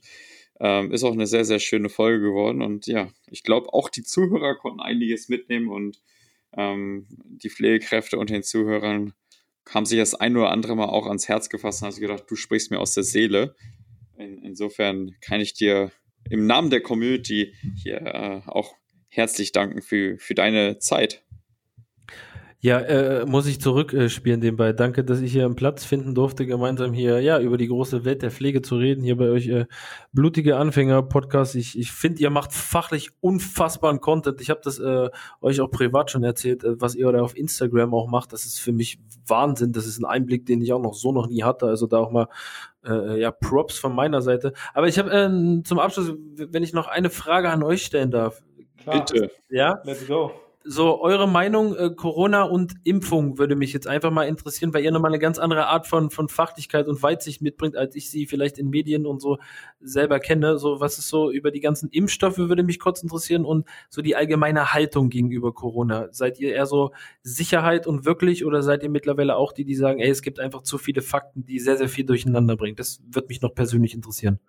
ähm, 0.59 0.91
ist 0.91 1.03
auch 1.03 1.11
eine 1.11 1.27
sehr, 1.27 1.45
sehr 1.45 1.59
schöne 1.59 1.89
Folge 1.89 2.21
geworden. 2.21 2.61
Und 2.61 2.87
ja, 2.87 3.09
ich 3.29 3.43
glaube, 3.43 3.73
auch 3.73 3.89
die 3.89 4.03
Zuhörer 4.03 4.55
konnten 4.55 4.79
einiges 4.79 5.29
mitnehmen 5.29 5.69
und 5.69 6.01
ähm, 6.57 7.07
die 7.09 7.49
Pflegekräfte 7.49 8.17
unter 8.17 8.33
den 8.33 8.43
Zuhörern 8.43 9.13
haben 9.69 9.85
sich 9.85 9.97
das 9.97 10.15
ein 10.15 10.37
oder 10.37 10.51
andere 10.51 10.75
Mal 10.75 10.85
auch 10.85 11.07
ans 11.07 11.27
Herz 11.27 11.49
gefasst 11.49 11.81
und 11.81 11.89
haben 11.89 11.99
gedacht, 11.99 12.23
du 12.27 12.35
sprichst 12.35 12.71
mir 12.71 12.79
aus 12.79 12.93
der 12.93 13.03
Seele. 13.03 13.55
In, 14.17 14.41
insofern 14.43 15.15
kann 15.21 15.41
ich 15.41 15.53
dir 15.53 15.91
im 16.29 16.45
Namen 16.47 16.69
der 16.69 16.81
Community 16.81 17.53
hier 17.75 18.01
äh, 18.01 18.41
auch 18.47 18.75
herzlich 19.09 19.51
danken 19.51 19.81
für, 19.81 20.17
für 20.17 20.35
deine 20.35 20.79
Zeit. 20.79 21.25
Ja, 22.65 22.79
äh, 22.79 23.27
muss 23.27 23.45
ich 23.45 23.61
zurückspielen 23.61 24.41
äh, 24.41 24.45
nebenbei. 24.45 24.73
Danke, 24.73 25.03
dass 25.03 25.21
ich 25.21 25.31
hier 25.31 25.45
einen 25.45 25.55
Platz 25.55 25.85
finden 25.85 26.15
durfte, 26.15 26.47
gemeinsam 26.47 26.93
hier 26.93 27.19
ja 27.19 27.39
über 27.39 27.57
die 27.57 27.67
große 27.67 28.05
Welt 28.05 28.23
der 28.23 28.31
Pflege 28.31 28.63
zu 28.63 28.77
reden. 28.77 29.03
Hier 29.03 29.17
bei 29.17 29.29
euch 29.29 29.47
äh, 29.49 29.67
blutige 30.13 30.57
Anfänger 30.57 31.03
Podcast. 31.03 31.53
Ich, 31.53 31.77
ich 31.77 31.91
finde, 31.91 32.23
ihr 32.23 32.31
macht 32.31 32.53
fachlich 32.53 33.11
unfassbaren 33.21 34.01
Content. 34.01 34.41
Ich 34.41 34.49
habe 34.49 34.61
das 34.63 34.79
äh, 34.79 35.09
euch 35.41 35.61
auch 35.61 35.69
privat 35.69 36.09
schon 36.09 36.23
erzählt, 36.23 36.63
äh, 36.63 36.81
was 36.81 36.95
ihr 36.95 37.11
da 37.11 37.21
auf 37.21 37.37
Instagram 37.37 37.93
auch 37.93 38.07
macht. 38.07 38.33
Das 38.33 38.47
ist 38.47 38.59
für 38.59 38.71
mich 38.71 38.97
Wahnsinn. 39.27 39.71
Das 39.71 39.85
ist 39.85 39.99
ein 39.99 40.05
Einblick, 40.05 40.47
den 40.47 40.59
ich 40.63 40.73
auch 40.73 40.81
noch 40.81 40.95
so 40.95 41.11
noch 41.11 41.27
nie 41.27 41.43
hatte. 41.43 41.67
Also 41.67 41.85
da 41.85 41.99
auch 41.99 42.09
mal 42.09 42.29
äh, 42.85 43.19
ja 43.19 43.31
Props 43.31 43.77
von 43.77 43.93
meiner 43.93 44.21
Seite. 44.21 44.53
Aber 44.73 44.87
ich 44.87 44.99
habe 44.99 45.11
äh, 45.11 45.63
zum 45.63 45.79
Abschluss, 45.79 46.13
wenn 46.35 46.63
ich 46.63 46.73
noch 46.73 46.87
eine 46.87 47.09
Frage 47.09 47.49
an 47.49 47.63
euch 47.63 47.83
stellen 47.83 48.11
darf. 48.11 48.41
Klar. 48.77 49.05
Bitte. 49.05 49.31
Ja. 49.49 49.79
Let's 49.83 50.07
go 50.07 50.44
so 50.67 50.99
eure 50.99 51.27
Meinung, 51.27 51.75
äh, 51.75 51.91
Corona 51.91 52.41
und 52.41 52.73
Impfung 52.83 53.37
würde 53.37 53.55
mich 53.55 53.71
jetzt 53.71 53.85
einfach 53.85 54.09
mal 54.09 54.23
interessieren, 54.23 54.73
weil 54.73 54.83
ihr 54.83 54.91
nochmal 54.91 55.11
eine 55.11 55.19
ganz 55.19 55.37
andere 55.37 55.67
Art 55.67 55.85
von, 55.85 56.09
von 56.09 56.27
Fachlichkeit 56.27 56.87
und 56.87 57.03
Weitsicht 57.03 57.43
mitbringt, 57.43 57.77
als 57.77 57.95
ich 57.95 58.09
sie 58.09 58.25
vielleicht 58.25 58.57
in 58.57 58.71
Medien 58.71 59.05
und 59.05 59.21
so 59.21 59.37
selber 59.79 60.19
kenne. 60.19 60.57
So, 60.57 60.79
was 60.79 60.97
ist 60.97 61.07
so 61.07 61.31
über 61.31 61.51
die 61.51 61.59
ganzen 61.59 61.89
Impfstoffe 61.89 62.39
würde 62.39 62.63
mich 62.63 62.79
kurz 62.79 63.03
interessieren 63.03 63.45
und 63.45 63.67
so 63.89 64.01
die 64.01 64.15
allgemeine 64.15 64.73
Haltung 64.73 65.09
gegenüber 65.09 65.53
Corona. 65.53 66.07
Seid 66.11 66.39
ihr 66.39 66.55
eher 66.55 66.65
so 66.65 66.91
Sicherheit 67.21 67.85
und 67.85 68.03
wirklich 68.05 68.43
oder 68.43 68.63
seid 68.63 68.81
ihr 68.81 68.89
mittlerweile 68.89 69.35
auch 69.35 69.53
die, 69.53 69.65
die 69.65 69.75
sagen, 69.75 69.99
ey, 69.99 70.09
es 70.09 70.23
gibt 70.23 70.39
einfach 70.39 70.63
zu 70.63 70.79
viele 70.79 71.03
Fakten, 71.03 71.45
die 71.45 71.59
sehr, 71.59 71.77
sehr 71.77 71.89
viel 71.89 72.05
durcheinander 72.05 72.55
bringen? 72.57 72.75
Das 72.75 73.03
wird 73.07 73.29
mich 73.29 73.41
noch 73.41 73.53
persönlich 73.53 73.93
interessieren. 73.93 74.39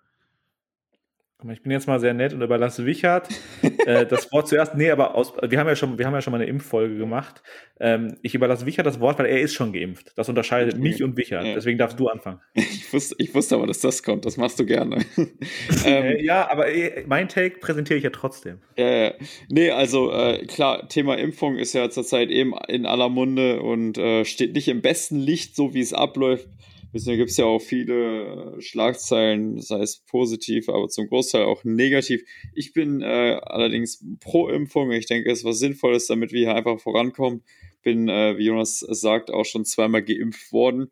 Ich 1.51 1.61
bin 1.61 1.71
jetzt 1.71 1.87
mal 1.87 1.99
sehr 1.99 2.15
nett 2.15 2.33
und 2.33 2.41
überlasse 2.41 2.87
Wichert. 2.87 3.29
äh, 3.87 4.05
das 4.05 4.31
Wort 4.33 4.49
zuerst. 4.49 4.75
Nee, 4.75 4.91
aber 4.91 5.15
aus, 5.15 5.33
wir 5.41 5.57
haben 5.59 5.67
ja 5.67 5.75
schon, 5.75 5.97
wir 5.97 6.05
haben 6.05 6.13
ja 6.13 6.21
schon 6.21 6.31
mal 6.31 6.41
eine 6.41 6.49
Impffolge 6.49 6.97
gemacht. 6.97 7.41
Ähm, 7.79 8.17
ich 8.21 8.35
überlasse 8.35 8.65
Wicher 8.65 8.83
das 8.83 8.99
Wort, 8.99 9.17
weil 9.17 9.27
er 9.27 9.39
ist 9.39 9.53
schon 9.53 9.71
geimpft. 9.71 10.11
Das 10.17 10.27
unterscheidet 10.27 10.73
okay. 10.73 10.83
mich 10.83 11.03
und 11.03 11.15
Wicher. 11.15 11.41
Ja. 11.41 11.53
Deswegen 11.53 11.77
darfst 11.77 11.97
du 11.97 12.09
anfangen. 12.09 12.41
Ich 12.53 12.91
wusste, 12.91 13.15
ich 13.17 13.33
wusste 13.33 13.55
aber, 13.55 13.65
dass 13.65 13.79
das 13.79 14.03
kommt. 14.03 14.25
Das 14.25 14.35
machst 14.35 14.59
du 14.59 14.65
gerne. 14.65 15.05
ähm, 15.85 16.17
ja, 16.19 16.51
aber 16.51 16.67
äh, 16.67 17.05
mein 17.07 17.29
Take 17.29 17.59
präsentiere 17.59 17.97
ich 17.97 18.03
ja 18.03 18.09
trotzdem. 18.09 18.59
Ja, 18.77 19.13
nee, 19.49 19.71
also 19.71 20.11
äh, 20.11 20.45
klar, 20.45 20.89
Thema 20.89 21.17
Impfung 21.17 21.57
ist 21.57 21.73
ja 21.73 21.89
zurzeit 21.89 22.29
eben 22.29 22.53
in 22.67 22.85
aller 22.85 23.07
Munde 23.07 23.61
und 23.61 23.97
äh, 23.97 24.25
steht 24.25 24.53
nicht 24.53 24.67
im 24.67 24.81
besten 24.81 25.17
Licht, 25.17 25.55
so 25.55 25.73
wie 25.73 25.81
es 25.81 25.93
abläuft. 25.93 26.49
Da 26.93 27.15
gibt 27.15 27.29
es 27.29 27.37
ja 27.37 27.45
auch 27.45 27.59
viele 27.59 28.55
äh, 28.55 28.61
Schlagzeilen, 28.61 29.61
sei 29.61 29.79
es 29.79 29.99
positiv, 30.05 30.69
aber 30.69 30.87
zum 30.87 31.07
Großteil 31.07 31.43
auch 31.43 31.63
negativ. 31.63 32.23
Ich 32.53 32.73
bin 32.73 33.01
äh, 33.01 33.39
allerdings 33.43 34.03
pro 34.19 34.49
Impfung. 34.49 34.91
Ich 34.91 35.05
denke, 35.05 35.31
es 35.31 35.39
ist 35.39 35.45
was 35.45 35.59
Sinnvolles, 35.59 36.07
damit 36.07 36.31
wir 36.31 36.39
hier 36.39 36.55
einfach 36.55 36.79
vorankommen. 36.79 37.43
Bin, 37.83 38.07
äh, 38.09 38.37
wie 38.37 38.45
Jonas 38.45 38.79
sagt, 38.79 39.31
auch 39.31 39.45
schon 39.45 39.65
zweimal 39.65 40.03
geimpft 40.03 40.51
worden. 40.51 40.89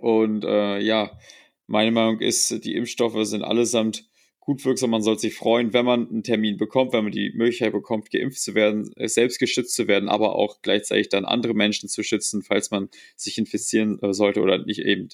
Und 0.00 0.44
äh, 0.44 0.78
ja, 0.80 1.18
meine 1.66 1.90
Meinung 1.90 2.20
ist, 2.20 2.64
die 2.64 2.74
Impfstoffe 2.74 3.26
sind 3.26 3.42
allesamt 3.42 4.09
gut 4.50 4.64
wirksam. 4.64 4.90
Man 4.90 5.02
sollte 5.02 5.20
sich 5.20 5.36
freuen, 5.36 5.72
wenn 5.72 5.84
man 5.84 6.08
einen 6.08 6.24
Termin 6.24 6.56
bekommt, 6.56 6.92
wenn 6.92 7.04
man 7.04 7.12
die 7.12 7.30
Möglichkeit 7.34 7.70
bekommt, 7.70 8.10
geimpft 8.10 8.40
zu 8.40 8.56
werden, 8.56 8.90
äh, 8.96 9.06
selbst 9.06 9.38
geschützt 9.38 9.74
zu 9.74 9.86
werden, 9.86 10.08
aber 10.08 10.34
auch 10.34 10.60
gleichzeitig 10.60 11.08
dann 11.08 11.24
andere 11.24 11.54
Menschen 11.54 11.88
zu 11.88 12.02
schützen, 12.02 12.42
falls 12.42 12.72
man 12.72 12.88
sich 13.14 13.38
infizieren 13.38 14.02
äh, 14.02 14.12
sollte 14.12 14.40
oder 14.40 14.58
nicht 14.58 14.80
eben 14.80 15.08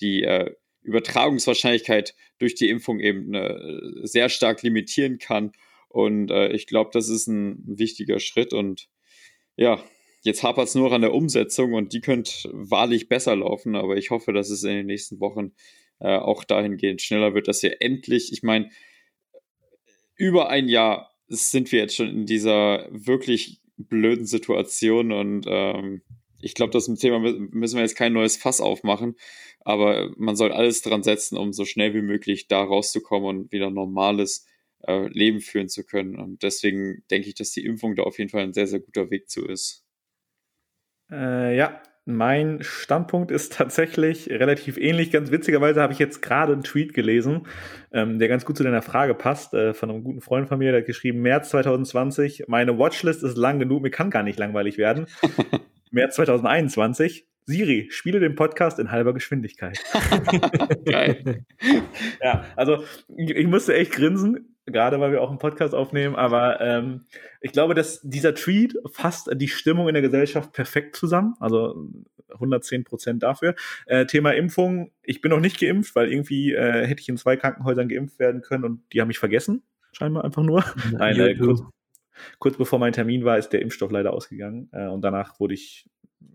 die 0.00 0.24
äh, 0.24 0.50
Übertragungswahrscheinlichkeit 0.82 2.16
durch 2.38 2.56
die 2.56 2.68
Impfung 2.68 2.98
eben 2.98 3.32
äh, 3.32 4.06
sehr 4.08 4.28
stark 4.28 4.62
limitieren 4.62 5.18
kann. 5.18 5.52
Und 5.88 6.32
äh, 6.32 6.48
ich 6.48 6.66
glaube, 6.66 6.90
das 6.92 7.08
ist 7.08 7.28
ein 7.28 7.62
wichtiger 7.66 8.18
Schritt. 8.18 8.52
Und 8.52 8.88
ja, 9.54 9.80
jetzt 10.22 10.42
hapert 10.42 10.66
es 10.66 10.74
nur 10.74 10.92
an 10.92 11.02
der 11.02 11.14
Umsetzung 11.14 11.74
und 11.74 11.92
die 11.92 12.00
könnte 12.00 12.32
wahrlich 12.52 13.08
besser 13.08 13.36
laufen, 13.36 13.76
aber 13.76 13.96
ich 13.96 14.10
hoffe, 14.10 14.32
dass 14.32 14.50
es 14.50 14.64
in 14.64 14.70
den 14.70 14.86
nächsten 14.86 15.20
Wochen 15.20 15.52
äh, 16.00 16.16
auch 16.16 16.44
dahingehend 16.44 17.02
schneller 17.02 17.34
wird, 17.34 17.48
dass 17.48 17.62
wir 17.62 17.80
endlich, 17.80 18.32
ich 18.32 18.42
meine, 18.42 18.70
über 20.16 20.48
ein 20.48 20.68
Jahr 20.68 21.14
sind 21.28 21.70
wir 21.72 21.80
jetzt 21.80 21.96
schon 21.96 22.08
in 22.08 22.26
dieser 22.26 22.88
wirklich 22.90 23.60
blöden 23.76 24.26
Situation 24.26 25.12
und 25.12 25.46
ähm, 25.48 26.02
ich 26.42 26.54
glaube, 26.54 26.72
das 26.72 26.86
Thema 26.86 27.18
müssen 27.18 27.76
wir 27.76 27.82
jetzt 27.82 27.96
kein 27.96 28.12
neues 28.12 28.36
Fass 28.36 28.60
aufmachen, 28.60 29.16
aber 29.60 30.10
man 30.16 30.36
soll 30.36 30.52
alles 30.52 30.82
dran 30.82 31.02
setzen, 31.02 31.36
um 31.36 31.52
so 31.52 31.64
schnell 31.64 31.94
wie 31.94 32.02
möglich 32.02 32.48
da 32.48 32.62
rauszukommen 32.62 33.28
und 33.28 33.52
wieder 33.52 33.70
normales 33.70 34.46
äh, 34.86 35.08
Leben 35.08 35.40
führen 35.40 35.68
zu 35.68 35.84
können. 35.84 36.16
Und 36.16 36.42
deswegen 36.42 37.04
denke 37.10 37.28
ich, 37.28 37.34
dass 37.34 37.52
die 37.52 37.64
Impfung 37.64 37.94
da 37.94 38.04
auf 38.04 38.18
jeden 38.18 38.30
Fall 38.30 38.42
ein 38.42 38.54
sehr, 38.54 38.66
sehr 38.66 38.80
guter 38.80 39.10
Weg 39.10 39.28
zu 39.28 39.46
ist. 39.46 39.84
Äh, 41.10 41.56
ja, 41.56 41.82
mein 42.16 42.58
Standpunkt 42.62 43.30
ist 43.30 43.54
tatsächlich 43.54 44.28
relativ 44.30 44.76
ähnlich. 44.76 45.10
Ganz 45.10 45.30
witzigerweise 45.30 45.80
habe 45.80 45.92
ich 45.92 45.98
jetzt 45.98 46.22
gerade 46.22 46.52
einen 46.52 46.62
Tweet 46.62 46.94
gelesen, 46.94 47.46
ähm, 47.92 48.18
der 48.18 48.28
ganz 48.28 48.44
gut 48.44 48.56
zu 48.56 48.64
deiner 48.64 48.82
Frage 48.82 49.14
passt, 49.14 49.54
äh, 49.54 49.74
von 49.74 49.90
einem 49.90 50.04
guten 50.04 50.20
Freund 50.20 50.48
von 50.48 50.58
mir, 50.58 50.72
der 50.72 50.80
hat 50.80 50.86
geschrieben, 50.86 51.22
März 51.22 51.50
2020, 51.50 52.44
meine 52.48 52.78
Watchlist 52.78 53.22
ist 53.22 53.36
lang 53.36 53.58
genug, 53.58 53.82
mir 53.82 53.90
kann 53.90 54.10
gar 54.10 54.22
nicht 54.22 54.38
langweilig 54.38 54.78
werden. 54.78 55.06
März 55.90 56.16
2021, 56.16 57.26
Siri, 57.46 57.88
spiele 57.90 58.20
den 58.20 58.36
Podcast 58.36 58.78
in 58.78 58.92
halber 58.92 59.12
Geschwindigkeit. 59.12 59.78
Geil. 60.84 61.44
ja, 62.22 62.44
also 62.54 62.84
ich, 63.16 63.30
ich 63.30 63.46
musste 63.46 63.74
echt 63.74 63.92
grinsen 63.92 64.49
gerade 64.66 65.00
weil 65.00 65.12
wir 65.12 65.22
auch 65.22 65.30
einen 65.30 65.38
Podcast 65.38 65.74
aufnehmen, 65.74 66.16
aber 66.16 66.60
ähm, 66.60 67.06
ich 67.40 67.52
glaube, 67.52 67.74
dass 67.74 68.00
dieser 68.02 68.34
Tweet 68.34 68.76
fasst 68.92 69.30
die 69.32 69.48
Stimmung 69.48 69.88
in 69.88 69.94
der 69.94 70.02
Gesellschaft 70.02 70.52
perfekt 70.52 70.96
zusammen. 70.96 71.34
Also 71.40 71.88
110 72.34 72.84
Prozent 72.84 73.22
dafür. 73.22 73.54
Äh, 73.86 74.06
Thema 74.06 74.32
Impfung. 74.32 74.92
Ich 75.02 75.20
bin 75.20 75.30
noch 75.30 75.40
nicht 75.40 75.60
geimpft, 75.60 75.94
weil 75.96 76.12
irgendwie 76.12 76.52
äh, 76.52 76.86
hätte 76.86 77.00
ich 77.00 77.08
in 77.08 77.16
zwei 77.16 77.36
Krankenhäusern 77.36 77.88
geimpft 77.88 78.18
werden 78.18 78.40
können 78.42 78.64
und 78.64 78.82
die 78.92 79.00
haben 79.00 79.08
mich 79.08 79.18
vergessen. 79.18 79.62
Scheinbar 79.92 80.24
einfach 80.24 80.42
nur. 80.42 80.64
Nein, 80.92 81.18
äh, 81.18 81.34
kurz, 81.34 81.62
kurz 82.38 82.56
bevor 82.56 82.78
mein 82.78 82.92
Termin 82.92 83.24
war, 83.24 83.38
ist 83.38 83.50
der 83.50 83.62
Impfstoff 83.62 83.90
leider 83.90 84.12
ausgegangen. 84.12 84.68
Äh, 84.72 84.86
und 84.86 85.02
danach 85.02 85.40
wurde 85.40 85.54
ich 85.54 85.86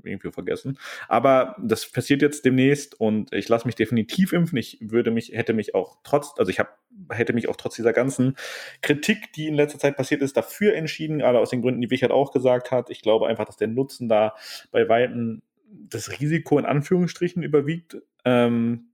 irgendwie 0.03 0.31
vergessen. 0.31 0.77
Aber 1.07 1.55
das 1.61 1.91
passiert 1.91 2.21
jetzt 2.21 2.45
demnächst 2.45 2.99
und 2.99 3.33
ich 3.33 3.49
lasse 3.49 3.67
mich 3.67 3.75
definitiv 3.75 4.33
impfen. 4.33 4.57
Ich 4.57 4.77
würde 4.81 5.11
mich, 5.11 5.31
hätte 5.33 5.53
mich 5.53 5.75
auch 5.75 5.97
trotz, 6.03 6.33
also 6.37 6.49
ich 6.49 6.59
habe, 6.59 6.69
hätte 7.09 7.33
mich 7.33 7.49
auch 7.49 7.55
trotz 7.55 7.75
dieser 7.75 7.93
ganzen 7.93 8.35
Kritik, 8.81 9.33
die 9.33 9.47
in 9.47 9.55
letzter 9.55 9.79
Zeit 9.79 9.97
passiert 9.97 10.21
ist, 10.21 10.37
dafür 10.37 10.75
entschieden, 10.75 11.21
alle 11.21 11.39
aus 11.39 11.49
den 11.49 11.61
Gründen, 11.61 11.81
die 11.81 11.89
Wichert 11.89 12.11
auch 12.11 12.31
gesagt 12.31 12.71
hat. 12.71 12.89
Ich 12.89 13.01
glaube 13.01 13.27
einfach, 13.27 13.45
dass 13.45 13.57
der 13.57 13.67
Nutzen 13.67 14.07
da 14.07 14.35
bei 14.71 14.87
Weitem 14.87 15.41
das 15.67 16.19
Risiko 16.19 16.57
in 16.59 16.65
Anführungsstrichen 16.65 17.43
überwiegt. 17.43 17.97
Ähm, 18.23 18.89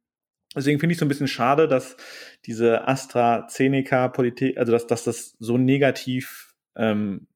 Deswegen 0.54 0.82
finde 0.82 0.92
ich 0.92 1.00
so 1.00 1.06
ein 1.06 1.08
bisschen 1.08 1.30
schade, 1.30 1.70
dass 1.70 1.96
diese 2.46 2.86
AstraZeneca-Politik, 2.86 4.58
also 4.58 4.74
dass, 4.74 4.86
dass 4.86 5.06
das 5.06 5.38
so 5.40 5.58
negativ 5.58 6.51
ähm, 6.76 7.28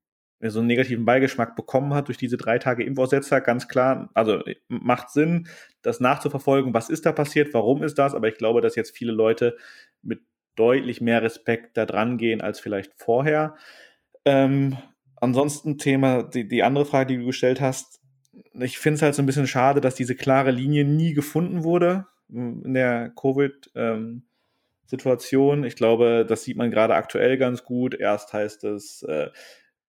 so 0.42 0.60
einen 0.60 0.68
negativen 0.68 1.06
Beigeschmack 1.06 1.56
bekommen 1.56 1.94
hat 1.94 2.08
durch 2.08 2.18
diese 2.18 2.38
drei 2.38 2.60
Tage 2.60 2.84
Impfaussetzer, 2.84 3.42
ganz 3.42 3.68
klar, 3.68 4.10
also 4.14 4.42
macht 4.68 5.10
Sinn, 5.10 5.48
das 5.82 6.00
nachzuverfolgen, 6.00 6.74
was 6.74 6.90
ist 6.90 7.06
da 7.06 7.12
passiert, 7.12 7.54
warum 7.54 7.84
ist 7.84 7.98
das, 7.98 8.14
aber 8.14 8.28
ich 8.28 8.38
glaube, 8.38 8.62
dass 8.62 8.76
jetzt 8.76 8.96
viele 8.96 9.12
Leute 9.12 9.58
mit 10.02 10.22
deutlich 10.56 11.02
mehr 11.02 11.22
Respekt 11.22 11.78
da 11.78 11.86
dran 11.86 12.18
gehen 12.18 12.42
als 12.42 12.60
vielleicht 12.60 12.94
vorher. 12.98 13.56
Ähm, 14.26 14.78
ansonsten 15.16 15.78
Thema, 15.78 16.24
die, 16.24 16.48
die 16.48 16.64
andere 16.64 16.86
Frage, 16.86 17.14
die 17.14 17.20
du 17.20 17.26
gestellt 17.26 17.62
hast, 17.62 18.02
ich 18.54 18.78
finde 18.78 18.96
es 18.96 19.02
halt 19.02 19.16
so 19.16 19.22
ein 19.22 19.26
bisschen 19.26 19.48
schade, 19.48 19.82
dass 19.82 19.96
diese 19.96 20.16
klare 20.16 20.52
Linie 20.52 20.86
nie 20.86 21.14
gefunden 21.14 21.64
wurde 21.64 22.08
in 22.30 22.74
der 22.74 23.14
Covid- 23.16 23.70
ähm, 23.76 24.24
Situation. 24.86 25.64
Ich 25.64 25.76
glaube, 25.76 26.26
das 26.28 26.44
sieht 26.44 26.58
man 26.58 26.72
gerade 26.72 26.96
aktuell 26.96 27.38
ganz 27.38 27.64
gut. 27.64 27.96
Erst 27.96 28.34
heißt 28.34 28.64
es, 28.66 29.04
äh, 29.04 29.30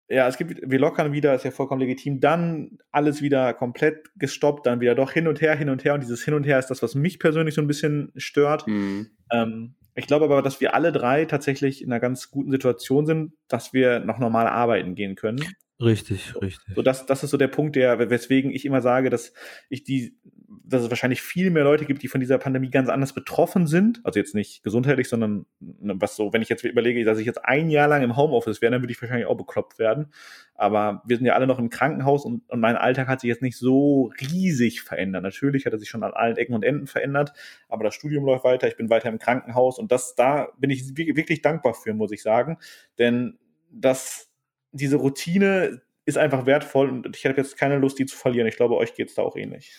ja, 0.07 0.27
es 0.27 0.37
gibt, 0.37 0.59
wir 0.61 0.79
lockern 0.79 1.13
wieder, 1.13 1.33
ist 1.33 1.45
ja 1.45 1.51
vollkommen 1.51 1.81
legitim, 1.81 2.19
dann 2.19 2.77
alles 2.91 3.21
wieder 3.21 3.53
komplett 3.53 4.11
gestoppt, 4.15 4.67
dann 4.67 4.79
wieder 4.79 4.93
doch 4.93 5.11
hin 5.11 5.27
und 5.27 5.41
her, 5.41 5.55
hin 5.55 5.69
und 5.69 5.83
her 5.83 5.95
und 5.95 6.03
dieses 6.03 6.23
Hin 6.23 6.35
und 6.35 6.43
Her 6.43 6.59
ist 6.59 6.67
das, 6.67 6.83
was 6.83 6.93
mich 6.93 7.19
persönlich 7.19 7.55
so 7.55 7.61
ein 7.61 7.67
bisschen 7.67 8.11
stört. 8.15 8.67
Mhm. 8.67 9.09
Ähm, 9.31 9.75
ich 9.95 10.05
glaube 10.07 10.25
aber, 10.25 10.41
dass 10.41 10.61
wir 10.61 10.75
alle 10.75 10.91
drei 10.91 11.25
tatsächlich 11.25 11.81
in 11.81 11.91
einer 11.91 12.01
ganz 12.01 12.29
guten 12.29 12.51
Situation 12.51 13.05
sind, 13.05 13.33
dass 13.47 13.73
wir 13.73 13.99
noch 13.99 14.19
normal 14.19 14.47
arbeiten 14.47 14.93
gehen 14.93 15.15
können. 15.15 15.41
Richtig, 15.79 16.33
richtig. 16.41 16.75
So, 16.75 16.81
das, 16.81 17.05
das 17.05 17.23
ist 17.23 17.31
so 17.31 17.37
der 17.37 17.47
Punkt, 17.47 17.75
der, 17.75 18.09
weswegen 18.09 18.51
ich 18.51 18.65
immer 18.65 18.81
sage, 18.81 19.09
dass 19.09 19.33
ich 19.69 19.83
die, 19.83 20.17
dass 20.47 20.83
es 20.83 20.89
wahrscheinlich 20.89 21.21
viel 21.21 21.49
mehr 21.49 21.63
Leute 21.63 21.85
gibt, 21.85 22.03
die 22.03 22.07
von 22.07 22.19
dieser 22.19 22.37
Pandemie 22.37 22.69
ganz 22.69 22.89
anders 22.89 23.13
betroffen 23.13 23.67
sind. 23.67 24.01
Also 24.03 24.19
jetzt 24.19 24.35
nicht 24.35 24.63
gesundheitlich, 24.63 25.09
sondern 25.09 25.45
ne, 25.59 25.95
was 25.97 26.15
so, 26.15 26.33
wenn 26.33 26.41
ich 26.41 26.49
jetzt 26.49 26.63
überlege, 26.63 27.03
dass 27.03 27.19
ich 27.19 27.25
jetzt 27.25 27.43
ein 27.45 27.69
Jahr 27.69 27.87
lang 27.87 28.03
im 28.03 28.15
Homeoffice 28.15 28.61
wäre, 28.61 28.71
dann 28.71 28.81
würde 28.81 28.91
ich 28.91 29.01
wahrscheinlich 29.01 29.27
auch 29.27 29.37
bekloppt 29.37 29.79
werden. 29.79 30.07
Aber 30.53 31.01
wir 31.05 31.17
sind 31.17 31.25
ja 31.25 31.33
alle 31.33 31.47
noch 31.47 31.59
im 31.59 31.69
Krankenhaus 31.69 32.25
und, 32.25 32.49
und 32.49 32.59
mein 32.59 32.75
Alltag 32.77 33.07
hat 33.07 33.21
sich 33.21 33.27
jetzt 33.27 33.41
nicht 33.41 33.57
so 33.57 34.11
riesig 34.21 34.81
verändert. 34.81 35.23
Natürlich 35.23 35.65
hat 35.65 35.73
er 35.73 35.79
sich 35.79 35.89
schon 35.89 36.03
an 36.03 36.13
allen 36.13 36.37
Ecken 36.37 36.53
und 36.53 36.63
Enden 36.63 36.87
verändert, 36.87 37.33
aber 37.67 37.83
das 37.83 37.95
Studium 37.95 38.25
läuft 38.25 38.43
weiter, 38.43 38.67
ich 38.67 38.77
bin 38.77 38.89
weiter 38.89 39.09
im 39.09 39.19
Krankenhaus 39.19 39.79
und 39.79 39.91
das, 39.91 40.15
da 40.15 40.49
bin 40.57 40.69
ich 40.69 40.95
wirklich 40.95 41.41
dankbar 41.41 41.73
für, 41.73 41.93
muss 41.93 42.11
ich 42.11 42.21
sagen. 42.21 42.57
Denn 42.97 43.37
das 43.71 44.31
diese 44.75 44.97
Routine 44.97 45.81
ist 46.05 46.17
einfach 46.17 46.45
wertvoll 46.45 46.89
und 46.89 47.15
ich 47.15 47.25
habe 47.25 47.37
jetzt 47.37 47.57
keine 47.57 47.77
Lust, 47.77 47.97
die 47.97 48.05
zu 48.05 48.15
verlieren. 48.15 48.47
Ich 48.47 48.57
glaube, 48.57 48.75
euch 48.75 48.93
geht 48.93 49.09
es 49.09 49.15
da 49.15 49.23
auch 49.23 49.35
ähnlich. 49.35 49.73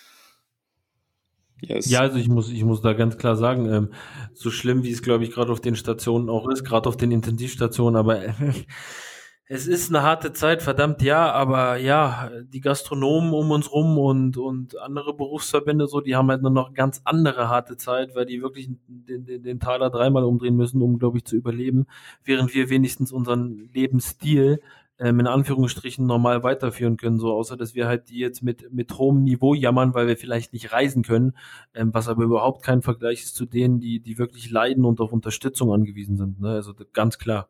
Yes. 1.60 1.90
Ja, 1.90 2.00
also 2.00 2.18
ich 2.18 2.28
muss, 2.28 2.50
ich 2.50 2.64
muss 2.64 2.82
da 2.82 2.92
ganz 2.92 3.16
klar 3.16 3.36
sagen, 3.36 3.72
ähm, 3.72 3.88
so 4.34 4.50
schlimm 4.50 4.82
wie 4.82 4.90
es, 4.90 5.02
glaube 5.02 5.24
ich, 5.24 5.30
gerade 5.30 5.50
auf 5.50 5.60
den 5.60 5.74
Stationen 5.74 6.28
auch 6.28 6.48
ist, 6.48 6.64
gerade 6.64 6.88
auf 6.88 6.98
den 6.98 7.10
Intensivstationen, 7.12 7.96
aber 7.96 8.22
äh, 8.22 8.32
es 9.48 9.66
ist 9.66 9.88
eine 9.88 10.02
harte 10.02 10.34
Zeit, 10.34 10.62
verdammt 10.62 11.00
ja, 11.00 11.32
aber 11.32 11.76
ja, 11.76 12.30
die 12.44 12.60
Gastronomen 12.60 13.32
um 13.32 13.50
uns 13.52 13.72
rum 13.72 13.96
und, 13.96 14.36
und 14.36 14.78
andere 14.80 15.14
Berufsverbände 15.14 15.86
so, 15.86 16.02
die 16.02 16.14
haben 16.14 16.28
halt 16.30 16.42
nur 16.42 16.50
noch 16.50 16.74
ganz 16.74 17.00
andere 17.04 17.48
harte 17.48 17.78
Zeit, 17.78 18.14
weil 18.14 18.26
die 18.26 18.42
wirklich 18.42 18.68
den, 18.86 19.24
den, 19.24 19.42
den 19.42 19.60
Taler 19.60 19.88
dreimal 19.88 20.24
umdrehen 20.24 20.56
müssen, 20.56 20.82
um, 20.82 20.98
glaube 20.98 21.18
ich, 21.18 21.24
zu 21.24 21.36
überleben, 21.36 21.86
während 22.22 22.54
wir 22.54 22.68
wenigstens 22.68 23.12
unseren 23.12 23.70
Lebensstil 23.72 24.60
ähm, 24.98 25.20
in 25.20 25.26
Anführungsstrichen 25.26 26.06
normal 26.06 26.42
weiterführen 26.42 26.96
können, 26.96 27.18
so 27.18 27.32
außer 27.32 27.56
dass 27.56 27.74
wir 27.74 27.86
halt 27.86 28.08
die 28.08 28.18
jetzt 28.18 28.42
mit, 28.42 28.72
mit 28.72 28.96
hohem 28.98 29.24
Niveau 29.24 29.54
jammern, 29.54 29.94
weil 29.94 30.06
wir 30.06 30.16
vielleicht 30.16 30.52
nicht 30.52 30.72
reisen 30.72 31.02
können, 31.02 31.36
ähm, 31.74 31.92
was 31.92 32.08
aber 32.08 32.24
überhaupt 32.24 32.62
kein 32.62 32.82
Vergleich 32.82 33.22
ist 33.22 33.36
zu 33.36 33.46
denen, 33.46 33.80
die, 33.80 34.00
die 34.00 34.18
wirklich 34.18 34.50
leiden 34.50 34.84
und 34.84 35.00
auf 35.00 35.12
Unterstützung 35.12 35.72
angewiesen 35.72 36.16
sind. 36.16 36.40
Ne? 36.40 36.50
Also 36.50 36.72
ganz 36.92 37.18
klar. 37.18 37.48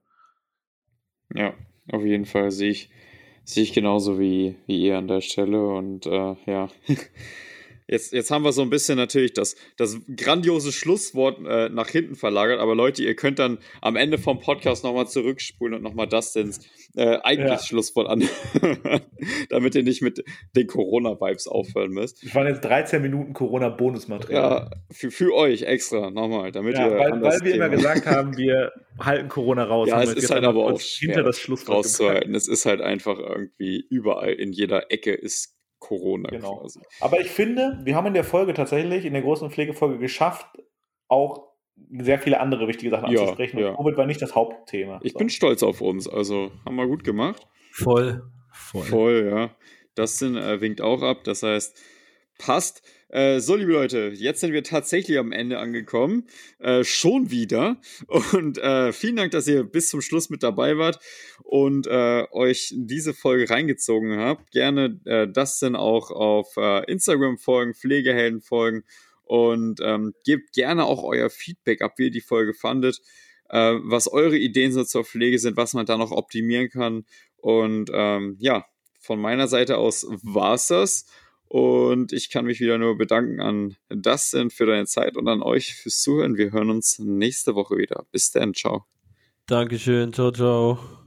Ja, 1.35 1.55
auf 1.91 2.05
jeden 2.05 2.25
Fall 2.25 2.51
sehe 2.51 2.71
ich, 2.71 2.91
sehe 3.45 3.63
ich 3.63 3.73
genauso 3.73 4.19
wie, 4.19 4.57
wie 4.67 4.83
ihr 4.83 4.99
an 4.99 5.09
der 5.09 5.21
Stelle 5.21 5.67
und 5.69 6.07
äh, 6.07 6.37
ja. 6.47 6.69
Jetzt, 7.89 8.13
jetzt 8.13 8.33
haben 8.33 8.45
wir 8.45 8.53
so 8.53 8.63
ein 8.63 8.71
bisschen 8.71 8.97
natürlich 8.97 9.33
das, 9.33 9.55
das 9.77 9.97
grandiose 10.17 10.73
Schlusswort 10.73 11.39
äh, 11.47 11.69
nach 11.69 11.89
hinten 11.89 12.17
verlagert, 12.17 12.59
aber 12.59 12.75
Leute, 12.75 13.05
ihr 13.05 13.15
könnt 13.15 13.39
dann 13.39 13.59
am 13.81 13.95
Ende 13.95 14.19
vom 14.19 14.41
Podcast 14.41 14.83
nochmal 14.83 15.07
zurückspulen 15.07 15.75
und 15.75 15.83
nochmal 15.83 16.09
Dustins 16.09 16.61
äh, 16.97 17.19
eigentliches 17.23 17.63
ja. 17.63 17.69
Schlusswort 17.69 18.09
an, 18.09 18.29
damit 19.51 19.77
ihr 19.77 19.85
nicht 19.85 20.03
mit 20.03 20.25
den 20.57 20.67
Corona-Vibes 20.67 21.47
aufhören 21.47 21.93
müsst. 21.93 22.25
Ich 22.25 22.35
waren 22.35 22.49
jetzt 22.49 22.65
13 22.65 23.01
Minuten 23.01 23.33
Corona-Bonusmaterial. 23.33 24.43
Ja, 24.43 24.71
für, 24.91 25.13
für 25.13 25.33
euch 25.35 25.63
extra 25.63 26.11
nochmal, 26.11 26.51
damit 26.51 26.77
ja, 26.77 26.89
ihr. 26.89 26.99
Weil, 26.99 27.23
weil 27.23 27.41
wir 27.43 27.55
immer 27.55 27.69
gesagt 27.69 28.07
haben, 28.07 28.37
wir 28.37 28.73
halten 28.99 29.29
Corona 29.29 29.63
raus. 29.65 29.87
Ja, 29.97 30.03
es 30.03 30.15
ist 30.15 30.31
halt 30.31 30.43
aber 30.43 30.65
auch 30.65 30.81
hinter 30.81 31.23
das 31.23 31.39
Schlusswort 31.39 31.79
rauszuhalten. 31.79 32.35
Es 32.35 32.49
ist 32.49 32.67
halt 32.67 32.81
einfach 32.81 33.19
irgendwie 33.19 33.87
überall, 33.89 34.33
in 34.33 34.53
jeder 34.53 34.91
Ecke 34.91 35.13
ist 35.13 35.56
Corona 35.87 36.29
genau. 36.31 36.57
quasi. 36.57 36.81
Aber 37.01 37.21
ich 37.21 37.31
finde, 37.31 37.79
wir 37.85 37.95
haben 37.95 38.07
in 38.07 38.15
der 38.15 38.25
Folge 38.25 38.55
tatsächlich, 38.55 39.05
in 39.05 39.13
der 39.13 39.23
großen 39.23 39.51
Pflegefolge 39.51 39.99
geschafft, 39.99 40.47
auch 41.09 41.53
sehr 41.99 42.19
viele 42.19 42.41
andere 42.41 42.67
wichtige 42.67 42.91
Sachen 42.91 43.11
ja, 43.11 43.21
anzusprechen. 43.21 43.59
Ja. 43.59 43.75
Covid 43.77 43.97
war 43.97 44.07
nicht 44.07 44.21
das 44.21 44.35
Hauptthema. 44.35 44.99
Ich 45.03 45.13
so. 45.13 45.19
bin 45.19 45.31
stolz 45.31 45.63
auf 45.63 45.81
uns, 45.81 46.09
also 46.09 46.51
haben 46.65 46.77
wir 46.77 46.87
gut 46.87 47.05
gemacht. 47.05 47.47
Voll, 47.71 48.23
voll. 48.53 48.83
Voll, 48.83 49.29
ja. 49.31 49.51
Das 49.95 50.21
äh, 50.23 50.61
winkt 50.61 50.81
auch 50.81 51.03
ab, 51.03 51.25
das 51.25 51.43
heißt, 51.43 51.79
passt. 52.39 52.83
Äh, 53.09 53.41
so, 53.41 53.55
liebe 53.55 53.73
Leute, 53.73 54.13
jetzt 54.15 54.41
sind 54.41 54.53
wir 54.53 54.63
tatsächlich 54.63 55.19
am 55.19 55.33
Ende 55.33 55.59
angekommen. 55.59 56.27
Äh, 56.59 56.85
schon 56.85 57.31
wieder. 57.31 57.81
Und 58.33 58.59
äh, 58.59 58.93
vielen 58.93 59.17
Dank, 59.17 59.31
dass 59.31 59.47
ihr 59.47 59.63
bis 59.65 59.89
zum 59.89 60.01
Schluss 60.01 60.29
mit 60.29 60.43
dabei 60.43 60.77
wart 60.77 60.99
und 61.43 61.87
äh, 61.87 62.25
euch 62.33 62.75
diese 62.77 63.15
Folge 63.15 63.49
reingezogen 63.49 64.19
habt. 64.19 64.51
Gerne 64.51 65.01
äh, 65.05 65.29
das 65.29 65.59
dann 65.61 65.77
auch 65.77 66.11
auf 66.11 66.57
äh, 66.57 66.85
Instagram 66.91 67.39
folgen, 67.39 67.75
Pflegehelden 67.75 68.41
folgen 68.41 68.85
und 69.23 69.81
ähm, 69.83 70.15
gebt 70.25 70.53
gerne 70.53 70.85
auch 70.85 71.03
euer 71.03 71.31
Feedback 71.31 71.83
ab, 71.83 71.95
wie 71.97 72.05
ihr 72.05 72.11
die 72.11 72.21
Folge 72.21 72.55
fandet, 72.55 73.01
was 73.49 74.09
eure 74.09 74.37
Ideen 74.37 74.73
so 74.73 74.83
zur 74.83 75.05
Pflege 75.05 75.39
sind, 75.39 75.57
was 75.57 75.73
man 75.73 75.87
da 75.87 75.97
noch 75.97 76.11
optimieren 76.11 76.69
kann. 76.69 77.05
Und 77.37 77.91
ähm, 77.95 78.37
ja, 78.41 78.65
von 78.99 79.21
meiner 79.21 79.47
Seite 79.47 79.79
aus 79.79 80.05
war 80.23 80.55
es 80.55 80.67
das. 80.67 81.07
Und 81.49 82.13
ich 82.13 82.31
kann 82.31 82.45
mich 82.45 82.61
wieder 82.61 82.77
nur 82.79 82.99
bedanken 82.99 83.41
an 83.41 83.77
Dustin 83.89 84.51
für 84.51 84.67
deine 84.67 84.87
Zeit 84.87 85.17
und 85.17 85.29
an 85.29 85.43
euch 85.43 85.75
fürs 85.75 86.01
Zuhören. 86.01 86.37
Wir 86.37 86.53
hören 86.53 86.71
uns 86.71 86.99
nächste 86.99 87.55
Woche 87.55 87.77
wieder. 87.77 88.05
Bis 88.11 88.33
dann, 88.33 88.53
ciao. 88.53 88.85
Dankeschön, 89.47 90.13
ciao, 90.13 90.33
ciao. 90.33 91.06